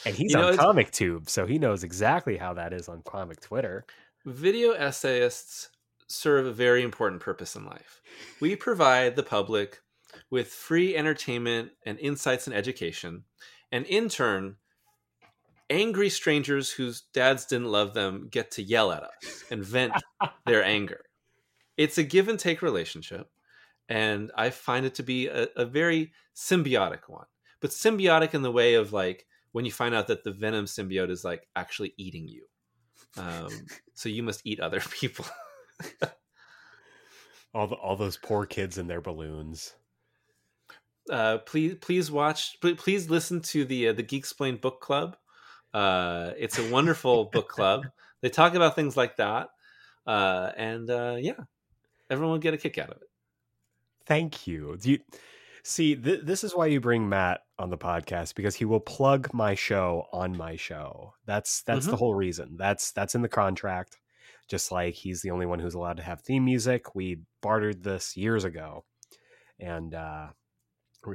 and 0.04 0.14
he's 0.16 0.32
You 0.32 0.38
know, 0.38 0.48
on 0.48 0.56
Comic 0.56 0.90
Tube, 0.90 1.28
so 1.28 1.46
he 1.46 1.58
knows 1.58 1.84
exactly 1.84 2.36
how 2.36 2.54
that 2.54 2.72
is 2.72 2.88
on 2.88 3.02
Comic 3.02 3.40
Twitter. 3.40 3.84
Video 4.24 4.72
essayists 4.72 5.68
serve 6.08 6.46
a 6.46 6.52
very 6.52 6.82
important 6.82 7.20
purpose 7.20 7.54
in 7.54 7.64
life. 7.64 8.00
We 8.40 8.56
provide 8.56 9.14
the 9.14 9.22
public 9.22 9.80
with 10.30 10.48
free 10.48 10.96
entertainment 10.96 11.72
and 11.84 11.98
insights 11.98 12.46
and 12.46 12.56
education, 12.56 13.24
and 13.72 13.86
in 13.86 14.08
turn, 14.08 14.56
angry 15.70 16.08
strangers 16.08 16.70
whose 16.70 17.02
dads 17.12 17.46
didn't 17.46 17.70
love 17.70 17.94
them 17.94 18.28
get 18.30 18.50
to 18.52 18.62
yell 18.62 18.92
at 18.92 19.02
us 19.02 19.44
and 19.50 19.62
vent 19.62 19.92
their 20.46 20.64
anger. 20.64 21.04
It's 21.76 21.98
a 21.98 22.02
give 22.02 22.28
and 22.28 22.38
take 22.38 22.62
relationship, 22.62 23.28
and 23.88 24.32
I 24.34 24.50
find 24.50 24.84
it 24.84 24.94
to 24.96 25.02
be 25.02 25.28
a, 25.28 25.48
a 25.56 25.64
very 25.64 26.12
symbiotic 26.34 27.08
one. 27.08 27.26
But 27.60 27.70
symbiotic 27.70 28.34
in 28.34 28.42
the 28.42 28.52
way 28.52 28.74
of 28.74 28.92
like 28.92 29.26
when 29.52 29.64
you 29.64 29.72
find 29.72 29.94
out 29.94 30.08
that 30.08 30.24
the 30.24 30.32
venom 30.32 30.66
symbiote 30.66 31.10
is 31.10 31.24
like 31.24 31.46
actually 31.56 31.94
eating 31.96 32.28
you. 32.28 32.46
Um, 33.16 33.48
so 33.94 34.08
you 34.08 34.22
must 34.22 34.42
eat 34.44 34.60
other 34.60 34.80
people. 34.90 35.26
All 37.54 37.66
the, 37.66 37.76
all 37.76 37.96
those 37.96 38.16
poor 38.16 38.44
kids 38.44 38.76
and 38.78 38.90
their 38.90 39.00
balloons. 39.00 39.74
Uh, 41.10 41.38
please 41.38 41.76
please 41.80 42.10
watch 42.10 42.56
please 42.60 43.10
listen 43.10 43.40
to 43.40 43.64
the 43.64 43.88
uh, 43.88 43.92
the 43.92 44.02
Geek 44.02 44.20
Explain 44.20 44.56
book 44.56 44.80
club. 44.80 45.16
Uh, 45.72 46.32
it's 46.38 46.58
a 46.58 46.70
wonderful 46.70 47.26
book 47.26 47.48
club. 47.48 47.86
They 48.20 48.30
talk 48.30 48.54
about 48.54 48.74
things 48.74 48.96
like 48.96 49.18
that, 49.18 49.50
uh, 50.04 50.50
and 50.56 50.90
uh, 50.90 51.18
yeah, 51.20 51.38
everyone 52.10 52.32
will 52.32 52.40
get 52.40 52.52
a 52.52 52.58
kick 52.58 52.78
out 52.78 52.90
of 52.90 52.96
it. 52.96 53.08
Thank 54.06 54.48
you. 54.48 54.76
Do 54.76 54.90
you 54.90 54.98
see? 55.62 55.94
Th- 55.94 56.22
this 56.24 56.42
is 56.42 56.52
why 56.52 56.66
you 56.66 56.80
bring 56.80 57.08
Matt 57.08 57.42
on 57.60 57.70
the 57.70 57.78
podcast 57.78 58.34
because 58.34 58.56
he 58.56 58.64
will 58.64 58.80
plug 58.80 59.32
my 59.32 59.54
show 59.54 60.08
on 60.12 60.36
my 60.36 60.56
show. 60.56 61.14
That's 61.26 61.62
that's 61.62 61.82
mm-hmm. 61.82 61.92
the 61.92 61.96
whole 61.96 62.16
reason. 62.16 62.56
That's 62.56 62.90
that's 62.90 63.14
in 63.14 63.22
the 63.22 63.28
contract. 63.28 63.98
Just 64.48 64.72
like 64.72 64.94
he's 64.94 65.22
the 65.22 65.30
only 65.30 65.46
one 65.46 65.60
who's 65.60 65.74
allowed 65.74 65.98
to 65.98 66.02
have 66.02 66.22
theme 66.22 66.44
music. 66.44 66.96
We 66.96 67.20
bartered 67.40 67.84
this 67.84 68.16
years 68.16 68.42
ago, 68.42 68.84
and 69.60 69.94
uh, 69.94 70.28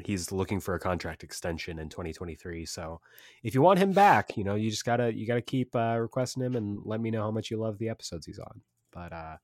he's 0.05 0.31
looking 0.31 0.59
for 0.59 0.75
a 0.75 0.79
contract 0.79 1.23
extension 1.23 1.79
in 1.79 1.89
2023 1.89 2.65
so 2.65 2.99
if 3.43 3.53
you 3.53 3.61
want 3.61 3.79
him 3.79 3.91
back 3.91 4.35
you 4.37 4.43
know 4.43 4.55
you 4.55 4.69
just 4.69 4.85
gotta 4.85 5.13
you 5.13 5.27
gotta 5.27 5.41
keep 5.41 5.75
uh, 5.75 5.97
requesting 5.99 6.43
him 6.43 6.55
and 6.55 6.79
let 6.85 7.01
me 7.01 7.11
know 7.11 7.21
how 7.21 7.31
much 7.31 7.51
you 7.51 7.57
love 7.57 7.77
the 7.77 7.89
episodes 7.89 8.25
he's 8.25 8.39
on 8.39 8.61
but 8.91 9.11
uh 9.11 9.35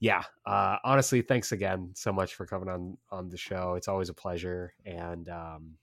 yeah 0.00 0.22
uh 0.46 0.76
honestly 0.84 1.22
thanks 1.22 1.52
again 1.52 1.90
so 1.94 2.12
much 2.12 2.34
for 2.34 2.44
coming 2.44 2.68
on 2.68 2.96
on 3.10 3.28
the 3.28 3.36
show 3.36 3.74
it's 3.74 3.88
always 3.88 4.08
a 4.08 4.14
pleasure 4.14 4.74
and 4.84 5.28
um 5.28 5.74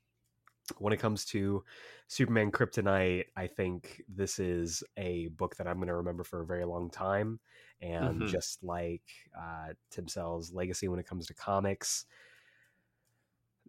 when 0.77 0.93
it 0.93 0.99
comes 0.99 1.25
to 1.25 1.63
superman 2.07 2.51
kryptonite 2.51 3.25
i 3.37 3.47
think 3.47 4.03
this 4.07 4.37
is 4.37 4.83
a 4.97 5.29
book 5.29 5.55
that 5.55 5.67
i'm 5.67 5.77
going 5.77 5.87
to 5.87 5.95
remember 5.95 6.23
for 6.23 6.41
a 6.41 6.45
very 6.45 6.65
long 6.65 6.89
time 6.89 7.39
and 7.81 8.19
mm-hmm. 8.19 8.27
just 8.27 8.63
like 8.63 9.01
uh 9.39 9.69
tim 9.89 10.07
Sale's 10.07 10.51
legacy 10.51 10.87
when 10.87 10.99
it 10.99 11.07
comes 11.07 11.25
to 11.25 11.33
comics 11.33 12.05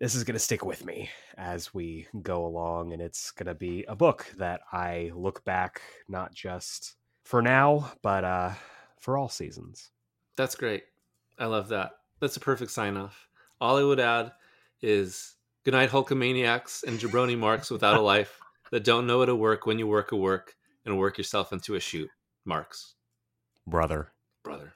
this 0.01 0.14
is 0.14 0.24
going 0.24 0.35
to 0.35 0.40
stick 0.40 0.64
with 0.64 0.85
me 0.85 1.10
as 1.36 1.72
we 1.72 2.06
go 2.22 2.44
along 2.44 2.93
and 2.93 3.01
it's 3.01 3.31
going 3.31 3.47
to 3.47 3.55
be 3.55 3.85
a 3.86 3.94
book 3.94 4.27
that 4.39 4.60
i 4.72 5.10
look 5.14 5.44
back 5.44 5.82
not 6.09 6.35
just 6.35 6.97
for 7.24 7.43
now 7.43 7.93
but 8.02 8.24
uh 8.24 8.51
for 8.98 9.16
all 9.16 9.31
seasons. 9.31 9.93
That's 10.36 10.55
great. 10.55 10.82
I 11.39 11.47
love 11.47 11.68
that. 11.68 11.93
That's 12.20 12.36
a 12.36 12.40
perfect 12.40 12.70
sign 12.70 12.98
off 12.98 13.28
all 13.60 13.77
i 13.77 13.82
would 13.82 14.01
add 14.01 14.32
is 14.82 15.36
good 15.64 15.74
night 15.74 15.90
hulkamaniacs 15.90 16.85
and 16.85 16.98
jabroni 16.98 17.39
marks 17.39 17.70
without 17.70 17.97
a 17.97 18.01
life 18.14 18.39
that 18.70 18.85
don't 18.85 19.06
know 19.06 19.20
how 19.20 19.27
to 19.27 19.36
work 19.36 19.66
when 19.66 19.78
you 19.78 19.86
work 19.86 20.12
a 20.12 20.16
work 20.16 20.55
and 20.85 20.98
work 20.98 21.18
yourself 21.18 21.52
into 21.52 21.74
a 21.74 21.81
shoot 21.81 22.09
marks. 22.44 22.94
Brother. 23.66 24.12
Brother 24.43 24.72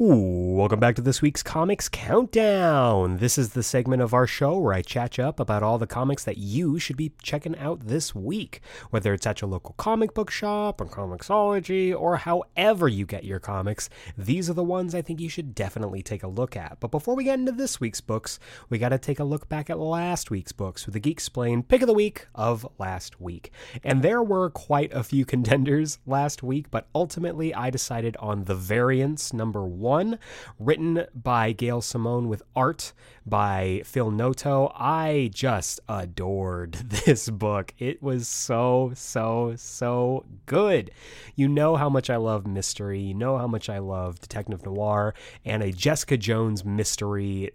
Ooh, 0.00 0.54
welcome 0.56 0.80
back 0.80 0.96
to 0.96 1.02
this 1.02 1.22
week's 1.22 1.42
Comics 1.42 1.88
Countdown. 1.88 3.18
This 3.18 3.36
is 3.36 3.50
the 3.50 3.62
segment 3.62 4.02
of 4.02 4.14
our 4.14 4.26
show 4.26 4.58
where 4.58 4.72
I 4.72 4.82
chat 4.82 5.16
you 5.16 5.24
up 5.24 5.38
about 5.38 5.62
all 5.62 5.78
the 5.78 5.86
comics 5.86 6.24
that 6.24 6.38
you 6.38 6.78
should 6.78 6.96
be 6.96 7.12
checking 7.22 7.56
out 7.58 7.86
this 7.86 8.12
week, 8.12 8.62
whether 8.90 9.12
it's 9.12 9.26
at 9.26 9.42
your 9.42 9.50
local 9.50 9.74
comic 9.76 10.12
book 10.12 10.30
shop 10.30 10.80
or 10.80 10.86
Comixology 10.86 11.94
or 11.94 12.16
however 12.16 12.88
you 12.88 13.06
get 13.06 13.24
your 13.24 13.38
comics. 13.38 13.90
These 14.16 14.50
are 14.50 14.54
the 14.54 14.64
ones 14.64 14.94
I 14.94 15.02
think 15.02 15.20
you 15.20 15.28
should 15.28 15.54
definitely 15.54 16.02
take 16.02 16.22
a 16.22 16.28
look 16.28 16.56
at. 16.56 16.78
But 16.80 16.90
before 16.90 17.14
we 17.14 17.24
get 17.24 17.38
into 17.38 17.52
this 17.52 17.78
week's 17.78 18.00
books, 18.00 18.40
we 18.70 18.78
got 18.78 18.88
to 18.88 18.98
take 18.98 19.20
a 19.20 19.24
look 19.24 19.48
back 19.48 19.68
at 19.70 19.78
last 19.78 20.30
week's 20.30 20.52
books 20.52 20.86
with 20.86 20.94
the 20.94 21.00
Geek 21.00 21.12
Explain 21.12 21.62
pick 21.62 21.82
of 21.82 21.86
the 21.86 21.94
week 21.94 22.26
of 22.34 22.66
last 22.78 23.20
week. 23.20 23.52
And 23.84 24.02
there 24.02 24.22
were 24.22 24.50
quite 24.50 24.92
a 24.92 25.04
few 25.04 25.24
contenders 25.32 25.98
last 26.06 26.42
week, 26.42 26.70
but 26.72 26.88
ultimately 26.94 27.54
I 27.54 27.70
decided 27.70 28.16
on 28.16 28.44
The 28.44 28.56
Variants 28.56 29.32
number 29.32 29.64
one 29.64 29.91
one, 29.92 30.18
written 30.58 31.04
by 31.14 31.52
Gail 31.52 31.82
Simone 31.82 32.26
with 32.26 32.42
art 32.56 32.94
by 33.26 33.82
Phil 33.84 34.10
Noto. 34.10 34.72
I 34.74 35.28
just 35.34 35.80
adored 35.86 36.72
this 37.04 37.28
book. 37.28 37.74
It 37.78 38.02
was 38.02 38.26
so, 38.26 38.92
so, 38.94 39.52
so 39.56 40.24
good. 40.46 40.92
You 41.36 41.46
know 41.46 41.76
how 41.76 41.90
much 41.90 42.08
I 42.08 42.16
love 42.16 42.46
mystery, 42.46 43.00
you 43.00 43.12
know 43.12 43.36
how 43.36 43.46
much 43.46 43.68
I 43.68 43.80
love 43.80 44.18
detective 44.18 44.64
noir, 44.64 45.12
and 45.44 45.62
a 45.62 45.70
Jessica 45.70 46.16
Jones 46.16 46.64
mystery 46.64 47.50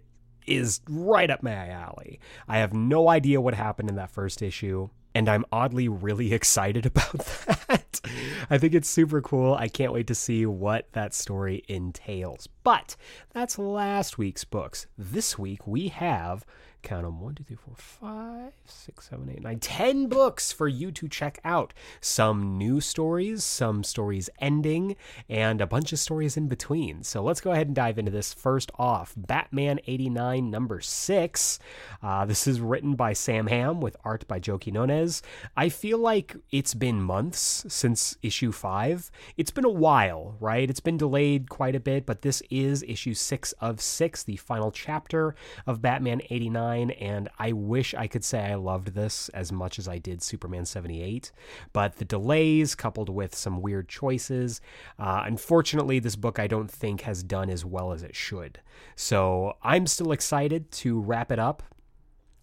is 0.46 0.80
right 0.88 1.32
up 1.32 1.42
my 1.42 1.68
alley. 1.68 2.20
I 2.46 2.58
have 2.58 2.72
no 2.72 3.08
idea 3.08 3.40
what 3.40 3.54
happened 3.54 3.88
in 3.88 3.96
that 3.96 4.12
first 4.12 4.42
issue 4.42 4.90
and 5.18 5.28
I'm 5.28 5.44
oddly 5.50 5.88
really 5.88 6.32
excited 6.40 6.86
about 6.86 7.18
that. 7.18 8.00
I 8.48 8.56
think 8.56 8.72
it's 8.72 8.88
super 8.88 9.20
cool. 9.20 9.54
I 9.54 9.66
can't 9.66 9.92
wait 9.92 10.06
to 10.06 10.14
see 10.14 10.46
what 10.46 10.92
that 10.92 11.12
story 11.12 11.64
entails. 11.66 12.48
But 12.62 12.94
that's 13.32 13.58
last 13.58 14.16
week's 14.16 14.44
books. 14.44 14.86
This 14.96 15.36
week 15.36 15.66
we 15.66 15.88
have 15.88 16.46
count 16.82 17.04
them 17.04 17.20
one, 17.20 17.34
two, 17.34 17.44
three, 17.44 17.56
four, 17.56 17.74
five, 17.76 18.52
six, 18.64 19.08
seven, 19.08 19.28
eight, 19.30 19.42
nine, 19.42 19.58
ten 19.58 20.06
books 20.06 20.52
for 20.52 20.68
you 20.68 20.90
to 20.92 21.08
check 21.08 21.40
out. 21.44 21.74
Some 22.00 22.56
new 22.56 22.80
stories, 22.80 23.44
some 23.44 23.82
stories 23.82 24.30
ending, 24.40 24.96
and 25.28 25.60
a 25.60 25.66
bunch 25.66 25.92
of 25.92 25.98
stories 25.98 26.36
in 26.36 26.48
between. 26.48 27.02
So 27.02 27.22
let's 27.22 27.40
go 27.40 27.52
ahead 27.52 27.66
and 27.66 27.76
dive 27.76 27.98
into 27.98 28.10
this. 28.10 28.32
First 28.32 28.70
off, 28.78 29.14
Batman 29.16 29.80
89, 29.86 30.50
number 30.50 30.80
six. 30.80 31.58
Uh, 32.02 32.24
this 32.24 32.46
is 32.46 32.60
written 32.60 32.94
by 32.94 33.12
Sam 33.12 33.48
Hamm 33.48 33.80
with 33.80 33.96
art 34.04 34.26
by 34.28 34.38
Joe 34.38 34.58
Quinones. 34.58 35.22
I 35.56 35.68
feel 35.68 35.98
like 35.98 36.36
it's 36.50 36.74
been 36.74 37.02
months 37.02 37.64
since 37.68 38.16
issue 38.22 38.52
five. 38.52 39.10
It's 39.36 39.50
been 39.50 39.64
a 39.64 39.70
while, 39.70 40.36
right? 40.40 40.68
It's 40.68 40.80
been 40.80 40.96
delayed 40.96 41.50
quite 41.50 41.74
a 41.74 41.80
bit, 41.80 42.06
but 42.06 42.22
this 42.22 42.42
is 42.50 42.82
issue 42.84 43.14
six 43.14 43.52
of 43.60 43.80
six, 43.80 44.22
the 44.22 44.36
final 44.36 44.70
chapter 44.70 45.34
of 45.66 45.82
Batman 45.82 46.22
89 46.30 46.67
and 46.76 47.28
I 47.38 47.52
wish 47.52 47.94
I 47.94 48.06
could 48.06 48.24
say 48.24 48.40
I 48.40 48.54
loved 48.54 48.94
this 48.94 49.28
as 49.30 49.52
much 49.52 49.78
as 49.78 49.88
I 49.88 49.98
did 49.98 50.22
Superman 50.22 50.64
78. 50.64 51.32
But 51.72 51.96
the 51.96 52.04
delays, 52.04 52.74
coupled 52.74 53.08
with 53.08 53.34
some 53.34 53.60
weird 53.60 53.88
choices, 53.88 54.60
uh, 54.98 55.22
unfortunately, 55.24 55.98
this 55.98 56.16
book 56.16 56.38
I 56.38 56.46
don't 56.46 56.70
think 56.70 57.02
has 57.02 57.22
done 57.22 57.50
as 57.50 57.64
well 57.64 57.92
as 57.92 58.02
it 58.02 58.14
should. 58.14 58.60
So 58.96 59.56
I'm 59.62 59.86
still 59.86 60.12
excited 60.12 60.70
to 60.72 61.00
wrap 61.00 61.32
it 61.32 61.38
up 61.38 61.62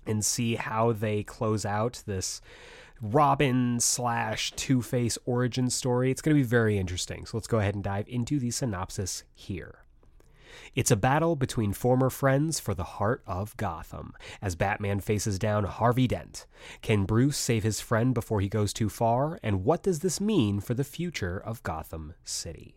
and 0.06 0.24
see 0.24 0.56
how 0.56 0.92
they 0.92 1.24
close 1.24 1.66
out 1.66 2.04
this. 2.06 2.42
Robin 3.02 3.80
slash 3.80 4.52
Two 4.56 4.82
Face 4.82 5.18
origin 5.26 5.70
story. 5.70 6.12
It's 6.12 6.22
going 6.22 6.36
to 6.36 6.42
be 6.42 6.48
very 6.48 6.78
interesting. 6.78 7.26
So 7.26 7.38
let's 7.38 7.48
go 7.48 7.60
ahead 7.60 7.76
and 7.76 7.84
dive 7.84 8.08
into 8.08 8.40
the 8.40 8.52
synopsis 8.52 9.24
here. 9.34 9.85
It's 10.76 10.92
a 10.92 10.96
battle 10.96 11.36
between 11.36 11.74
former 11.74 12.10
friends 12.10 12.60
for 12.60 12.74
the 12.74 12.84
heart 12.84 13.22
of 13.26 13.56
Gotham 13.58 14.14
as 14.42 14.56
Batman 14.56 15.00
faces 15.00 15.40
down 15.40 15.64
Harvey 15.66 16.08
Dent. 16.08 16.46
Can 16.82 17.06
Bruce 17.06 17.38
save 17.38 17.64
his 17.64 17.82
friend 17.82 18.14
before 18.14 18.42
he 18.42 18.50
goes 18.50 18.74
too 18.74 18.90
far? 18.90 19.40
And 19.44 19.64
what 19.64 19.84
does 19.84 20.00
this 20.00 20.22
mean 20.22 20.60
for 20.60 20.74
the 20.74 20.84
future 20.84 21.38
of 21.38 21.64
Gotham 21.64 22.14
City? 22.24 22.76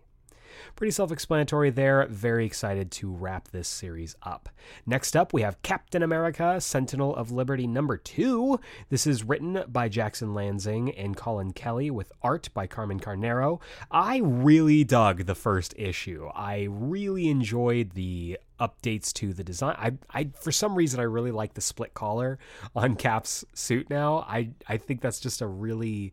Pretty 0.76 0.90
self 0.90 1.12
explanatory 1.12 1.70
there. 1.70 2.06
Very 2.06 2.46
excited 2.46 2.90
to 2.92 3.10
wrap 3.10 3.48
this 3.48 3.68
series 3.68 4.16
up. 4.22 4.48
Next 4.86 5.16
up, 5.16 5.32
we 5.32 5.42
have 5.42 5.62
Captain 5.62 6.02
America 6.02 6.60
Sentinel 6.60 7.14
of 7.14 7.30
Liberty 7.30 7.66
number 7.66 7.96
two. 7.96 8.60
This 8.88 9.06
is 9.06 9.24
written 9.24 9.64
by 9.68 9.88
Jackson 9.88 10.34
Lanzing 10.34 10.94
and 10.96 11.16
Collin 11.16 11.52
Kelly 11.52 11.90
with 11.90 12.12
art 12.22 12.48
by 12.54 12.66
Carmen 12.66 13.00
Carnero. 13.00 13.60
I 13.90 14.18
really 14.18 14.84
dug 14.84 15.26
the 15.26 15.34
first 15.34 15.74
issue. 15.76 16.28
I 16.34 16.68
really 16.70 17.28
enjoyed 17.28 17.90
the 17.92 18.38
updates 18.60 19.12
to 19.14 19.32
the 19.32 19.44
design. 19.44 19.76
I, 19.78 19.92
I 20.10 20.30
for 20.40 20.52
some 20.52 20.74
reason 20.74 21.00
I 21.00 21.04
really 21.04 21.30
like 21.30 21.54
the 21.54 21.60
split 21.60 21.94
collar 21.94 22.38
on 22.74 22.96
Cap's 22.96 23.44
suit 23.54 23.88
now. 23.88 24.26
I 24.28 24.50
I 24.68 24.76
think 24.76 25.00
that's 25.00 25.20
just 25.20 25.40
a 25.40 25.46
really 25.46 26.12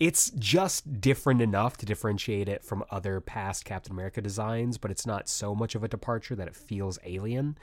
it's 0.00 0.30
just 0.30 1.00
different 1.00 1.40
enough 1.40 1.76
to 1.76 1.86
differentiate 1.86 2.48
it 2.48 2.64
from 2.64 2.84
other 2.90 3.20
past 3.20 3.64
Captain 3.64 3.92
America 3.92 4.20
designs, 4.20 4.76
but 4.76 4.90
it's 4.90 5.06
not 5.06 5.28
so 5.28 5.54
much 5.54 5.74
of 5.74 5.84
a 5.84 5.88
departure 5.88 6.34
that 6.34 6.48
it 6.48 6.56
feels 6.56 6.98
alien. 7.04 7.56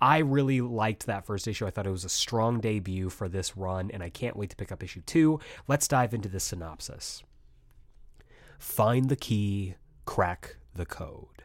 I 0.00 0.18
really 0.18 0.60
liked 0.60 1.06
that 1.06 1.26
first 1.26 1.48
issue. 1.48 1.66
I 1.66 1.70
thought 1.70 1.86
it 1.86 1.90
was 1.90 2.04
a 2.04 2.08
strong 2.08 2.60
debut 2.60 3.10
for 3.10 3.28
this 3.28 3.56
run, 3.56 3.90
and 3.92 4.02
I 4.02 4.10
can't 4.10 4.36
wait 4.36 4.50
to 4.50 4.56
pick 4.56 4.70
up 4.70 4.82
issue 4.82 5.02
two. 5.02 5.40
Let's 5.66 5.88
dive 5.88 6.14
into 6.14 6.28
the 6.28 6.40
synopsis. 6.40 7.22
Find 8.58 9.08
the 9.08 9.16
key, 9.16 9.74
crack 10.04 10.56
the 10.74 10.86
code. 10.86 11.41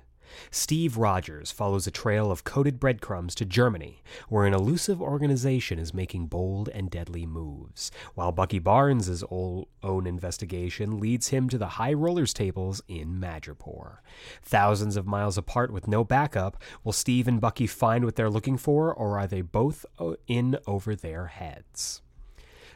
Steve 0.52 0.98
Rogers 0.98 1.52
follows 1.52 1.88
a 1.88 1.92
trail 1.92 2.32
of 2.32 2.44
coded 2.44 2.80
breadcrumbs 2.80 3.36
to 3.36 3.46
Germany, 3.46 4.04
where 4.30 4.46
an 4.46 4.54
elusive 4.54 5.02
organization 5.02 5.80
is 5.80 5.94
making 5.94 6.28
bold 6.28 6.70
and 6.70 6.90
deadly 6.90 7.26
moves, 7.26 7.92
while 8.16 8.32
Bucky 8.32 8.60
Barnes' 8.60 9.24
own 9.30 10.08
investigation 10.08 11.00
leads 11.00 11.30
him 11.30 11.50
to 11.50 11.58
the 11.58 11.68
high 11.68 11.94
rollers 11.94 12.34
tables 12.34 12.82
in 12.88 13.20
Madripoor. 13.20 13.98
Thousands 14.42 14.96
of 14.96 15.08
miles 15.08 15.38
apart 15.38 15.72
with 15.72 15.88
no 15.88 16.04
backup, 16.04 16.62
will 16.84 16.92
Steve 16.92 17.28
and 17.28 17.42
Bucky 17.42 17.68
find 17.68 18.06
what 18.06 18.16
they're 18.16 18.30
looking 18.30 18.58
for, 18.58 18.94
or 18.94 19.20
are 19.20 19.28
they 19.28 19.42
both 19.42 19.86
uh, 20.00 20.14
in 20.28 20.58
over 20.66 20.96
their 20.96 21.28
heads? 21.28 22.02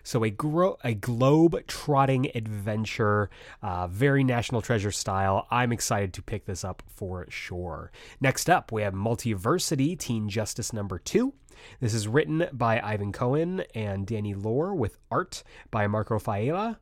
So 0.03 0.23
a 0.23 0.29
gro- 0.29 0.77
a 0.83 0.93
globe 0.93 1.57
trotting 1.67 2.31
adventure, 2.35 3.29
uh, 3.61 3.87
very 3.87 4.23
National 4.23 4.61
Treasure 4.61 4.91
style. 4.91 5.47
I'm 5.51 5.71
excited 5.71 6.13
to 6.13 6.21
pick 6.21 6.45
this 6.45 6.63
up 6.63 6.83
for 6.87 7.25
sure. 7.29 7.91
Next 8.19 8.49
up, 8.49 8.71
we 8.71 8.81
have 8.81 8.93
Multiversity 8.93 9.97
Teen 9.97 10.29
Justice 10.29 10.73
number 10.73 10.99
two. 10.99 11.33
This 11.79 11.93
is 11.93 12.07
written 12.07 12.47
by 12.53 12.79
Ivan 12.81 13.11
Cohen 13.11 13.63
and 13.75 14.07
Danny 14.07 14.33
Lore 14.33 14.73
with 14.73 14.97
art 15.11 15.43
by 15.69 15.87
Marco 15.87 16.17
Failla. 16.17 16.77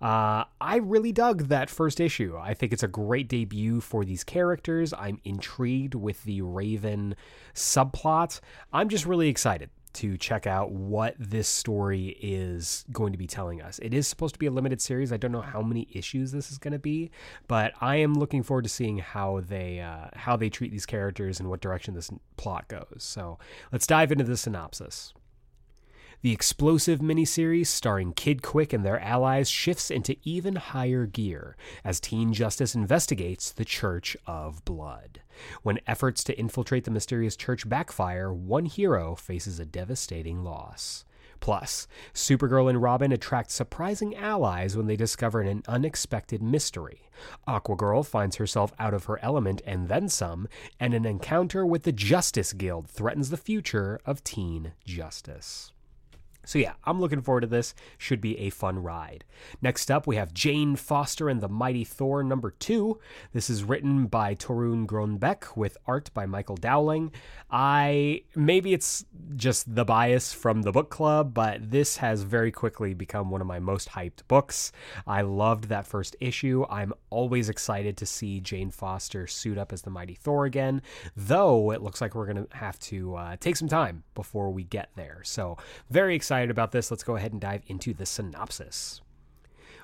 Uh, 0.00 0.44
I 0.60 0.76
really 0.76 1.10
dug 1.10 1.48
that 1.48 1.68
first 1.68 1.98
issue. 1.98 2.36
I 2.40 2.54
think 2.54 2.72
it's 2.72 2.84
a 2.84 2.88
great 2.88 3.28
debut 3.28 3.80
for 3.80 4.04
these 4.04 4.22
characters. 4.22 4.92
I'm 4.92 5.20
intrigued 5.24 5.94
with 5.94 6.22
the 6.22 6.42
Raven 6.42 7.16
subplot. 7.52 8.40
I'm 8.72 8.88
just 8.88 9.06
really 9.06 9.28
excited 9.28 9.70
to 9.94 10.16
check 10.16 10.46
out 10.46 10.70
what 10.70 11.14
this 11.18 11.48
story 11.48 12.16
is 12.20 12.84
going 12.92 13.12
to 13.12 13.18
be 13.18 13.26
telling 13.26 13.62
us. 13.62 13.78
It 13.80 13.94
is 13.94 14.06
supposed 14.06 14.34
to 14.34 14.38
be 14.38 14.46
a 14.46 14.50
limited 14.50 14.80
series. 14.80 15.12
I 15.12 15.16
don't 15.16 15.32
know 15.32 15.40
how 15.40 15.62
many 15.62 15.88
issues 15.92 16.32
this 16.32 16.50
is 16.50 16.58
going 16.58 16.72
to 16.72 16.78
be, 16.78 17.10
but 17.46 17.72
I 17.80 17.96
am 17.96 18.14
looking 18.14 18.42
forward 18.42 18.62
to 18.62 18.68
seeing 18.68 18.98
how 18.98 19.40
they 19.40 19.80
uh, 19.80 20.08
how 20.14 20.36
they 20.36 20.50
treat 20.50 20.70
these 20.70 20.86
characters 20.86 21.40
and 21.40 21.48
what 21.48 21.60
direction 21.60 21.94
this 21.94 22.10
plot 22.36 22.68
goes. 22.68 22.98
So 22.98 23.38
let's 23.72 23.86
dive 23.86 24.12
into 24.12 24.24
the 24.24 24.36
synopsis. 24.36 25.12
The 26.20 26.32
explosive 26.32 26.98
miniseries 26.98 27.68
starring 27.68 28.12
Kid 28.12 28.42
Quick 28.42 28.72
and 28.72 28.84
their 28.84 28.98
allies 28.98 29.48
shifts 29.48 29.88
into 29.88 30.16
even 30.24 30.56
higher 30.56 31.06
gear 31.06 31.56
as 31.84 32.00
Teen 32.00 32.32
Justice 32.32 32.74
investigates 32.74 33.52
the 33.52 33.64
Church 33.64 34.16
of 34.26 34.64
Blood. 34.64 35.20
When 35.62 35.80
efforts 35.86 36.24
to 36.24 36.38
infiltrate 36.38 36.84
the 36.84 36.90
mysterious 36.90 37.36
church 37.36 37.68
backfire, 37.68 38.32
one 38.32 38.66
hero 38.66 39.14
faces 39.14 39.58
a 39.58 39.66
devastating 39.66 40.42
loss. 40.42 41.04
Plus, 41.40 41.86
Supergirl 42.12 42.68
and 42.68 42.82
Robin 42.82 43.12
attract 43.12 43.50
surprising 43.50 44.14
allies 44.16 44.76
when 44.76 44.86
they 44.86 44.96
discover 44.96 45.40
an 45.40 45.62
unexpected 45.68 46.42
mystery. 46.42 47.08
Aquagirl 47.46 48.04
finds 48.04 48.36
herself 48.36 48.72
out 48.78 48.94
of 48.94 49.04
her 49.04 49.22
element 49.22 49.62
and 49.64 49.88
then 49.88 50.08
some, 50.08 50.48
and 50.80 50.94
an 50.94 51.04
encounter 51.04 51.64
with 51.64 51.84
the 51.84 51.92
Justice 51.92 52.52
Guild 52.52 52.88
threatens 52.88 53.30
the 53.30 53.36
future 53.36 54.00
of 54.04 54.24
teen 54.24 54.72
justice. 54.84 55.72
So 56.48 56.58
yeah, 56.58 56.72
I'm 56.84 56.98
looking 56.98 57.20
forward 57.20 57.42
to 57.42 57.46
this. 57.46 57.74
Should 57.98 58.22
be 58.22 58.38
a 58.38 58.48
fun 58.48 58.82
ride. 58.82 59.22
Next 59.60 59.90
up, 59.90 60.06
we 60.06 60.16
have 60.16 60.32
Jane 60.32 60.76
Foster 60.76 61.28
and 61.28 61.42
the 61.42 61.48
Mighty 61.48 61.84
Thor 61.84 62.24
number 62.24 62.52
two. 62.52 62.98
This 63.34 63.50
is 63.50 63.64
written 63.64 64.06
by 64.06 64.32
Torunn 64.32 64.86
Grønbekk 64.86 65.58
with 65.58 65.76
art 65.86 66.10
by 66.14 66.24
Michael 66.24 66.56
Dowling. 66.56 67.12
I 67.50 68.22
maybe 68.34 68.72
it's 68.72 69.04
just 69.36 69.74
the 69.74 69.84
bias 69.84 70.32
from 70.32 70.62
the 70.62 70.72
book 70.72 70.88
club, 70.88 71.34
but 71.34 71.70
this 71.70 71.98
has 71.98 72.22
very 72.22 72.50
quickly 72.50 72.94
become 72.94 73.30
one 73.30 73.42
of 73.42 73.46
my 73.46 73.58
most 73.58 73.90
hyped 73.90 74.26
books. 74.26 74.72
I 75.06 75.20
loved 75.20 75.64
that 75.64 75.86
first 75.86 76.16
issue. 76.18 76.64
I'm 76.70 76.94
always 77.10 77.50
excited 77.50 77.98
to 77.98 78.06
see 78.06 78.40
Jane 78.40 78.70
Foster 78.70 79.26
suit 79.26 79.58
up 79.58 79.70
as 79.70 79.82
the 79.82 79.90
Mighty 79.90 80.14
Thor 80.14 80.46
again, 80.46 80.80
though 81.14 81.72
it 81.72 81.82
looks 81.82 82.00
like 82.00 82.14
we're 82.14 82.32
going 82.32 82.46
to 82.46 82.56
have 82.56 82.78
to 82.80 83.16
uh, 83.16 83.36
take 83.38 83.56
some 83.56 83.68
time 83.68 84.04
before 84.14 84.50
we 84.50 84.64
get 84.64 84.88
there. 84.96 85.20
So, 85.24 85.58
very 85.90 86.14
excited 86.14 86.37
excited 86.38 86.50
about 86.52 86.70
this, 86.70 86.92
let's 86.92 87.02
go 87.02 87.16
ahead 87.16 87.32
and 87.32 87.40
dive 87.40 87.64
into 87.66 87.92
the 87.92 88.06
synopsis. 88.06 89.00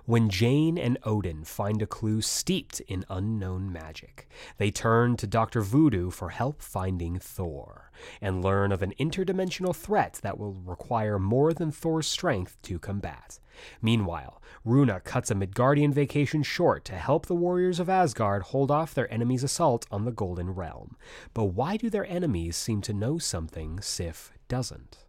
When 0.04 0.28
Jane 0.28 0.78
and 0.78 0.98
Odin 1.02 1.42
find 1.42 1.82
a 1.82 1.86
clue 1.86 2.20
steeped 2.20 2.78
in 2.80 3.04
unknown 3.08 3.72
magic, 3.72 4.28
they 4.58 4.70
turn 4.70 5.16
to 5.16 5.26
Dr. 5.26 5.62
Voodoo 5.62 6.10
for 6.10 6.28
help 6.28 6.62
finding 6.62 7.18
Thor 7.18 7.90
and 8.20 8.44
learn 8.44 8.70
of 8.70 8.82
an 8.82 8.92
interdimensional 9.00 9.74
threat 9.74 10.20
that 10.22 10.38
will 10.38 10.52
require 10.52 11.18
more 11.18 11.52
than 11.52 11.72
Thor's 11.72 12.06
strength 12.06 12.56
to 12.62 12.78
combat. 12.78 13.40
Meanwhile, 13.82 14.40
Runa 14.64 15.00
cuts 15.00 15.32
a 15.32 15.34
Midgardian 15.34 15.92
vacation 15.92 16.44
short 16.44 16.84
to 16.84 16.94
help 16.94 17.26
the 17.26 17.34
warriors 17.34 17.80
of 17.80 17.88
Asgard 17.88 18.42
hold 18.42 18.70
off 18.70 18.94
their 18.94 19.12
enemy's 19.12 19.42
assault 19.42 19.86
on 19.90 20.04
the 20.04 20.12
Golden 20.12 20.50
Realm. 20.50 20.96
But 21.32 21.46
why 21.46 21.76
do 21.76 21.90
their 21.90 22.06
enemies 22.06 22.56
seem 22.56 22.80
to 22.82 22.92
know 22.92 23.18
something 23.18 23.80
Sif 23.80 24.30
doesn't? 24.46 25.03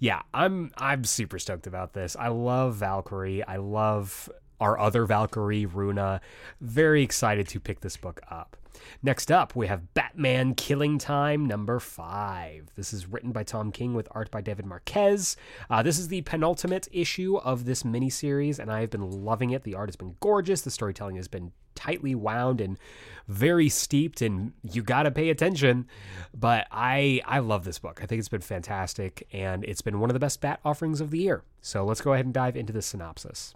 Yeah, 0.00 0.22
I'm 0.32 0.72
I'm 0.78 1.04
super 1.04 1.38
stoked 1.38 1.66
about 1.66 1.92
this. 1.92 2.16
I 2.16 2.28
love 2.28 2.76
Valkyrie. 2.76 3.44
I 3.44 3.56
love 3.56 4.30
our 4.60 4.78
other 4.78 5.06
Valkyrie, 5.06 5.66
Runa. 5.66 6.20
Very 6.60 7.02
excited 7.02 7.48
to 7.48 7.60
pick 7.60 7.80
this 7.80 7.96
book 7.96 8.20
up. 8.30 8.56
Next 9.02 9.30
up, 9.30 9.56
we 9.56 9.66
have 9.66 9.94
Batman 9.94 10.54
Killing 10.54 10.98
Time 10.98 11.46
number 11.46 11.80
five. 11.80 12.70
This 12.76 12.92
is 12.92 13.06
written 13.06 13.32
by 13.32 13.42
Tom 13.42 13.72
King 13.72 13.94
with 13.94 14.08
art 14.12 14.30
by 14.30 14.40
David 14.40 14.66
Marquez. 14.66 15.36
Uh, 15.68 15.82
this 15.82 15.98
is 15.98 16.08
the 16.08 16.22
penultimate 16.22 16.88
issue 16.92 17.36
of 17.38 17.64
this 17.64 17.82
miniseries, 17.82 18.58
and 18.58 18.70
I 18.70 18.80
have 18.80 18.90
been 18.90 19.24
loving 19.24 19.50
it. 19.50 19.62
The 19.62 19.74
art 19.74 19.88
has 19.88 19.96
been 19.96 20.16
gorgeous. 20.20 20.62
The 20.62 20.70
storytelling 20.70 21.16
has 21.16 21.28
been 21.28 21.52
tightly 21.74 22.14
wound 22.14 22.60
and 22.60 22.78
very 23.26 23.68
steeped 23.68 24.20
and 24.20 24.52
you 24.62 24.82
got 24.82 25.04
to 25.04 25.10
pay 25.10 25.30
attention 25.30 25.86
but 26.34 26.66
i 26.70 27.22
i 27.24 27.38
love 27.38 27.64
this 27.64 27.78
book 27.78 28.00
i 28.02 28.06
think 28.06 28.18
it's 28.18 28.28
been 28.28 28.40
fantastic 28.40 29.26
and 29.32 29.64
it's 29.64 29.80
been 29.80 30.00
one 30.00 30.10
of 30.10 30.14
the 30.14 30.20
best 30.20 30.40
bat 30.40 30.60
offerings 30.64 31.00
of 31.00 31.10
the 31.10 31.18
year 31.18 31.42
so 31.62 31.84
let's 31.84 32.00
go 32.00 32.12
ahead 32.12 32.26
and 32.26 32.34
dive 32.34 32.56
into 32.56 32.72
the 32.72 32.82
synopsis 32.82 33.54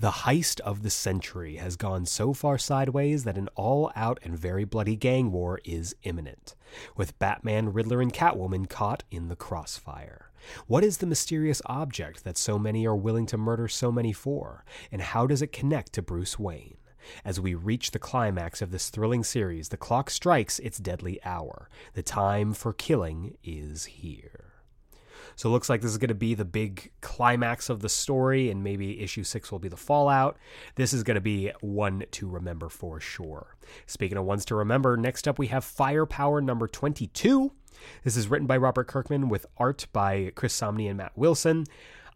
the 0.00 0.10
heist 0.10 0.60
of 0.60 0.82
the 0.82 0.88
century 0.88 1.56
has 1.56 1.76
gone 1.76 2.06
so 2.06 2.32
far 2.32 2.56
sideways 2.56 3.24
that 3.24 3.36
an 3.36 3.48
all 3.54 3.92
out 3.94 4.18
and 4.22 4.38
very 4.38 4.64
bloody 4.64 4.96
gang 4.96 5.30
war 5.30 5.60
is 5.62 5.94
imminent, 6.04 6.54
with 6.96 7.18
Batman, 7.18 7.70
Riddler, 7.70 8.00
and 8.00 8.10
Catwoman 8.10 8.66
caught 8.66 9.04
in 9.10 9.28
the 9.28 9.36
crossfire. 9.36 10.30
What 10.66 10.84
is 10.84 10.98
the 10.98 11.06
mysterious 11.06 11.60
object 11.66 12.24
that 12.24 12.38
so 12.38 12.58
many 12.58 12.86
are 12.86 12.96
willing 12.96 13.26
to 13.26 13.36
murder 13.36 13.68
so 13.68 13.92
many 13.92 14.14
for, 14.14 14.64
and 14.90 15.02
how 15.02 15.26
does 15.26 15.42
it 15.42 15.52
connect 15.52 15.92
to 15.92 16.02
Bruce 16.02 16.38
Wayne? 16.38 16.78
As 17.22 17.38
we 17.38 17.54
reach 17.54 17.90
the 17.90 17.98
climax 17.98 18.62
of 18.62 18.70
this 18.70 18.88
thrilling 18.88 19.22
series, 19.22 19.68
the 19.68 19.76
clock 19.76 20.08
strikes 20.08 20.58
its 20.60 20.78
deadly 20.78 21.22
hour. 21.24 21.68
The 21.92 22.02
time 22.02 22.54
for 22.54 22.72
killing 22.72 23.36
is 23.44 23.84
here. 23.84 24.39
So 25.40 25.48
it 25.48 25.52
looks 25.52 25.70
like 25.70 25.80
this 25.80 25.92
is 25.92 25.96
going 25.96 26.08
to 26.08 26.14
be 26.14 26.34
the 26.34 26.44
big 26.44 26.92
climax 27.00 27.70
of 27.70 27.80
the 27.80 27.88
story, 27.88 28.50
and 28.50 28.62
maybe 28.62 29.00
issue 29.00 29.24
six 29.24 29.50
will 29.50 29.58
be 29.58 29.70
the 29.70 29.76
fallout. 29.78 30.36
This 30.74 30.92
is 30.92 31.02
going 31.02 31.14
to 31.14 31.22
be 31.22 31.50
one 31.62 32.04
to 32.10 32.28
remember 32.28 32.68
for 32.68 33.00
sure. 33.00 33.56
Speaking 33.86 34.18
of 34.18 34.26
ones 34.26 34.44
to 34.44 34.54
remember, 34.54 34.98
next 34.98 35.26
up 35.26 35.38
we 35.38 35.46
have 35.46 35.64
Firepower 35.64 36.42
number 36.42 36.68
22. 36.68 37.52
This 38.04 38.18
is 38.18 38.28
written 38.28 38.46
by 38.46 38.58
Robert 38.58 38.86
Kirkman 38.86 39.30
with 39.30 39.46
art 39.56 39.86
by 39.94 40.30
Chris 40.34 40.54
Samnee 40.54 40.90
and 40.90 40.98
Matt 40.98 41.16
Wilson. 41.16 41.64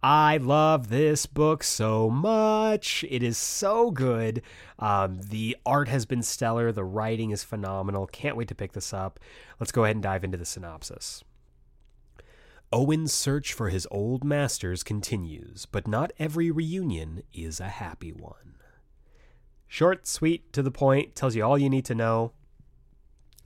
I 0.03 0.37
love 0.37 0.91
this 0.91 1.25
book 1.25 1.63
so 1.63 2.11
much. 2.11 3.07
It 3.09 3.23
is 3.23 3.39
so 3.39 3.91
good. 3.91 4.43
Um, 4.79 5.19
the 5.31 5.57
art 5.65 5.89
has 5.89 6.05
been 6.05 6.23
stellar. 6.23 6.73
The 6.73 6.85
writing 6.85 7.31
is 7.31 7.43
phenomenal. 7.43 8.07
Can't 8.07 8.37
wait 8.37 8.49
to 8.49 8.55
pick 8.55 8.73
this 8.73 8.93
up. 8.93 9.19
Let's 9.59 9.73
go 9.73 9.85
ahead 9.85 9.97
and 9.97 10.03
dive 10.03 10.25
into 10.25 10.37
the 10.37 10.45
synopsis. 10.45 11.25
Owen's 12.75 13.13
search 13.13 13.53
for 13.53 13.69
his 13.69 13.87
old 13.93 14.25
masters 14.25 14.83
continues, 14.83 15.65
but 15.65 15.87
not 15.87 16.13
every 16.19 16.51
reunion 16.51 17.23
is 17.33 17.61
a 17.61 17.69
happy 17.69 18.11
one. 18.11 18.57
Short, 19.69 20.09
sweet, 20.09 20.53
to 20.55 20.61
the 20.61 20.73
point, 20.73 21.15
tells 21.15 21.37
you 21.37 21.45
all 21.45 21.57
you 21.57 21.71
need 21.71 21.85
to 21.85 21.95
know 21.95 22.33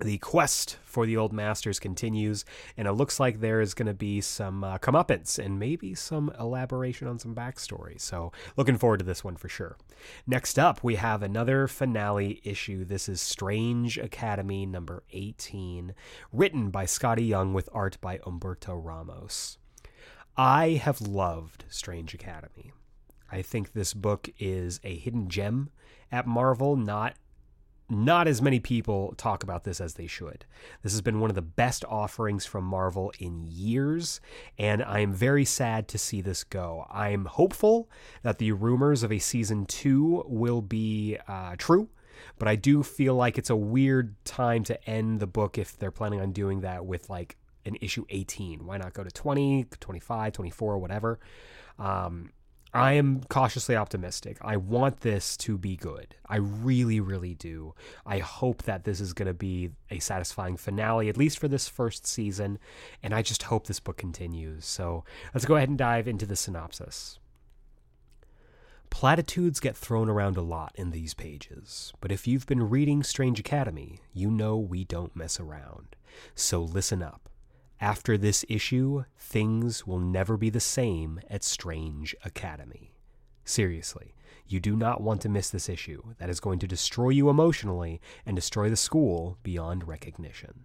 the 0.00 0.18
quest 0.18 0.78
for 0.84 1.06
the 1.06 1.16
old 1.16 1.32
masters 1.32 1.80
continues, 1.80 2.44
and 2.76 2.86
it 2.86 2.92
looks 2.92 3.18
like 3.18 3.40
there 3.40 3.60
is 3.60 3.74
going 3.74 3.86
to 3.86 3.94
be 3.94 4.20
some 4.20 4.62
uh, 4.62 4.78
comeuppance 4.78 5.38
and 5.38 5.58
maybe 5.58 5.94
some 5.94 6.32
elaboration 6.38 7.08
on 7.08 7.18
some 7.18 7.34
backstory. 7.34 8.00
So, 8.00 8.32
looking 8.56 8.78
forward 8.78 8.98
to 8.98 9.04
this 9.04 9.24
one 9.24 9.36
for 9.36 9.48
sure. 9.48 9.76
Next 10.26 10.58
up, 10.58 10.84
we 10.84 10.94
have 10.96 11.22
another 11.22 11.66
finale 11.66 12.40
issue. 12.44 12.84
This 12.84 13.08
is 13.08 13.20
Strange 13.20 13.98
Academy 13.98 14.66
number 14.66 15.02
18, 15.12 15.94
written 16.32 16.70
by 16.70 16.84
Skottie 16.84 17.26
Young 17.26 17.52
with 17.52 17.68
art 17.72 17.98
by 18.00 18.18
Humberto 18.18 18.80
Ramos. 18.82 19.58
I 20.36 20.80
have 20.82 21.00
loved 21.00 21.64
Strange 21.68 22.14
Academy. 22.14 22.72
I 23.30 23.42
think 23.42 23.72
this 23.72 23.92
book 23.92 24.30
is 24.38 24.78
a 24.84 24.96
hidden 24.96 25.28
gem 25.28 25.70
at 26.12 26.26
Marvel, 26.26 26.76
not 26.76 27.16
not 27.90 28.28
as 28.28 28.42
many 28.42 28.60
people 28.60 29.14
talk 29.16 29.42
about 29.42 29.64
this 29.64 29.80
as 29.80 29.94
they 29.94 30.06
should. 30.06 30.44
This 30.82 30.92
has 30.92 31.00
been 31.00 31.20
one 31.20 31.30
of 31.30 31.36
the 31.36 31.42
best 31.42 31.84
offerings 31.86 32.44
from 32.44 32.64
Marvel 32.64 33.12
in 33.18 33.46
years, 33.48 34.20
and 34.58 34.82
I 34.82 35.00
am 35.00 35.12
very 35.12 35.44
sad 35.44 35.88
to 35.88 35.98
see 35.98 36.20
this 36.20 36.44
go. 36.44 36.86
I'm 36.90 37.24
hopeful 37.24 37.88
that 38.22 38.38
the 38.38 38.52
rumors 38.52 39.02
of 39.02 39.10
a 39.10 39.18
season 39.18 39.64
two 39.64 40.22
will 40.26 40.60
be 40.60 41.16
uh, 41.26 41.56
true, 41.56 41.88
but 42.38 42.46
I 42.46 42.56
do 42.56 42.82
feel 42.82 43.14
like 43.14 43.38
it's 43.38 43.50
a 43.50 43.56
weird 43.56 44.22
time 44.24 44.64
to 44.64 44.88
end 44.88 45.20
the 45.20 45.26
book 45.26 45.56
if 45.56 45.78
they're 45.78 45.90
planning 45.90 46.20
on 46.20 46.32
doing 46.32 46.60
that 46.60 46.84
with 46.84 47.08
like 47.08 47.36
an 47.64 47.76
issue 47.80 48.04
18. 48.10 48.66
Why 48.66 48.76
not 48.76 48.92
go 48.92 49.02
to 49.02 49.10
20, 49.10 49.66
25, 49.80 50.32
24, 50.32 50.78
whatever? 50.78 51.18
Um, 51.78 52.32
I 52.74 52.92
am 52.94 53.22
cautiously 53.28 53.76
optimistic. 53.76 54.36
I 54.42 54.56
want 54.56 55.00
this 55.00 55.36
to 55.38 55.56
be 55.56 55.76
good. 55.76 56.14
I 56.26 56.36
really, 56.36 57.00
really 57.00 57.34
do. 57.34 57.74
I 58.04 58.18
hope 58.18 58.64
that 58.64 58.84
this 58.84 59.00
is 59.00 59.12
going 59.12 59.26
to 59.28 59.34
be 59.34 59.70
a 59.90 59.98
satisfying 59.98 60.56
finale, 60.56 61.08
at 61.08 61.16
least 61.16 61.38
for 61.38 61.48
this 61.48 61.68
first 61.68 62.06
season. 62.06 62.58
And 63.02 63.14
I 63.14 63.22
just 63.22 63.44
hope 63.44 63.66
this 63.66 63.80
book 63.80 63.96
continues. 63.96 64.66
So 64.66 65.04
let's 65.32 65.46
go 65.46 65.56
ahead 65.56 65.70
and 65.70 65.78
dive 65.78 66.06
into 66.06 66.26
the 66.26 66.36
synopsis. 66.36 67.18
Platitudes 68.90 69.60
get 69.60 69.76
thrown 69.76 70.08
around 70.08 70.36
a 70.36 70.42
lot 70.42 70.72
in 70.74 70.90
these 70.90 71.12
pages, 71.12 71.92
but 72.00 72.10
if 72.10 72.26
you've 72.26 72.46
been 72.46 72.70
reading 72.70 73.02
Strange 73.02 73.38
Academy, 73.38 74.00
you 74.14 74.30
know 74.30 74.56
we 74.56 74.82
don't 74.84 75.14
mess 75.14 75.38
around. 75.38 75.94
So 76.34 76.62
listen 76.62 77.02
up. 77.02 77.28
After 77.80 78.18
this 78.18 78.44
issue, 78.48 79.04
things 79.16 79.86
will 79.86 80.00
never 80.00 80.36
be 80.36 80.50
the 80.50 80.58
same 80.58 81.20
at 81.30 81.44
Strange 81.44 82.16
Academy. 82.24 82.92
Seriously, 83.44 84.14
you 84.48 84.58
do 84.58 84.74
not 84.74 85.00
want 85.00 85.20
to 85.22 85.28
miss 85.28 85.48
this 85.50 85.68
issue. 85.68 86.02
That 86.18 86.28
is 86.28 86.40
going 86.40 86.58
to 86.58 86.66
destroy 86.66 87.10
you 87.10 87.30
emotionally 87.30 88.00
and 88.26 88.34
destroy 88.34 88.68
the 88.68 88.76
school 88.76 89.38
beyond 89.44 89.86
recognition. 89.86 90.64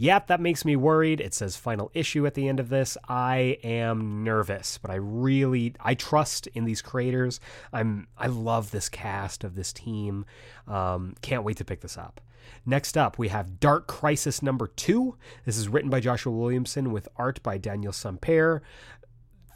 Yep, 0.00 0.28
that 0.28 0.40
makes 0.40 0.64
me 0.64 0.76
worried. 0.76 1.20
It 1.20 1.34
says 1.34 1.56
final 1.56 1.90
issue 1.92 2.24
at 2.24 2.34
the 2.34 2.48
end 2.48 2.60
of 2.60 2.68
this. 2.68 2.96
I 3.08 3.58
am 3.64 4.22
nervous, 4.22 4.78
but 4.78 4.92
I 4.92 4.94
really 4.94 5.74
I 5.80 5.94
trust 5.94 6.46
in 6.48 6.64
these 6.64 6.80
creators. 6.80 7.40
I'm 7.72 8.06
I 8.16 8.28
love 8.28 8.70
this 8.70 8.88
cast 8.88 9.42
of 9.42 9.56
this 9.56 9.72
team. 9.72 10.24
Um, 10.68 11.14
can't 11.20 11.42
wait 11.42 11.56
to 11.56 11.64
pick 11.64 11.80
this 11.80 11.98
up. 11.98 12.20
Next 12.64 12.96
up, 12.96 13.18
we 13.18 13.28
have 13.28 13.58
Dark 13.60 13.88
Crisis 13.88 14.40
number 14.40 14.68
two. 14.68 15.16
This 15.44 15.58
is 15.58 15.68
written 15.68 15.90
by 15.90 16.00
Joshua 16.00 16.32
Williamson 16.32 16.92
with 16.92 17.08
art 17.16 17.42
by 17.42 17.58
Daniel 17.58 17.92
Sampere 17.92 18.62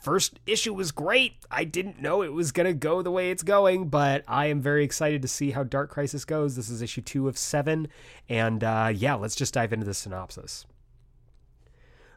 first 0.03 0.41
issue 0.47 0.75
was 0.75 0.91
great. 0.91 1.35
I 1.51 1.65
didn't 1.65 2.03
know 2.03 2.23
it 2.23 2.33
was 2.33 2.53
going 2.53 2.67
to 2.67 2.75
go 2.75 3.03
the 3.03 3.11
way 3.11 3.31
it's 3.31 3.43
going, 3.43 3.89
but 3.89 4.25
I 4.27 4.47
am 4.47 4.61
very 4.61 4.85
excited 4.85 5.23
to 5.23 5.29
see 5.29 5.53
how 5.53 5.63
Dark 5.63 5.91
Crisis 5.91 6.25
goes. 6.25 6.57
This 6.57 6.69
is 6.69 6.83
issue 6.83 7.03
two 7.03 7.29
of 7.29 7.39
seven. 7.39 7.89
And 8.29 8.65
uh, 8.65 8.93
yeah, 8.95 9.15
let's 9.15 9.37
just 9.37 9.55
dive 9.55 9.73
into 9.73 9.87
the 9.87 9.95
synopsis. 9.95 10.67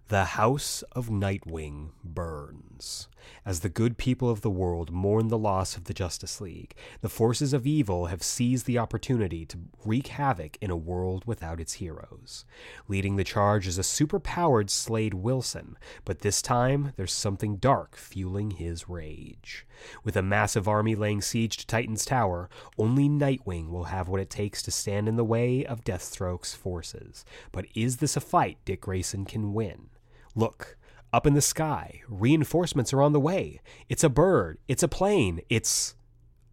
The 0.08 0.26
House 0.26 0.84
of 0.92 1.10
Nightwing 1.10 1.92
burns. 2.04 3.08
As 3.46 3.60
the 3.60 3.70
good 3.70 3.98
people 3.98 4.30
of 4.30 4.42
the 4.42 4.50
world 4.50 4.92
mourn 4.92 5.28
the 5.28 5.38
loss 5.38 5.78
of 5.78 5.86
the 5.86 5.94
Justice 5.94 6.42
League, 6.42 6.76
the 7.02 7.10
forces 7.10 7.54
of 7.54 7.68
evil 7.68 8.08
have 8.08 8.24
seized 8.24 8.66
the 8.66 8.80
opportunity 8.80 9.46
to 9.46 9.60
wreak 9.84 10.08
havoc 10.08 10.58
in 10.62 10.72
a 10.72 10.76
world 10.76 11.24
without 11.26 11.60
its 11.60 11.74
heroes. 11.74 12.46
Leading 12.88 13.16
the 13.16 13.24
charge 13.24 13.68
is 13.68 13.78
a 13.78 13.82
superpowered 13.82 14.70
Slade 14.70 15.14
Wilson, 15.14 15.78
but 16.06 16.20
this 16.20 16.42
time 16.42 16.94
there's 16.96 17.14
something 17.14 17.58
dark 17.58 17.96
fueling 17.96 18.52
his 18.52 18.90
rage. 18.90 19.66
With 20.04 20.16
a 20.16 20.22
massive 20.22 20.68
army 20.68 20.96
laying 20.96 21.22
siege 21.22 21.58
to 21.58 21.68
Titan's 21.68 22.06
Tower, 22.06 22.50
only 22.78 23.10
Nightwing 23.10 23.70
will 23.70 23.86
have 23.86 24.08
what 24.08 24.22
it 24.22 24.30
takes 24.30 24.62
to 24.64 24.72
stand 24.72 25.08
in 25.08 25.16
the 25.16 25.24
way 25.24 25.66
of 25.66 25.84
Deathstroke's 25.84 26.56
forces. 26.56 27.26
But 27.52 27.66
is 27.76 27.98
this 27.98 28.16
a 28.16 28.22
fight 28.22 28.58
Dick 28.66 28.82
Grayson 28.82 29.26
can 29.26 29.54
win? 29.54 29.90
Look, 30.36 30.78
up 31.16 31.26
in 31.26 31.34
the 31.34 31.42
sky, 31.42 32.02
reinforcements 32.10 32.92
are 32.92 33.02
on 33.02 33.14
the 33.14 33.22
way. 33.22 33.62
It's 33.88 34.04
a 34.04 34.10
bird, 34.10 34.58
it's 34.68 34.84
a 34.84 34.90
plane, 34.90 35.40
it's. 35.50 35.96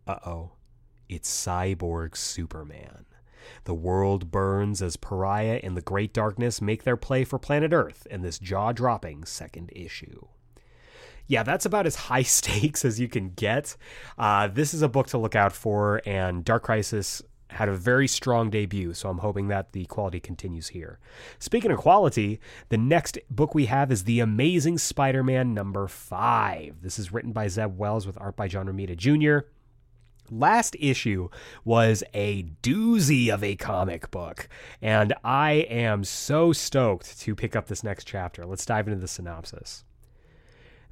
Uh 0.06 0.18
oh. 0.24 0.52
It's 1.08 1.28
Cyborg 1.28 2.16
Superman. 2.16 3.06
The 3.64 3.74
world 3.74 4.30
burns 4.30 4.80
as 4.80 4.96
Pariah 4.96 5.58
and 5.64 5.76
the 5.76 5.82
Great 5.82 6.14
Darkness 6.14 6.62
make 6.62 6.84
their 6.84 6.96
play 6.96 7.24
for 7.24 7.40
planet 7.40 7.72
Earth 7.72 8.06
in 8.08 8.22
this 8.22 8.38
jaw 8.38 8.70
dropping 8.70 9.24
second 9.24 9.72
issue. 9.74 10.28
Yeah, 11.26 11.42
that's 11.42 11.66
about 11.66 11.86
as 11.86 11.96
high 12.06 12.22
stakes 12.22 12.84
as 12.84 13.00
you 13.00 13.08
can 13.08 13.30
get. 13.30 13.76
Uh, 14.16 14.46
this 14.46 14.72
is 14.72 14.82
a 14.82 14.88
book 14.88 15.08
to 15.08 15.18
look 15.18 15.34
out 15.34 15.52
for, 15.52 16.00
and 16.06 16.44
Dark 16.44 16.62
Crisis 16.62 17.20
had 17.52 17.68
a 17.68 17.74
very 17.74 18.08
strong 18.08 18.50
debut, 18.50 18.94
so 18.94 19.08
I'm 19.08 19.18
hoping 19.18 19.48
that 19.48 19.72
the 19.72 19.84
quality 19.86 20.20
continues 20.20 20.68
here. 20.68 20.98
Speaking 21.38 21.70
of 21.70 21.78
quality, 21.78 22.40
the 22.68 22.78
next 22.78 23.18
book 23.30 23.54
we 23.54 23.66
have 23.66 23.92
is 23.92 24.04
The 24.04 24.20
Amazing 24.20 24.78
Spider 24.78 25.22
Man 25.22 25.54
number 25.54 25.88
five. 25.88 26.82
This 26.82 26.98
is 26.98 27.12
written 27.12 27.32
by 27.32 27.48
Zeb 27.48 27.78
Wells 27.78 28.06
with 28.06 28.20
art 28.20 28.36
by 28.36 28.48
John 28.48 28.66
Romita 28.66 28.96
Jr. 28.96 29.46
Last 30.30 30.76
issue 30.80 31.28
was 31.64 32.02
a 32.14 32.44
doozy 32.62 33.28
of 33.28 33.44
a 33.44 33.56
comic 33.56 34.10
book, 34.10 34.48
and 34.80 35.12
I 35.22 35.52
am 35.68 36.04
so 36.04 36.52
stoked 36.52 37.20
to 37.20 37.34
pick 37.34 37.54
up 37.54 37.66
this 37.66 37.84
next 37.84 38.04
chapter. 38.04 38.46
Let's 38.46 38.64
dive 38.64 38.88
into 38.88 39.00
the 39.00 39.08
synopsis. 39.08 39.84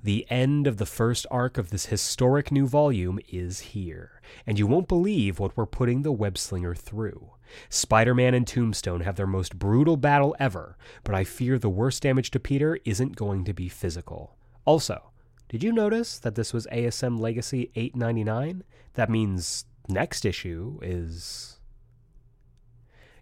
The 0.03 0.27
end 0.31 0.67
of 0.67 0.79
the 0.79 0.87
first 0.87 1.27
arc 1.31 1.59
of 1.59 1.71
this 1.71 1.87
historic 1.87 2.51
new 2.51 2.67
volume 2.67 3.21
is 3.29 3.61
here, 3.61 4.23
and 4.47 4.59
you 4.59 4.67
won't 4.67 4.89
believe 4.89 5.39
what 5.39 5.57
we're 5.57 5.67
putting 5.67 6.03
the 6.03 6.13
webslinger 6.13 6.77
through. 6.77 7.33
Spider 7.69 8.15
Man 8.15 8.33
and 8.33 8.47
Tombstone 8.47 9.01
have 9.03 9.17
their 9.17 9.27
most 9.27 9.59
brutal 9.59 9.99
battle 9.99 10.35
ever, 10.39 10.79
but 11.05 11.15
I 11.15 11.25
fear 11.25 11.59
the 11.59 11.69
worst 11.69 12.03
damage 12.03 12.31
to 12.31 12.41
Peter 12.41 12.79
isn't 12.85 13.17
going 13.17 13.45
to 13.45 13.53
be 13.53 13.69
physical. 13.69 14.37
Also, 14.65 15.11
did 15.49 15.63
you 15.63 15.73
notice 15.73 16.19
that 16.19 16.35
this 16.35 16.55
was 16.55 16.67
ASM 16.69 17.19
Legacy 17.19 17.71
899? 17.75 18.63
That 18.95 19.11
means 19.11 19.67
next 19.89 20.25
issue 20.25 20.79
is 20.81 21.61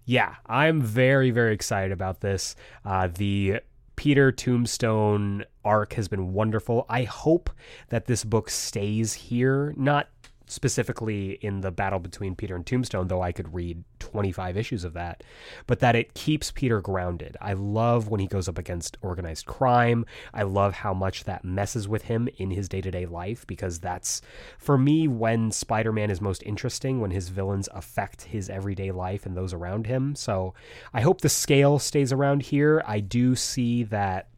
yeah, 0.05 0.37
I'm 0.47 0.81
very, 0.81 1.31
very 1.31 1.53
excited 1.53 1.93
about 1.93 2.23
this. 2.23 2.57
Uh, 2.83 3.09
the 3.09 3.61
Peter 3.99 4.31
Tombstone 4.31 5.45
arc 5.65 5.95
has 5.95 6.07
been 6.07 6.33
wonderful. 6.33 6.87
I 6.89 7.03
hope 7.03 7.51
that 7.89 8.07
this 8.07 8.23
book 8.23 8.49
stays 8.49 9.13
here, 9.13 9.75
not 9.77 10.07
specifically 10.49 11.33
in 11.43 11.61
the 11.61 11.71
battle 11.71 11.99
between 11.99 12.35
Peter 12.35 12.57
and 12.57 12.67
Tombstone, 12.67 13.09
though 13.09 13.23
I 13.23 13.33
could 13.33 13.55
read 13.55 13.85
25 13.99 14.57
issues 14.57 14.85
of 14.85 14.95
that, 14.95 15.23
but 15.67 15.81
that 15.81 15.95
it 15.95 16.15
keeps 16.15 16.51
Peter 16.51 16.81
grounded. 16.81 17.37
I 17.41 17.53
love 17.53 18.09
when 18.09 18.21
he 18.21 18.27
goes 18.27 18.49
up 18.49 18.59
against 18.59 18.97
organized 19.03 19.47
crime. 19.47 20.07
I 20.33 20.43
love 20.43 20.75
how 20.75 20.95
much 20.95 21.25
that 21.25 21.45
messes 21.45 21.87
with 21.87 22.03
him 22.05 22.29
in 22.39 22.51
his 22.51 22.69
day 22.69 22.81
to 22.81 22.91
day 22.91 23.07
life 23.07 23.47
because 23.47 23.79
that's, 23.79 24.23
for 24.59 24.79
me, 24.79 25.07
when 25.07 25.51
Spider 25.51 25.93
Man 25.93 26.11
is 26.11 26.21
most 26.21 26.43
interesting, 26.45 27.01
when 27.01 27.11
his 27.11 27.29
villains 27.29 27.69
affect 27.73 28.23
his 28.23 28.49
everyday 28.49 28.91
life 28.91 29.27
and 29.27 29.37
those 29.37 29.53
around 29.53 29.87
him. 29.87 30.15
So 30.15 30.55
I 30.93 31.03
hope 31.03 31.21
the 31.21 31.29
scale 31.29 31.79
stays 31.79 32.13
around 32.13 32.43
here. 32.43 32.83
I 32.87 33.01
do 33.01 33.37
see 33.37 33.85
that 33.85 34.29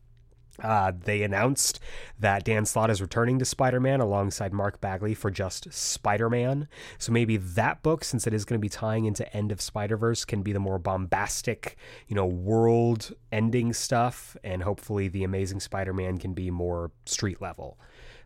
uh, 0.63 0.93
they 1.05 1.23
announced 1.23 1.81
that 2.19 2.45
Dan 2.45 2.67
Slott 2.67 2.91
is 2.91 3.01
returning 3.01 3.39
to 3.39 3.45
Spider 3.45 3.81
Man 3.81 4.01
alongside 4.01 4.53
Mark 4.53 4.81
Bagley 4.81 5.15
for 5.15 5.31
just 5.31 5.73
Spider 5.73 6.29
Man. 6.29 6.69
So 6.99 7.13
maybe 7.13 7.37
that 7.37 7.83
book, 7.83 8.05
since 8.05 8.27
it 8.27 8.35
is 8.35 8.45
going 8.45 8.59
to 8.59 8.63
be 8.63 8.69
tying 8.69 9.05
into 9.05 9.35
End 9.37 9.53
of 9.53 9.61
Spider 9.61 9.97
Verse, 9.97 10.25
can 10.25 10.43
be 10.43 10.53
the 10.53 10.61
more 10.61 10.79
bombastic, 10.79 11.77
you 12.09 12.15
know, 12.15 12.27
world 12.27 13.13
ending 13.33 13.73
stuff. 13.73 14.37
And 14.45 14.63
hopefully 14.63 15.09
the 15.09 15.25
Amazing 15.25 15.61
Spider 15.61 15.93
Man 15.93 16.19
can 16.19 16.35
be 16.35 16.51
more 16.51 16.93
street 17.07 17.41
level. 17.41 17.79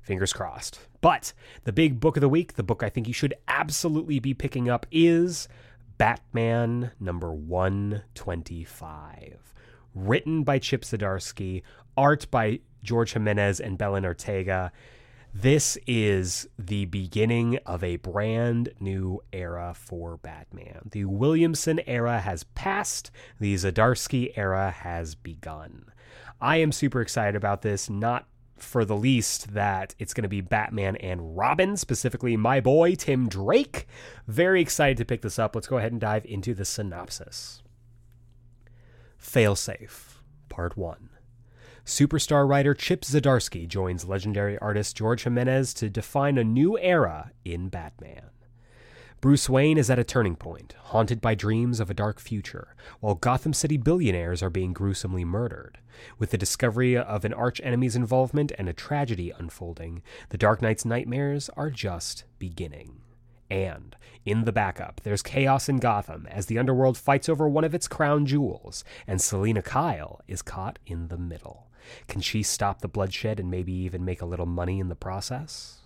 Fingers 0.03 0.35
crossed. 0.35 0.81
But 1.01 1.33
the 1.65 1.73
big 1.73 2.01
book 2.01 2.17
of 2.17 2.21
the 2.21 2.29
week, 2.29 2.55
the 2.55 2.63
book 2.63 2.83
I 2.83 2.91
think 2.91 3.09
you 3.09 3.15
should 3.15 3.35
absolutely 3.49 4.19
be 4.19 4.35
picking 4.35 4.69
up 4.69 4.87
is 4.91 5.49
Batman 5.97 6.91
number 7.01 7.33
125 7.33 9.54
written 9.95 10.43
by 10.43 10.59
Chip 10.59 10.83
Zdarsky, 10.83 11.63
art 11.97 12.31
by 12.31 12.61
George 12.83 13.13
Jimenez 13.13 13.61
and 13.61 13.79
Belen 13.79 14.05
Ortega. 14.05 14.73
This 15.37 15.77
is 15.87 16.47
the 16.57 16.85
beginning 16.85 17.59
of 17.67 17.83
a 17.83 17.97
brand 17.97 18.69
new 18.79 19.21
era 19.33 19.75
for 19.77 20.17
Batman. 20.19 20.91
The 20.93 21.07
Williamson 21.07 21.81
era 21.89 22.21
has 22.21 22.45
passed, 22.45 23.11
the 23.41 23.55
Zdarsky 23.55 24.33
era 24.37 24.71
has 24.71 25.17
begun. 25.17 25.87
I 26.41 26.59
am 26.59 26.71
super 26.71 27.01
excited 27.01 27.35
about 27.35 27.63
this, 27.63 27.91
not 27.91 28.29
for 28.57 28.85
the 28.85 28.97
least 28.97 29.55
that 29.55 29.97
it's 29.99 30.15
going 30.15 30.23
to 30.23 30.29
be 30.29 30.41
Batman 30.41 30.95
and 30.97 31.37
Robin, 31.37 31.77
specifically 31.77 32.37
my 32.37 32.61
boy 32.61 32.95
Tim 32.95 33.29
Drake. 33.29 33.89
Very 34.29 34.61
excited 34.61 34.99
to 34.99 35.05
pick 35.05 35.23
this 35.23 35.41
up. 35.41 35.57
Let's 35.57 35.67
go 35.67 35.79
ahead 35.79 35.91
and 35.91 36.01
dive 36.01 36.25
into 36.27 36.55
the 36.55 36.65
synopsis. 36.65 37.64
Failsafe, 39.25 40.19
Part 40.49 40.77
1. 40.77 41.09
Superstar 41.85 42.47
writer 42.49 42.75
Chip 42.75 43.01
Zdarsky 43.01 43.67
joins 43.67 44.05
legendary 44.05 44.59
artist 44.59 44.97
George 44.97 45.25
Jimenez 45.25 45.75
to 45.75 45.89
define 45.89 46.39
a 46.39 46.45
new 46.45 46.79
era 46.79 47.33
in 47.45 47.69
Batman. 47.69 48.31
Bruce 49.21 49.49
Wayne 49.49 49.79
is 49.79 49.89
at 49.89 49.99
a 49.99 50.05
turning 50.05 50.37
point, 50.37 50.75
haunted 50.79 51.21
by 51.23 51.35
dreams 51.35 51.81
of 51.81 51.91
a 51.91 51.95
dark 51.95 52.21
future, 52.21 52.77
while 53.01 53.15
Gotham 53.15 53.55
City 53.55 53.79
billionaires 53.79 54.43
are 54.43 54.51
being 54.51 54.75
gruesomely 54.75 55.25
murdered. 55.25 55.79
With 56.19 56.31
the 56.31 56.39
discovery 56.39 56.97
of 56.97 57.25
an 57.25 57.33
archenemy's 57.33 57.97
involvement 57.97 58.53
and 58.59 58.69
a 58.69 58.75
tragedy 58.75 59.33
unfolding, 59.37 60.03
the 60.29 60.39
Dark 60.39 60.61
Knight's 60.61 60.85
nightmares 60.85 61.49
are 61.57 61.71
just 61.71 62.25
beginning. 62.39 63.01
And, 63.51 63.97
in 64.25 64.45
the 64.45 64.53
backup, 64.53 65.03
there's 65.03 65.23
chaos 65.23 65.69
in 65.69 65.77
Gotham 65.77 66.27
as 66.31 66.47
the 66.47 66.59
underworld 66.59 66.97
fights 66.97 67.29
over 67.29 67.49
one 67.49 67.65
of 67.65 67.75
its 67.75 67.89
crown 67.89 68.27
jewels, 68.27 68.85
and 69.07 69.21
Selina 69.21 69.63
Kyle 69.63 70.21
is 70.27 70.43
caught 70.43 70.79
in 70.87 71.09
the 71.09 71.19
middle. 71.19 71.69
Can 72.09 72.21
she 72.21 72.43
stop 72.43 72.81
the 72.81 72.89
bloodshed 72.89 73.39
and 73.39 73.51
maybe 73.51 73.73
even 73.73 74.05
make 74.05 74.23
a 74.23 74.27
little 74.27 74.47
money 74.47 74.81
in 74.81 74.89
the 74.89 74.95
process? 74.95 75.81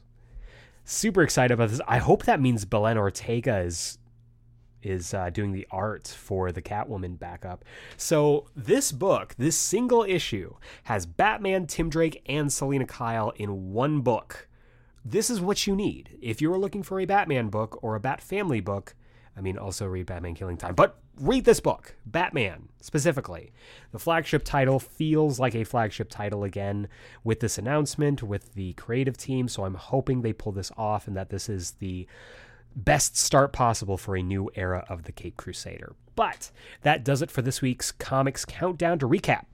Super 0.85 1.23
excited 1.23 1.53
about 1.53 1.71
this. 1.71 1.81
I 1.89 1.99
hope 1.99 2.25
that 2.25 2.41
means 2.41 2.65
Belen 2.65 2.97
Ortega 2.97 3.59
is 3.59 3.99
is 4.81 5.13
uh, 5.13 5.29
doing 5.31 5.53
the 5.53 5.67
art 5.71 6.07
for 6.07 6.53
the 6.53 6.63
Catwoman 6.63 7.19
backup. 7.19 7.65
So 7.97 8.47
this 8.55 8.93
book, 8.93 9.35
this 9.37 9.57
single 9.57 10.05
issue, 10.05 10.55
has 10.85 11.05
Batman, 11.05 11.67
Tim 11.67 11.91
Drake, 11.91 12.23
and 12.27 12.53
Selina 12.53 12.87
Kyle 12.87 13.31
in 13.37 13.73
one 13.73 14.03
book. 14.03 14.48
This 15.11 15.31
is 15.31 15.41
what 15.41 15.67
you 15.67 15.75
need 15.75 16.19
if 16.21 16.43
you 16.43 16.53
are 16.53 16.59
looking 16.59 16.83
for 16.83 17.01
a 17.01 17.07
Batman 17.07 17.49
book 17.49 17.79
or 17.81 17.95
a 17.95 18.01
Bat 18.01 18.21
Family 18.21 18.61
book. 18.61 18.95
I 19.35 19.41
mean, 19.41 19.57
also 19.57 19.87
read 19.87 20.05
Batman 20.05 20.35
Killing 20.35 20.59
Time, 20.59 20.75
but 20.75 20.99
read 21.19 21.47
this 21.47 21.61
book, 21.61 21.97
Batman 22.05 22.69
specifically. 22.83 23.51
The 23.93 23.99
flagship 23.99 24.45
title 24.45 24.79
feels 24.79 25.41
like 25.41 25.55
a 25.55 25.65
flagship 25.65 26.11
title 26.11 26.45
again 26.45 26.89
with 27.25 27.41
this 27.41 27.57
announcement, 27.57 28.23
with 28.23 28.53
the 28.53 28.75
creative 28.75 29.17
team. 29.17 29.49
So 29.49 29.65
I'm 29.65 29.77
hoping 29.77 30.21
they 30.21 30.35
pull 30.35 30.53
this 30.53 30.71
off 30.77 31.09
and 31.09 31.17
that 31.17 31.31
this 31.31 31.49
is 31.49 31.71
the 31.79 32.07
best 32.77 33.17
start 33.17 33.55
possible 33.55 33.97
for 33.97 34.15
a 34.15 34.23
new 34.23 34.51
era 34.57 34.85
of 34.91 35.05
the 35.05 35.13
Cape 35.13 35.39
Crusader. 35.39 35.97
But 36.17 36.51
that 36.83 37.03
does 37.03 37.23
it 37.23 37.31
for 37.31 37.41
this 37.41 37.63
week's 37.63 37.93
Comics 37.93 38.45
Countdown 38.45 38.99
to 38.99 39.09
recap. 39.09 39.47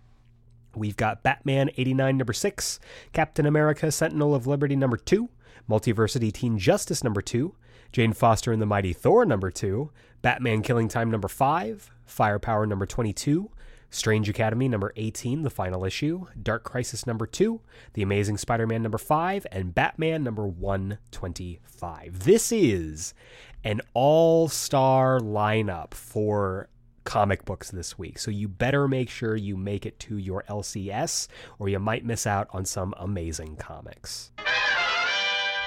We've 0.74 0.97
got 0.97 1.22
Batman 1.22 1.70
89 1.76 2.16
number 2.16 2.32
6, 2.32 2.81
Captain 3.12 3.47
America 3.47 3.93
Sentinel 3.93 4.35
of 4.35 4.48
Liberty 4.48 4.74
number 4.74 4.97
2, 4.97 5.28
Multiversity 5.69 6.32
Teen 6.32 6.59
Justice 6.59 7.03
number 7.03 7.20
2, 7.20 7.55
Jane 7.93 8.12
Foster 8.12 8.53
and 8.53 8.61
the 8.61 8.66
Mighty 8.66 8.93
Thor 8.93 9.24
number 9.24 9.51
2, 9.51 9.91
Batman 10.23 10.62
Killing 10.62 10.89
Time 10.89 11.11
number 11.11 11.28
5, 11.28 11.91
Firepower 12.05 12.66
number 12.66 12.86
22, 12.86 13.51
Strange 13.91 14.28
Academy 14.28 14.69
number 14.69 14.93
18, 14.97 15.43
the 15.43 15.51
final 15.51 15.85
issue, 15.85 16.27
Dark 16.43 16.65
Crisis 16.65 17.07
number 17.07 17.27
2, 17.27 17.61
The 17.93 18.03
Amazing 18.03 18.39
Spider 18.39 18.66
Man 18.66 18.82
number 18.82 18.99
5, 18.99 19.47
and 19.53 19.74
Batman 19.74 20.24
number 20.24 20.47
125. 20.47 22.24
This 22.24 22.51
is 22.51 23.15
an 23.62 23.81
all 23.95 24.49
star 24.49 25.20
lineup 25.20 25.95
for 25.95 26.69
comic 27.05 27.45
books 27.45 27.70
this 27.70 27.97
week. 27.97 28.19
So 28.19 28.31
you 28.31 28.49
better 28.49 28.89
make 28.89 29.11
sure 29.11 29.36
you 29.36 29.57
make 29.57 29.86
it 29.86 29.99
to 30.01 30.16
your 30.19 30.43
LCS 30.49 31.28
or 31.59 31.69
you 31.69 31.78
might 31.78 32.05
miss 32.05 32.27
out 32.27 32.49
on 32.53 32.65
some 32.65 32.95
amazing 32.99 33.57
comics. 33.57 34.32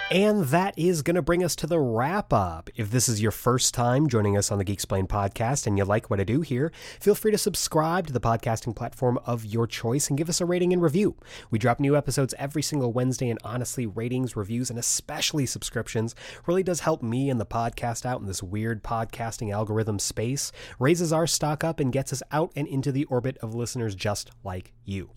And 0.10 0.46
that 0.46 0.74
is 0.80 1.02
going 1.02 1.16
to 1.16 1.22
bring 1.22 1.44
us 1.44 1.54
to 1.58 1.68
the 1.68 1.82
wrap 1.82 2.32
up. 2.32 2.70
If 2.78 2.92
this 2.92 3.10
is 3.10 3.22
your 3.22 3.32
first 3.32 3.74
time 3.74 4.08
joining 4.08 4.38
us 4.38 4.54
on 4.54 4.58
the 4.58 4.64
Geeksplained 4.64 5.10
podcast 5.10 5.68
and 5.68 5.78
you 5.78 5.84
like 5.84 6.10
what 6.10 6.22
I 6.22 6.24
do 6.24 6.40
here, 6.40 6.72
feel 7.02 7.14
free 7.14 7.32
to 7.32 7.38
subscribe 7.38 8.08
to 8.08 8.14
the 8.14 8.22
podcasting 8.22 8.74
platform 8.74 9.20
of 9.26 9.44
your 9.44 9.68
choice 9.68 10.08
and 10.08 10.18
give 10.18 10.30
us 10.30 10.40
a 10.40 10.46
rating 10.46 10.72
and 10.72 10.82
review. 10.82 11.18
We 11.52 11.60
drop 11.60 11.82
new 11.82 11.98
episodes 11.98 12.34
every 12.38 12.62
single 12.62 12.94
Wednesday, 12.94 13.30
and 13.30 13.40
honestly, 13.44 13.86
ratings, 13.86 14.38
reviews, 14.38 14.70
and 14.70 14.80
especially 14.80 15.46
subscriptions 15.46 16.16
really 16.46 16.64
does 16.64 16.80
help 16.80 17.04
me 17.04 17.30
and 17.30 17.38
the 17.38 17.46
podcast 17.46 18.06
out 18.06 18.22
in 18.22 18.28
this 18.28 18.42
weird 18.42 18.86
podcasting 18.86 19.52
algorithm 19.52 20.00
space, 20.00 20.54
raises 20.80 21.12
our 21.12 21.28
stock 21.28 21.66
up, 21.66 21.82
and 21.82 21.92
gets 21.92 22.14
us 22.14 22.24
out 22.32 22.54
and 22.56 22.66
into 22.70 22.94
the 22.94 23.04
orbit 23.06 23.38
of 23.40 23.54
listeners 23.54 23.94
just 23.94 24.32
like 24.42 24.72
you. 24.86 25.10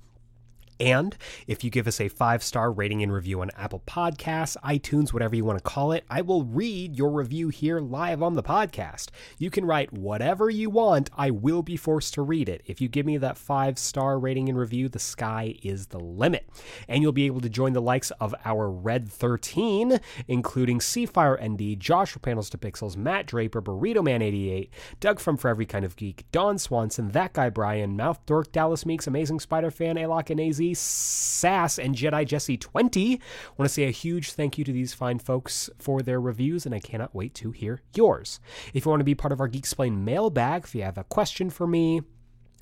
And 0.81 1.15
if 1.47 1.63
you 1.63 1.71
give 1.71 1.87
us 1.87 2.01
a 2.01 2.09
five 2.09 2.43
star 2.43 2.73
rating 2.73 3.03
and 3.03 3.13
review 3.13 3.43
on 3.43 3.51
Apple 3.57 3.83
Podcasts, 3.87 4.57
iTunes, 4.65 5.13
whatever 5.13 5.37
you 5.37 5.45
want 5.45 5.59
to 5.59 5.63
call 5.63 5.93
it, 5.93 6.05
I 6.09 6.23
will 6.23 6.45
read 6.45 6.97
your 6.97 7.11
review 7.11 7.51
here 7.51 7.81
live 7.81 8.23
on 8.23 8.33
the 8.33 8.43
podcast. 8.43 9.11
You 9.37 9.51
can 9.51 9.67
write 9.67 9.93
whatever 9.93 10.49
you 10.49 10.71
want, 10.71 11.11
I 11.15 11.31
will 11.31 11.63
be 11.63 11.77
forced 11.77 12.15
to 12.15 12.23
read 12.23 12.49
it. 12.49 12.63
If 12.65 12.81
you 12.81 12.89
give 12.89 13.05
me 13.05 13.19
that 13.19 13.37
five 13.37 13.79
star 13.79 14.19
rating 14.19 14.49
and 14.49 14.59
review, 14.59 14.89
the 14.89 14.99
sky 14.99 15.55
is 15.63 15.89
the 15.89 16.01
limit. 16.01 16.49
And 16.89 17.03
you'll 17.03 17.13
be 17.13 17.27
able 17.27 17.43
to 17.43 17.51
join 17.51 17.75
the 17.75 17.83
likes 17.83 18.11
of 18.13 18.35
our 18.47 18.71
Red 18.71 19.07
13, 19.07 20.01
including 20.29 20.79
Seafire 20.79 21.39
ND, 21.47 21.79
Joshua 21.79 22.21
Panels 22.21 22.49
to 22.51 22.59
Pixels, 22.59 22.97
Matt 22.97 23.27
Draper, 23.27 23.61
Burrito 23.61 24.03
Man 24.03 24.23
88, 24.23 24.73
Doug 24.99 25.21
from 25.21 25.37
For 25.37 25.49
Every 25.49 25.67
Kind 25.67 25.85
of 25.85 25.97
Geek, 25.97 26.25
Don 26.33 26.59
Swanson, 26.59 27.11
That 27.11 27.35
Guy 27.35 27.51
Brian, 27.51 27.97
Mouth 27.97 28.25
Dork, 28.25 28.51
Dallas 28.53 28.87
Meeks, 28.87 29.07
Amazing 29.07 29.41
Spider 29.41 29.71
Fan, 29.71 29.97
Alok 29.97 30.31
and 30.31 30.41
AZ, 30.41 30.70
Sass, 30.75 31.79
and 31.79 31.95
Jedi 31.95 32.27
Jesse 32.27 32.57
20. 32.57 33.15
I 33.15 33.19
want 33.57 33.69
to 33.69 33.73
say 33.73 33.85
a 33.85 33.91
huge 33.91 34.33
thank 34.33 34.59
you 34.59 34.65
to 34.65 34.73
these 34.73 34.95
fine 34.95 35.19
folks 35.19 35.71
for 35.79 36.03
their 36.03 36.21
reviews, 36.21 36.67
and 36.67 36.75
I 36.75 36.81
cannot 36.81 37.15
wait 37.15 37.35
to 37.35 37.53
hear 37.53 37.83
yours. 37.95 38.41
If 38.75 38.85
you 38.85 38.91
want 38.91 39.01
to 39.01 39.05
be 39.05 39.15
part 39.15 39.33
of 39.33 39.41
our 39.41 39.49
Geek 39.49 39.61
Geeksplain 39.61 39.99
mailbag, 39.99 40.65
if 40.65 40.75
you 40.75 40.83
have 40.83 40.99
a 40.99 41.05
question 41.05 41.51
for 41.51 41.67
me, 41.67 42.03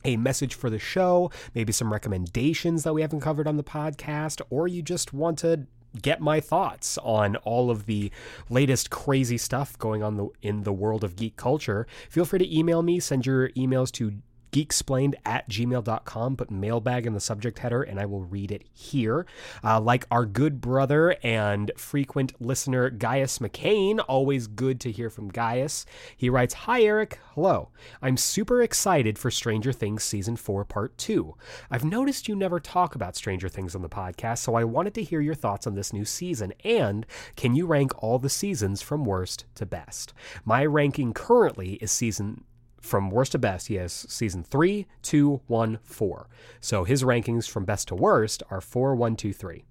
a 0.05 0.17
message 0.17 0.55
for 0.55 0.71
the 0.71 0.79
show, 0.79 1.31
maybe 1.55 1.73
some 1.73 1.93
recommendations 1.93 2.85
that 2.85 2.95
we 2.95 3.03
haven't 3.03 3.21
covered 3.21 3.49
on 3.49 3.57
the 3.57 3.65
podcast, 3.65 4.41
or 4.51 4.69
you 4.69 4.83
just 4.83 5.13
want 5.13 5.39
to 5.39 5.67
get 6.03 6.21
my 6.21 6.39
thoughts 6.39 6.99
on 6.99 7.37
all 7.37 7.71
of 7.71 7.87
the 7.87 8.11
latest 8.51 8.91
crazy 8.91 9.39
stuff 9.39 9.77
going 9.79 10.03
on 10.03 10.17
the, 10.17 10.29
in 10.43 10.63
the 10.63 10.73
world 10.73 11.03
of 11.03 11.17
geek 11.17 11.37
culture, 11.37 11.87
feel 12.11 12.25
free 12.25 12.39
to 12.39 12.57
email 12.57 12.83
me. 12.83 13.01
Send 13.01 13.27
your 13.27 13.49
emails 13.51 13.91
to 13.93 14.13
geeksplained 14.53 15.15
at 15.25 15.49
gmail.com. 15.49 16.37
Put 16.37 16.51
mailbag 16.51 17.07
in 17.07 17.15
the 17.15 17.21
subject 17.21 17.59
header 17.59 17.83
and 17.83 17.99
I 18.01 18.07
will 18.07 18.25
read 18.25 18.51
it 18.51 18.65
here. 18.73 19.27
Uh, 19.63 19.81
like 19.81 20.07
our 20.11 20.27
good 20.27 20.61
brother 20.61 21.17
and 21.23 21.71
frequent 21.77 22.41
listener 22.41 22.91
Gaius 22.91 23.39
McCain, 23.39 24.03
always 24.09 24.47
good 24.47 24.81
to 24.81 24.91
hear 24.91 25.11
from 25.11 25.29
Gaius. 25.29 25.87
He 26.17 26.31
writes 26.31 26.55
Hi, 26.55 26.83
Eric. 26.83 27.19
Hello. 27.35 27.71
I'm 28.03 28.17
super 28.17 28.63
excited 28.63 29.19
for 29.19 29.31
Stranger 29.31 29.73
Things 29.73 30.03
Season 30.03 30.37
4, 30.37 30.65
Part 30.65 30.99
2. 30.99 31.35
I've 31.71 31.85
noticed 31.85 32.29
you 32.29 32.35
never 32.35 32.59
talk 32.59 32.95
about 32.95 33.17
Stranger 33.17 33.49
Things 33.49 33.75
on 33.75 33.83
the 33.83 33.89
podcast, 33.89 34.39
so 34.39 34.55
I 34.55 34.65
wanted 34.65 34.95
to 34.95 35.05
hear 35.05 35.21
your 35.21 35.35
thoughts 35.35 35.67
on 35.67 35.75
this 35.75 35.93
new 35.93 36.05
season. 36.05 36.53
And 36.65 37.07
can 37.37 37.55
you 37.55 37.67
rank 37.67 38.03
all 38.03 38.19
the 38.19 38.29
seasons 38.29 38.83
from 38.83 39.05
worst 39.05 39.45
to 39.55 39.67
best? 39.67 40.13
My 40.45 40.65
ranking 40.67 41.13
currently 41.13 41.75
is 41.75 41.93
season 41.93 42.45
from 42.81 43.11
worst 43.11 43.33
to 43.33 43.39
best, 43.39 43.69
he 43.69 43.75
has 43.75 43.93
season 43.93 44.43
three, 44.43 44.87
two, 45.03 45.41
one, 45.47 45.79
four. 45.83 46.29
So 46.61 46.85
his 46.85 47.03
rankings 47.03 47.49
from 47.49 47.65
best 47.65 47.89
to 47.89 47.95
worst 47.95 48.43
are 48.51 48.61
four, 48.61 48.95
one, 48.95 49.17
two, 49.17 49.33
three. 49.33 49.65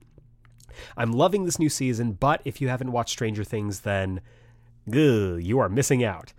I'm 0.95 1.11
loving 1.11 1.45
this 1.45 1.59
new 1.59 1.69
season, 1.69 2.13
but 2.13 2.41
if 2.45 2.61
you 2.61 2.67
haven't 2.67 2.91
watched 2.91 3.11
Stranger 3.11 3.43
Things, 3.43 3.81
then 3.81 4.21
ugh, 4.88 5.41
you 5.41 5.59
are 5.59 5.69
missing 5.69 6.03
out. 6.03 6.34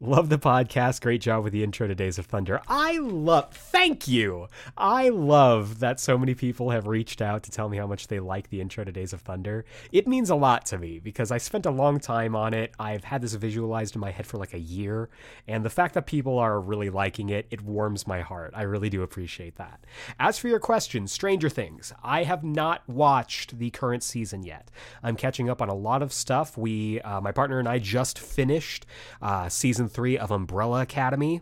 Love 0.00 0.28
the 0.28 0.38
podcast. 0.38 1.00
Great 1.00 1.20
job 1.20 1.44
with 1.44 1.52
the 1.52 1.62
intro 1.62 1.86
to 1.86 1.94
Days 1.94 2.18
of 2.18 2.26
Thunder. 2.26 2.60
I 2.66 2.98
love, 2.98 3.54
thank 3.54 4.08
you. 4.08 4.48
I 4.76 5.08
love 5.08 5.78
that 5.78 6.00
so 6.00 6.18
many 6.18 6.34
people 6.34 6.70
have 6.70 6.88
reached 6.88 7.22
out 7.22 7.44
to 7.44 7.52
tell 7.52 7.68
me 7.68 7.78
how 7.78 7.86
much 7.86 8.08
they 8.08 8.18
like 8.18 8.50
the 8.50 8.60
intro 8.60 8.82
to 8.82 8.90
Days 8.90 9.12
of 9.12 9.20
Thunder. 9.20 9.64
It 9.92 10.08
means 10.08 10.30
a 10.30 10.34
lot 10.34 10.66
to 10.66 10.78
me 10.78 10.98
because 10.98 11.30
I 11.30 11.38
spent 11.38 11.64
a 11.64 11.70
long 11.70 12.00
time 12.00 12.34
on 12.34 12.54
it. 12.54 12.74
I've 12.76 13.04
had 13.04 13.22
this 13.22 13.34
visualized 13.34 13.94
in 13.94 14.00
my 14.00 14.10
head 14.10 14.26
for 14.26 14.36
like 14.36 14.52
a 14.52 14.58
year. 14.58 15.10
And 15.46 15.64
the 15.64 15.70
fact 15.70 15.94
that 15.94 16.06
people 16.06 16.40
are 16.40 16.60
really 16.60 16.90
liking 16.90 17.30
it, 17.30 17.46
it 17.52 17.62
warms 17.62 18.04
my 18.04 18.20
heart. 18.20 18.52
I 18.54 18.62
really 18.62 18.90
do 18.90 19.02
appreciate 19.02 19.56
that. 19.56 19.86
As 20.18 20.40
for 20.40 20.48
your 20.48 20.58
question, 20.58 21.06
Stranger 21.06 21.48
Things, 21.48 21.92
I 22.02 22.24
have 22.24 22.42
not 22.42 22.82
watched 22.88 23.60
the 23.60 23.70
current 23.70 24.02
season 24.02 24.42
yet. 24.42 24.72
I'm 25.04 25.14
catching 25.14 25.48
up 25.48 25.62
on 25.62 25.68
a 25.68 25.74
lot 25.74 26.02
of 26.02 26.12
stuff. 26.12 26.58
We, 26.58 27.00
uh, 27.02 27.20
my 27.20 27.30
partner 27.30 27.60
and 27.60 27.68
I 27.68 27.78
just 27.78 28.18
finished 28.18 28.86
uh, 29.22 29.48
season 29.48 29.84
three 29.94 30.18
of 30.18 30.30
Umbrella 30.30 30.82
Academy. 30.82 31.40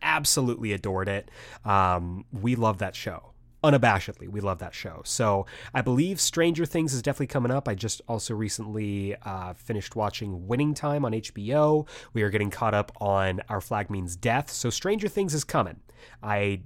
Absolutely 0.00 0.72
adored 0.72 1.08
it. 1.08 1.30
Um, 1.64 2.24
we 2.30 2.54
love 2.54 2.78
that 2.78 2.94
show. 2.94 3.32
Unabashedly, 3.64 4.28
we 4.28 4.40
love 4.40 4.58
that 4.58 4.74
show. 4.74 5.02
So 5.04 5.46
I 5.72 5.82
believe 5.82 6.20
Stranger 6.20 6.66
Things 6.66 6.92
is 6.92 7.00
definitely 7.00 7.28
coming 7.28 7.52
up. 7.52 7.68
I 7.68 7.76
just 7.76 8.02
also 8.08 8.34
recently 8.34 9.14
uh, 9.22 9.54
finished 9.54 9.94
watching 9.94 10.48
Winning 10.48 10.74
Time 10.74 11.04
on 11.04 11.12
HBO. 11.12 11.86
We 12.12 12.22
are 12.22 12.30
getting 12.30 12.50
caught 12.50 12.74
up 12.74 12.90
on 13.00 13.40
Our 13.48 13.60
Flag 13.60 13.88
Means 13.88 14.16
Death. 14.16 14.50
So 14.50 14.68
Stranger 14.68 15.06
Things 15.08 15.32
is 15.32 15.44
coming. 15.44 15.80
I 16.22 16.62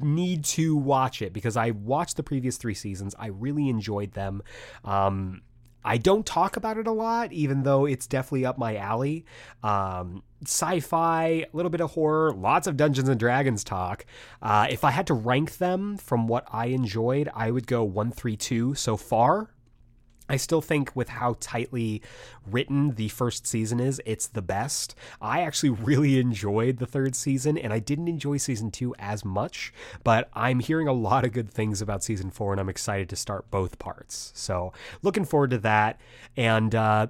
need 0.00 0.44
to 0.44 0.76
watch 0.76 1.22
it 1.22 1.32
because 1.32 1.56
I 1.56 1.70
watched 1.70 2.16
the 2.16 2.22
previous 2.24 2.56
three 2.56 2.74
seasons. 2.74 3.14
I 3.18 3.28
really 3.28 3.68
enjoyed 3.68 4.12
them. 4.12 4.42
Um, 4.84 5.42
I 5.84 5.96
don't 5.96 6.26
talk 6.26 6.56
about 6.56 6.78
it 6.78 6.86
a 6.86 6.92
lot, 6.92 7.32
even 7.32 7.62
though 7.62 7.86
it's 7.86 8.06
definitely 8.06 8.46
up 8.46 8.58
my 8.58 8.76
alley. 8.76 9.24
Um, 9.62 10.22
sci 10.44 10.80
fi, 10.80 11.26
a 11.28 11.46
little 11.52 11.70
bit 11.70 11.80
of 11.80 11.92
horror, 11.92 12.32
lots 12.32 12.66
of 12.66 12.76
Dungeons 12.76 13.08
and 13.08 13.18
Dragons 13.18 13.64
talk. 13.64 14.04
Uh, 14.42 14.66
if 14.70 14.84
I 14.84 14.90
had 14.90 15.06
to 15.08 15.14
rank 15.14 15.58
them 15.58 15.96
from 15.96 16.28
what 16.28 16.46
I 16.52 16.66
enjoyed, 16.66 17.30
I 17.34 17.50
would 17.50 17.66
go 17.66 17.82
132 17.84 18.74
so 18.74 18.96
far. 18.96 19.50
I 20.30 20.36
still 20.36 20.60
think 20.60 20.94
with 20.94 21.08
how 21.08 21.36
tightly 21.40 22.02
written 22.48 22.94
the 22.94 23.08
first 23.08 23.46
season 23.46 23.80
is, 23.80 24.00
it's 24.06 24.28
the 24.28 24.42
best. 24.42 24.94
I 25.20 25.40
actually 25.40 25.70
really 25.70 26.20
enjoyed 26.20 26.78
the 26.78 26.86
third 26.86 27.16
season, 27.16 27.58
and 27.58 27.72
I 27.72 27.80
didn't 27.80 28.06
enjoy 28.06 28.36
season 28.36 28.70
two 28.70 28.94
as 28.98 29.24
much, 29.24 29.72
but 30.04 30.30
I'm 30.32 30.60
hearing 30.60 30.86
a 30.86 30.92
lot 30.92 31.24
of 31.24 31.32
good 31.32 31.50
things 31.50 31.82
about 31.82 32.04
season 32.04 32.30
four, 32.30 32.52
and 32.52 32.60
I'm 32.60 32.68
excited 32.68 33.08
to 33.08 33.16
start 33.16 33.50
both 33.50 33.80
parts. 33.80 34.32
So, 34.36 34.72
looking 35.02 35.24
forward 35.24 35.50
to 35.50 35.58
that. 35.58 36.00
And 36.36 36.74
uh, 36.74 37.08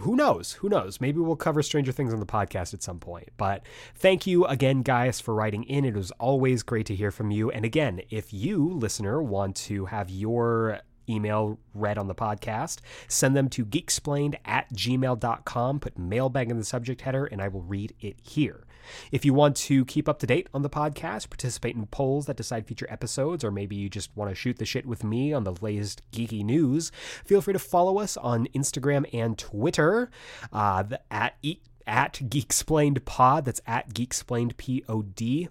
who 0.00 0.14
knows? 0.14 0.52
Who 0.52 0.68
knows? 0.68 1.00
Maybe 1.00 1.18
we'll 1.18 1.34
cover 1.34 1.62
Stranger 1.62 1.90
Things 1.90 2.12
on 2.12 2.20
the 2.20 2.26
podcast 2.26 2.72
at 2.72 2.82
some 2.82 3.00
point. 3.00 3.30
But 3.36 3.62
thank 3.96 4.26
you 4.28 4.44
again, 4.46 4.82
guys, 4.82 5.20
for 5.20 5.34
writing 5.34 5.64
in. 5.64 5.84
It 5.84 5.94
was 5.94 6.12
always 6.12 6.62
great 6.62 6.86
to 6.86 6.94
hear 6.94 7.10
from 7.10 7.32
you. 7.32 7.50
And 7.50 7.64
again, 7.64 8.02
if 8.10 8.32
you, 8.32 8.68
listener, 8.68 9.20
want 9.20 9.56
to 9.56 9.86
have 9.86 10.08
your 10.08 10.80
email 11.08 11.58
read 11.74 11.98
on 11.98 12.08
the 12.08 12.14
podcast, 12.14 12.78
send 13.08 13.36
them 13.36 13.48
to 13.50 13.64
geeksplained 13.64 14.36
at 14.44 14.72
gmail.com. 14.72 15.80
Put 15.80 15.98
mailbag 15.98 16.50
in 16.50 16.58
the 16.58 16.64
subject 16.64 17.02
header, 17.02 17.24
and 17.26 17.40
I 17.40 17.48
will 17.48 17.62
read 17.62 17.94
it 18.00 18.16
here. 18.22 18.64
If 19.10 19.24
you 19.24 19.32
want 19.34 19.56
to 19.56 19.84
keep 19.84 20.08
up 20.08 20.18
to 20.20 20.26
date 20.26 20.48
on 20.52 20.62
the 20.62 20.70
podcast, 20.70 21.30
participate 21.30 21.76
in 21.76 21.86
polls 21.86 22.26
that 22.26 22.36
decide 22.36 22.66
future 22.66 22.86
episodes, 22.90 23.44
or 23.44 23.50
maybe 23.50 23.76
you 23.76 23.88
just 23.88 24.14
want 24.16 24.30
to 24.30 24.34
shoot 24.34 24.58
the 24.58 24.64
shit 24.64 24.86
with 24.86 25.04
me 25.04 25.32
on 25.32 25.44
the 25.44 25.54
latest 25.60 26.02
geeky 26.12 26.44
news, 26.44 26.92
feel 27.24 27.40
free 27.40 27.52
to 27.52 27.58
follow 27.58 27.98
us 27.98 28.16
on 28.16 28.46
Instagram 28.54 29.06
and 29.12 29.38
Twitter 29.38 30.10
uh, 30.52 30.84
at 31.10 31.36
at 31.86 32.14
Geeksplained 32.14 33.04
Pod. 33.04 33.44
That's 33.44 33.60
at 33.66 33.92
Geeksplained 33.92 34.56
P 34.56 34.84
O 34.88 35.02
D. 35.02 35.48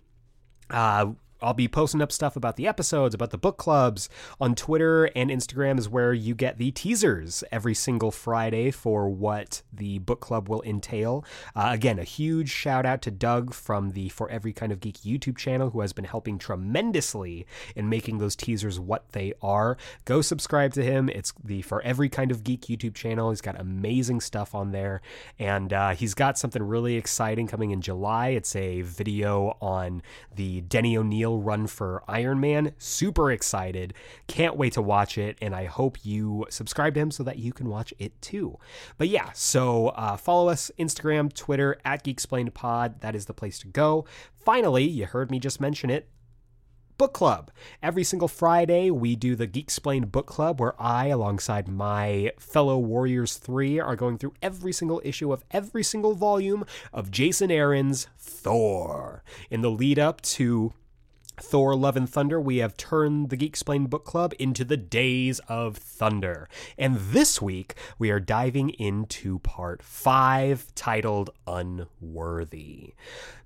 Uh, 0.69 1.11
I'll 1.43 1.53
be 1.53 1.67
posting 1.67 2.01
up 2.01 2.11
stuff 2.11 2.35
about 2.35 2.55
the 2.55 2.67
episodes, 2.67 3.13
about 3.13 3.31
the 3.31 3.37
book 3.37 3.57
clubs 3.57 4.09
on 4.39 4.55
Twitter 4.55 5.05
and 5.15 5.29
Instagram 5.29 5.77
is 5.77 5.89
where 5.89 6.13
you 6.13 6.33
get 6.33 6.57
the 6.57 6.71
teasers 6.71 7.43
every 7.51 7.73
single 7.73 8.11
Friday 8.11 8.71
for 8.71 9.09
what 9.09 9.61
the 9.71 9.99
book 9.99 10.21
club 10.21 10.47
will 10.47 10.63
entail. 10.63 11.25
Uh, 11.55 11.69
again, 11.71 11.99
a 11.99 12.03
huge 12.03 12.49
shout 12.49 12.85
out 12.85 13.01
to 13.01 13.11
Doug 13.11 13.53
from 13.53 13.91
the 13.91 14.09
For 14.09 14.29
Every 14.29 14.53
Kind 14.53 14.71
of 14.71 14.79
Geek 14.79 14.99
YouTube 14.99 15.37
channel 15.37 15.71
who 15.71 15.81
has 15.81 15.91
been 15.91 16.05
helping 16.05 16.37
tremendously 16.37 17.45
in 17.75 17.89
making 17.89 18.19
those 18.19 18.35
teasers 18.35 18.79
what 18.79 19.11
they 19.11 19.33
are. 19.41 19.77
Go 20.05 20.21
subscribe 20.21 20.73
to 20.73 20.83
him. 20.83 21.09
It's 21.09 21.33
the 21.43 21.61
For 21.61 21.81
Every 21.81 22.07
Kind 22.07 22.31
of 22.31 22.43
Geek 22.43 22.61
YouTube 22.61 22.95
channel. 22.95 23.31
He's 23.31 23.41
got 23.41 23.59
amazing 23.59 24.21
stuff 24.21 24.55
on 24.55 24.71
there, 24.71 25.01
and 25.37 25.73
uh, 25.73 25.89
he's 25.91 26.13
got 26.13 26.37
something 26.37 26.63
really 26.63 26.95
exciting 26.95 27.47
coming 27.47 27.71
in 27.71 27.81
July. 27.81 28.29
It's 28.29 28.55
a 28.55 28.81
video 28.81 29.57
on 29.61 30.01
the 30.33 30.61
Denny 30.61 30.95
Run 31.41 31.67
for 31.67 32.03
Iron 32.07 32.39
Man. 32.39 32.73
Super 32.77 33.31
excited. 33.31 33.93
Can't 34.27 34.55
wait 34.55 34.73
to 34.73 34.81
watch 34.81 35.17
it. 35.17 35.37
And 35.41 35.55
I 35.55 35.65
hope 35.65 35.97
you 36.03 36.45
subscribe 36.49 36.93
to 36.95 36.99
him 36.99 37.11
so 37.11 37.23
that 37.23 37.39
you 37.39 37.53
can 37.53 37.69
watch 37.69 37.93
it 37.99 38.21
too. 38.21 38.57
But 38.97 39.09
yeah, 39.09 39.31
so 39.33 39.89
uh, 39.89 40.17
follow 40.17 40.49
us 40.49 40.71
Instagram, 40.79 41.33
Twitter, 41.33 41.77
at 41.85 42.03
GeekSplainedPod. 42.03 43.01
That 43.01 43.15
is 43.15 43.25
the 43.25 43.33
place 43.33 43.59
to 43.59 43.67
go. 43.67 44.05
Finally, 44.33 44.83
you 44.85 45.05
heard 45.05 45.31
me 45.31 45.39
just 45.39 45.61
mention 45.61 45.89
it 45.89 46.09
book 46.97 47.13
club. 47.13 47.51
Every 47.81 48.03
single 48.03 48.27
Friday, 48.27 48.91
we 48.91 49.15
do 49.15 49.35
the 49.35 49.47
Geeksplained 49.47 50.11
book 50.11 50.25
club 50.25 50.59
where 50.59 50.79
I, 50.81 51.07
alongside 51.07 51.67
my 51.67 52.31
fellow 52.37 52.77
Warriors 52.77 53.35
3, 53.35 53.79
are 53.79 53.95
going 53.95 54.17
through 54.17 54.33
every 54.41 54.71
single 54.71 55.01
issue 55.03 55.33
of 55.33 55.43
every 55.51 55.83
single 55.83 56.15
volume 56.15 56.65
of 56.93 57.11
Jason 57.11 57.51
Aaron's 57.51 58.07
Thor. 58.17 59.23
In 59.49 59.61
the 59.61 59.71
lead 59.71 59.99
up 59.99 60.21
to 60.21 60.73
Thor 61.37 61.75
Love 61.75 61.97
and 61.97 62.09
Thunder, 62.09 62.39
we 62.39 62.57
have 62.57 62.77
turned 62.77 63.29
the 63.29 63.37
Geeksplained 63.37 63.89
Book 63.89 64.05
Club 64.05 64.33
into 64.39 64.63
the 64.63 64.77
Days 64.77 65.39
of 65.47 65.77
Thunder. 65.77 66.47
And 66.77 66.95
this 66.97 67.41
week, 67.41 67.75
we 67.97 68.11
are 68.11 68.19
diving 68.19 68.69
into 68.71 69.39
part 69.39 69.81
five, 69.81 70.73
titled 70.75 71.31
Unworthy. 71.47 72.93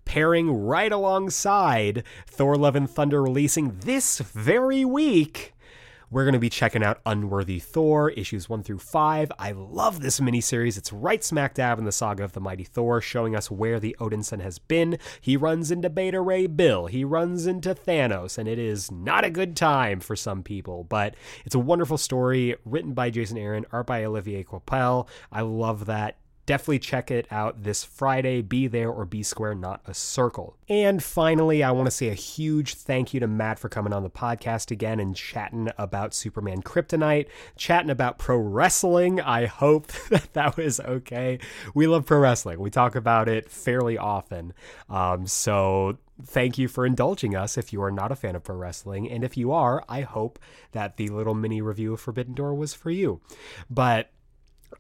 Pairing 0.06 0.52
right 0.52 0.92
alongside 0.92 2.04
Thor 2.28 2.56
Love 2.56 2.76
and 2.76 2.90
Thunder 2.90 3.22
releasing 3.22 3.80
this 3.80 4.20
very 4.20 4.86
week 4.86 5.54
we're 6.10 6.24
going 6.24 6.34
to 6.34 6.40
be 6.40 6.50
checking 6.50 6.84
out 6.84 7.02
Unworthy 7.06 7.60
Thor, 7.60 8.12
issues 8.12 8.48
1 8.48 8.64
through 8.64 8.80
5. 8.80 9.32
I 9.38 9.52
love 9.52 10.02
this 10.02 10.22
miniseries. 10.22 10.78
It's 10.78 10.94
right 10.94 11.22
smack 11.22 11.56
dab 11.56 11.80
in 11.80 11.86
the 11.86 11.92
saga 11.92 12.24
of 12.24 12.32
the 12.32 12.40
Mighty 12.40 12.64
Thor, 12.64 13.02
showing 13.02 13.36
us 13.36 13.52
where 13.52 13.80
the 13.80 13.96
Odinson 14.00 14.42
has 14.42 14.58
been. 14.58 15.00
He 15.20 15.36
runs 15.36 15.70
into 15.70 15.90
Beta 15.90 16.22
Ray 16.22 16.48
Bill, 16.48 16.86
he 16.86 17.04
runs 17.04 17.46
into 17.46 17.76
Thanos, 17.76 18.38
and 18.38 18.48
it 18.48 18.58
is 18.58 18.90
not 18.90 19.26
a 19.26 19.30
good 19.30 19.56
time 19.56 20.00
for 20.00 20.16
some 20.16 20.44
people, 20.44 20.86
but 20.86 21.16
it's 21.46 21.56
a 21.56 21.60
wonderful 21.60 21.98
story 21.98 22.56
written 22.64 22.94
by 22.94 23.10
Jason 23.10 23.38
Aaron, 23.38 23.66
art 23.72 23.88
by 23.88 24.06
Olivier 24.06 24.44
Coipel. 24.44 25.08
I 25.32 25.42
love 25.42 25.88
that 25.88 26.18
definitely 26.48 26.80
check 26.80 27.12
it 27.12 27.28
out 27.30 27.62
this 27.62 27.84
Friday. 27.84 28.42
Be 28.42 28.66
there 28.66 28.90
or 28.90 29.06
be 29.06 29.22
square, 29.22 29.54
not 29.54 29.82
a 29.86 29.94
circle. 29.94 30.56
And 30.68 31.04
finally, 31.04 31.62
I 31.62 31.70
want 31.72 31.86
to 31.86 31.92
say 31.92 32.08
a 32.08 32.16
huge 32.16 32.74
thank 32.74 33.14
you 33.14 33.20
to 33.20 33.28
Matt 33.28 33.60
for 33.60 33.70
coming 33.70 33.94
on 33.94 34.02
the 34.02 34.10
podcast 34.10 34.72
again 34.72 35.00
and 35.00 35.16
chatting 35.16 35.70
about 35.78 36.16
Superman 36.16 36.64
Kryptonite, 36.64 37.28
chatting 37.56 37.92
about 37.92 38.18
pro 38.18 38.38
wrestling. 38.38 39.22
I 39.22 39.46
hope 39.46 39.88
that 40.10 40.34
that 40.34 40.58
was 40.58 40.80
okay. 40.80 41.38
We 41.76 41.86
love 41.86 42.08
pro 42.08 42.18
wrestling, 42.18 42.60
we 42.60 42.72
talk 42.72 42.96
about 42.96 43.30
it 43.30 43.52
fairly 43.52 43.98
often. 43.98 44.54
Um, 44.90 45.28
so 45.28 45.98
thank 46.24 46.58
you 46.58 46.68
for 46.68 46.86
indulging 46.86 47.36
us 47.36 47.58
if 47.58 47.72
you 47.72 47.84
are 47.84 47.92
not 47.92 48.12
a 48.12 48.16
fan 48.16 48.36
of 48.36 48.44
pro 48.44 48.56
wrestling. 48.56 49.12
And 49.12 49.24
if 49.24 49.36
you 49.36 49.52
are, 49.52 49.84
I 49.90 50.02
hope 50.02 50.40
that 50.72 50.98
the 50.98 51.10
little 51.10 51.36
mini 51.36 51.62
review 51.62 51.94
of 51.94 52.00
Forbidden 52.00 52.34
Door 52.34 52.56
was 52.56 52.74
for 52.74 52.90
you. 52.90 53.22
But 53.70 54.10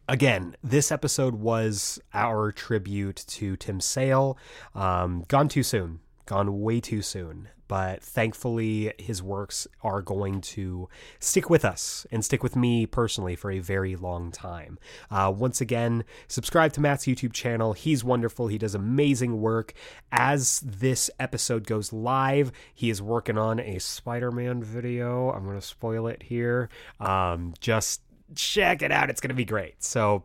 again, 0.07 0.55
this 0.64 0.91
episode 0.91 1.35
was 1.35 1.99
our 2.14 2.51
tribute 2.51 3.23
to 3.27 3.55
Tim 3.55 3.80
Sale. 3.80 4.38
Um, 4.76 5.23
gone 5.27 5.47
too 5.47 5.64
soon, 5.64 5.99
gone 6.26 6.61
way 6.61 6.80
too 6.80 7.01
soon. 7.01 7.49
But 7.68 8.01
thankfully, 8.01 8.93
his 8.97 9.22
works 9.22 9.68
are 9.84 10.01
going 10.01 10.41
to 10.41 10.88
stick 11.19 11.49
with 11.49 11.65
us 11.65 12.07
and 12.11 12.23
stick 12.23 12.41
with 12.41 12.55
me 12.55 12.85
personally 12.85 13.35
for 13.35 13.51
a 13.51 13.59
very 13.59 13.95
long 13.95 14.32
time. 14.32 14.80
Uh, 15.11 15.33
once 15.35 15.59
again, 15.59 16.06
subscribe 16.27 16.72
to 16.74 16.82
Matt's 16.82 17.06
YouTube 17.06 17.33
channel. 17.33 17.74
He's 17.74 18.03
wonderful. 18.03 18.48
He 18.48 18.57
does 18.57 18.74
amazing 18.74 19.41
work. 19.41 19.74
As 20.11 20.61
this 20.61 21.09
episode 21.19 21.67
goes 21.67 21.91
live, 21.91 22.51
he 22.74 22.90
is 22.90 23.01
working 23.01 23.38
on 23.38 23.59
a 23.59 23.80
Spider 23.80 24.32
Man 24.32 24.64
video. 24.64 25.32
I'm 25.32 25.43
going 25.43 25.59
to 25.59 25.66
spoil 25.66 26.07
it 26.07 26.24
here. 26.24 26.69
Um, 27.01 27.53
just 27.59 28.01
check 28.35 28.81
it 28.81 28.91
out. 28.91 29.09
It's 29.09 29.22
going 29.22 29.30
to 29.30 29.35
be 29.35 29.45
great. 29.45 29.83
So 29.83 30.23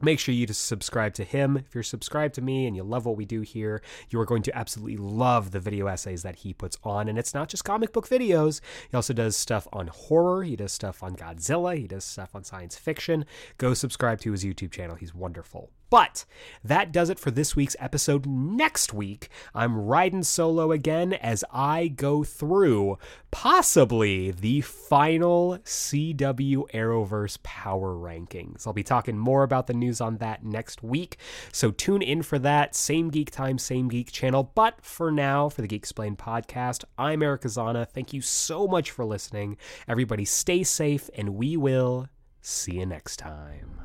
Make 0.00 0.18
sure 0.18 0.34
you 0.34 0.46
just 0.46 0.66
subscribe 0.66 1.14
to 1.14 1.24
him. 1.24 1.56
If 1.56 1.74
you're 1.74 1.84
subscribed 1.84 2.34
to 2.34 2.42
me 2.42 2.66
and 2.66 2.74
you 2.76 2.82
love 2.82 3.06
what 3.06 3.16
we 3.16 3.24
do 3.24 3.42
here, 3.42 3.80
you 4.10 4.20
are 4.20 4.24
going 4.24 4.42
to 4.42 4.56
absolutely 4.56 4.96
love 4.96 5.52
the 5.52 5.60
video 5.60 5.86
essays 5.86 6.22
that 6.22 6.36
he 6.36 6.52
puts 6.52 6.76
on. 6.82 7.08
And 7.08 7.18
it's 7.18 7.32
not 7.32 7.48
just 7.48 7.64
comic 7.64 7.92
book 7.92 8.08
videos, 8.08 8.60
he 8.90 8.96
also 8.96 9.14
does 9.14 9.36
stuff 9.36 9.68
on 9.72 9.86
horror, 9.86 10.42
he 10.42 10.56
does 10.56 10.72
stuff 10.72 11.02
on 11.02 11.16
Godzilla, 11.16 11.78
he 11.78 11.86
does 11.86 12.04
stuff 12.04 12.34
on 12.34 12.44
science 12.44 12.76
fiction. 12.76 13.24
Go 13.56 13.72
subscribe 13.72 14.20
to 14.20 14.32
his 14.32 14.44
YouTube 14.44 14.72
channel, 14.72 14.96
he's 14.96 15.14
wonderful. 15.14 15.70
But 15.90 16.24
that 16.62 16.92
does 16.92 17.10
it 17.10 17.18
for 17.18 17.30
this 17.30 17.54
week's 17.54 17.76
episode. 17.78 18.26
Next 18.26 18.92
week, 18.92 19.28
I'm 19.54 19.76
riding 19.76 20.22
solo 20.22 20.72
again 20.72 21.12
as 21.12 21.44
I 21.52 21.88
go 21.88 22.24
through 22.24 22.98
possibly 23.30 24.30
the 24.30 24.60
final 24.60 25.58
CW 25.64 26.70
Arrowverse 26.72 27.42
power 27.42 27.94
rankings. 27.94 28.66
I'll 28.66 28.72
be 28.72 28.82
talking 28.82 29.18
more 29.18 29.42
about 29.42 29.66
the 29.66 29.74
news 29.74 30.00
on 30.00 30.18
that 30.18 30.44
next 30.44 30.82
week, 30.82 31.16
so 31.52 31.70
tune 31.70 32.02
in 32.02 32.22
for 32.22 32.38
that. 32.40 32.74
Same 32.74 33.10
geek 33.10 33.30
time, 33.30 33.58
same 33.58 33.88
geek 33.88 34.12
channel. 34.12 34.52
But 34.54 34.84
for 34.84 35.10
now, 35.10 35.48
for 35.48 35.62
the 35.62 35.68
Geeksplained 35.68 36.16
podcast, 36.16 36.84
I'm 36.98 37.22
Eric 37.22 37.42
Azana. 37.42 37.88
Thank 37.88 38.12
you 38.12 38.20
so 38.20 38.66
much 38.66 38.90
for 38.90 39.04
listening. 39.04 39.56
Everybody 39.88 40.24
stay 40.24 40.62
safe, 40.62 41.10
and 41.16 41.30
we 41.30 41.56
will 41.56 42.08
see 42.40 42.74
you 42.74 42.86
next 42.86 43.16
time. 43.18 43.83